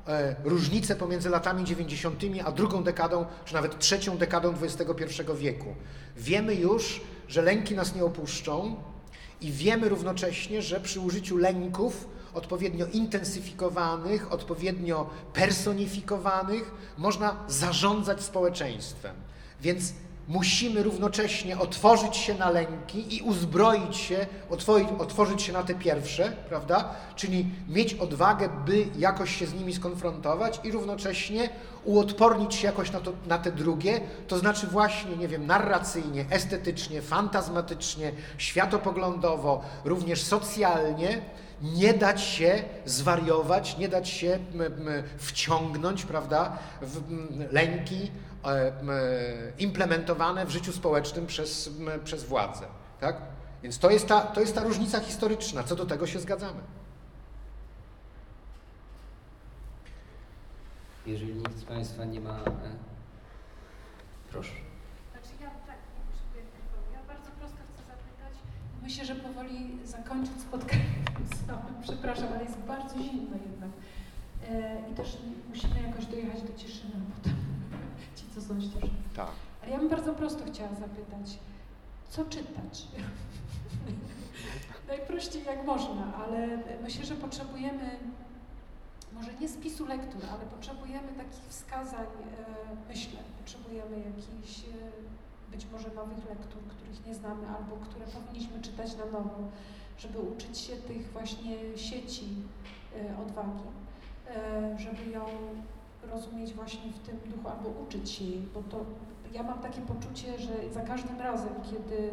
e, 0.08 0.36
różnicę 0.44 0.96
pomiędzy 0.96 1.30
latami 1.30 1.64
90. 1.64 2.22
a 2.44 2.52
drugą 2.52 2.82
dekadą, 2.82 3.26
czy 3.44 3.54
nawet 3.54 3.78
trzecią 3.78 4.18
dekadą 4.18 4.54
XXI 4.62 5.22
wieku. 5.36 5.74
Wiemy 6.16 6.54
już, 6.54 7.00
że 7.28 7.42
lęki 7.42 7.74
nas 7.74 7.94
nie 7.94 8.04
opuszczą 8.04 8.76
i 9.40 9.52
wiemy 9.52 9.88
równocześnie, 9.88 10.62
że 10.62 10.80
przy 10.80 11.00
użyciu 11.00 11.36
lęków 11.36 12.08
odpowiednio 12.34 12.86
intensyfikowanych, 12.86 14.32
odpowiednio 14.32 15.10
personifikowanych, 15.32 16.70
można 16.96 17.36
zarządzać 17.48 18.22
społeczeństwem. 18.22 19.16
Więc 19.60 19.92
musimy 20.28 20.82
równocześnie 20.82 21.58
otworzyć 21.58 22.16
się 22.16 22.34
na 22.34 22.50
lęki 22.50 23.16
i 23.16 23.22
uzbroić 23.22 23.96
się, 23.96 24.26
otworzyć, 24.98 25.42
się 25.42 25.52
na 25.52 25.62
te 25.62 25.74
pierwsze, 25.74 26.32
prawda? 26.48 26.94
Czyli 27.16 27.46
mieć 27.68 27.94
odwagę, 27.94 28.48
by 28.66 28.86
jakoś 28.98 29.36
się 29.36 29.46
z 29.46 29.54
nimi 29.54 29.74
skonfrontować 29.74 30.60
i 30.64 30.72
równocześnie 30.72 31.50
uodpornić 31.84 32.54
się 32.54 32.66
jakoś 32.66 32.92
na, 32.92 33.00
to, 33.00 33.12
na 33.26 33.38
te 33.38 33.52
drugie, 33.52 34.00
to 34.28 34.38
znaczy 34.38 34.66
właśnie, 34.66 35.16
nie 35.16 35.28
wiem, 35.28 35.46
narracyjnie, 35.46 36.24
estetycznie, 36.30 37.02
fantazmatycznie, 37.02 38.12
światopoglądowo, 38.38 39.62
również 39.84 40.22
socjalnie, 40.22 41.22
nie 41.62 41.94
dać 41.94 42.22
się 42.22 42.62
zwariować, 42.84 43.78
nie 43.78 43.88
dać 43.88 44.08
się 44.08 44.38
wciągnąć, 45.18 46.04
prawda, 46.04 46.58
w 46.82 47.02
lęki 47.52 48.10
implementowane 49.58 50.46
w 50.46 50.50
życiu 50.50 50.72
społecznym 50.72 51.26
przez, 51.26 51.70
przez 52.04 52.24
władzę. 52.24 52.66
Tak? 53.00 53.16
Więc 53.62 53.78
to 53.78 53.90
jest, 53.90 54.08
ta, 54.08 54.20
to 54.20 54.40
jest 54.40 54.54
ta 54.54 54.62
różnica 54.62 55.00
historyczna, 55.00 55.62
co 55.62 55.76
do 55.76 55.86
tego 55.86 56.06
się 56.06 56.20
zgadzamy. 56.20 56.60
Jeżeli 61.06 61.34
nikt 61.34 61.56
z 61.56 61.64
Państwa 61.64 62.04
nie 62.04 62.20
ma... 62.20 62.38
E, 62.38 62.76
proszę. 64.30 64.52
Znaczy 65.12 65.28
ja 65.40 65.50
tak, 65.50 65.78
nie 65.94 66.02
potrzebuję 66.10 66.42
Ja 66.92 67.14
bardzo 67.14 67.30
prosto 67.30 67.56
chcę 67.56 67.82
zapytać. 67.82 68.34
Myślę, 68.82 69.04
że 69.04 69.14
powoli 69.14 69.78
zakończyć 69.84 70.40
spotkanie 70.40 70.84
Przepraszam, 71.82 72.28
ale 72.34 72.44
jest 72.44 72.58
bardzo 72.58 72.94
zimno 72.98 73.36
jednak. 73.46 73.70
E, 74.48 74.90
I 74.90 74.94
też 74.94 75.18
musimy 75.48 75.82
jakoś 75.82 76.06
dojechać 76.06 76.42
do 76.42 76.54
Cieszyna, 76.58 76.96
bo 77.08 77.30
Tak. 79.16 79.30
Ale 79.62 79.70
ja 79.70 79.78
bym 79.78 79.88
bardzo 79.88 80.14
prosto 80.14 80.44
chciała 80.52 80.68
zapytać, 80.68 81.38
co 82.08 82.24
czytać? 82.24 82.88
Najprościej 84.88 85.44
jak 85.44 85.64
można, 85.64 86.14
ale 86.14 86.58
myślę, 86.82 87.04
że 87.04 87.14
potrzebujemy 87.14 87.90
może 89.12 89.34
nie 89.40 89.48
spisu 89.48 89.86
lektur, 89.86 90.22
ale 90.32 90.46
potrzebujemy 90.46 91.08
takich 91.08 91.44
wskazań, 91.48 92.06
e, 92.06 92.88
myślę, 92.88 93.20
potrzebujemy 93.38 93.96
jakichś 93.98 94.60
e, 94.60 95.50
być 95.50 95.66
może 95.72 95.90
nowych 95.90 96.28
lektur, 96.28 96.62
których 96.68 97.06
nie 97.06 97.14
znamy 97.14 97.48
albo 97.48 97.76
które 97.76 98.06
powinniśmy 98.06 98.62
czytać 98.62 98.96
na 98.96 99.04
nowo 99.04 99.48
żeby 99.98 100.18
uczyć 100.18 100.58
się 100.58 100.76
tych 100.76 101.12
właśnie 101.12 101.56
sieci 101.76 102.26
e, 102.96 103.22
odwagi, 103.22 103.68
e, 104.36 104.78
żeby 104.78 105.10
ją 105.10 105.24
rozumieć 106.12 106.54
właśnie 106.54 106.92
w 106.92 106.98
tym 106.98 107.16
duchu 107.26 107.48
albo 107.48 107.68
uczyć 107.68 108.10
się 108.10 108.24
jej, 108.24 108.42
bo 108.54 108.62
to 108.62 108.84
ja 109.32 109.42
mam 109.42 109.58
takie 109.58 109.80
poczucie, 109.80 110.38
że 110.38 110.72
za 110.72 110.80
każdym 110.80 111.20
razem, 111.20 111.52
kiedy, 111.70 112.10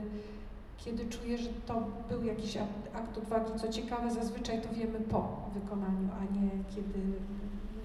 kiedy 0.77 1.05
czuję, 1.05 1.37
że 1.37 1.49
to 1.65 1.87
był 2.09 2.23
jakiś 2.23 2.57
akt 2.93 3.17
odwagi, 3.17 3.59
co 3.59 3.67
ciekawe, 3.67 4.11
zazwyczaj 4.11 4.61
to 4.61 4.69
wiemy 4.73 4.99
po 4.99 5.49
wykonaniu, 5.53 6.09
a 6.19 6.23
nie 6.33 6.49
kiedy, 6.75 6.99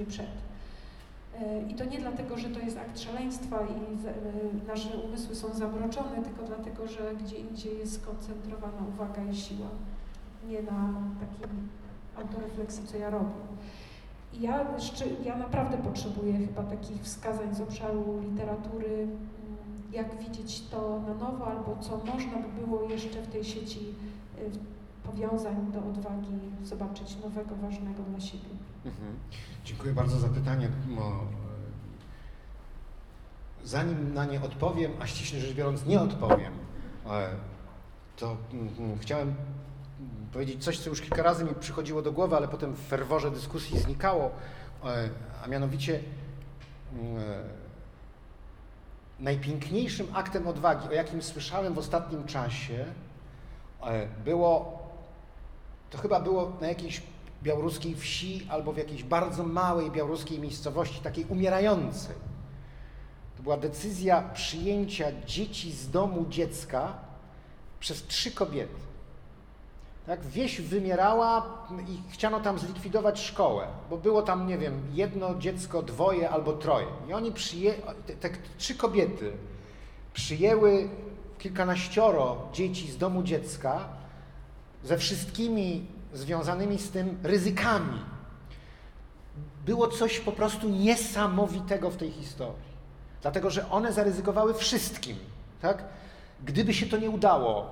nie 0.00 0.06
przed. 0.06 0.30
E, 1.40 1.62
I 1.62 1.74
to 1.74 1.84
nie 1.84 1.98
dlatego, 1.98 2.38
że 2.38 2.48
to 2.48 2.60
jest 2.60 2.78
akt 2.78 3.00
szaleństwa 3.00 3.58
i 3.66 3.96
nasze 4.66 4.98
umysły 4.98 5.34
są 5.34 5.54
zamroczone, 5.54 6.22
tylko 6.24 6.42
dlatego, 6.42 6.88
że 6.88 7.14
gdzie 7.24 7.36
indziej 7.36 7.78
jest 7.78 8.02
skoncentrowana 8.02 8.82
uwaga 8.94 9.22
i 9.22 9.36
siła 9.36 9.68
nie 10.48 10.62
na 10.62 10.94
takim 11.20 11.68
autorefleksji, 12.16 12.86
co 12.86 12.96
ja 12.96 13.10
robię. 13.10 13.34
Ja, 14.32 14.64
ja 15.24 15.36
naprawdę 15.36 15.78
potrzebuję 15.78 16.32
chyba 16.32 16.62
takich 16.62 17.02
wskazań 17.02 17.54
z 17.54 17.60
obszaru 17.60 18.20
literatury, 18.30 19.02
mm, 19.02 19.16
jak 19.92 20.18
widzieć 20.18 20.60
to 20.60 21.00
na 21.00 21.14
nowo, 21.14 21.46
albo 21.46 21.76
co 21.80 21.96
można 21.96 22.36
by 22.38 22.60
było 22.60 22.82
jeszcze 22.82 23.22
w 23.22 23.28
tej 23.28 23.44
sieci 23.44 23.80
y, 24.38 24.50
powiązań 25.02 25.72
do 25.72 25.78
odwagi 25.78 26.38
zobaczyć 26.62 27.16
nowego, 27.24 27.56
ważnego 27.56 28.02
dla 28.02 28.20
siebie. 28.20 28.48
Mhm. 28.84 29.16
Dziękuję 29.64 29.92
bardzo 29.92 30.18
za 30.18 30.28
pytanie. 30.28 30.68
Zanim 33.64 34.14
na 34.14 34.24
nie 34.24 34.42
odpowiem, 34.42 34.92
a 35.00 35.06
ściśle 35.06 35.40
rzecz 35.40 35.54
biorąc 35.54 35.86
nie 35.86 36.00
odpowiem, 36.00 36.52
e, 37.06 37.28
to 38.16 38.36
mm, 38.52 38.68
mm, 38.78 38.98
chciałem 38.98 39.34
powiedzieć 40.32 40.64
coś, 40.64 40.78
co 40.78 40.90
już 40.90 41.00
kilka 41.00 41.22
razy 41.22 41.44
mi 41.44 41.54
przychodziło 41.54 42.02
do 42.02 42.12
głowy, 42.12 42.36
ale 42.36 42.48
potem 42.48 42.74
w 42.74 42.80
ferworze 42.80 43.30
dyskusji 43.30 43.78
znikało, 43.78 44.30
e, 44.84 45.10
a 45.44 45.46
mianowicie 45.46 46.00
mm, 46.92 47.18
e, 47.18 47.42
najpiękniejszym 49.20 50.06
aktem 50.12 50.46
odwagi, 50.46 50.88
o 50.88 50.92
jakim 50.92 51.22
słyszałem 51.22 51.74
w 51.74 51.78
ostatnim 51.78 52.24
czasie, 52.26 52.84
e, 53.82 54.06
było, 54.24 54.82
to 55.90 55.98
chyba 55.98 56.20
było 56.20 56.52
na 56.60 56.66
jakiejś 56.66 57.02
białoruskiej 57.42 57.96
wsi 57.96 58.46
albo 58.50 58.72
w 58.72 58.76
jakiejś 58.76 59.04
bardzo 59.04 59.44
małej 59.44 59.90
białoruskiej 59.90 60.38
miejscowości, 60.38 61.00
takiej 61.00 61.24
umierającej. 61.24 62.16
To 63.36 63.42
była 63.42 63.56
decyzja 63.56 64.22
przyjęcia 64.34 65.06
dzieci 65.26 65.72
z 65.72 65.90
domu 65.90 66.26
dziecka 66.28 66.94
przez 67.80 68.06
trzy 68.06 68.30
kobiety. 68.30 68.89
Tak, 70.10 70.26
wieś 70.26 70.60
wymierała 70.60 71.58
i 71.88 72.12
chciano 72.12 72.40
tam 72.40 72.58
zlikwidować 72.58 73.20
szkołę, 73.20 73.66
bo 73.90 73.96
było 73.96 74.22
tam, 74.22 74.46
nie 74.46 74.58
wiem, 74.58 74.82
jedno 74.92 75.34
dziecko, 75.34 75.82
dwoje 75.82 76.30
albo 76.30 76.52
troje. 76.52 76.86
I 77.08 77.12
oni 77.12 77.32
przyjęli, 77.32 77.82
te, 78.06 78.14
te 78.14 78.30
trzy 78.58 78.74
kobiety 78.74 79.32
przyjęły 80.12 80.88
kilkanaścioro 81.38 82.48
dzieci 82.52 82.90
z 82.90 82.98
domu 82.98 83.22
dziecka 83.22 83.88
ze 84.84 84.98
wszystkimi 84.98 85.86
związanymi 86.12 86.78
z 86.78 86.90
tym 86.90 87.18
ryzykami. 87.22 88.00
Było 89.66 89.88
coś 89.88 90.20
po 90.20 90.32
prostu 90.32 90.68
niesamowitego 90.68 91.90
w 91.90 91.96
tej 91.96 92.10
historii. 92.10 92.70
Dlatego, 93.22 93.50
że 93.50 93.70
one 93.70 93.92
zaryzykowały 93.92 94.54
wszystkim. 94.54 95.16
Tak? 95.60 95.84
Gdyby 96.44 96.74
się 96.74 96.86
to 96.86 96.96
nie 96.96 97.10
udało, 97.10 97.70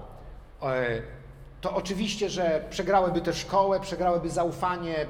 e, 0.63 1.18
to 1.61 1.75
oczywiście, 1.75 2.31
że 2.31 2.65
przegrałyby 2.71 3.21
tę 3.21 3.33
szkołę, 3.33 3.81
przegrałyby 3.81 4.31
zaufanie 4.31 5.07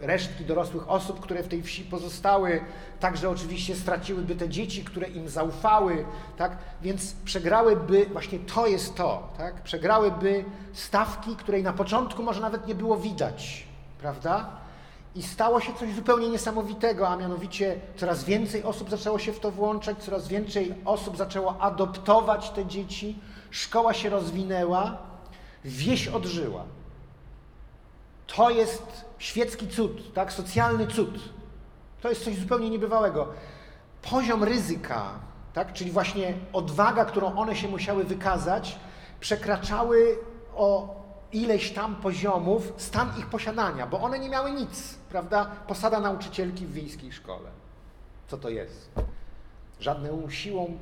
resztki 0.00 0.44
dorosłych 0.44 0.90
osób, 0.90 1.20
które 1.20 1.42
w 1.42 1.48
tej 1.48 1.62
wsi 1.62 1.84
pozostały, 1.84 2.60
także 3.00 3.30
oczywiście 3.30 3.76
straciłyby 3.76 4.34
te 4.34 4.48
dzieci, 4.48 4.84
które 4.84 5.08
im 5.08 5.28
zaufały, 5.28 6.04
tak? 6.36 6.56
Więc 6.82 7.12
przegrałyby, 7.24 8.06
właśnie 8.12 8.38
to 8.38 8.66
jest 8.66 8.94
to, 8.94 9.28
tak? 9.38 9.62
Przegrałyby 9.62 10.44
stawki, 10.72 11.36
której 11.36 11.62
na 11.62 11.72
początku 11.72 12.22
może 12.22 12.40
nawet 12.40 12.66
nie 12.66 12.74
było 12.74 12.96
widać, 12.96 13.66
prawda? 14.00 14.50
I 15.14 15.22
stało 15.22 15.60
się 15.60 15.74
coś 15.74 15.94
zupełnie 15.94 16.28
niesamowitego, 16.28 17.08
a 17.08 17.16
mianowicie 17.16 17.76
coraz 17.96 18.24
więcej 18.24 18.62
osób 18.62 18.90
zaczęło 18.90 19.18
się 19.18 19.32
w 19.32 19.40
to 19.40 19.50
włączać, 19.50 19.98
coraz 19.98 20.28
więcej 20.28 20.74
osób 20.84 21.16
zaczęło 21.16 21.60
adoptować 21.60 22.50
te 22.50 22.66
dzieci, 22.66 23.18
szkoła 23.50 23.94
się 23.94 24.10
rozwinęła, 24.10 25.11
wieś 25.64 26.08
odżyła. 26.08 26.64
To 28.26 28.50
jest 28.50 29.04
świecki 29.18 29.68
cud, 29.68 30.14
tak? 30.14 30.32
socjalny 30.32 30.86
cud. 30.86 31.18
To 32.00 32.08
jest 32.08 32.24
coś 32.24 32.36
zupełnie 32.36 32.70
niebywałego. 32.70 33.28
Poziom 34.10 34.44
ryzyka, 34.44 35.10
tak? 35.52 35.72
czyli 35.72 35.90
właśnie 35.90 36.34
odwaga, 36.52 37.04
którą 37.04 37.38
one 37.38 37.56
się 37.56 37.68
musiały 37.68 38.04
wykazać, 38.04 38.78
przekraczały 39.20 40.18
o 40.54 40.96
ileś 41.32 41.70
tam 41.70 41.96
poziomów 41.96 42.72
stan 42.76 43.12
ich 43.18 43.26
posiadania, 43.26 43.86
bo 43.86 44.00
one 44.00 44.18
nie 44.18 44.28
miały 44.28 44.50
nic, 44.50 44.94
prawda? 45.08 45.50
Posada 45.66 46.00
nauczycielki 46.00 46.66
w 46.66 46.72
wiejskiej 46.72 47.12
szkole. 47.12 47.50
Co 48.28 48.38
to 48.38 48.48
jest? 48.48 48.90
Żadną 49.82 50.30
siłą 50.30 50.78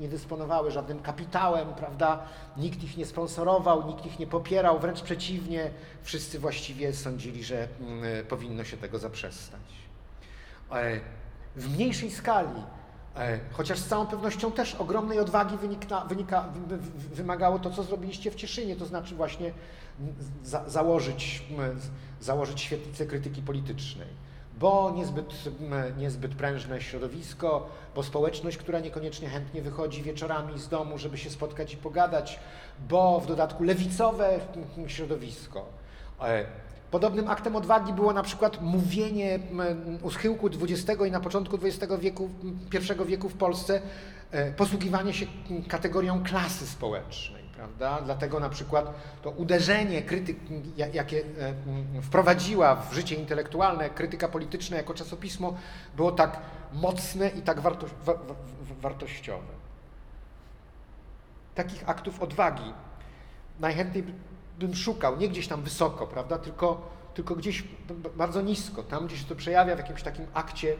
nie 0.00 0.08
dysponowały, 0.08 0.70
żadnym 0.70 1.02
kapitałem, 1.02 1.74
prawda? 1.74 2.22
Nikt 2.56 2.84
ich 2.84 2.96
nie 2.96 3.06
sponsorował, 3.06 3.88
nikt 3.88 4.06
ich 4.06 4.18
nie 4.18 4.26
popierał, 4.26 4.78
wręcz 4.78 5.02
przeciwnie, 5.02 5.70
wszyscy 6.02 6.38
właściwie 6.38 6.92
sądzili, 6.92 7.44
że 7.44 7.68
mm, 7.80 8.26
powinno 8.26 8.64
się 8.64 8.76
tego 8.76 8.98
zaprzestać. 8.98 9.60
E, 10.72 11.00
w 11.56 11.74
mniejszej 11.74 12.10
skali, 12.10 12.62
e, 13.16 13.40
chociaż 13.52 13.78
z 13.78 13.86
całą 13.86 14.06
pewnością 14.06 14.52
też 14.52 14.74
ogromnej 14.74 15.18
odwagi 15.18 15.56
wynika, 15.56 16.00
wynika, 16.00 16.48
wymagało 17.12 17.58
to, 17.58 17.70
co 17.70 17.82
zrobiliście 17.82 18.30
w 18.30 18.34
Cieszynie, 18.34 18.76
to 18.76 18.86
znaczy 18.86 19.14
właśnie 19.14 19.52
za, 20.42 20.68
założyć, 20.68 21.42
założyć 22.20 22.60
świetlicę 22.60 23.06
krytyki 23.06 23.42
politycznej 23.42 24.23
bo 24.58 24.92
niezbyt, 24.96 25.34
niezbyt 25.98 26.34
prężne 26.34 26.80
środowisko, 26.80 27.68
bo 27.94 28.02
społeczność, 28.02 28.56
która 28.56 28.80
niekoniecznie 28.80 29.28
chętnie 29.28 29.62
wychodzi 29.62 30.02
wieczorami 30.02 30.58
z 30.58 30.68
domu, 30.68 30.98
żeby 30.98 31.18
się 31.18 31.30
spotkać 31.30 31.74
i 31.74 31.76
pogadać, 31.76 32.38
bo 32.88 33.20
w 33.20 33.26
dodatku 33.26 33.64
lewicowe 33.64 34.40
środowisko. 34.86 35.66
E, 36.20 36.44
podobnym 36.90 37.28
aktem 37.28 37.56
odwagi 37.56 37.92
było 37.92 38.12
na 38.12 38.22
przykład 38.22 38.62
mówienie 38.62 39.38
u 40.02 40.10
schyłku 40.10 40.46
XX 40.46 41.02
i 41.06 41.10
na 41.10 41.20
początku 41.20 41.58
XX 41.62 41.92
wieku, 42.00 42.30
I 43.02 43.04
wieku 43.06 43.28
w 43.28 43.34
Polsce, 43.34 43.80
e, 44.30 44.52
posługiwanie 44.52 45.12
się 45.12 45.26
kategorią 45.68 46.24
klasy 46.24 46.66
społecznej 46.66 47.33
prawda? 47.56 48.00
Dlatego 48.04 48.40
na 48.40 48.48
przykład 48.48 48.94
to 49.22 49.30
uderzenie 49.30 50.02
krytyk, 50.02 50.36
jakie 50.92 51.24
e, 51.98 52.02
wprowadziła 52.02 52.76
w 52.76 52.94
życie 52.94 53.14
intelektualne 53.14 53.90
krytyka 53.90 54.28
polityczna 54.28 54.76
jako 54.76 54.94
czasopismo, 54.94 55.56
było 55.96 56.12
tak 56.12 56.40
mocne 56.72 57.28
i 57.28 57.42
tak 57.42 57.60
warto, 57.60 57.86
wartościowe. 58.80 59.54
Takich 61.54 61.88
aktów 61.88 62.22
odwagi 62.22 62.72
najchętniej 63.60 64.04
bym 64.58 64.74
szukał, 64.74 65.16
nie 65.16 65.28
gdzieś 65.28 65.48
tam 65.48 65.62
wysoko, 65.62 66.06
prawda, 66.06 66.38
tylko, 66.38 66.90
tylko 67.14 67.36
gdzieś 67.36 67.64
bardzo 68.16 68.42
nisko, 68.42 68.82
tam 68.82 69.06
gdzieś 69.06 69.24
to 69.24 69.34
przejawia 69.34 69.74
w 69.74 69.78
jakimś 69.78 70.02
takim 70.02 70.26
akcie 70.34 70.76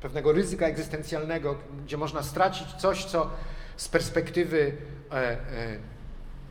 pewnego 0.00 0.32
ryzyka 0.32 0.66
egzystencjalnego, 0.66 1.56
gdzie 1.84 1.96
można 1.96 2.22
stracić 2.22 2.72
coś, 2.72 3.04
co 3.04 3.30
z 3.76 3.88
perspektywy 3.88 4.76
e, 5.12 5.14
e, 5.14 5.38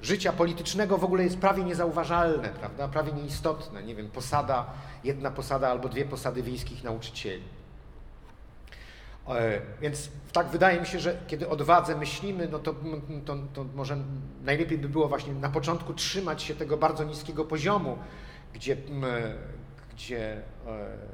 życia 0.01 0.33
politycznego 0.33 0.97
w 0.97 1.03
ogóle 1.03 1.23
jest 1.23 1.37
prawie 1.37 1.63
niezauważalne, 1.63 2.49
prawda? 2.49 2.87
prawie 2.87 3.11
nieistotne. 3.11 3.83
Nie 3.83 3.95
wiem, 3.95 4.09
posada, 4.09 4.65
jedna 5.03 5.31
posada 5.31 5.69
albo 5.69 5.89
dwie 5.89 6.05
posady 6.05 6.43
wiejskich 6.43 6.83
nauczycieli. 6.83 7.43
E, 9.27 9.61
więc 9.81 10.09
tak 10.33 10.47
wydaje 10.47 10.79
mi 10.79 10.87
się, 10.87 10.99
że 10.99 11.17
kiedy 11.27 11.47
o 11.47 11.51
odwadze 11.51 11.95
myślimy, 11.95 12.47
no 12.51 12.59
to, 12.59 12.75
to, 13.25 13.37
to 13.53 13.65
może 13.75 13.97
najlepiej 14.43 14.77
by 14.77 14.89
było 14.89 15.07
właśnie 15.07 15.33
na 15.33 15.49
początku 15.49 15.93
trzymać 15.93 16.43
się 16.43 16.55
tego 16.55 16.77
bardzo 16.77 17.03
niskiego 17.03 17.45
poziomu, 17.45 17.97
gdzie, 18.53 18.77
gdzie 19.93 20.41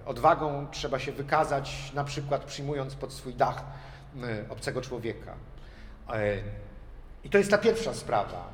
odwagą 0.05 0.67
trzeba 0.71 0.99
się 0.99 1.11
wykazać, 1.11 1.91
na 1.95 2.03
przykład 2.03 2.43
przyjmując 2.43 2.95
pod 2.95 3.13
swój 3.13 3.33
dach 3.33 3.63
obcego 4.49 4.81
człowieka. 4.81 5.33
E, 6.13 6.37
I 7.23 7.29
to 7.29 7.37
jest 7.37 7.51
ta 7.51 7.57
pierwsza 7.57 7.93
sprawa. 7.93 8.47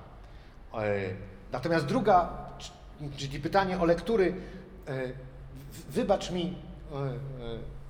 E, 0.73 0.80
natomiast 1.52 1.86
druga, 1.86 2.30
czyli 3.18 3.40
pytanie 3.40 3.80
o 3.80 3.86
lektury, 3.86 4.36
e, 4.88 4.94
wybacz 5.90 6.32
mi, 6.32 6.56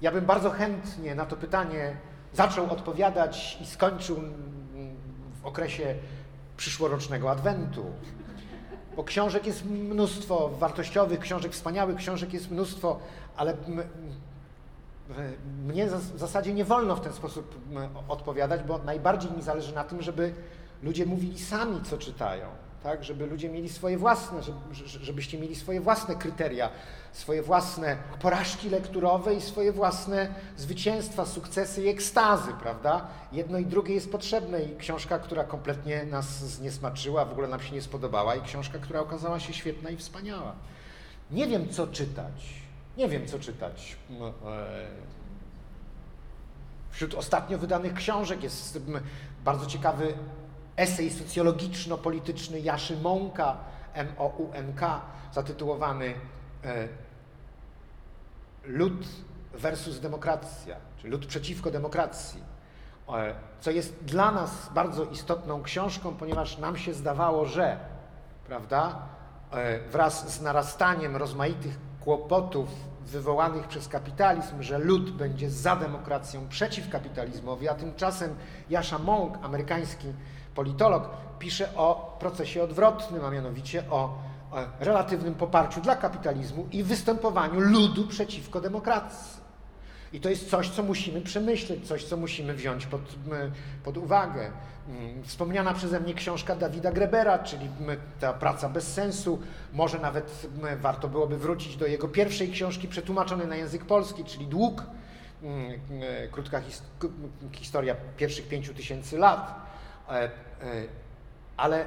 ja 0.02 0.12
bym 0.12 0.26
bardzo 0.26 0.50
chętnie 0.50 1.16
na 1.16 1.26
to 1.26 1.36
pytanie 1.36 1.98
zaczął 2.34 2.72
odpowiadać 2.72 3.58
i 3.62 3.66
skończył 3.66 4.22
w 5.42 5.46
okresie 5.46 5.96
przyszłorocznego 6.58 7.32
adwentu. 7.32 7.86
Bo 8.96 9.04
książek 9.04 9.46
jest 9.46 9.66
mnóstwo, 9.66 10.50
wartościowych 10.50 11.20
książek, 11.20 11.52
wspaniałych 11.52 11.98
książek 11.98 12.34
jest 12.34 12.52
mnóstwo, 12.52 13.00
ale 13.38 13.58
mnie 15.65 15.88
w 15.88 16.19
zasadzie 16.19 16.53
nie 16.53 16.65
wolno 16.65 16.95
w 16.95 17.02
ten 17.02 17.14
sposób 17.14 17.56
odpowiadać, 18.07 18.64
bo 18.64 18.77
najbardziej 18.77 19.32
mi 19.32 19.41
zależy 19.41 19.76
na 19.76 19.84
tym, 19.84 20.02
żeby 20.02 20.34
ludzie 20.84 21.06
mówili 21.06 21.40
sami, 21.40 21.82
co 21.82 21.98
czytają, 21.98 22.48
tak? 22.84 23.03
żeby 23.03 23.26
ludzie 23.26 23.49
mieli 23.49 23.69
swoje 23.69 23.98
własne, 23.98 24.40
żebyście 24.86 25.38
mieli 25.38 25.56
swoje 25.56 25.82
własne 25.82 26.15
kryteria, 26.15 26.69
swoje 27.11 27.44
własne 27.44 27.98
porażki 28.22 28.69
lekturowe 28.69 29.34
i 29.34 29.41
swoje 29.41 29.72
własne 29.72 30.34
zwycięstwa, 30.57 31.26
sukcesy 31.26 31.84
i 31.84 31.88
ekstazy, 31.88 32.52
prawda? 32.61 33.07
Jedno 33.32 33.57
i 33.57 33.65
drugie 33.65 33.94
jest 33.94 34.11
potrzebne 34.11 34.64
i 34.64 34.76
książka, 34.77 35.19
która 35.19 35.44
kompletnie 35.44 36.06
nas 36.06 36.26
zniesmaczyła, 36.40 37.26
w 37.26 37.32
ogóle 37.32 37.48
nam 37.48 37.60
się 37.60 37.76
nie 37.76 37.82
spodobała 37.82 38.36
i 38.36 38.41
książka, 38.41 38.80
która 38.80 38.99
okazała 38.99 39.40
się 39.40 39.53
świetna 39.53 39.90
i 39.90 39.98
wspaniała. 39.98 40.56
Nie 41.32 41.48
wiem, 41.48 41.69
co 41.69 41.88
czytać 41.88 42.65
nie 42.97 43.09
wiem, 43.09 43.27
co 43.27 43.39
czytać. 43.39 43.97
No, 44.09 44.27
e, 44.27 44.34
wśród 46.91 47.13
ostatnio 47.13 47.57
wydanych 47.57 47.93
książek 47.93 48.43
jest 48.43 48.80
bardzo 49.43 49.65
ciekawy 49.65 50.13
esej 50.76 51.11
socjologiczno-polityczny 51.11 52.59
Jaszy 52.59 52.97
Mąka, 52.97 53.57
M-O-U-N-K, 53.93 55.01
zatytułowany 55.34 56.15
e, 56.63 56.88
Lud 58.65 59.07
versus 59.53 59.99
demokracja, 59.99 60.76
czyli 60.97 61.11
lud 61.11 61.26
przeciwko 61.26 61.72
demokracji, 61.72 62.43
e, 63.09 63.35
co 63.59 63.72
jest 63.72 64.03
dla 64.03 64.31
nas 64.31 64.69
bardzo 64.73 65.05
istotną 65.05 65.63
książką, 65.63 66.15
ponieważ 66.15 66.57
nam 66.57 66.77
się 66.77 66.93
zdawało, 66.93 67.45
że, 67.45 67.80
prawda, 68.47 69.07
wraz 69.91 70.34
z 70.34 70.41
narastaniem 70.41 71.15
rozmaitych 71.15 71.77
kłopotów 72.06 72.69
wywołanych 73.02 73.68
przez 73.68 73.88
kapitalizm, 73.88 74.61
że 74.61 74.77
lud 74.77 75.11
będzie 75.11 75.49
za 75.49 75.76
demokracją, 75.76 76.48
przeciw 76.48 76.90
kapitalizmowi, 76.90 77.69
a 77.69 77.76
tymczasem 77.76 78.36
Jasza 78.69 78.99
Monk, 78.99 79.38
amerykański 79.41 80.07
politolog, 80.56 81.10
pisze 81.40 81.76
o 81.76 82.18
procesie 82.19 82.64
odwrotnym, 82.64 83.26
a 83.26 83.30
mianowicie 83.30 83.84
o 83.90 84.18
relatywnym 84.80 85.36
poparciu 85.36 85.82
dla 85.82 85.95
kapitalizmu 85.95 86.68
i 86.72 86.84
występowaniu 86.84 87.60
ludu 87.60 88.07
przeciwko 88.07 88.61
demokracji. 88.61 89.45
I 90.14 90.19
to 90.19 90.30
jest 90.30 90.49
coś, 90.49 90.69
co 90.69 90.84
musimy 90.84 91.22
przemyśleć, 91.22 91.88
coś, 91.88 92.03
co 92.03 92.18
musimy 92.18 92.53
wziąć 92.53 92.86
pod, 92.86 93.02
pod 93.84 93.98
uwagę. 93.98 94.52
Mm, 94.88 95.24
wspomniana 95.24 95.74
przeze 95.74 95.99
mnie 95.99 96.14
książka 96.14 96.56
Dawida 96.56 96.91
Grebera, 96.91 97.40
czyli 97.40 97.70
ta 98.20 98.34
praca 98.34 98.70
bez 98.70 98.94
sensu. 98.94 99.40
Może 99.74 99.99
nawet 99.99 100.48
warto 100.78 101.07
byłoby 101.07 101.38
wrócić 101.38 101.78
do 101.78 101.88
jego 101.88 102.07
pierwszej 102.07 102.52
książki 102.52 102.88
przetłumaczonej 102.88 103.48
na 103.48 103.56
język 103.56 103.86
polski, 103.86 104.24
czyli 104.24 104.48
Dług. 104.48 104.84
Mm, 105.44 105.80
krótka 106.32 106.62
historia 107.52 107.95
pierwszych 108.18 108.48
pięciu 108.48 108.74
tysięcy 108.74 109.18
lat. 109.18 109.56
E, 110.10 110.12
e, 110.12 110.30
ale 111.57 111.86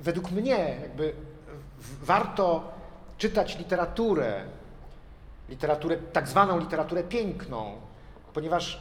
według 0.00 0.30
mnie 0.30 0.76
jakby 0.82 1.12
warto 2.02 2.72
czytać 3.18 3.58
literaturę, 3.58 4.44
literaturę, 5.48 5.96
tak 5.96 6.28
zwaną 6.28 6.58
literaturę 6.58 7.02
piękną, 7.04 7.76
ponieważ 8.34 8.80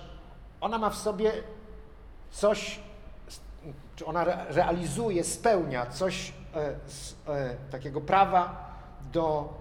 ona 0.61 0.77
ma 0.77 0.89
w 0.89 0.97
sobie 0.97 1.31
coś, 2.31 2.79
czy 3.95 4.05
ona 4.05 4.23
realizuje, 4.49 5.23
spełnia 5.23 5.85
coś 5.85 6.33
e, 6.55 6.73
z 6.87 7.15
e, 7.27 7.55
takiego 7.71 8.01
prawa 8.01 8.71
do 9.13 9.53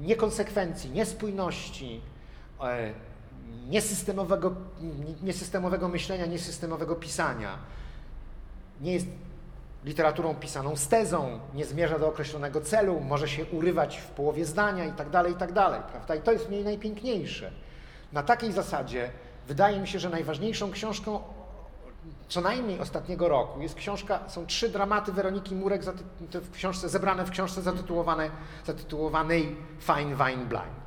niekonsekwencji, 0.00 0.90
niespójności, 0.90 2.00
e, 2.60 2.92
niesystemowego, 3.68 4.54
niesystemowego 5.22 5.88
myślenia, 5.88 6.26
niesystemowego 6.26 6.96
pisania. 6.96 7.58
Nie 8.80 8.92
jest 8.92 9.06
literaturą 9.84 10.34
pisaną 10.34 10.76
z 10.76 10.88
tezą, 10.88 11.40
nie 11.54 11.64
zmierza 11.64 11.98
do 11.98 12.08
określonego 12.08 12.60
celu, 12.60 13.00
może 13.00 13.28
się 13.28 13.44
urywać 13.44 13.96
w 13.96 14.06
połowie 14.06 14.44
zdania 14.44 14.84
i 14.84 14.92
tak 14.92 15.10
dalej, 15.10 15.32
i 15.32 15.36
tak 15.36 15.52
prawda? 15.82 16.14
I 16.14 16.20
to 16.20 16.32
jest 16.32 16.46
w 16.46 16.50
niej 16.50 16.64
najpiękniejsze. 16.64 17.50
Na 18.12 18.22
takiej 18.22 18.52
zasadzie 18.52 19.10
wydaje 19.48 19.80
mi 19.80 19.88
się, 19.88 19.98
że 19.98 20.10
najważniejszą 20.10 20.70
książką 20.70 21.20
co 22.32 22.40
najmniej 22.40 22.80
ostatniego 22.80 23.28
roku 23.28 23.60
jest 23.60 23.74
książka, 23.74 24.20
są 24.28 24.46
trzy 24.46 24.68
dramaty 24.68 25.12
Weroniki 25.12 25.54
Murek 25.54 25.82
w 26.32 26.50
książce, 26.50 26.88
zebrane 26.88 27.24
w 27.24 27.30
książce 27.30 27.62
zatytułowane, 27.62 28.30
zatytułowanej 28.66 29.56
Fine 29.80 30.16
Wine 30.16 30.46
Blind. 30.46 30.82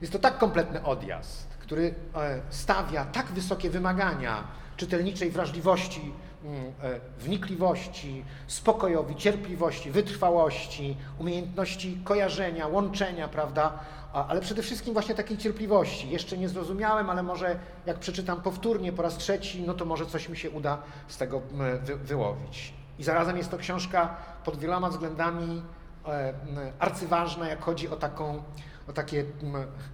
Jest 0.00 0.12
to 0.12 0.18
tak 0.18 0.38
kompletny 0.38 0.84
odjazd, 0.84 1.48
który 1.58 1.94
e, 2.14 2.40
stawia 2.50 3.04
tak 3.04 3.26
wysokie 3.26 3.70
wymagania 3.70 4.44
czytelniczej 4.76 5.30
wrażliwości 5.30 6.12
mm, 6.44 6.72
e, 6.82 7.00
wnikliwości, 7.18 8.24
spokojowi, 8.46 9.16
cierpliwości, 9.16 9.90
wytrwałości, 9.90 10.96
umiejętności 11.18 12.00
kojarzenia, 12.04 12.66
łączenia, 12.66 13.28
prawda? 13.28 13.78
Ale 14.12 14.40
przede 14.40 14.62
wszystkim 14.62 14.92
właśnie 14.92 15.14
takiej 15.14 15.38
cierpliwości. 15.38 16.10
Jeszcze 16.10 16.38
nie 16.38 16.48
zrozumiałem, 16.48 17.10
ale 17.10 17.22
może 17.22 17.58
jak 17.86 17.98
przeczytam 17.98 18.42
powtórnie 18.42 18.92
po 18.92 19.02
raz 19.02 19.16
trzeci, 19.16 19.62
no 19.62 19.74
to 19.74 19.84
może 19.84 20.06
coś 20.06 20.28
mi 20.28 20.36
się 20.36 20.50
uda 20.50 20.78
z 21.08 21.16
tego 21.16 21.40
wy, 21.80 21.96
wyłowić. 21.96 22.74
I 22.98 23.04
zarazem 23.04 23.36
jest 23.36 23.50
to 23.50 23.58
książka 23.58 24.16
pod 24.44 24.58
wieloma 24.58 24.88
względami 24.88 25.62
e, 26.06 26.34
arcyważna, 26.78 27.48
jak 27.48 27.60
chodzi 27.60 27.88
o, 27.88 27.96
taką, 27.96 28.42
o 28.88 28.92
takie 28.92 29.24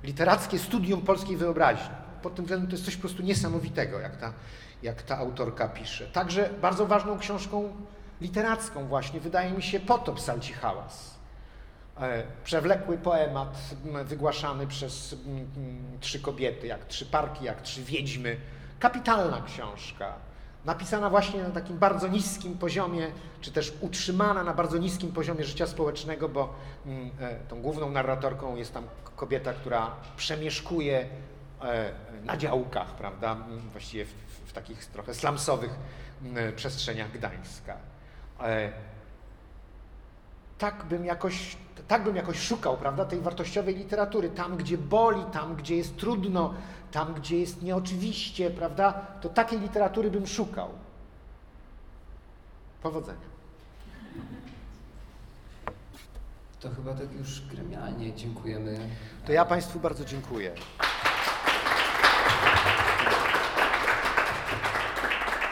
literackie 0.03 0.59
studium 0.59 1.01
polskiej 1.01 1.37
wyobraźni. 1.37 1.95
Pod 2.23 2.35
tym 2.35 2.45
względem 2.45 2.69
to 2.71 2.75
jest 2.75 2.85
coś 2.85 2.97
po 2.97 3.01
prostu 3.01 3.23
niesamowitego, 3.23 4.01
jak 4.01 4.17
ta, 4.17 4.33
jak 4.83 5.03
ta 5.03 5.19
autorka 5.19 5.69
pisze. 5.69 6.07
Także 6.07 6.51
bardzo 6.63 6.87
ważną 6.87 7.19
książką 7.19 7.73
literacką 8.21 8.87
właśnie 8.87 9.21
wydaje 9.21 9.53
mi 9.53 9.63
się 9.63 9.81
Potop 9.81 10.21
Salci 10.21 10.53
Hałas. 10.53 11.16
E, 12.01 12.23
Przewlekły 12.45 12.99
poemat 12.99 13.59
wygłaszany 14.05 14.67
przez 14.67 15.13
m, 15.13 15.19
m, 15.57 15.99
trzy 16.01 16.21
kobiety, 16.21 16.67
jak 16.67 16.85
trzy 16.85 17.07
parki, 17.07 17.45
jak 17.45 17.63
trzy 17.63 17.83
wiedźmy. 17.83 18.37
Kapitalna 18.79 19.43
książka 19.47 20.15
napisana 20.67 21.11
właśnie 21.11 21.43
na 21.43 21.51
takim 21.51 21.79
bardzo 21.79 22.09
niskim 22.09 22.59
poziomie, 22.59 23.07
czy 23.41 23.53
też 23.53 23.73
utrzymana 23.81 24.45
na 24.45 24.55
bardzo 24.55 24.79
niskim 24.79 25.13
poziomie 25.13 25.45
życia 25.45 25.67
społecznego, 25.67 26.29
bo 26.29 26.55
mm, 26.87 27.11
e, 27.21 27.35
tą 27.49 27.63
główną 27.63 27.91
narratorką 27.91 28.57
jest 28.57 28.75
tam 28.75 28.85
kobieta, 29.17 29.53
która 29.53 29.91
przemieszkuje 30.17 31.09
e, 31.63 31.93
na 32.25 32.37
działkach, 32.37 32.95
prawda, 32.95 33.33
mm, 33.33 33.71
właściwie 33.71 34.05
w, 34.05 34.11
w 34.47 34.53
takich 34.53 34.85
trochę 34.85 35.15
slumsowych 35.15 35.75
mm, 36.23 36.55
przestrzeniach 36.57 37.13
Gdańska. 37.13 37.77
Tak 40.59 40.85
bym 40.85 41.05
jakoś, 41.05 41.57
tak 41.89 42.05
bym 42.05 42.17
jakoś 42.17 42.39
szukał, 42.39 42.77
prawda, 42.77 43.05
tej 43.05 43.21
wartościowej 43.21 43.77
literatury, 43.77 44.31
tam 44.31 44.57
gdzie 44.57 44.79
boli, 44.79 45.25
tam 45.33 45.57
gdzie 45.57 45.77
jest 45.77 45.97
trudno, 45.97 46.55
tam 46.93 47.15
gdzie 47.15 47.41
jest 47.41 47.63
nieoczywiście, 47.63 48.51
prawda, 48.51 48.93
to 49.21 49.29
takiej 49.29 49.61
literatury 49.61 50.11
bym 50.11 50.27
szukał. 50.27 50.69
Powodzenia. 52.83 53.37
To 56.61 56.71
chyba 56.71 56.95
tak 56.95 57.13
już 57.13 57.41
gremialnie 57.41 58.15
dziękujemy. 58.15 58.79
To 59.27 59.33
ja 59.33 59.45
Państwu 59.45 59.81
bardzo 59.81 60.05
dziękuję. 60.05 60.53